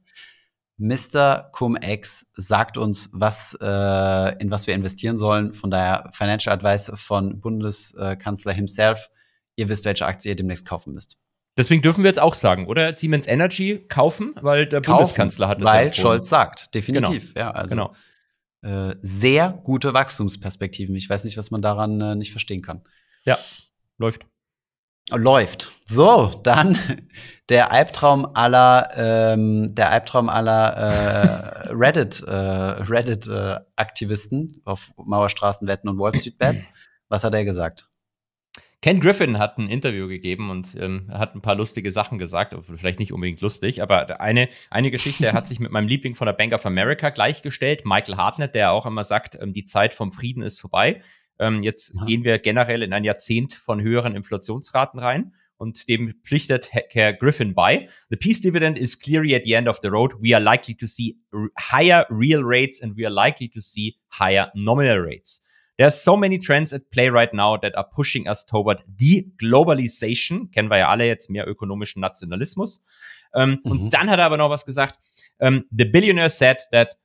Mr. 0.76 1.50
Cum-Ex 1.52 2.26
sagt 2.32 2.78
uns, 2.78 3.11
was, 3.12 3.56
äh, 3.61 4.38
in 4.38 4.50
was 4.50 4.66
wir 4.66 4.74
investieren 4.74 5.18
sollen. 5.18 5.52
Von 5.52 5.70
daher 5.70 6.11
Financial 6.14 6.54
Advice 6.54 6.90
von 6.94 7.38
Bundeskanzler 7.40 8.54
himself. 8.54 9.11
Ihr 9.56 9.68
wisst, 9.68 9.84
welche 9.84 10.06
Aktie 10.06 10.30
ihr 10.30 10.36
demnächst 10.36 10.66
kaufen 10.66 10.94
müsst. 10.94 11.18
Deswegen 11.61 11.82
dürfen 11.82 12.02
wir 12.02 12.08
jetzt 12.08 12.18
auch 12.18 12.34
sagen, 12.34 12.66
oder? 12.68 12.96
Siemens 12.96 13.26
Energy 13.26 13.84
kaufen, 13.86 14.34
weil 14.40 14.66
der 14.66 14.80
kaufen, 14.80 14.96
Bundeskanzler 14.96 15.46
hat 15.46 15.61
es 15.61 15.66
Weil 15.66 15.88
empfohlen. 15.88 16.02
Scholz 16.02 16.30
sagt, 16.30 16.74
definitiv. 16.74 17.34
Genau. 17.34 17.46
Ja, 17.46 17.50
also 17.50 17.68
genau. 17.68 17.92
Äh, 18.62 18.94
sehr 19.02 19.61
gute 19.62 19.92
Wachstumsperspektiven. 19.92 20.96
Ich 20.96 21.11
weiß 21.11 21.24
nicht, 21.24 21.36
was 21.36 21.50
man 21.50 21.61
daran 21.61 22.00
äh, 22.00 22.14
nicht 22.14 22.30
verstehen 22.30 22.62
kann. 22.62 22.80
Ja, 23.26 23.38
läuft. 23.98 24.26
Läuft. 25.11 25.70
So, 25.86 26.40
dann 26.42 26.78
der 27.50 27.72
Albtraum 27.72 28.34
aller, 28.34 28.92
ähm, 28.96 29.74
der 29.74 29.90
Albtraum 29.90 30.30
aller 30.30 30.78
äh, 30.78 31.68
Reddit, 31.72 32.22
äh, 32.22 32.32
Reddit-Aktivisten 32.32 34.54
äh, 34.54 34.61
auf 34.64 34.92
Mauerstraßenwetten 34.96 35.90
und 35.90 35.98
Wall 35.98 36.16
Street 36.16 36.38
Bets. 36.38 36.70
Was 37.11 37.22
hat 37.22 37.34
er 37.34 37.44
gesagt? 37.44 37.90
Ken 38.82 39.00
Griffin 39.00 39.38
hat 39.38 39.58
ein 39.58 39.68
Interview 39.68 40.08
gegeben 40.08 40.48
und 40.48 40.74
ähm, 40.74 41.10
hat 41.12 41.34
ein 41.34 41.42
paar 41.42 41.54
lustige 41.54 41.90
Sachen 41.90 42.18
gesagt, 42.18 42.54
vielleicht 42.74 42.98
nicht 42.98 43.12
unbedingt 43.12 43.42
lustig, 43.42 43.82
aber 43.82 44.20
eine, 44.22 44.48
eine 44.70 44.90
Geschichte, 44.90 45.26
er 45.26 45.34
hat 45.34 45.46
sich 45.46 45.60
mit 45.60 45.70
meinem 45.70 45.86
Liebling 45.86 46.14
von 46.14 46.24
der 46.24 46.32
Bank 46.32 46.54
of 46.54 46.64
America 46.64 47.10
gleichgestellt, 47.10 47.84
Michael 47.84 48.16
Hartnett, 48.16 48.54
der 48.54 48.72
auch 48.72 48.86
immer 48.86 49.04
sagt, 49.04 49.38
ähm, 49.40 49.52
die 49.52 49.64
Zeit 49.64 49.92
vom 49.92 50.12
Frieden 50.12 50.42
ist 50.42 50.58
vorbei. 50.58 51.02
Ähm, 51.38 51.62
jetzt 51.62 51.94
ja. 51.94 52.04
gehen 52.06 52.24
wir 52.24 52.38
generell 52.38 52.82
in 52.82 52.94
ein 52.94 53.04
Jahrzehnt 53.04 53.52
von 53.52 53.82
höheren 53.82 54.14
Inflationsraten 54.14 54.98
rein 54.98 55.34
und 55.58 55.86
dem 55.88 56.14
pflichtet 56.24 56.70
Herr 56.72 57.12
Griffin 57.12 57.54
bei. 57.54 57.88
The 58.08 58.16
peace 58.16 58.40
dividend 58.40 58.78
is 58.78 58.98
clearly 58.98 59.34
at 59.34 59.44
the 59.44 59.52
end 59.52 59.68
of 59.68 59.78
the 59.82 59.88
road. 59.88 60.14
We 60.20 60.34
are 60.34 60.42
likely 60.42 60.74
to 60.76 60.86
see 60.86 61.18
higher 61.58 62.06
real 62.08 62.42
rates 62.42 62.82
and 62.82 62.96
we 62.96 63.06
are 63.06 63.14
likely 63.14 63.50
to 63.50 63.60
see 63.60 63.96
higher 64.10 64.50
nominal 64.54 65.00
rates. 65.00 65.42
There's 65.80 65.98
so 65.98 66.14
many 66.14 66.38
trends 66.38 66.74
at 66.74 66.90
play 66.90 67.08
right 67.08 67.32
now 67.32 67.56
that 67.56 67.74
are 67.74 67.86
pushing 67.90 68.28
us 68.28 68.44
toward 68.44 68.82
deglobalization. 68.86 70.50
Kennen 70.50 70.68
wir 70.68 70.76
ja 70.76 70.88
alle 70.90 71.06
jetzt 71.06 71.30
mehr 71.30 71.48
ökonomischen 71.48 72.00
Nationalismus. 72.02 72.82
Ähm, 73.34 73.60
mhm. 73.64 73.70
Und 73.70 73.90
dann 73.90 74.10
hat 74.10 74.18
er 74.18 74.26
aber 74.26 74.36
noch 74.36 74.50
was 74.50 74.66
gesagt. 74.66 74.98
Um, 75.38 75.64
the 75.74 75.86
billionaire 75.86 76.28
said 76.28 76.58
that? 76.72 76.98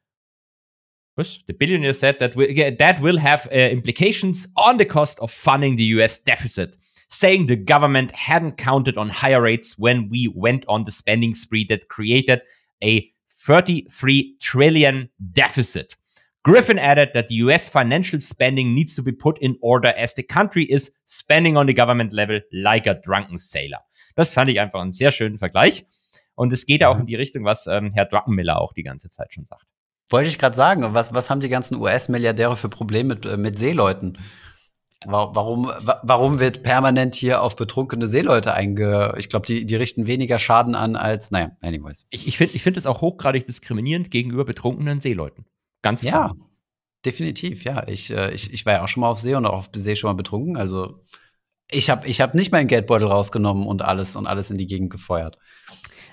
The 1.15 1.53
billionaire 1.53 1.93
said 1.93 2.19
that 2.19 2.35
will, 2.35 2.53
that 2.77 3.01
will 3.01 3.21
have 3.21 3.47
uh, 3.49 3.71
implications 3.71 4.49
on 4.57 4.77
the 4.77 4.83
cost 4.83 5.21
of 5.21 5.31
funding 5.31 5.77
the 5.77 5.95
US 5.95 6.21
deficit, 6.21 6.77
saying 7.07 7.47
the 7.47 7.55
government 7.55 8.11
hadn't 8.11 8.57
counted 8.57 8.97
on 8.97 9.07
higher 9.07 9.41
rates 9.41 9.77
when 9.79 10.09
we 10.09 10.27
went 10.35 10.65
on 10.67 10.83
the 10.83 10.91
spending 10.91 11.33
spree 11.33 11.65
that 11.69 11.87
created 11.87 12.41
a 12.83 13.09
33 13.29 14.35
trillion 14.41 15.07
deficit. 15.31 15.95
Griffin 16.45 16.77
added 16.77 17.09
that 17.15 17.27
the 17.27 17.41
US 17.43 17.67
financial 17.67 18.19
spending 18.19 18.75
needs 18.75 18.93
to 18.93 19.01
be 19.01 19.11
put 19.11 19.39
in 19.39 19.57
order 19.61 19.91
as 19.97 20.13
the 20.13 20.21
country 20.21 20.63
is 20.63 20.93
spending 21.03 21.57
on 21.57 21.65
the 21.65 21.73
government 21.73 22.13
level 22.13 22.39
like 22.51 22.85
a 22.85 22.93
drunken 22.93 23.39
sailor. 23.39 23.79
Das 24.15 24.31
fand 24.31 24.51
ich 24.51 24.59
einfach 24.59 24.79
einen 24.79 24.91
sehr 24.91 25.11
schönen 25.11 25.39
Vergleich. 25.39 25.87
Und 26.35 26.53
es 26.53 26.67
geht 26.67 26.81
ja 26.81 26.89
auch 26.89 26.99
in 26.99 27.07
die 27.07 27.15
Richtung, 27.15 27.45
was 27.45 27.65
ähm, 27.65 27.93
Herr 27.93 28.05
Druckenmiller 28.05 28.61
auch 28.61 28.73
die 28.73 28.83
ganze 28.83 29.09
Zeit 29.09 29.33
schon 29.33 29.47
sagt. 29.47 29.65
Wollte 30.07 30.29
ich 30.29 30.37
gerade 30.37 30.55
sagen, 30.55 30.93
was, 30.93 31.15
was 31.15 31.31
haben 31.31 31.39
die 31.39 31.49
ganzen 31.49 31.77
US-Milliardäre 31.77 32.55
für 32.55 32.69
Probleme 32.69 33.15
mit, 33.15 33.25
äh, 33.25 33.37
mit 33.37 33.57
Seeleuten? 33.57 34.19
Warum, 35.07 35.71
warum 36.03 36.39
wird 36.39 36.61
permanent 36.61 37.15
hier 37.15 37.41
auf 37.41 37.55
betrunkene 37.55 38.07
Seeleute 38.07 38.53
einge... 38.53 39.15
Ich 39.17 39.29
glaube, 39.29 39.45
die, 39.45 39.65
die 39.65 39.75
richten 39.75 40.05
weniger 40.07 40.39
Schaden 40.39 40.75
an 40.75 40.95
als... 40.95 41.31
Naja, 41.31 41.51
anyways. 41.61 42.07
Ich, 42.11 42.27
ich 42.27 42.37
finde 42.37 42.55
ich 42.55 42.63
find 42.63 42.77
es 42.77 42.85
auch 42.85 43.01
hochgradig 43.01 43.45
diskriminierend 43.45 44.09
gegenüber 44.09 44.45
betrunkenen 44.45 45.01
Seeleuten. 45.01 45.45
Ganz 45.85 46.01
klar. 46.01 46.35
Ja, 46.35 46.45
definitiv, 47.05 47.63
ja. 47.63 47.87
Ich, 47.87 48.09
äh, 48.09 48.33
ich, 48.33 48.51
ich 48.51 48.65
war 48.65 48.73
ja 48.73 48.83
auch 48.83 48.87
schon 48.87 49.01
mal 49.01 49.09
auf 49.09 49.19
See 49.19 49.35
und 49.35 49.45
auch 49.45 49.53
auf 49.53 49.69
See 49.75 49.95
schon 49.95 50.09
mal 50.09 50.15
betrunken. 50.15 50.57
Also 50.57 51.05
ich 51.69 51.91
habe 51.91 52.07
ich 52.07 52.21
hab 52.21 52.33
nicht 52.33 52.51
meinen 52.51 52.67
Geldbeutel 52.67 53.07
rausgenommen 53.07 53.67
und 53.67 53.83
alles 53.83 54.15
und 54.15 54.25
alles 54.25 54.49
in 54.49 54.57
die 54.57 54.65
Gegend 54.65 54.89
gefeuert. 54.89 55.37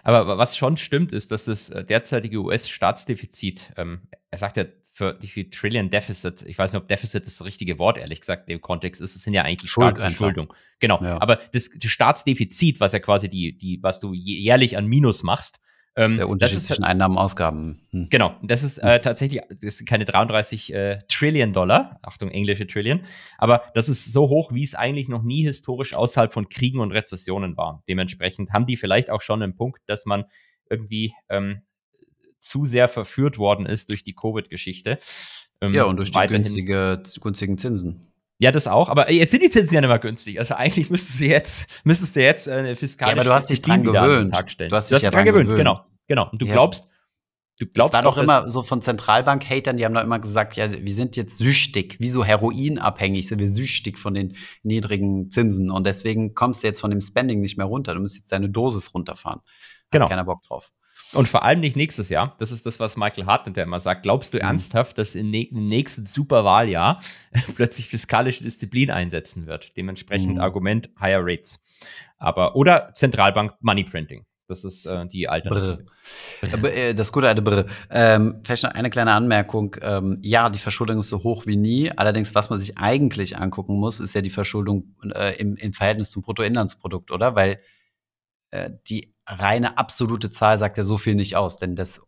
Aber 0.02 0.36
was 0.36 0.58
schon 0.58 0.76
stimmt, 0.76 1.10
ist, 1.12 1.32
dass 1.32 1.46
das 1.46 1.70
äh, 1.70 1.84
derzeitige 1.84 2.42
US-Staatsdefizit, 2.42 3.72
ähm, 3.78 4.02
er 4.30 4.38
sagt 4.38 4.58
ja 4.58 4.64
für 4.90 5.14
die 5.14 5.28
für 5.28 5.48
Trillion 5.48 5.88
Deficit, 5.88 6.42
ich 6.42 6.58
weiß 6.58 6.74
nicht, 6.74 6.82
ob 6.82 6.88
Deficit 6.88 7.24
das 7.24 7.42
richtige 7.42 7.78
Wort, 7.78 7.96
ehrlich 7.96 8.20
gesagt, 8.20 8.50
im 8.50 8.60
Kontext 8.60 9.00
ist, 9.00 9.16
es 9.16 9.22
sind 9.22 9.32
ja 9.32 9.44
eigentlich 9.44 9.70
Schuld 9.70 9.96
Staatsverschuldung. 9.96 10.52
Genau. 10.80 11.02
Ja. 11.02 11.18
Aber 11.22 11.36
das, 11.36 11.70
das, 11.70 11.90
Staatsdefizit, 11.90 12.78
was 12.78 12.92
ja 12.92 12.98
quasi 12.98 13.30
die, 13.30 13.56
die, 13.56 13.82
was 13.82 14.00
du 14.00 14.12
jährlich 14.12 14.76
an 14.76 14.86
Minus 14.86 15.22
machst, 15.22 15.60
ähm, 15.96 16.16
der 16.16 16.28
Unterschied 16.28 16.58
ist, 16.58 16.64
zwischen 16.64 16.84
Einnahmen 16.84 17.16
und 17.16 17.22
Ausgaben. 17.22 17.82
Hm. 17.90 18.08
Genau, 18.10 18.34
das 18.42 18.62
ist 18.62 18.78
äh, 18.78 19.00
tatsächlich, 19.00 19.42
das 19.60 19.78
sind 19.78 19.88
keine 19.88 20.04
33 20.04 20.72
äh, 20.72 20.98
Trillion 21.08 21.52
Dollar, 21.52 21.98
Achtung, 22.02 22.30
englische 22.30 22.66
Trillion, 22.66 23.02
aber 23.38 23.62
das 23.74 23.88
ist 23.88 24.12
so 24.12 24.28
hoch, 24.28 24.52
wie 24.52 24.64
es 24.64 24.74
eigentlich 24.74 25.08
noch 25.08 25.22
nie 25.22 25.44
historisch 25.44 25.94
außerhalb 25.94 26.32
von 26.32 26.48
Kriegen 26.48 26.80
und 26.80 26.92
Rezessionen 26.92 27.56
war. 27.56 27.82
Dementsprechend 27.88 28.52
haben 28.52 28.66
die 28.66 28.76
vielleicht 28.76 29.10
auch 29.10 29.20
schon 29.20 29.42
einen 29.42 29.54
Punkt, 29.54 29.82
dass 29.86 30.06
man 30.06 30.24
irgendwie 30.70 31.14
ähm, 31.28 31.62
zu 32.38 32.64
sehr 32.64 32.88
verführt 32.88 33.38
worden 33.38 33.66
ist 33.66 33.90
durch 33.90 34.02
die 34.02 34.14
Covid-Geschichte. 34.14 34.98
Ähm, 35.60 35.74
ja, 35.74 35.84
und 35.84 35.96
durch 35.96 36.10
die 36.10 36.26
günstige, 36.26 37.02
günstigen 37.20 37.56
Zinsen. 37.56 38.11
Ja, 38.42 38.50
das 38.50 38.66
auch, 38.66 38.88
aber 38.88 39.08
jetzt 39.12 39.30
sind 39.30 39.40
die 39.44 39.50
Zinsen 39.50 39.72
ja 39.76 39.80
nicht 39.80 39.88
mehr 39.88 40.00
günstig. 40.00 40.36
Also 40.40 40.54
eigentlich 40.54 40.90
müsstest 40.90 41.20
du 41.20 41.26
jetzt, 41.26 41.68
müsstest 41.84 42.16
du 42.16 42.22
jetzt 42.22 42.48
äh, 42.48 42.54
eine 42.54 42.74
fiskalische 42.74 43.14
Ja, 43.14 43.20
aber 43.20 43.30
du 43.30 43.32
hast 43.32 43.48
dich 43.48 43.62
dran 43.62 43.84
gewöhnt. 43.84 44.32
Du 44.32 44.74
hast 44.76 44.90
dich, 44.90 45.00
ja 45.00 45.12
dran 45.12 45.24
gewöhnt, 45.24 45.44
gewöhnt, 45.44 45.58
genau. 45.58 45.86
Genau. 46.08 46.28
Und 46.28 46.42
du 46.42 46.46
ja. 46.46 46.52
glaubst, 46.52 46.88
du 47.60 47.66
glaubst. 47.66 47.94
Das 47.94 48.02
war 48.02 48.10
doch 48.10 48.18
immer 48.18 48.50
so 48.50 48.62
von 48.62 48.82
Zentralbank-Hatern, 48.82 49.76
die 49.76 49.84
haben 49.84 49.94
doch 49.94 50.02
immer 50.02 50.18
gesagt, 50.18 50.56
ja, 50.56 50.72
wir 50.72 50.92
sind 50.92 51.14
jetzt 51.14 51.36
süchtig, 51.38 51.98
wie 52.00 52.10
so 52.10 52.24
heroinabhängig 52.24 53.28
sind 53.28 53.38
wir 53.38 53.48
süchtig 53.48 53.96
von 53.96 54.12
den 54.12 54.34
niedrigen 54.64 55.30
Zinsen. 55.30 55.70
Und 55.70 55.86
deswegen 55.86 56.34
kommst 56.34 56.64
du 56.64 56.66
jetzt 56.66 56.80
von 56.80 56.90
dem 56.90 57.00
Spending 57.00 57.38
nicht 57.38 57.58
mehr 57.58 57.66
runter. 57.66 57.94
Du 57.94 58.00
musst 58.00 58.16
jetzt 58.16 58.32
deine 58.32 58.48
Dosis 58.48 58.92
runterfahren. 58.92 59.38
Hat 59.38 59.90
genau. 59.92 60.08
keiner 60.08 60.24
Bock 60.24 60.42
drauf. 60.42 60.72
Und 61.12 61.28
vor 61.28 61.42
allem 61.42 61.60
nicht 61.60 61.76
nächstes 61.76 62.08
Jahr. 62.08 62.34
Das 62.38 62.52
ist 62.52 62.64
das, 62.64 62.80
was 62.80 62.96
Michael 62.96 63.26
Hartnett 63.26 63.58
immer 63.58 63.80
sagt. 63.80 64.02
Glaubst 64.02 64.32
du 64.32 64.38
mhm. 64.38 64.44
ernsthaft, 64.44 64.98
dass 64.98 65.14
in 65.14 65.32
im 65.32 65.66
nächsten 65.66 66.06
Superwahljahr 66.06 67.00
plötzlich 67.54 67.88
fiskalische 67.88 68.44
Disziplin 68.44 68.90
einsetzen 68.90 69.46
wird? 69.46 69.76
Dementsprechend 69.76 70.36
mhm. 70.36 70.40
Argument 70.40 70.90
Higher 71.00 71.20
Rates. 71.22 71.60
Aber, 72.18 72.56
oder 72.56 72.92
Zentralbank 72.94 73.54
Money 73.60 73.84
Printing. 73.84 74.24
Das 74.48 74.64
ist 74.64 74.86
äh, 74.86 75.06
die 75.06 75.28
Alternative. 75.28 75.86
Brr. 76.40 76.72
Äh, 76.72 76.94
das 76.94 77.12
gute 77.12 77.28
alte 77.28 77.42
Brr. 77.42 77.66
Ähm, 77.90 78.40
vielleicht 78.44 78.64
noch 78.64 78.72
eine 78.72 78.90
kleine 78.90 79.12
Anmerkung. 79.12 79.76
Ähm, 79.80 80.18
ja, 80.22 80.50
die 80.50 80.58
Verschuldung 80.58 80.98
ist 80.98 81.08
so 81.08 81.22
hoch 81.22 81.46
wie 81.46 81.56
nie. 81.56 81.90
Allerdings, 81.90 82.34
was 82.34 82.50
man 82.50 82.58
sich 82.58 82.76
eigentlich 82.76 83.36
angucken 83.36 83.76
muss, 83.76 84.00
ist 84.00 84.14
ja 84.14 84.20
die 84.20 84.30
Verschuldung 84.30 84.94
äh, 85.14 85.36
im, 85.38 85.56
im 85.56 85.72
Verhältnis 85.72 86.10
zum 86.10 86.22
Bruttoinlandsprodukt, 86.22 87.10
oder? 87.12 87.34
Weil 87.34 87.60
äh, 88.50 88.70
die 88.88 89.11
reine 89.26 89.78
absolute 89.78 90.30
Zahl 90.30 90.58
sagt 90.58 90.78
ja 90.78 90.84
so 90.84 90.98
viel 90.98 91.14
nicht 91.14 91.36
aus, 91.36 91.58
denn 91.58 91.76
das 91.76 92.00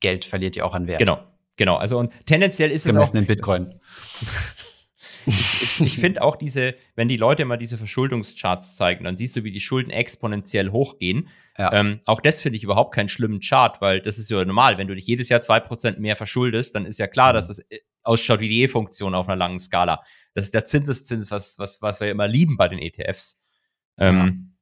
Geld 0.00 0.24
verliert 0.24 0.56
ja 0.56 0.64
auch 0.64 0.74
an 0.74 0.86
Wert. 0.86 0.98
Genau, 0.98 1.20
genau. 1.56 1.76
Also 1.76 1.98
und 1.98 2.12
tendenziell 2.26 2.70
ist 2.70 2.84
Gemessen 2.84 3.02
es 3.02 3.10
auch 3.10 3.14
in 3.14 3.26
Bitcoin. 3.26 3.80
ich, 5.26 5.62
ich, 5.62 5.80
ich 5.80 5.98
finde 5.98 6.22
auch 6.22 6.36
diese, 6.36 6.74
wenn 6.94 7.08
die 7.08 7.16
Leute 7.16 7.42
immer 7.42 7.56
diese 7.56 7.78
Verschuldungscharts 7.78 8.76
zeigen, 8.76 9.04
dann 9.04 9.16
siehst 9.16 9.36
du, 9.36 9.44
wie 9.44 9.50
die 9.50 9.60
Schulden 9.60 9.90
exponentiell 9.90 10.70
hochgehen. 10.70 11.28
Ja. 11.56 11.72
Ähm, 11.72 12.00
auch 12.04 12.20
das 12.20 12.40
finde 12.40 12.56
ich 12.56 12.64
überhaupt 12.64 12.94
keinen 12.94 13.08
schlimmen 13.08 13.40
Chart, 13.40 13.80
weil 13.80 14.00
das 14.00 14.18
ist 14.18 14.30
ja 14.30 14.44
normal. 14.44 14.78
Wenn 14.78 14.88
du 14.88 14.94
dich 14.94 15.06
jedes 15.06 15.28
Jahr 15.28 15.40
zwei 15.40 15.60
Prozent 15.60 15.98
mehr 15.98 16.16
verschuldest, 16.16 16.74
dann 16.74 16.86
ist 16.86 16.98
ja 16.98 17.06
klar, 17.06 17.32
mhm. 17.32 17.36
dass 17.36 17.48
das 17.48 17.58
äh, 17.70 17.80
ausschaut 18.02 18.40
wie 18.40 18.48
die 18.48 18.62
E-Funktion 18.62 19.14
auf 19.14 19.28
einer 19.28 19.36
langen 19.36 19.58
Skala. 19.58 20.02
Das 20.34 20.44
ist 20.44 20.54
der 20.54 20.64
Zinseszins, 20.64 21.30
was, 21.30 21.58
was, 21.58 21.82
was 21.82 22.00
wir 22.00 22.10
immer 22.10 22.28
lieben 22.28 22.56
bei 22.56 22.68
den 22.68 22.78
ETFs. 22.78 23.40
Ähm, 23.98 24.54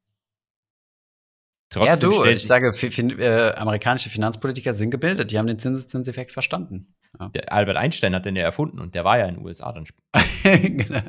Trotzdem 1.77 2.11
ja, 2.11 2.19
du, 2.19 2.25
ich 2.25 2.47
sage, 2.47 2.69
äh, 2.69 3.55
amerikanische 3.55 4.09
Finanzpolitiker 4.09 4.73
sind 4.73 4.91
gebildet, 4.91 5.31
die 5.31 5.39
haben 5.39 5.47
den 5.47 5.59
Zinseszinseffekt 5.59 6.33
verstanden. 6.33 6.95
Ja. 7.21 7.31
Albert 7.49 7.77
Einstein 7.77 8.15
hat 8.15 8.25
den 8.25 8.35
ja 8.35 8.45
erfunden 8.45 8.81
und 8.81 8.95
der 8.95 9.05
war 9.05 9.19
ja 9.19 9.27
in 9.27 9.35
den 9.35 9.45
USA 9.45 9.73
dann. 9.73 9.85
genau. 10.43 11.01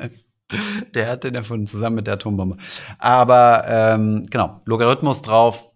Der 0.94 1.10
hat 1.10 1.24
den 1.24 1.36
erfunden, 1.36 1.68
zusammen 1.68 1.96
mit 1.96 2.08
der 2.08 2.16
Atombombe. 2.16 2.58
Aber 2.98 3.64
ähm, 3.68 4.26
genau, 4.30 4.62
Logarithmus 4.66 5.22
drauf. 5.22 5.72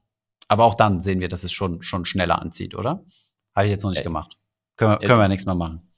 Aber 0.50 0.66
auch 0.66 0.76
dann 0.76 1.00
sehen 1.00 1.22
wir, 1.22 1.30
dass 1.30 1.46
es 1.46 1.54
schon, 1.54 1.82
schon 1.82 2.04
schneller 2.04 2.42
anzieht, 2.42 2.76
oder? 2.76 3.06
Habe 3.56 3.68
ich 3.68 3.72
jetzt 3.72 3.84
noch 3.84 3.92
nicht 3.92 4.02
äh, 4.02 4.04
gemacht. 4.04 4.38
Können, 4.76 5.00
wir, 5.00 5.08
können 5.08 5.20
wir 5.20 5.24
ja 5.24 5.28
nichts 5.30 5.46
mehr 5.46 5.56
machen. 5.56 5.90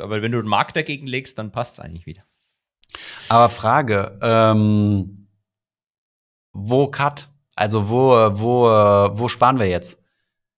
Aber 0.00 0.22
wenn 0.22 0.32
du 0.32 0.38
einen 0.38 0.48
Markt 0.48 0.74
dagegen 0.74 1.06
legst, 1.06 1.38
dann 1.38 1.52
passt 1.52 1.74
es 1.74 1.80
eigentlich 1.80 2.06
wieder. 2.06 2.22
Aber 3.28 3.48
Frage, 3.48 4.18
ähm, 4.20 5.28
wo 6.52 6.88
Cut? 6.88 7.31
Also 7.62 7.88
wo, 7.88 8.10
wo, 8.10 8.64
wo 8.64 9.28
sparen 9.28 9.60
wir 9.60 9.68
jetzt? 9.68 9.96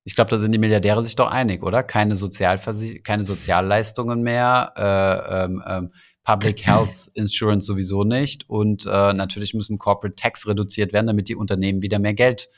Ich 0.05 0.14
glaube, 0.14 0.30
da 0.30 0.38
sind 0.38 0.52
die 0.52 0.59
Milliardäre 0.59 1.02
sich 1.02 1.16
doch 1.16 1.30
einig, 1.30 1.62
oder? 1.62 1.82
Keine, 1.82 2.14
keine 2.14 3.24
Sozialleistungen 3.24 4.22
mehr, 4.22 4.72
äh, 4.74 5.44
ähm, 5.44 5.62
ähm, 5.66 5.92
Public 6.22 6.62
Health 6.66 7.11
Insurance 7.12 7.66
sowieso 7.66 8.05
nicht 8.05 8.48
und 8.48 8.86
äh, 8.86 9.12
natürlich 9.12 9.52
müssen 9.52 9.76
Corporate 9.76 10.14
Tax 10.14 10.46
reduziert 10.46 10.94
werden, 10.94 11.07
damit 11.07 11.28
die 11.28 11.36
Unternehmen 11.36 11.82
wieder 11.82 11.98
mehr 11.98 12.14
Geld 12.14 12.48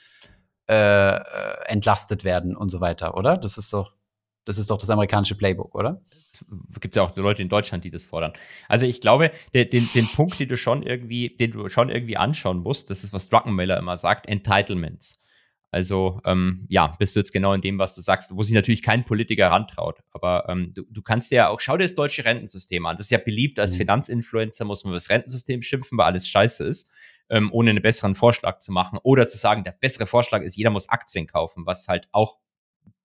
äh, 0.70 1.16
äh 1.16 1.20
entlastet 1.66 2.22
werden 2.22 2.56
und 2.56 2.68
so 2.68 2.80
weiter, 2.80 3.16
oder? 3.16 3.36
Das 3.36 3.58
ist 3.58 3.72
doch 3.72 3.94
das 4.44 4.58
ist 4.58 4.70
doch 4.70 4.78
das 4.78 4.90
amerikanische 4.90 5.34
Playbook, 5.34 5.74
oder? 5.74 6.00
Gibt 6.80 6.94
es 6.94 6.96
ja 6.96 7.02
auch 7.02 7.16
Leute 7.16 7.42
in 7.42 7.48
Deutschland, 7.48 7.84
die 7.84 7.90
das 7.90 8.04
fordern. 8.04 8.32
Also 8.68 8.86
ich 8.86 9.00
glaube, 9.00 9.32
der, 9.54 9.64
den, 9.64 9.88
den 9.94 10.06
Punkt, 10.06 10.38
den 10.38 10.48
du 10.48 10.56
schon 10.56 10.82
irgendwie, 10.82 11.36
den 11.36 11.52
du 11.52 11.68
schon 11.68 11.90
irgendwie 11.90 12.16
anschauen 12.16 12.58
musst, 12.58 12.90
das 12.90 13.04
ist, 13.04 13.12
was 13.12 13.28
Druckenmiller 13.28 13.78
immer 13.78 13.96
sagt, 13.96 14.28
Entitlements. 14.28 15.20
Also 15.70 16.20
ähm, 16.24 16.64
ja, 16.68 16.94
bist 16.98 17.16
du 17.16 17.20
jetzt 17.20 17.32
genau 17.32 17.52
in 17.52 17.60
dem, 17.60 17.78
was 17.78 17.94
du 17.94 18.00
sagst, 18.00 18.34
wo 18.34 18.42
sich 18.42 18.54
natürlich 18.54 18.82
kein 18.82 19.04
Politiker 19.04 19.48
rantraut. 19.48 19.98
Aber 20.10 20.48
ähm, 20.48 20.72
du, 20.74 20.84
du 20.88 21.02
kannst 21.02 21.30
dir 21.30 21.36
ja 21.36 21.48
auch, 21.48 21.60
schau 21.60 21.76
dir 21.76 21.84
das 21.84 21.94
deutsche 21.94 22.24
Rentensystem 22.24 22.86
an. 22.86 22.96
Das 22.96 23.06
ist 23.06 23.10
ja 23.10 23.18
beliebt 23.18 23.58
als 23.58 23.72
mhm. 23.72 23.78
Finanzinfluencer, 23.78 24.64
muss 24.64 24.84
man 24.84 24.92
über 24.92 24.96
das 24.96 25.10
Rentensystem 25.10 25.62
schimpfen, 25.62 25.98
weil 25.98 26.06
alles 26.06 26.28
scheiße 26.28 26.64
ist, 26.64 26.90
ähm, 27.28 27.50
ohne 27.52 27.70
einen 27.70 27.82
besseren 27.82 28.14
Vorschlag 28.14 28.58
zu 28.58 28.72
machen. 28.72 28.98
Oder 29.02 29.26
zu 29.26 29.36
sagen, 29.38 29.64
der 29.64 29.72
bessere 29.72 30.06
Vorschlag 30.06 30.42
ist, 30.42 30.56
jeder 30.56 30.70
muss 30.70 30.88
Aktien 30.88 31.26
kaufen, 31.26 31.66
was 31.66 31.88
halt 31.88 32.08
auch 32.12 32.38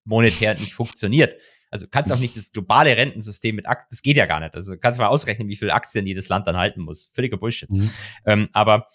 monetär 0.05 0.53
nicht 0.55 0.73
funktioniert. 0.73 1.35
Also 1.71 1.85
du 1.85 1.89
kannst 1.89 2.11
auch 2.11 2.19
nicht 2.19 2.35
das 2.35 2.51
globale 2.51 2.95
Rentensystem 2.95 3.55
mit 3.55 3.67
Aktien, 3.67 3.87
das 3.89 4.01
geht 4.01 4.17
ja 4.17 4.25
gar 4.25 4.41
nicht. 4.41 4.53
Also 4.53 4.75
kannst 4.77 4.99
du 4.99 5.03
mal 5.03 5.09
ausrechnen, 5.09 5.47
wie 5.47 5.55
viele 5.55 5.73
Aktien 5.73 6.05
jedes 6.05 6.27
Land 6.27 6.45
dann 6.45 6.57
halten 6.57 6.81
muss. 6.81 7.11
Völliger 7.15 7.37
Bullshit. 7.37 7.69
Mhm. 7.69 7.89
Ähm, 8.25 8.49
aber 8.51 8.87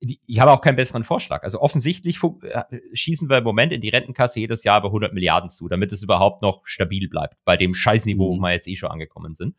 ich 0.00 0.40
habe 0.40 0.50
auch 0.50 0.60
keinen 0.60 0.76
besseren 0.76 1.04
Vorschlag. 1.04 1.42
Also 1.42 1.60
offensichtlich 1.60 2.18
äh, 2.42 2.62
schießen 2.92 3.28
wir 3.28 3.38
im 3.38 3.44
Moment 3.44 3.72
in 3.72 3.80
die 3.80 3.90
Rentenkasse 3.90 4.40
jedes 4.40 4.64
Jahr 4.64 4.80
über 4.80 4.88
100 4.88 5.12
Milliarden 5.12 5.50
zu, 5.50 5.68
damit 5.68 5.92
es 5.92 6.02
überhaupt 6.02 6.42
noch 6.42 6.62
stabil 6.64 7.08
bleibt, 7.08 7.36
bei 7.44 7.56
dem 7.56 7.74
Scheißniveau, 7.74 8.32
mhm. 8.32 8.38
wo 8.38 8.42
wir 8.42 8.52
jetzt 8.52 8.68
eh 8.68 8.76
schon 8.76 8.90
angekommen 8.90 9.34
sind. 9.34 9.54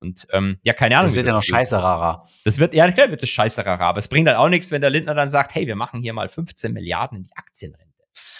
Und 0.00 0.26
ähm, 0.32 0.58
ja, 0.62 0.72
keine 0.72 0.96
Ahnung. 0.96 1.08
Das 1.08 1.16
wird 1.16 1.26
ja 1.26 1.32
noch 1.32 1.42
scheiße 1.42 1.76
rarer. 1.76 2.28
Das 2.44 2.58
wird, 2.58 2.74
ja, 2.74 2.90
klar 2.92 3.10
wird 3.10 3.22
das 3.22 3.28
scheiße 3.30 3.64
rarer. 3.64 3.86
Aber 3.86 3.98
es 3.98 4.08
bringt 4.08 4.28
halt 4.28 4.36
auch 4.36 4.48
nichts, 4.48 4.70
wenn 4.70 4.82
der 4.82 4.90
Lindner 4.90 5.14
dann 5.14 5.28
sagt, 5.28 5.54
hey, 5.54 5.66
wir 5.66 5.76
machen 5.76 6.02
hier 6.02 6.12
mal 6.12 6.28
15 6.28 6.72
Milliarden 6.72 7.18
in 7.18 7.24
die 7.24 7.36
Aktienrente 7.36 7.83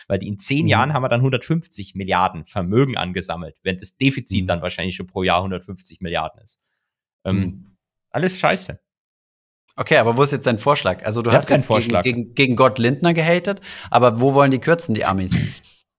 weil 0.09 0.19
die 0.19 0.29
in 0.29 0.39
zehn 0.39 0.63
mhm. 0.63 0.69
Jahren 0.69 0.93
haben 0.93 1.03
wir 1.03 1.09
dann 1.09 1.21
150 1.21 1.95
Milliarden 1.95 2.47
Vermögen 2.47 2.97
angesammelt, 2.97 3.57
während 3.63 3.83
das 3.83 3.97
Defizit 3.97 4.43
mhm. 4.43 4.47
dann 4.47 4.63
wahrscheinlich 4.63 4.97
schon 4.97 5.07
pro 5.07 5.23
Jahr 5.23 5.39
150 5.39 6.01
Milliarden 6.01 6.41
ist. 6.43 6.61
Ähm, 7.25 7.37
mhm. 7.37 7.77
Alles 8.11 8.39
scheiße. 8.39 8.79
Okay, 9.77 9.97
aber 9.97 10.17
wo 10.17 10.23
ist 10.23 10.31
jetzt 10.31 10.47
dein 10.47 10.59
Vorschlag? 10.59 11.05
Also 11.05 11.21
du 11.21 11.31
ich 11.31 11.37
hast 11.37 11.49
keinen 11.49 11.63
Vorschlag. 11.63 12.03
Gegen, 12.05 12.23
gegen, 12.23 12.35
gegen 12.35 12.57
Gott 12.57 12.79
Lindner 12.79 13.13
gehatet, 13.13 13.61
aber 13.91 14.21
wo 14.21 14.35
wollen 14.35 14.51
die 14.51 14.61
kürzen, 14.61 14.95
die 14.95 15.05
Amis? 15.05 15.35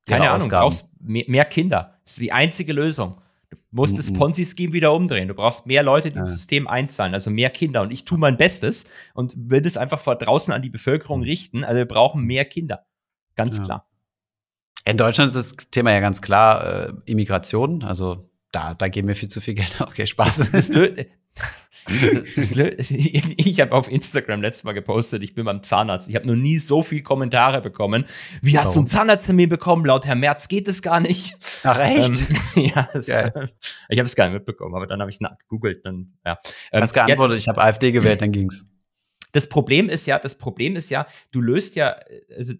Keine 0.05 0.29
Ahnung, 0.29 0.49
du 0.49 0.55
brauchst 0.55 0.87
mehr, 0.99 1.45
Kinder. 1.45 1.99
Das 2.03 2.13
ist 2.13 2.21
die 2.21 2.31
einzige 2.31 2.73
Lösung. 2.73 3.21
Du 3.49 3.57
musst 3.71 3.93
mhm. 3.93 3.97
das 3.97 4.13
Ponzi-Scheme 4.13 4.73
wieder 4.73 4.93
umdrehen. 4.93 5.27
Du 5.27 5.33
brauchst 5.33 5.65
mehr 5.65 5.83
Leute, 5.83 6.09
die 6.09 6.15
ja. 6.15 6.21
ins 6.21 6.31
System 6.31 6.67
einzahlen, 6.67 7.13
also 7.13 7.29
mehr 7.29 7.49
Kinder. 7.49 7.81
Und 7.81 7.91
ich 7.91 8.05
tue 8.05 8.17
mein 8.17 8.37
Bestes 8.37 8.85
und 9.13 9.33
will 9.35 9.61
das 9.61 9.77
einfach 9.77 9.99
vor 9.99 10.15
draußen 10.15 10.53
an 10.53 10.61
die 10.61 10.69
Bevölkerung 10.69 11.19
mhm. 11.19 11.25
richten. 11.25 11.63
Also 11.63 11.77
wir 11.77 11.85
brauchen 11.85 12.23
mehr 12.23 12.45
Kinder. 12.45 12.85
Ganz 13.35 13.57
ja. 13.57 13.63
klar. 13.63 13.89
In 14.85 14.97
Deutschland 14.97 15.33
ist 15.33 15.57
das 15.57 15.67
Thema 15.71 15.91
ja 15.91 15.99
ganz 15.99 16.21
klar 16.21 16.87
äh, 16.87 16.93
Immigration. 17.05 17.83
Also 17.83 18.29
da, 18.51 18.73
da 18.73 18.87
geben 18.87 19.07
wir 19.07 19.15
viel 19.15 19.29
zu 19.29 19.41
viel 19.41 19.55
Geld. 19.55 19.81
Okay, 19.81 20.05
Spaß. 20.05 20.37
Das, 20.37 20.51
das, 20.51 20.69
das, 20.69 20.95
ich 21.87 23.59
habe 23.61 23.71
auf 23.73 23.91
Instagram 23.91 24.41
letztes 24.41 24.63
Mal 24.63 24.73
gepostet, 24.73 25.21
ich 25.21 25.35
bin 25.35 25.45
beim 25.45 25.61
Zahnarzt. 25.61 26.09
Ich 26.09 26.15
habe 26.15 26.25
noch 26.27 26.35
nie 26.35 26.57
so 26.57 26.81
viele 26.81 27.03
Kommentare 27.03 27.61
bekommen. 27.61 28.05
Wie 28.41 28.57
hast 28.57 28.67
Warum? 28.67 28.73
du 28.73 28.79
einen 28.79 28.87
Zahnarzttermin 28.87 29.49
bekommen? 29.49 29.85
Laut 29.85 30.05
Herr 30.05 30.15
Merz 30.15 30.47
geht 30.47 30.67
es 30.67 30.81
gar 30.81 30.99
nicht. 30.99 31.37
Ach 31.63 31.77
echt? 31.79 32.23
Ähm, 32.55 32.65
ja, 32.75 32.87
das, 32.91 33.07
ich 33.07 33.15
habe 33.15 33.45
es 33.89 34.15
gar 34.15 34.25
nicht 34.25 34.33
mitbekommen, 34.33 34.75
aber 34.75 34.87
dann 34.87 34.99
habe 34.99 35.09
ich 35.09 35.17
es 35.17 35.21
nachgegoogelt. 35.21 35.85
Dann, 35.85 36.13
ja. 36.25 36.37
Ähm, 36.71 36.81
hast 36.81 36.93
geantwortet, 36.93 37.35
ja, 37.35 37.39
ich 37.39 37.47
habe 37.47 37.61
AfD 37.61 37.91
gewählt, 37.91 38.21
dann 38.21 38.31
ging's. 38.31 38.65
Das 39.35 39.49
Problem 39.49 39.89
ist 39.89 40.05
ja, 40.05 40.17
das 40.17 40.37
Problem 40.37 40.77
ist 40.77 40.89
ja, 40.89 41.07
du 41.33 41.41
löst 41.41 41.75
ja, 41.75 41.97
also 42.33 42.53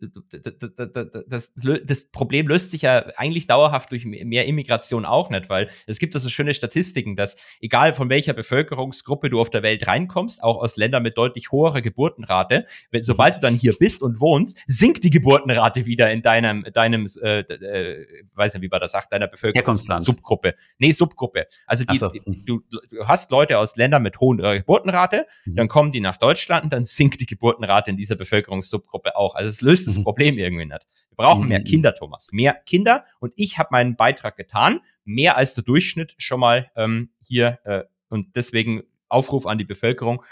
das, 1.25 1.53
das 1.85 2.11
Problem 2.11 2.49
löst 2.49 2.71
sich 2.71 2.81
ja 2.81 3.05
eigentlich 3.15 3.47
dauerhaft 3.47 3.91
durch 3.91 4.03
mehr 4.03 4.45
Immigration 4.45 5.05
auch 5.05 5.29
nicht, 5.29 5.47
weil 5.47 5.69
es 5.87 5.99
gibt 5.99 6.15
also 6.15 6.27
schöne 6.27 6.53
Statistiken, 6.53 7.15
dass 7.15 7.37
egal 7.61 7.93
von 7.93 8.09
welcher 8.09 8.33
Bevölkerungsgruppe 8.33 9.29
du 9.29 9.39
auf 9.39 9.49
der 9.49 9.63
Welt 9.63 9.87
reinkommst, 9.87 10.43
auch 10.43 10.61
aus 10.61 10.75
Ländern 10.75 11.03
mit 11.03 11.17
deutlich 11.17 11.49
hoherer 11.53 11.81
Geburtenrate, 11.81 12.65
wenn, 12.91 13.01
sobald 13.01 13.35
du 13.35 13.39
dann 13.39 13.55
hier 13.55 13.73
bist 13.79 14.01
und 14.01 14.19
wohnst, 14.19 14.61
sinkt 14.67 15.05
die 15.05 15.11
Geburtenrate 15.11 15.85
wieder 15.85 16.11
in 16.11 16.21
deinem, 16.21 16.65
deinem, 16.73 17.07
äh, 17.21 17.39
äh, 17.39 18.05
weiß 18.33 18.53
nicht, 18.55 18.63
wie 18.63 18.67
man 18.67 18.81
das 18.81 18.91
sagt, 18.91 19.13
deiner 19.13 19.27
Bevölkerung. 19.27 19.77
Subgruppe. 19.77 20.55
Nee, 20.77 20.91
Subgruppe. 20.91 21.47
Also 21.67 21.85
die, 21.85 21.97
so. 21.97 22.09
die, 22.09 22.43
du, 22.43 22.63
du 22.69 23.07
hast 23.07 23.31
Leute 23.31 23.59
aus 23.59 23.77
Ländern 23.77 24.03
mit 24.03 24.19
hohen 24.19 24.43
äh, 24.43 24.57
Geburtenrate, 24.57 25.25
mhm. 25.45 25.55
dann 25.55 25.67
kommen 25.69 25.93
die 25.93 26.01
nach 26.01 26.17
Deutschland 26.17 26.64
Staaten, 26.65 26.69
dann 26.69 26.83
sinkt 26.83 27.21
die 27.21 27.25
Geburtenrate 27.25 27.89
in 27.89 27.97
dieser 27.97 28.15
Bevölkerungssubgruppe 28.15 29.15
auch. 29.15 29.35
Also 29.35 29.49
es 29.49 29.61
löst 29.61 29.87
das 29.87 29.97
mhm. 29.97 30.03
Problem 30.03 30.37
irgendwie 30.37 30.65
nicht. 30.65 30.85
Wir 31.09 31.15
brauchen 31.15 31.47
mehr 31.47 31.59
mhm. 31.59 31.65
Kinder, 31.65 31.95
Thomas. 31.95 32.29
Mehr 32.31 32.53
Kinder. 32.65 33.05
Und 33.19 33.33
ich 33.35 33.57
habe 33.57 33.69
meinen 33.71 33.95
Beitrag 33.95 34.35
getan. 34.37 34.81
Mehr 35.03 35.37
als 35.37 35.53
der 35.53 35.63
Durchschnitt 35.63 36.15
schon 36.17 36.39
mal 36.39 36.71
ähm, 36.75 37.11
hier. 37.21 37.59
Äh, 37.63 37.83
und 38.09 38.35
deswegen 38.35 38.83
Aufruf 39.09 39.45
an 39.45 39.57
die 39.57 39.65
Bevölkerung. 39.65 40.23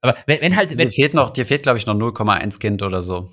Aber 0.00 0.16
wenn, 0.26 0.40
wenn 0.40 0.56
halt. 0.56 0.76
Wenn, 0.76 0.88
dir 0.88 0.92
fehlt 0.92 1.14
noch, 1.14 1.30
dir 1.30 1.46
fehlt, 1.46 1.62
glaube 1.62 1.78
ich, 1.78 1.86
noch 1.86 1.94
0,1 1.94 2.58
Kind 2.60 2.82
oder 2.82 3.02
so. 3.02 3.30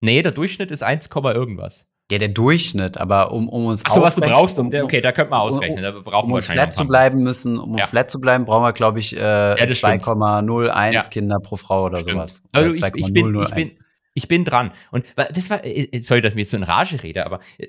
Nee, 0.00 0.22
der 0.22 0.32
Durchschnitt 0.32 0.70
ist 0.70 0.82
1, 0.82 1.08
irgendwas. 1.08 1.92
Ja, 2.10 2.16
der 2.16 2.28
Durchschnitt, 2.28 2.96
aber 2.96 3.32
um, 3.32 3.50
um 3.50 3.66
uns 3.66 3.84
Achso, 3.84 4.00
was 4.00 4.14
du 4.14 4.22
brauchst, 4.22 4.58
um, 4.58 4.68
okay, 4.68 5.02
da 5.02 5.12
könnte 5.12 5.30
man 5.30 5.40
ausrechnen. 5.40 5.82
Da 5.82 5.90
brauchen 5.90 6.28
um 6.28 6.32
uns 6.32 6.46
flat 6.46 6.72
zu 6.72 6.86
bleiben 6.86 7.22
müssen, 7.22 7.58
um 7.58 7.76
ja. 7.76 7.86
flat 7.86 8.10
zu 8.10 8.18
bleiben, 8.18 8.46
brauchen 8.46 8.64
wir, 8.64 8.72
glaube 8.72 8.98
ich, 8.98 9.14
äh, 9.14 9.18
ja, 9.18 9.54
2,01 9.56 10.92
ja. 10.92 11.02
Kinder 11.02 11.38
pro 11.38 11.56
Frau 11.56 11.84
oder 11.84 11.98
stimmt. 11.98 12.16
sowas. 12.16 12.42
Also 12.52 12.72
ich, 12.72 12.82
ich, 12.82 13.12
bin, 13.12 13.34
ich, 13.42 13.50
bin, 13.50 13.70
ich 14.14 14.26
bin 14.26 14.44
dran. 14.46 14.72
Und 14.90 15.04
das 15.16 15.50
war, 15.50 15.62
äh, 15.64 15.82
äh, 15.84 16.00
sorry, 16.00 16.22
dass 16.22 16.32
ich 16.32 16.36
mir 16.36 16.42
jetzt 16.42 16.50
so 16.50 16.56
in 16.56 16.62
Rage 16.62 17.02
rede, 17.02 17.26
aber 17.26 17.40
äh, 17.58 17.68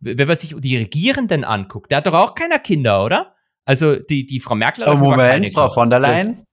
wenn 0.00 0.28
man 0.28 0.36
sich 0.36 0.54
die 0.56 0.76
Regierenden 0.76 1.42
anguckt, 1.42 1.90
da 1.90 1.96
hat 1.96 2.06
doch 2.06 2.14
auch 2.14 2.34
keiner 2.36 2.60
Kinder, 2.60 3.04
oder? 3.04 3.34
Also 3.64 3.96
die, 3.96 4.26
die 4.26 4.38
Frau 4.38 4.54
Merkel 4.54 4.86
hat 4.86 4.94
oh, 4.94 4.96
Moment, 4.96 5.52
Frau 5.52 5.68
von 5.68 5.90
der 5.90 5.98
Leyen? 5.98 6.46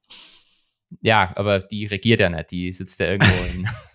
Ja, 1.01 1.31
aber 1.35 1.59
die 1.59 1.85
regiert 1.85 2.19
ja 2.19 2.29
nicht, 2.29 2.49
die 2.51 2.73
sitzt 2.73 2.99
ja 2.99 3.05
irgendwo 3.05 3.33
in. 3.53 3.67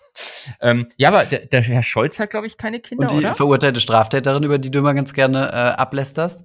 Ähm, 0.61 0.89
ja, 0.97 1.09
aber 1.09 1.25
der, 1.25 1.47
der, 1.47 1.63
Herr 1.63 1.83
Scholz 1.83 2.19
hat, 2.19 2.31
glaube 2.31 2.47
ich, 2.47 2.57
keine 2.57 2.81
Kinder, 2.81 3.07
Und 3.07 3.13
die 3.13 3.19
oder? 3.19 3.35
verurteilte 3.35 3.81
Straftäterin, 3.81 4.43
über 4.43 4.59
die 4.59 4.71
du 4.71 4.81
immer 4.81 4.95
ganz 4.95 5.13
gerne 5.13 5.49
äh, 5.49 5.81
ablästerst? 5.81 6.45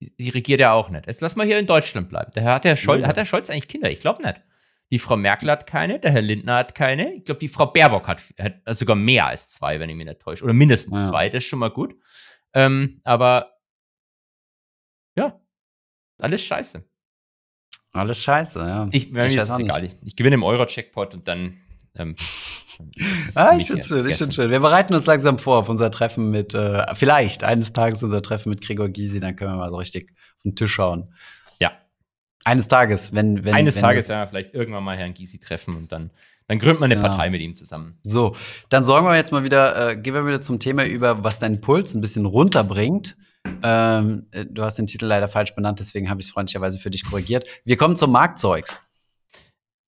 Die 0.00 0.30
regiert 0.30 0.60
ja 0.60 0.72
auch 0.72 0.88
nicht. 0.90 1.06
Jetzt 1.06 1.20
lass 1.20 1.36
mal 1.36 1.46
hier 1.46 1.58
in 1.58 1.66
Deutschland 1.66 2.08
bleiben. 2.08 2.32
Der, 2.34 2.44
hat, 2.44 2.64
der 2.64 2.76
Scholz, 2.76 3.02
ja. 3.02 3.08
hat 3.08 3.16
der 3.16 3.26
Scholz 3.26 3.50
eigentlich 3.50 3.68
Kinder? 3.68 3.90
Ich 3.90 4.00
glaube 4.00 4.22
nicht. 4.22 4.40
Die 4.90 4.98
Frau 4.98 5.16
Merkel 5.16 5.50
hat 5.50 5.66
keine, 5.66 6.00
der 6.00 6.10
Herr 6.10 6.22
Lindner 6.22 6.56
hat 6.56 6.74
keine. 6.74 7.14
Ich 7.14 7.24
glaube, 7.24 7.38
die 7.38 7.48
Frau 7.48 7.66
Baerbock 7.66 8.08
hat, 8.08 8.22
hat 8.38 8.54
sogar 8.66 8.96
mehr 8.96 9.26
als 9.26 9.50
zwei, 9.50 9.78
wenn 9.78 9.88
ich 9.88 9.96
mich 9.96 10.06
nicht 10.06 10.20
täusche. 10.20 10.42
Oder 10.42 10.52
mindestens 10.52 10.96
ja. 10.96 11.08
zwei, 11.08 11.28
das 11.28 11.44
ist 11.44 11.48
schon 11.48 11.60
mal 11.60 11.70
gut. 11.70 11.94
Ähm, 12.54 13.00
aber 13.04 13.52
ja, 15.16 15.40
alles 16.18 16.42
scheiße. 16.42 16.84
Alles 17.92 18.22
scheiße, 18.22 18.58
ja. 18.60 18.88
Ich, 18.92 19.12
ich, 19.12 19.36
ich, 20.02 20.16
gewinne 20.16 20.34
im 20.34 20.42
Euro-Checkpot 20.42 21.14
und 21.14 21.26
dann 21.28 21.60
ähm, 21.96 22.14
ah, 23.34 23.56
ich 23.56 23.66
finde 23.66 23.84
schön, 23.84 24.08
ich 24.08 24.16
finde 24.16 24.32
schön. 24.32 24.50
Wir 24.50 24.60
bereiten 24.60 24.94
uns 24.94 25.06
langsam 25.06 25.38
vor 25.38 25.58
auf 25.58 25.68
unser 25.68 25.90
Treffen 25.90 26.30
mit, 26.30 26.54
äh, 26.54 26.84
vielleicht 26.94 27.44
eines 27.44 27.72
Tages 27.72 28.02
unser 28.02 28.22
Treffen 28.22 28.50
mit 28.50 28.60
Gregor 28.60 28.88
Gysi, 28.88 29.20
dann 29.20 29.36
können 29.36 29.52
wir 29.52 29.56
mal 29.56 29.70
so 29.70 29.76
richtig 29.76 30.12
auf 30.36 30.42
den 30.42 30.56
Tisch 30.56 30.72
schauen. 30.72 31.12
Ja. 31.58 31.72
Eines 32.44 32.68
Tages, 32.68 33.12
wenn, 33.12 33.44
wenn. 33.44 33.54
Eines 33.54 33.76
wenn 33.76 33.82
Tages, 33.82 34.08
ja, 34.08 34.26
vielleicht 34.26 34.54
irgendwann 34.54 34.84
mal 34.84 34.96
Herrn 34.96 35.14
Gysi 35.14 35.40
treffen 35.40 35.74
und 35.76 35.90
dann, 35.92 36.10
dann 36.46 36.58
gründet 36.58 36.80
man 36.80 36.90
eine 36.90 37.00
ja. 37.00 37.06
Partei 37.06 37.30
mit 37.30 37.40
ihm 37.40 37.56
zusammen. 37.56 37.98
So, 38.02 38.34
dann 38.68 38.84
sorgen 38.84 39.06
wir 39.06 39.16
jetzt 39.16 39.32
mal 39.32 39.44
wieder, 39.44 39.90
äh, 39.90 39.96
gehen 39.96 40.14
wir 40.14 40.26
wieder 40.26 40.40
zum 40.40 40.58
Thema 40.58 40.84
über, 40.86 41.24
was 41.24 41.38
deinen 41.38 41.60
Puls 41.60 41.94
ein 41.94 42.00
bisschen 42.00 42.24
runterbringt. 42.24 43.16
Ähm, 43.62 44.26
äh, 44.30 44.46
du 44.46 44.62
hast 44.62 44.76
den 44.76 44.86
Titel 44.86 45.06
leider 45.06 45.28
falsch 45.28 45.54
benannt, 45.54 45.80
deswegen 45.80 46.08
habe 46.08 46.20
ich 46.20 46.28
es 46.28 46.32
freundlicherweise 46.32 46.78
für 46.78 46.90
dich 46.90 47.04
korrigiert. 47.04 47.46
Wir 47.64 47.76
kommen 47.76 47.96
zum 47.96 48.12
Marktzeugs 48.12 48.80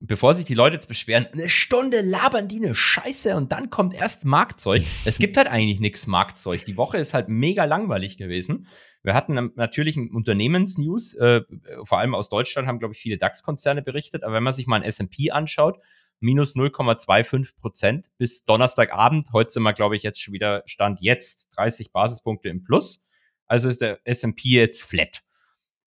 bevor 0.05 0.33
sich 0.33 0.45
die 0.45 0.53
Leute 0.53 0.75
jetzt 0.75 0.87
beschweren, 0.87 1.27
eine 1.31 1.49
Stunde 1.49 2.01
labern 2.01 2.47
die 2.47 2.63
eine 2.63 2.75
Scheiße 2.75 3.35
und 3.35 3.51
dann 3.51 3.69
kommt 3.69 3.93
erst 3.93 4.25
Marktzeug. 4.25 4.83
Es 5.05 5.17
gibt 5.17 5.37
halt 5.37 5.47
eigentlich 5.47 5.79
nichts 5.79 6.07
Marktzeug. 6.07 6.65
Die 6.65 6.77
Woche 6.77 6.97
ist 6.97 7.13
halt 7.13 7.29
mega 7.29 7.63
langweilig 7.63 8.17
gewesen. 8.17 8.67
Wir 9.01 9.13
hatten 9.13 9.51
natürlich 9.55 9.97
Unternehmensnews, 9.97 11.13
äh, 11.15 11.41
vor 11.83 11.99
allem 11.99 12.15
aus 12.15 12.29
Deutschland 12.29 12.67
haben, 12.67 12.79
glaube 12.79 12.93
ich, 12.93 12.99
viele 12.99 13.17
DAX-Konzerne 13.17 13.81
berichtet. 13.81 14.23
Aber 14.23 14.33
wenn 14.33 14.43
man 14.43 14.53
sich 14.53 14.67
mal 14.67 14.77
ein 14.77 14.83
S&P 14.83 15.31
anschaut, 15.31 15.79
minus 16.19 16.55
0,25 16.55 17.57
Prozent 17.57 18.09
bis 18.17 18.45
Donnerstagabend. 18.45 19.27
Heute 19.33 19.49
sind 19.49 19.63
wir, 19.63 19.73
glaube 19.73 19.95
ich, 19.95 20.03
jetzt 20.03 20.21
schon 20.21 20.33
wieder 20.33 20.63
Stand 20.65 21.01
jetzt 21.01 21.49
30 21.55 21.91
Basispunkte 21.91 22.49
im 22.49 22.63
Plus. 22.63 23.03
Also 23.45 23.67
ist 23.67 23.81
der 23.81 23.99
S&P 24.05 24.49
jetzt 24.49 24.83
flat. 24.83 25.21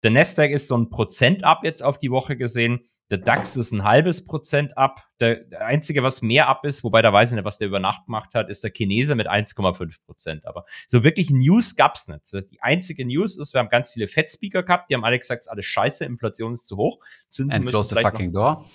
Der 0.03 0.11
Nasdaq 0.11 0.51
ist 0.51 0.67
so 0.67 0.77
ein 0.77 0.89
Prozent 0.89 1.43
ab 1.43 1.61
jetzt 1.63 1.83
auf 1.83 1.97
die 1.97 2.11
Woche 2.11 2.37
gesehen. 2.37 2.81
Der 3.11 3.17
DAX 3.17 3.57
ist 3.57 3.73
ein 3.73 3.83
halbes 3.83 4.23
Prozent 4.23 4.77
ab. 4.77 5.03
Der, 5.19 5.43
der, 5.43 5.65
einzige, 5.65 6.01
was 6.01 6.21
mehr 6.21 6.47
ab 6.47 6.65
ist, 6.65 6.83
wobei 6.83 7.01
da 7.01 7.11
weiß 7.11 7.31
ich 7.31 7.35
nicht, 7.35 7.43
was 7.43 7.57
der 7.57 7.67
über 7.67 7.79
Nacht 7.79 8.05
gemacht 8.05 8.33
hat, 8.33 8.49
ist 8.49 8.63
der 8.63 8.71
Chinese 8.71 9.15
mit 9.15 9.29
1,5 9.29 10.05
Prozent. 10.05 10.45
Aber 10.47 10.63
so 10.87 11.03
wirklich 11.03 11.29
News 11.29 11.75
gab's 11.75 12.07
nicht. 12.07 12.21
Das 12.23 12.33
heißt, 12.33 12.51
die 12.51 12.61
einzige 12.61 13.05
News 13.05 13.37
ist, 13.37 13.53
wir 13.53 13.59
haben 13.59 13.69
ganz 13.69 13.91
viele 13.91 14.07
Fed-Speaker 14.07 14.63
gehabt, 14.63 14.89
die 14.89 14.95
haben 14.95 15.03
alle 15.03 15.19
gesagt, 15.19 15.41
es 15.41 15.47
ist 15.47 15.51
alles 15.51 15.65
scheiße, 15.65 16.05
Inflation 16.05 16.53
ist 16.53 16.65
zu 16.65 16.77
hoch, 16.77 16.99
Zinsen 17.27 17.57
And 17.57 17.65
müssen 17.65 17.83
vielleicht 17.83 18.07
fucking 18.07 18.31
noch, 18.31 18.55
door. 18.55 18.65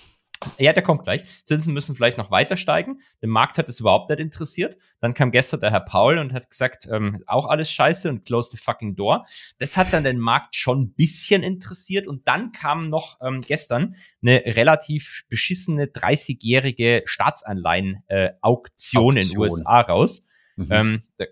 Ja, 0.57 0.73
der 0.73 0.83
kommt 0.83 1.03
gleich. 1.03 1.23
Zinsen 1.45 1.73
müssen 1.73 1.95
vielleicht 1.95 2.17
noch 2.17 2.29
weiter 2.31 2.57
steigen. 2.57 2.99
Den 3.21 3.29
Markt 3.29 3.57
hat 3.57 3.69
es 3.69 3.79
überhaupt 3.79 4.09
nicht 4.09 4.19
interessiert. 4.19 4.75
Dann 4.99 5.13
kam 5.13 5.31
gestern 5.31 5.61
der 5.61 5.71
Herr 5.71 5.79
Paul 5.81 6.17
und 6.17 6.33
hat 6.33 6.49
gesagt, 6.49 6.87
ähm, 6.91 7.23
auch 7.27 7.45
alles 7.47 7.71
scheiße 7.71 8.09
und 8.09 8.25
close 8.25 8.49
the 8.51 8.57
fucking 8.57 8.95
door. 8.95 9.25
Das 9.59 9.77
hat 9.77 9.93
dann 9.93 10.03
den 10.03 10.19
Markt 10.19 10.55
schon 10.55 10.81
ein 10.81 10.91
bisschen 10.93 11.43
interessiert. 11.43 12.07
Und 12.07 12.27
dann 12.27 12.51
kam 12.51 12.89
noch 12.89 13.19
ähm, 13.21 13.41
gestern 13.41 13.95
eine 14.21 14.41
relativ 14.45 15.25
beschissene 15.29 15.85
30-jährige 15.85 17.03
Staatsanleihen-Auktion 17.05 19.17
äh, 19.17 19.21
in 19.21 19.29
den 19.29 19.37
USA 19.37 19.81
raus. 19.81 20.25
Mhm. 20.55 20.67
Ähm, 20.71 21.03
da 21.17 21.25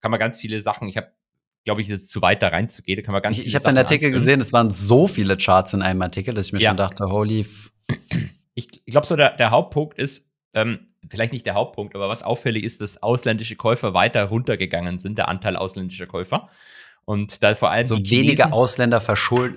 kann 0.00 0.10
man 0.10 0.20
ganz 0.20 0.40
viele 0.40 0.58
Sachen, 0.60 0.88
ich 0.88 0.96
habe 0.96 1.12
glaube 1.64 1.80
ich, 1.80 1.88
ist 1.88 1.92
jetzt 1.92 2.10
zu 2.10 2.20
weit 2.22 2.42
da 2.42 2.48
reinzugehen. 2.48 2.96
Da 2.96 3.02
kann 3.02 3.12
man 3.12 3.22
ganz 3.22 3.38
ich 3.38 3.46
ich 3.46 3.54
habe 3.54 3.64
den 3.64 3.78
Artikel 3.78 4.06
anführen. 4.06 4.24
gesehen, 4.24 4.40
es 4.40 4.52
waren 4.52 4.72
so 4.72 5.06
viele 5.06 5.36
Charts 5.36 5.74
in 5.74 5.82
einem 5.82 6.02
Artikel, 6.02 6.34
dass 6.34 6.46
ich 6.46 6.52
mir 6.52 6.58
ja. 6.58 6.70
schon 6.70 6.76
dachte, 6.76 7.04
holy 7.04 7.46
ich, 8.54 8.82
ich 8.84 8.92
glaube, 8.92 9.06
so 9.06 9.16
der, 9.16 9.36
der 9.36 9.50
Hauptpunkt 9.50 9.98
ist, 9.98 10.30
ähm, 10.54 10.88
vielleicht 11.08 11.32
nicht 11.32 11.46
der 11.46 11.54
Hauptpunkt, 11.54 11.94
aber 11.94 12.08
was 12.08 12.22
auffällig 12.22 12.64
ist, 12.64 12.80
dass 12.80 13.02
ausländische 13.02 13.56
Käufer 13.56 13.94
weiter 13.94 14.24
runtergegangen 14.24 14.98
sind, 14.98 15.18
der 15.18 15.28
Anteil 15.28 15.56
ausländischer 15.56 16.06
Käufer. 16.06 16.48
Und 17.04 17.42
da 17.42 17.54
vor 17.54 17.70
allem. 17.70 17.86
So 17.86 17.96
wenige 17.98 18.52
Ausländer 18.52 19.00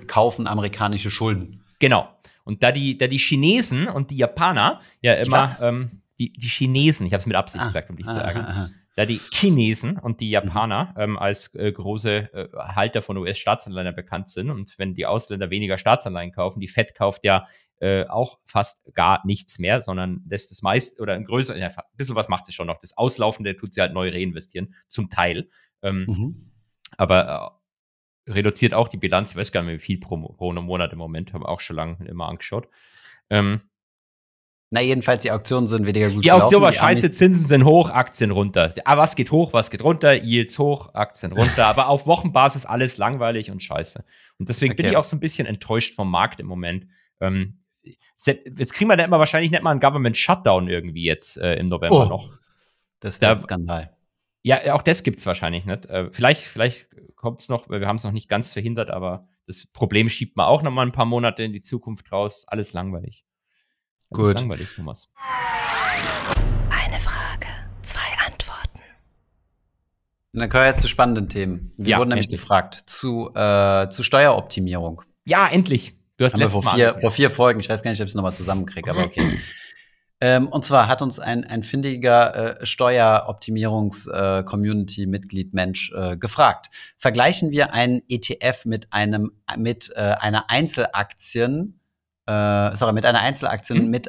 kaufen 0.08 0.48
amerikanische 0.48 1.12
Schulden. 1.12 1.64
Genau. 1.80 2.10
Und 2.44 2.64
da 2.64 2.72
die, 2.72 2.98
da 2.98 3.08
die 3.08 3.18
Chinesen 3.18 3.88
und 3.88 4.12
die 4.12 4.18
Japaner 4.18 4.80
ja 5.02 5.14
immer, 5.14 5.58
ähm, 5.62 6.02
die, 6.20 6.34
die 6.34 6.48
Chinesen, 6.48 7.06
ich 7.06 7.14
habe 7.14 7.20
es 7.20 7.26
mit 7.28 7.36
Absicht 7.36 7.64
ah, 7.64 7.68
gesagt, 7.68 7.90
um 7.90 7.98
dich 7.98 8.06
zu 8.06 8.20
ärgern, 8.20 8.74
da 8.96 9.06
die 9.06 9.20
Chinesen 9.32 9.98
und 10.00 10.22
die 10.22 10.30
Japaner 10.30 10.96
ähm, 10.98 11.18
als 11.18 11.54
äh, 11.54 11.72
große 11.72 12.34
äh, 12.34 12.48
Halter 12.58 13.02
von 13.02 13.18
US-Staatsanleihen 13.18 13.94
bekannt 13.94 14.30
sind 14.30 14.50
und 14.50 14.80
wenn 14.80 14.96
die 14.96 15.06
Ausländer 15.06 15.50
weniger 15.50 15.78
Staatsanleihen 15.78 16.32
kaufen, 16.32 16.62
die 16.62 16.70
Fed 16.70 16.96
kauft 16.96 17.26
ja 17.26 17.46
äh, 17.80 18.06
auch 18.06 18.40
fast 18.46 18.94
gar 18.94 19.26
nichts 19.26 19.60
mehr, 19.60 19.82
sondern 19.82 20.24
lässt 20.30 20.52
es 20.52 20.62
meist 20.62 21.02
oder 21.02 21.14
ein 21.14 21.26
größer, 21.26 21.58
ja, 21.58 21.68
ein 21.68 21.84
bisschen 21.96 22.16
was 22.16 22.30
macht 22.30 22.46
sie 22.46 22.54
schon 22.54 22.68
noch. 22.68 22.80
Das 22.80 22.98
Auslaufende 22.98 23.58
tut 23.58 23.74
sie 23.74 23.82
halt 23.82 23.94
neu 23.94 24.10
reinvestieren, 24.10 24.74
zum 24.88 25.10
Teil. 25.10 25.50
Ähm, 25.82 26.06
mhm. 26.08 26.52
Aber 26.98 27.60
äh, 28.26 28.32
reduziert 28.32 28.74
auch 28.74 28.88
die 28.88 28.98
Bilanz, 28.98 29.32
ich 29.32 29.38
weiß 29.38 29.52
gar 29.52 29.62
nicht 29.62 29.74
wie 29.74 29.80
viel 29.80 30.00
pro, 30.00 30.18
pro 30.18 30.54
Monat 30.54 30.94
im 30.94 31.00
Moment, 31.00 31.34
haben 31.34 31.44
wir 31.44 31.50
auch 31.50 31.60
schon 31.60 31.76
lange 31.76 32.06
immer 32.08 32.30
angeschaut. 32.30 32.70
Ähm, 33.30 33.60
na, 34.72 34.82
jedenfalls, 34.82 35.22
die 35.22 35.32
Auktionen 35.32 35.68
sind 35.68 35.86
weniger 35.86 36.10
gut 36.10 36.26
Die 36.26 36.32
Auktion 36.32 36.62
war 36.62 36.74
scheiße, 36.74 37.12
Zinsen 37.12 37.46
sind 37.46 37.66
hoch, 37.66 37.90
Aktien 37.92 38.32
runter. 38.32 38.74
Aber 38.84 39.04
was 39.04 39.16
geht 39.16 39.32
hoch, 39.32 39.54
was 39.54 39.70
geht 39.70 39.84
runter? 39.84 40.16
Yields 40.16 40.58
hoch, 40.58 40.94
Aktien 40.94 41.32
runter. 41.34 41.66
Aber 41.68 41.88
auf 41.88 42.08
Wochenbasis 42.08 42.66
alles 42.66 42.98
langweilig 42.98 43.52
und 43.52 43.62
scheiße. 43.62 44.04
Und 44.40 44.50
deswegen 44.50 44.74
okay. 44.74 44.84
bin 44.84 44.92
ich 44.92 44.98
auch 44.98 45.04
so 45.04 45.16
ein 45.16 45.20
bisschen 45.20 45.46
enttäuscht 45.46 45.94
vom 45.96 46.10
Markt 46.10 46.40
im 46.40 46.48
Moment. 46.48 46.88
Ähm, 47.22 47.60
jetzt 47.84 48.74
kriegen 48.74 48.90
wir 48.90 48.98
dann 48.98 49.06
immer 49.06 49.20
wahrscheinlich 49.20 49.52
nicht 49.52 49.62
mal 49.62 49.72
einen 49.72 49.80
Government 49.80 50.18
Shutdown 50.18 50.68
irgendwie 50.68 51.04
jetzt 51.04 51.38
äh, 51.38 51.56
im 51.56 51.68
November 51.68 52.06
oh, 52.06 52.10
noch. 52.10 52.34
Das 53.00 53.22
wäre 53.22 53.34
ein 53.34 53.40
Skandal. 53.40 53.96
Ja, 54.42 54.74
auch 54.74 54.82
das 54.82 55.04
gibt 55.04 55.20
es 55.20 55.26
wahrscheinlich 55.26 55.66
nicht. 55.66 55.86
Äh, 55.86 56.10
vielleicht 56.12 56.42
vielleicht 56.42 56.88
kommt 57.16 57.42
es 57.42 57.50
noch, 57.50 57.70
wir 57.70 57.88
haben 57.88 57.98
es 57.98 58.04
noch 58.04 58.12
nicht 58.12 58.30
ganz 58.30 58.54
verhindert, 58.54 58.90
aber 58.90 59.28
das 59.48 59.68
Problem 59.68 60.10
schiebt 60.10 60.36
man 60.38 60.48
auch 60.48 60.64
noch 60.64 60.72
mal 60.72 60.86
ein 60.86 60.92
paar 60.92 61.06
Monate 61.06 61.44
in 61.44 61.54
die 61.54 61.62
Zukunft 61.62 62.12
raus. 62.12 62.46
Alles 62.48 62.74
langweilig. 62.74 63.25
Alles 64.12 64.28
Gut. 64.28 64.40
langweilig, 64.40 64.70
Thomas. 64.76 65.10
Eine 66.70 67.00
Frage, 67.00 67.48
zwei 67.82 68.00
Antworten. 68.26 68.80
Und 70.34 70.40
dann 70.40 70.50
kommen 70.50 70.64
wir 70.64 70.68
jetzt 70.68 70.82
zu 70.82 70.88
spannenden 70.88 71.30
Themen. 71.30 71.72
Wir 71.78 71.92
ja, 71.92 71.98
wurden 71.98 72.10
nämlich 72.10 72.28
endlich. 72.28 72.42
gefragt 72.42 72.84
zu, 72.86 73.34
äh, 73.34 73.90
zu 73.90 74.04
Steueroptimierung. 74.04 75.02
Ja, 75.26 75.48
endlich. 75.48 75.98
Du 76.18 76.26
hast 76.26 76.38
letztes 76.38 76.64
vor 76.64 76.76
vier, 76.76 76.94
Mal. 76.94 77.02
vor 77.02 77.12
vier 77.12 77.30
Folgen, 77.30 77.60
ich 77.60 77.68
weiß 77.68 77.84
gar 77.84 77.92
nicht, 77.92 78.00
ob 78.00 78.06
ich 78.06 78.12
es 78.12 78.16
nochmal 78.16 78.32
zusammenkriege, 78.34 78.90
aber 78.90 79.04
okay. 79.04 79.38
ähm, 80.22 80.48
und 80.48 80.64
zwar 80.64 80.88
hat 80.88 81.02
uns 81.02 81.20
ein, 81.20 81.44
ein 81.44 81.62
findiger 81.64 82.62
äh, 82.62 82.66
Steueroptimierungs-Community-Mitglied 82.66 85.48
äh, 85.48 85.56
Mensch 85.56 85.92
äh, 85.94 86.16
gefragt. 86.16 86.68
Vergleichen 86.98 87.52
wir 87.52 87.74
einen 87.74 88.02
ETF 88.08 88.64
mit 88.66 88.94
einem 88.94 89.34
mit 89.58 89.92
äh, 89.96 90.16
einer 90.20 90.50
Einzelaktien 90.50 91.82
äh, 92.28 92.76
sorry, 92.76 92.94
mit 92.94 93.06
einer 93.06 93.20
Einzelaktie 93.22 93.76
mhm. 93.76 93.90
mit, 93.90 94.08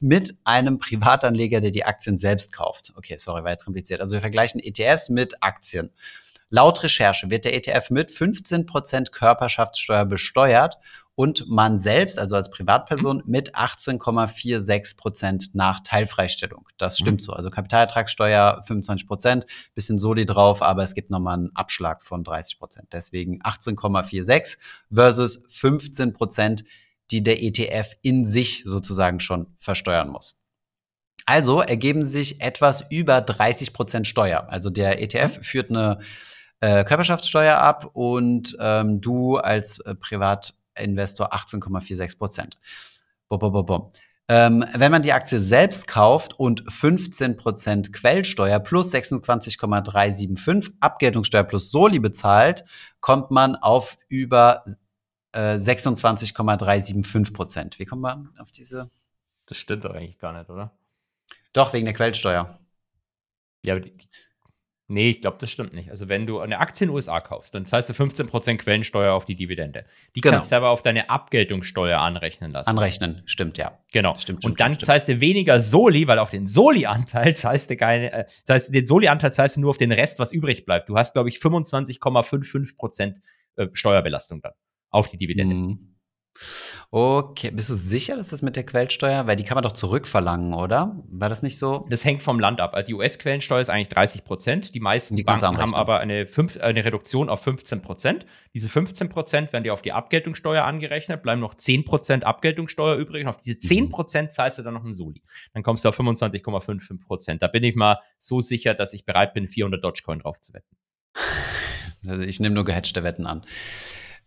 mit 0.00 0.34
einem 0.44 0.78
Privatanleger, 0.78 1.60
der 1.60 1.70
die 1.70 1.84
Aktien 1.84 2.18
selbst 2.18 2.52
kauft. 2.52 2.92
Okay, 2.96 3.16
sorry, 3.18 3.42
war 3.42 3.50
jetzt 3.50 3.64
kompliziert. 3.64 4.00
Also 4.00 4.14
wir 4.14 4.20
vergleichen 4.20 4.60
ETFs 4.60 5.08
mit 5.08 5.42
Aktien. 5.42 5.90
Laut 6.52 6.82
Recherche 6.82 7.30
wird 7.30 7.44
der 7.44 7.54
ETF 7.54 7.90
mit 7.90 8.10
15% 8.10 9.12
Körperschaftssteuer 9.12 10.04
besteuert 10.04 10.78
und 11.14 11.48
man 11.48 11.78
selbst, 11.78 12.18
also 12.18 12.34
als 12.34 12.50
Privatperson, 12.50 13.22
mit 13.26 13.54
18,46% 13.54 15.50
nach 15.52 15.80
Teilfreistellung. 15.80 16.66
Das 16.78 16.98
stimmt 16.98 17.20
mhm. 17.20 17.24
so. 17.24 17.32
Also 17.34 17.50
Kapitalertragssteuer 17.50 18.62
25% 18.66 19.44
bisschen 19.74 19.98
Soli 19.98 20.24
drauf, 20.24 20.62
aber 20.62 20.82
es 20.82 20.94
gibt 20.94 21.10
nochmal 21.10 21.34
einen 21.34 21.54
Abschlag 21.54 22.02
von 22.02 22.24
30% 22.24 22.84
Deswegen 22.90 23.42
18,46 23.42 24.56
versus 24.90 25.44
15 25.48 26.14
die 27.10 27.22
der 27.22 27.42
ETF 27.42 27.94
in 28.02 28.24
sich 28.24 28.62
sozusagen 28.64 29.20
schon 29.20 29.46
versteuern 29.58 30.10
muss. 30.10 30.38
Also 31.26 31.60
ergeben 31.60 32.04
sich 32.04 32.40
etwas 32.40 32.84
über 32.90 33.20
30 33.20 33.72
Prozent 33.72 34.06
Steuer. 34.06 34.46
Also 34.48 34.70
der 34.70 35.02
ETF 35.02 35.38
mhm. 35.38 35.42
führt 35.42 35.70
eine 35.70 35.98
äh, 36.60 36.84
Körperschaftssteuer 36.84 37.56
ab 37.56 37.90
und 37.92 38.56
ähm, 38.60 39.00
du 39.00 39.36
als 39.36 39.78
äh, 39.80 39.94
Privatinvestor 39.94 41.32
18,46 41.32 42.18
Prozent. 42.18 42.58
Bom, 43.28 43.38
bom, 43.38 43.64
bom. 43.64 43.92
Ähm, 44.28 44.64
wenn 44.76 44.92
man 44.92 45.02
die 45.02 45.12
Aktie 45.12 45.40
selbst 45.40 45.88
kauft 45.88 46.38
und 46.38 46.62
15% 46.64 47.90
Quellsteuer 47.90 48.60
plus 48.60 48.92
26,375 48.92 50.72
Abgeltungssteuer 50.78 51.42
plus 51.42 51.72
Soli 51.72 51.98
bezahlt, 51.98 52.64
kommt 53.00 53.32
man 53.32 53.56
auf 53.56 53.96
über 54.08 54.62
äh, 55.32 55.56
26,375% 55.56 57.78
Wie 57.78 57.84
kommt 57.84 58.02
man 58.02 58.30
auf 58.38 58.50
diese? 58.50 58.90
Das 59.46 59.58
stimmt 59.58 59.84
doch 59.84 59.94
eigentlich 59.94 60.18
gar 60.18 60.36
nicht, 60.36 60.50
oder? 60.50 60.72
Doch, 61.52 61.72
wegen 61.72 61.84
der 61.84 61.94
Quellsteuer. 61.94 62.58
Ja, 63.64 63.74
aber 63.74 63.82
die, 63.82 63.92
Nee, 64.90 65.10
ich 65.10 65.20
glaube, 65.20 65.36
das 65.38 65.52
stimmt 65.52 65.72
nicht. 65.72 65.88
Also, 65.88 66.08
wenn 66.08 66.26
du 66.26 66.40
eine 66.40 66.58
Aktie 66.58 66.84
in 66.84 66.88
den 66.88 66.96
USA 66.96 67.20
kaufst, 67.20 67.54
dann 67.54 67.64
zahlst 67.64 67.88
du 67.88 67.92
15% 67.92 68.56
Quellensteuer 68.56 69.14
auf 69.14 69.24
die 69.24 69.36
Dividende. 69.36 69.84
Die 70.16 70.20
genau. 70.20 70.34
kannst 70.34 70.50
du 70.50 70.56
aber 70.56 70.70
auf 70.70 70.82
deine 70.82 71.10
Abgeltungssteuer 71.10 72.00
anrechnen 72.00 72.50
lassen. 72.50 72.70
Anrechnen, 72.70 73.22
stimmt, 73.24 73.56
ja. 73.56 73.78
Genau. 73.92 74.14
Stimmt, 74.14 74.40
stimmt, 74.40 74.44
und 74.44 74.58
dann 74.58 74.74
stimmt, 74.74 74.86
zahlst 74.86 75.06
du 75.06 75.20
weniger 75.20 75.60
Soli, 75.60 76.08
weil 76.08 76.18
auf 76.18 76.30
den 76.30 76.48
Soli-Anteil 76.48 77.36
zahlst 77.36 77.70
du 77.70 77.76
keine, 77.76 78.12
äh, 78.12 78.24
zahlst, 78.42 78.74
den 78.74 78.84
Soli-Anteil 78.84 79.32
zahlst 79.32 79.54
du 79.54 79.60
nur 79.60 79.70
auf 79.70 79.76
den 79.76 79.92
Rest, 79.92 80.18
was 80.18 80.32
übrig 80.32 80.64
bleibt. 80.64 80.88
Du 80.88 80.96
hast, 80.96 81.12
glaube 81.12 81.28
ich, 81.28 81.36
25,55% 81.36 83.20
äh, 83.54 83.68
Steuerbelastung 83.72 84.42
dann 84.42 84.54
auf 84.90 85.08
die 85.08 85.16
Dividende. 85.16 85.54
Mhm. 85.54 85.90
Okay, 86.92 87.50
bist 87.50 87.68
du 87.68 87.74
sicher, 87.74 88.16
dass 88.16 88.28
das 88.28 88.42
mit 88.42 88.56
der 88.56 88.64
Quellensteuer, 88.64 89.26
weil 89.26 89.36
die 89.36 89.44
kann 89.44 89.54
man 89.54 89.62
doch 89.62 89.72
zurückverlangen, 89.72 90.54
oder? 90.54 91.00
War 91.08 91.28
das 91.28 91.42
nicht 91.42 91.58
so? 91.58 91.86
Das 91.88 92.04
hängt 92.04 92.22
vom 92.22 92.40
Land 92.40 92.60
ab. 92.60 92.74
Also 92.74 92.88
die 92.88 92.94
US-Quellensteuer 92.94 93.60
ist 93.60 93.68
eigentlich 93.68 93.90
30 93.90 94.24
Prozent. 94.24 94.74
Die 94.74 94.80
meisten 94.80 95.16
die 95.16 95.22
Banken 95.22 95.58
haben 95.58 95.74
aber 95.74 96.00
eine, 96.00 96.26
fünf, 96.26 96.56
eine 96.58 96.84
Reduktion 96.84 97.28
auf 97.28 97.42
15 97.42 97.82
Prozent. 97.82 98.26
Diese 98.54 98.68
15 98.68 99.08
Prozent 99.08 99.52
werden 99.52 99.64
dir 99.64 99.72
auf 99.72 99.82
die 99.82 99.92
Abgeltungssteuer 99.92 100.64
angerechnet, 100.64 101.22
bleiben 101.22 101.40
noch 101.40 101.54
10 101.54 101.84
Prozent 101.84 102.24
Abgeltungssteuer 102.24 102.96
übrig. 102.96 103.22
Und 103.22 103.28
auf 103.28 103.36
diese 103.36 103.58
10 103.58 103.84
mhm. 103.84 103.90
Prozent 103.90 104.32
zahlst 104.32 104.58
du 104.58 104.62
dann 104.62 104.74
noch 104.74 104.84
einen 104.84 104.94
Soli. 104.94 105.22
Dann 105.52 105.62
kommst 105.62 105.84
du 105.84 105.90
auf 105.90 106.00
25,55 106.00 107.06
Prozent. 107.06 107.42
Da 107.42 107.48
bin 107.48 107.62
ich 107.62 107.76
mal 107.76 107.98
so 108.16 108.40
sicher, 108.40 108.74
dass 108.74 108.94
ich 108.94 109.04
bereit 109.04 109.34
bin, 109.34 109.46
400 109.46 109.84
Dogecoin 109.84 110.20
drauf 110.20 110.40
zu 110.40 110.54
wetten. 110.54 110.76
Also 112.06 112.24
ich 112.24 112.40
nehme 112.40 112.54
nur 112.54 112.64
gehatchte 112.64 113.04
Wetten 113.04 113.26
an. 113.26 113.42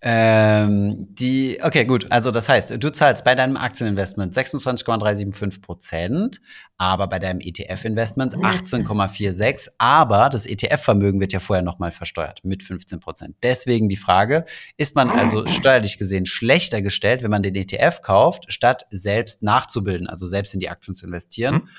Ähm, 0.06 1.08
die, 1.16 1.60
okay, 1.64 1.86
gut. 1.86 2.12
Also 2.12 2.30
das 2.30 2.50
heißt, 2.50 2.76
du 2.78 2.92
zahlst 2.92 3.24
bei 3.24 3.36
deinem 3.36 3.56
Aktieninvestment 3.56 4.34
26,375 4.34 5.62
Prozent, 5.62 6.42
aber 6.78 7.08
bei 7.08 7.20
deinem 7.20 7.40
ETF-Investment 7.40 8.36
18,46. 8.36 9.70
Aber 9.78 10.30
das 10.30 10.46
ETF-Vermögen 10.46 11.22
wird 11.22 11.32
ja 11.32 11.40
vorher 11.40 11.64
nochmal 11.64 11.92
versteuert 11.92 12.42
mit 12.44 12.64
15 12.64 13.00
Prozent. 13.00 13.38
Deswegen 13.44 13.88
die 13.88 13.96
Frage, 13.96 14.44
ist 14.76 14.94
man 14.94 15.10
also 15.10 15.48
steuerlich 15.48 15.98
gesehen 15.98 16.26
schlechter 16.26 16.82
gestellt, 16.82 17.24
wenn 17.24 17.32
man 17.32 17.42
den 17.42 17.56
ETF 17.56 18.02
kauft, 18.02 18.52
statt 18.52 18.86
selbst 18.92 19.42
nachzubilden, 19.42 20.08
also 20.08 20.28
selbst 20.28 20.54
in 20.54 20.60
die 20.60 20.70
Aktien 20.70 20.96
zu 20.96 21.06
investieren? 21.06 21.56
Mhm. 21.56 21.70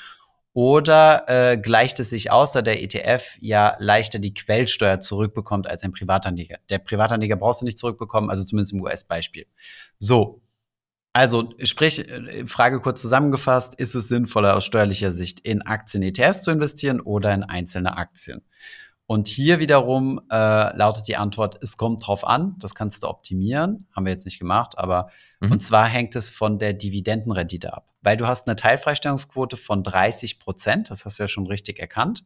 Oder 0.54 1.24
äh, 1.26 1.58
gleicht 1.58 1.98
es 1.98 2.10
sich 2.10 2.30
aus, 2.30 2.52
da 2.52 2.62
der 2.62 2.80
ETF 2.80 3.36
ja 3.40 3.76
leichter 3.80 4.20
die 4.20 4.32
Quellsteuer 4.32 5.00
zurückbekommt 5.00 5.68
als 5.68 5.82
ein 5.82 5.90
Privatanleger? 5.90 6.58
Der 6.70 6.78
Privatanleger 6.78 7.34
brauchst 7.34 7.60
du 7.60 7.64
nicht 7.64 7.76
zurückbekommen, 7.76 8.30
also 8.30 8.44
zumindest 8.44 8.72
im 8.72 8.80
US-Beispiel. 8.80 9.46
So. 9.98 10.40
Also, 11.12 11.54
sprich, 11.62 12.08
äh, 12.08 12.46
Frage 12.46 12.80
kurz 12.80 13.00
zusammengefasst, 13.00 13.74
ist 13.74 13.94
es 13.94 14.08
sinnvoller 14.08 14.56
aus 14.56 14.64
steuerlicher 14.64 15.12
Sicht 15.12 15.40
in 15.40 15.62
Aktien-ETFs 15.62 16.42
zu 16.42 16.52
investieren 16.52 17.00
oder 17.00 17.34
in 17.34 17.42
einzelne 17.42 17.96
Aktien? 17.96 18.42
Und 19.06 19.28
hier 19.28 19.58
wiederum 19.58 20.20
äh, 20.30 20.76
lautet 20.76 21.08
die 21.08 21.16
Antwort, 21.16 21.62
es 21.62 21.76
kommt 21.76 22.06
drauf 22.06 22.26
an, 22.26 22.56
das 22.58 22.74
kannst 22.74 23.02
du 23.02 23.08
optimieren, 23.08 23.86
haben 23.94 24.06
wir 24.06 24.12
jetzt 24.12 24.24
nicht 24.24 24.38
gemacht, 24.38 24.78
aber 24.78 25.10
mhm. 25.40 25.52
und 25.52 25.60
zwar 25.60 25.86
hängt 25.86 26.16
es 26.16 26.28
von 26.28 26.58
der 26.58 26.72
Dividendenrendite 26.72 27.74
ab, 27.74 27.93
weil 28.04 28.16
du 28.16 28.26
hast 28.26 28.46
eine 28.46 28.56
Teilfreistellungsquote 28.56 29.56
von 29.56 29.82
30 29.82 30.38
Prozent, 30.38 30.90
das 30.90 31.04
hast 31.04 31.18
du 31.18 31.24
ja 31.24 31.28
schon 31.28 31.46
richtig 31.46 31.80
erkannt. 31.80 32.24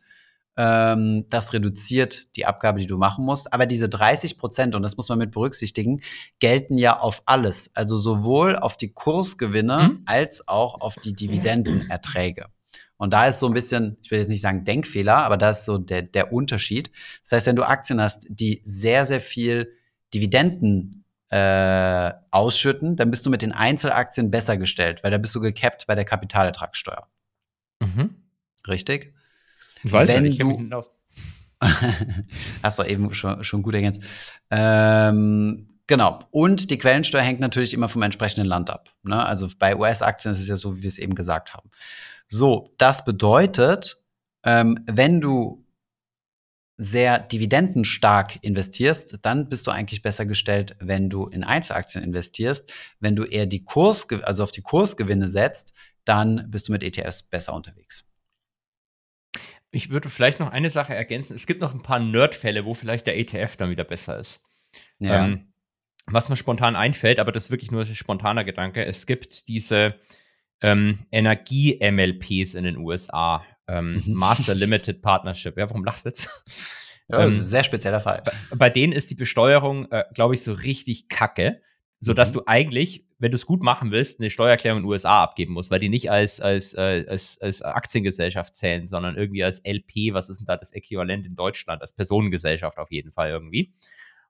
Ähm, 0.57 1.25
das 1.31 1.53
reduziert 1.53 2.35
die 2.35 2.45
Abgabe, 2.45 2.81
die 2.81 2.87
du 2.87 2.99
machen 2.99 3.25
musst, 3.25 3.53
aber 3.53 3.65
diese 3.65 3.89
30 3.89 4.39
Prozent, 4.39 4.75
und 4.75 4.83
das 4.83 4.97
muss 4.97 5.09
man 5.09 5.19
mit 5.19 5.31
berücksichtigen, 5.31 6.01
gelten 6.41 6.77
ja 6.79 6.99
auf 6.99 7.23
alles, 7.27 7.71
also 7.75 7.97
sowohl 7.97 8.57
auf 8.57 8.77
die 8.77 8.93
Kursgewinne 8.93 9.91
mhm. 9.91 10.03
als 10.05 10.47
auch 10.49 10.81
auf 10.81 10.97
die 10.97 11.13
Dividendenerträge. 11.13 12.47
Und 12.97 13.13
da 13.13 13.29
ist 13.29 13.39
so 13.39 13.47
ein 13.47 13.55
bisschen, 13.55 13.97
ich 14.03 14.11
will 14.11 14.19
jetzt 14.19 14.29
nicht 14.29 14.41
sagen 14.41 14.65
Denkfehler, 14.65 15.19
aber 15.19 15.37
da 15.37 15.51
ist 15.51 15.65
so 15.65 15.79
der, 15.79 16.03
der 16.03 16.33
Unterschied. 16.33 16.91
Das 17.23 17.33
heißt, 17.33 17.47
wenn 17.47 17.55
du 17.55 17.63
Aktien 17.63 18.03
hast, 18.03 18.27
die 18.29 18.61
sehr, 18.65 19.07
sehr 19.07 19.21
viel 19.21 19.73
Dividenden 20.13 20.98
äh, 21.31 22.13
ausschütten, 22.31 22.97
dann 22.97 23.11
bist 23.11 23.27
du 23.27 23.31
mit 23.31 23.43
den 23.43 23.53
Einzelaktien 23.53 24.31
besser 24.31 24.57
gestellt, 24.57 25.05
weil 25.05 25.11
da 25.11 25.19
bist 25.19 25.35
du 25.35 25.41
gecapped 25.41 25.87
bei 25.87 25.95
der 25.95 26.05
Kapitalertragssteuer. 26.05 27.07
Mhm. 27.81 28.15
Richtig? 28.67 29.15
Ich 29.83 29.93
weiß 29.93 30.09
wenn 30.09 30.25
ja 30.25 30.31
nicht, 30.31 30.41
du, 30.41 30.83
Hast 32.63 32.79
du 32.79 32.83
eben 32.85 33.13
schon, 33.15 33.43
schon 33.45 33.63
gut 33.63 33.75
ergänzt. 33.75 34.03
Ähm, 34.51 35.69
genau. 35.87 36.21
Und 36.31 36.71
die 36.71 36.79
Quellensteuer 36.79 37.23
hängt 37.23 37.41
natürlich 37.41 37.75
immer 37.75 37.89
vom 37.89 38.03
entsprechenden 38.03 38.47
Land 38.47 38.71
ab. 38.71 38.91
Ne? 39.03 39.25
Also 39.25 39.49
bei 39.59 39.77
US-Aktien 39.77 40.35
ist 40.35 40.41
es 40.41 40.49
ja 40.49 40.57
so, 40.57 40.77
wie 40.77 40.83
wir 40.83 40.89
es 40.89 40.99
eben 40.99 41.15
gesagt 41.15 41.55
haben. 41.55 41.71
So, 42.29 42.75
das 42.79 43.05
bedeutet, 43.05 44.01
ähm, 44.45 44.85
wenn 44.87 45.21
du 45.21 45.65
sehr 46.81 47.19
dividendenstark 47.19 48.39
investierst, 48.43 49.19
dann 49.23 49.49
bist 49.49 49.67
du 49.67 49.73
eigentlich 49.73 50.01
besser 50.01 50.25
gestellt, 50.27 50.77
wenn 50.79 51.11
du 51.11 51.27
in 51.27 51.43
Einzelaktien 51.43 52.05
investierst. 52.05 52.73
Wenn 53.01 53.17
du 53.17 53.25
eher 53.25 53.47
die 53.47 53.65
Kurs, 53.65 54.07
also 54.23 54.45
auf 54.45 54.53
die 54.53 54.63
Kursgewinne 54.63 55.27
setzt, 55.27 55.75
dann 56.05 56.49
bist 56.51 56.69
du 56.69 56.73
mit 56.73 56.85
ETFs 56.85 57.25
besser 57.25 57.53
unterwegs. 57.53 58.05
Ich 59.73 59.91
würde 59.91 60.09
vielleicht 60.09 60.39
noch 60.39 60.53
eine 60.53 60.71
Sache 60.71 60.95
ergänzen. 60.95 61.35
Es 61.35 61.47
gibt 61.47 61.61
noch 61.61 61.75
ein 61.75 61.83
paar 61.83 61.99
Nerdfälle, 61.99 62.65
wo 62.65 62.75
vielleicht 62.75 63.09
der 63.09 63.19
ETF 63.19 63.57
dann 63.57 63.71
wieder 63.71 63.85
besser 63.85 64.19
ist. 64.19 64.41
Ja. 65.01 65.27
Ähm, 65.27 65.53
was 66.07 66.29
mir 66.29 66.37
spontan 66.37 66.77
einfällt, 66.77 67.19
aber 67.19 67.33
das 67.33 67.47
ist 67.47 67.51
wirklich 67.51 67.71
nur 67.71 67.83
ein 67.83 67.95
spontaner 67.95 68.45
Gedanke. 68.45 68.85
Es 68.85 69.07
gibt 69.07 69.49
diese 69.49 69.97
ähm, 70.63 70.99
Energie-MLPs 71.11 72.55
in 72.55 72.65
den 72.65 72.79
USA. 72.79 73.45
Ähm, 73.69 74.03
mhm. 74.05 74.15
Master 74.15 74.55
Limited 74.55 75.03
Partnership. 75.03 75.59
Ja, 75.59 75.69
warum 75.69 75.85
lachst 75.85 76.05
du 76.05 76.09
jetzt? 76.09 76.29
Ja, 77.09 77.19
das 77.25 77.35
ist 77.35 77.41
ein 77.41 77.45
sehr 77.45 77.65
spezieller 77.65 78.01
Fall. 78.01 78.23
Bei, 78.25 78.33
bei 78.57 78.71
denen 78.71 78.93
ist 78.93 79.11
die 79.11 79.15
Besteuerung, 79.15 79.91
äh, 79.91 80.05
glaube 80.15 80.35
ich, 80.35 80.43
so 80.43 80.53
richtig 80.55 81.09
kacke, 81.09 81.61
sodass 82.01 82.31
mhm. 82.31 82.35
du 82.35 82.43
eigentlich, 82.47 83.07
wenn 83.19 83.31
du 83.31 83.37
es 83.37 83.47
gut 83.47 83.63
machen 83.63 83.91
willst, 83.91 84.21
eine 84.21 84.31
Steuererklärung 84.31 84.79
in 84.79 84.85
den 84.85 84.91
USA 84.91 85.23
abgeben 85.23 85.53
musst, 85.53 85.71
weil 85.71 85.81
die 85.81 85.89
nicht 85.89 86.11
als, 86.11 86.41
als, 86.41 86.75
äh, 86.75 87.05
als, 87.09 87.41
als 87.41 87.63
Aktiengesellschaft 87.63 88.55
zählen, 88.55 88.87
sondern 88.87 89.17
irgendwie 89.17 89.45
als 89.45 89.63
LP, 89.65 90.15
was 90.15 90.31
ist 90.31 90.39
denn 90.39 90.47
da 90.47 90.57
das 90.57 90.73
Äquivalent 90.73 91.27
in 91.27 91.37
Deutschland, 91.37 91.83
als 91.83 91.93
Personengesellschaft 91.93 92.79
auf 92.79 92.91
jeden 92.91 93.13
Fall 93.13 93.31
irgendwie. 93.31 93.73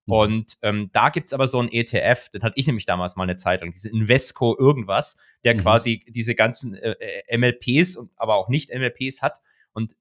Mhm. 0.09 0.13
Und 0.13 0.59
ähm, 0.63 0.91
da 0.93 1.11
gibt's 1.11 1.33
aber 1.33 1.47
so 1.47 1.61
ein 1.61 1.71
ETF, 1.71 2.31
den 2.31 2.43
hatte 2.43 2.59
ich 2.59 2.67
nämlich 2.67 2.87
damals 2.87 3.17
mal 3.17 3.25
eine 3.25 3.37
Zeit 3.37 3.61
lang, 3.61 3.73
diese 3.73 3.91
Invesco 3.91 4.57
irgendwas, 4.59 5.17
der 5.45 5.55
mhm. 5.55 5.61
quasi 5.61 6.05
diese 6.09 6.35
ganzen 6.35 6.75
äh, 6.75 6.97
äh 7.29 7.39
MLPs, 7.39 7.97
und 7.97 8.11
aber 8.17 8.37
auch 8.37 8.49
nicht 8.49 8.71
MLPs 8.75 9.23
hat 9.23 9.39
und 9.73 9.95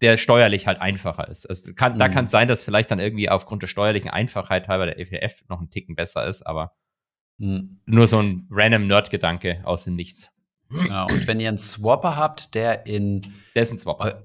der 0.00 0.16
steuerlich 0.16 0.66
halt 0.66 0.80
einfacher 0.80 1.28
ist. 1.28 1.46
Also 1.46 1.74
kann, 1.74 1.94
mhm. 1.94 1.98
da 1.98 2.08
kann 2.08 2.24
es 2.24 2.30
sein, 2.30 2.48
dass 2.48 2.62
vielleicht 2.62 2.90
dann 2.90 3.00
irgendwie 3.00 3.28
aufgrund 3.28 3.62
der 3.62 3.68
steuerlichen 3.68 4.10
Einfachheit 4.10 4.66
teilweise 4.66 4.94
der 4.94 4.98
ETF 4.98 5.44
noch 5.48 5.58
einen 5.58 5.70
Ticken 5.70 5.94
besser 5.94 6.26
ist, 6.26 6.42
aber 6.42 6.72
mhm. 7.38 7.80
nur 7.86 8.06
so 8.06 8.20
ein 8.20 8.46
random 8.50 8.86
Nerd-Gedanke 8.86 9.60
aus 9.64 9.84
dem 9.84 9.96
Nichts. 9.96 10.30
Ja, 10.88 11.04
und 11.04 11.26
wenn 11.26 11.40
ihr 11.40 11.48
einen 11.48 11.58
Swapper 11.58 12.16
habt, 12.16 12.54
der 12.54 12.86
in. 12.86 13.22
Der 13.54 13.64
ist 13.64 13.72
ein 13.72 13.78
Swapper. 13.78 14.22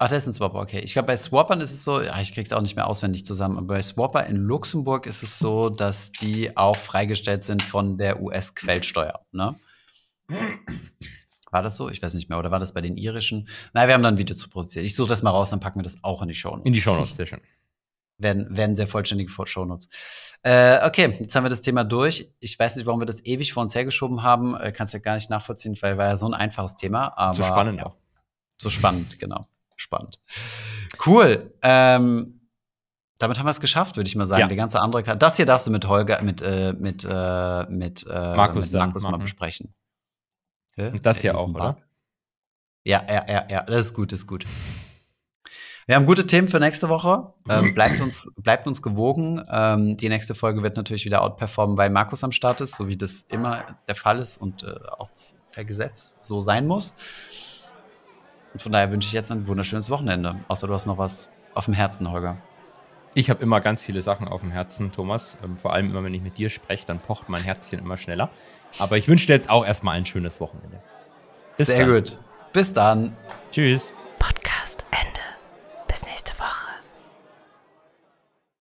Ach, 0.00 0.08
das 0.08 0.22
ist 0.22 0.28
ein 0.28 0.32
Swapper, 0.32 0.60
okay. 0.60 0.78
Ich 0.78 0.92
glaube, 0.92 1.06
bei 1.06 1.16
Swappern 1.16 1.60
ist 1.60 1.72
es 1.72 1.82
so, 1.82 2.00
ja, 2.00 2.20
ich 2.20 2.32
krieg's 2.32 2.52
auch 2.52 2.62
nicht 2.62 2.76
mehr 2.76 2.86
auswendig 2.86 3.26
zusammen, 3.26 3.58
aber 3.58 3.66
bei 3.66 3.82
Swapper 3.82 4.26
in 4.26 4.36
Luxemburg 4.36 5.06
ist 5.06 5.24
es 5.24 5.40
so, 5.40 5.70
dass 5.70 6.12
die 6.12 6.56
auch 6.56 6.76
freigestellt 6.76 7.44
sind 7.44 7.64
von 7.64 7.98
der 7.98 8.22
US-Quellsteuer, 8.22 9.26
ne? 9.32 9.56
War 11.50 11.62
das 11.62 11.76
so? 11.76 11.88
Ich 11.88 12.00
weiß 12.00 12.14
nicht 12.14 12.28
mehr. 12.28 12.38
Oder 12.38 12.50
war 12.50 12.60
das 12.60 12.74
bei 12.74 12.82
den 12.82 12.96
irischen? 12.96 13.48
Nein, 13.72 13.88
wir 13.88 13.94
haben 13.94 14.02
dann 14.02 14.14
ein 14.14 14.18
Video 14.18 14.36
zu 14.36 14.50
produzieren. 14.50 14.84
Ich 14.84 14.94
suche 14.94 15.08
das 15.08 15.22
mal 15.22 15.30
raus, 15.30 15.50
dann 15.50 15.60
packen 15.60 15.80
wir 15.80 15.84
das 15.84 15.96
auch 16.04 16.22
in 16.22 16.28
die 16.28 16.34
Shownotes. 16.34 16.66
In 16.66 16.74
die 16.74 16.80
Shownotes, 16.80 17.16
sehr 17.16 17.26
schön. 17.26 17.40
Werden, 18.18 18.56
werden 18.56 18.76
sehr 18.76 18.86
vollständige 18.86 19.30
Shownotes. 19.30 19.88
Äh, 20.42 20.86
okay, 20.86 21.16
jetzt 21.18 21.34
haben 21.34 21.44
wir 21.44 21.50
das 21.50 21.62
Thema 21.62 21.82
durch. 21.84 22.30
Ich 22.38 22.56
weiß 22.58 22.76
nicht, 22.76 22.86
warum 22.86 23.00
wir 23.00 23.06
das 23.06 23.24
ewig 23.24 23.52
vor 23.52 23.62
uns 23.62 23.74
hergeschoben 23.74 24.22
haben. 24.22 24.54
Äh, 24.54 24.70
Kannst 24.70 24.92
ja 24.92 25.00
gar 25.00 25.14
nicht 25.14 25.30
nachvollziehen, 25.30 25.76
weil 25.80 25.96
war 25.96 26.06
ja 26.06 26.16
so 26.16 26.26
ein 26.26 26.34
einfaches 26.34 26.76
Thema. 26.76 27.16
Aber, 27.16 27.34
so 27.34 27.42
spannend 27.42 27.80
ja. 27.80 27.94
So 28.58 28.70
spannend, 28.70 29.18
genau 29.18 29.48
spannend. 29.78 30.20
Cool. 31.04 31.54
Ähm, 31.62 32.40
damit 33.18 33.38
haben 33.38 33.46
wir 33.46 33.50
es 33.50 33.60
geschafft, 33.60 33.96
würde 33.96 34.08
ich 34.08 34.14
mal 34.14 34.26
sagen. 34.26 34.42
Ja. 34.42 34.48
Die 34.48 34.56
ganze 34.56 34.80
andere 34.80 35.02
Karte. 35.02 35.18
Das 35.18 35.36
hier 35.36 35.46
darfst 35.46 35.66
du 35.66 35.70
mit 35.70 35.86
Holger, 35.86 36.22
mit, 36.22 36.42
äh, 36.42 36.72
mit, 36.72 37.06
äh, 37.08 37.64
mit, 37.68 38.06
äh, 38.06 38.36
Markus, 38.36 38.72
mit 38.72 38.78
Markus 38.78 39.02
mal 39.02 39.16
besprechen. 39.18 39.74
Und 40.76 41.04
das 41.04 41.20
hier 41.20 41.36
auch, 41.36 41.48
oder? 41.48 41.78
Ja, 42.84 43.04
ja, 43.08 43.26
ja, 43.28 43.46
ja, 43.50 43.62
das 43.64 43.86
ist 43.86 43.94
gut, 43.94 44.12
das 44.12 44.20
ist 44.20 44.26
gut. 44.28 44.44
Wir 45.86 45.96
haben 45.96 46.06
gute 46.06 46.26
Themen 46.26 46.48
für 46.48 46.60
nächste 46.60 46.88
Woche. 46.88 47.32
Ähm, 47.48 47.72
bleibt, 47.74 48.00
uns, 48.00 48.30
bleibt 48.36 48.66
uns 48.66 48.82
gewogen. 48.82 49.42
Ähm, 49.50 49.96
die 49.96 50.08
nächste 50.08 50.34
Folge 50.34 50.62
wird 50.62 50.76
natürlich 50.76 51.04
wieder 51.04 51.22
outperformen, 51.22 51.76
weil 51.76 51.90
Markus 51.90 52.22
am 52.22 52.30
Start 52.30 52.60
ist, 52.60 52.76
so 52.76 52.88
wie 52.88 52.96
das 52.96 53.22
immer 53.30 53.78
der 53.88 53.94
Fall 53.94 54.20
ist 54.20 54.36
und 54.36 54.62
äh, 54.62 54.74
auch 54.98 55.10
vergesetzt 55.50 56.22
so 56.22 56.40
sein 56.40 56.66
muss. 56.66 56.94
Und 58.58 58.62
von 58.62 58.72
daher 58.72 58.90
wünsche 58.90 59.06
ich 59.06 59.12
jetzt 59.12 59.30
ein 59.30 59.46
wunderschönes 59.46 59.88
Wochenende. 59.88 60.34
Außer 60.48 60.66
du 60.66 60.74
hast 60.74 60.86
noch 60.86 60.98
was 60.98 61.28
auf 61.54 61.66
dem 61.66 61.74
Herzen, 61.74 62.10
Holger. 62.10 62.38
Ich 63.14 63.30
habe 63.30 63.40
immer 63.40 63.60
ganz 63.60 63.84
viele 63.84 64.02
Sachen 64.02 64.26
auf 64.26 64.40
dem 64.40 64.50
Herzen, 64.50 64.90
Thomas. 64.90 65.38
Ähm, 65.44 65.56
vor 65.56 65.72
allem 65.74 65.90
immer, 65.90 66.02
wenn 66.02 66.12
ich 66.12 66.22
mit 66.22 66.38
dir 66.38 66.50
spreche, 66.50 66.84
dann 66.84 66.98
pocht 66.98 67.28
mein 67.28 67.44
Herzchen 67.44 67.78
immer 67.78 67.96
schneller. 67.96 68.30
Aber 68.80 68.96
ich 68.96 69.06
wünsche 69.06 69.28
dir 69.28 69.34
jetzt 69.34 69.48
auch 69.48 69.64
erstmal 69.64 69.94
ein 69.94 70.04
schönes 70.04 70.40
Wochenende. 70.40 70.82
Bis 71.56 71.68
Sehr 71.68 71.86
dann. 71.86 71.94
gut. 71.94 72.20
Bis 72.52 72.72
dann. 72.72 73.16
Tschüss. 73.52 73.92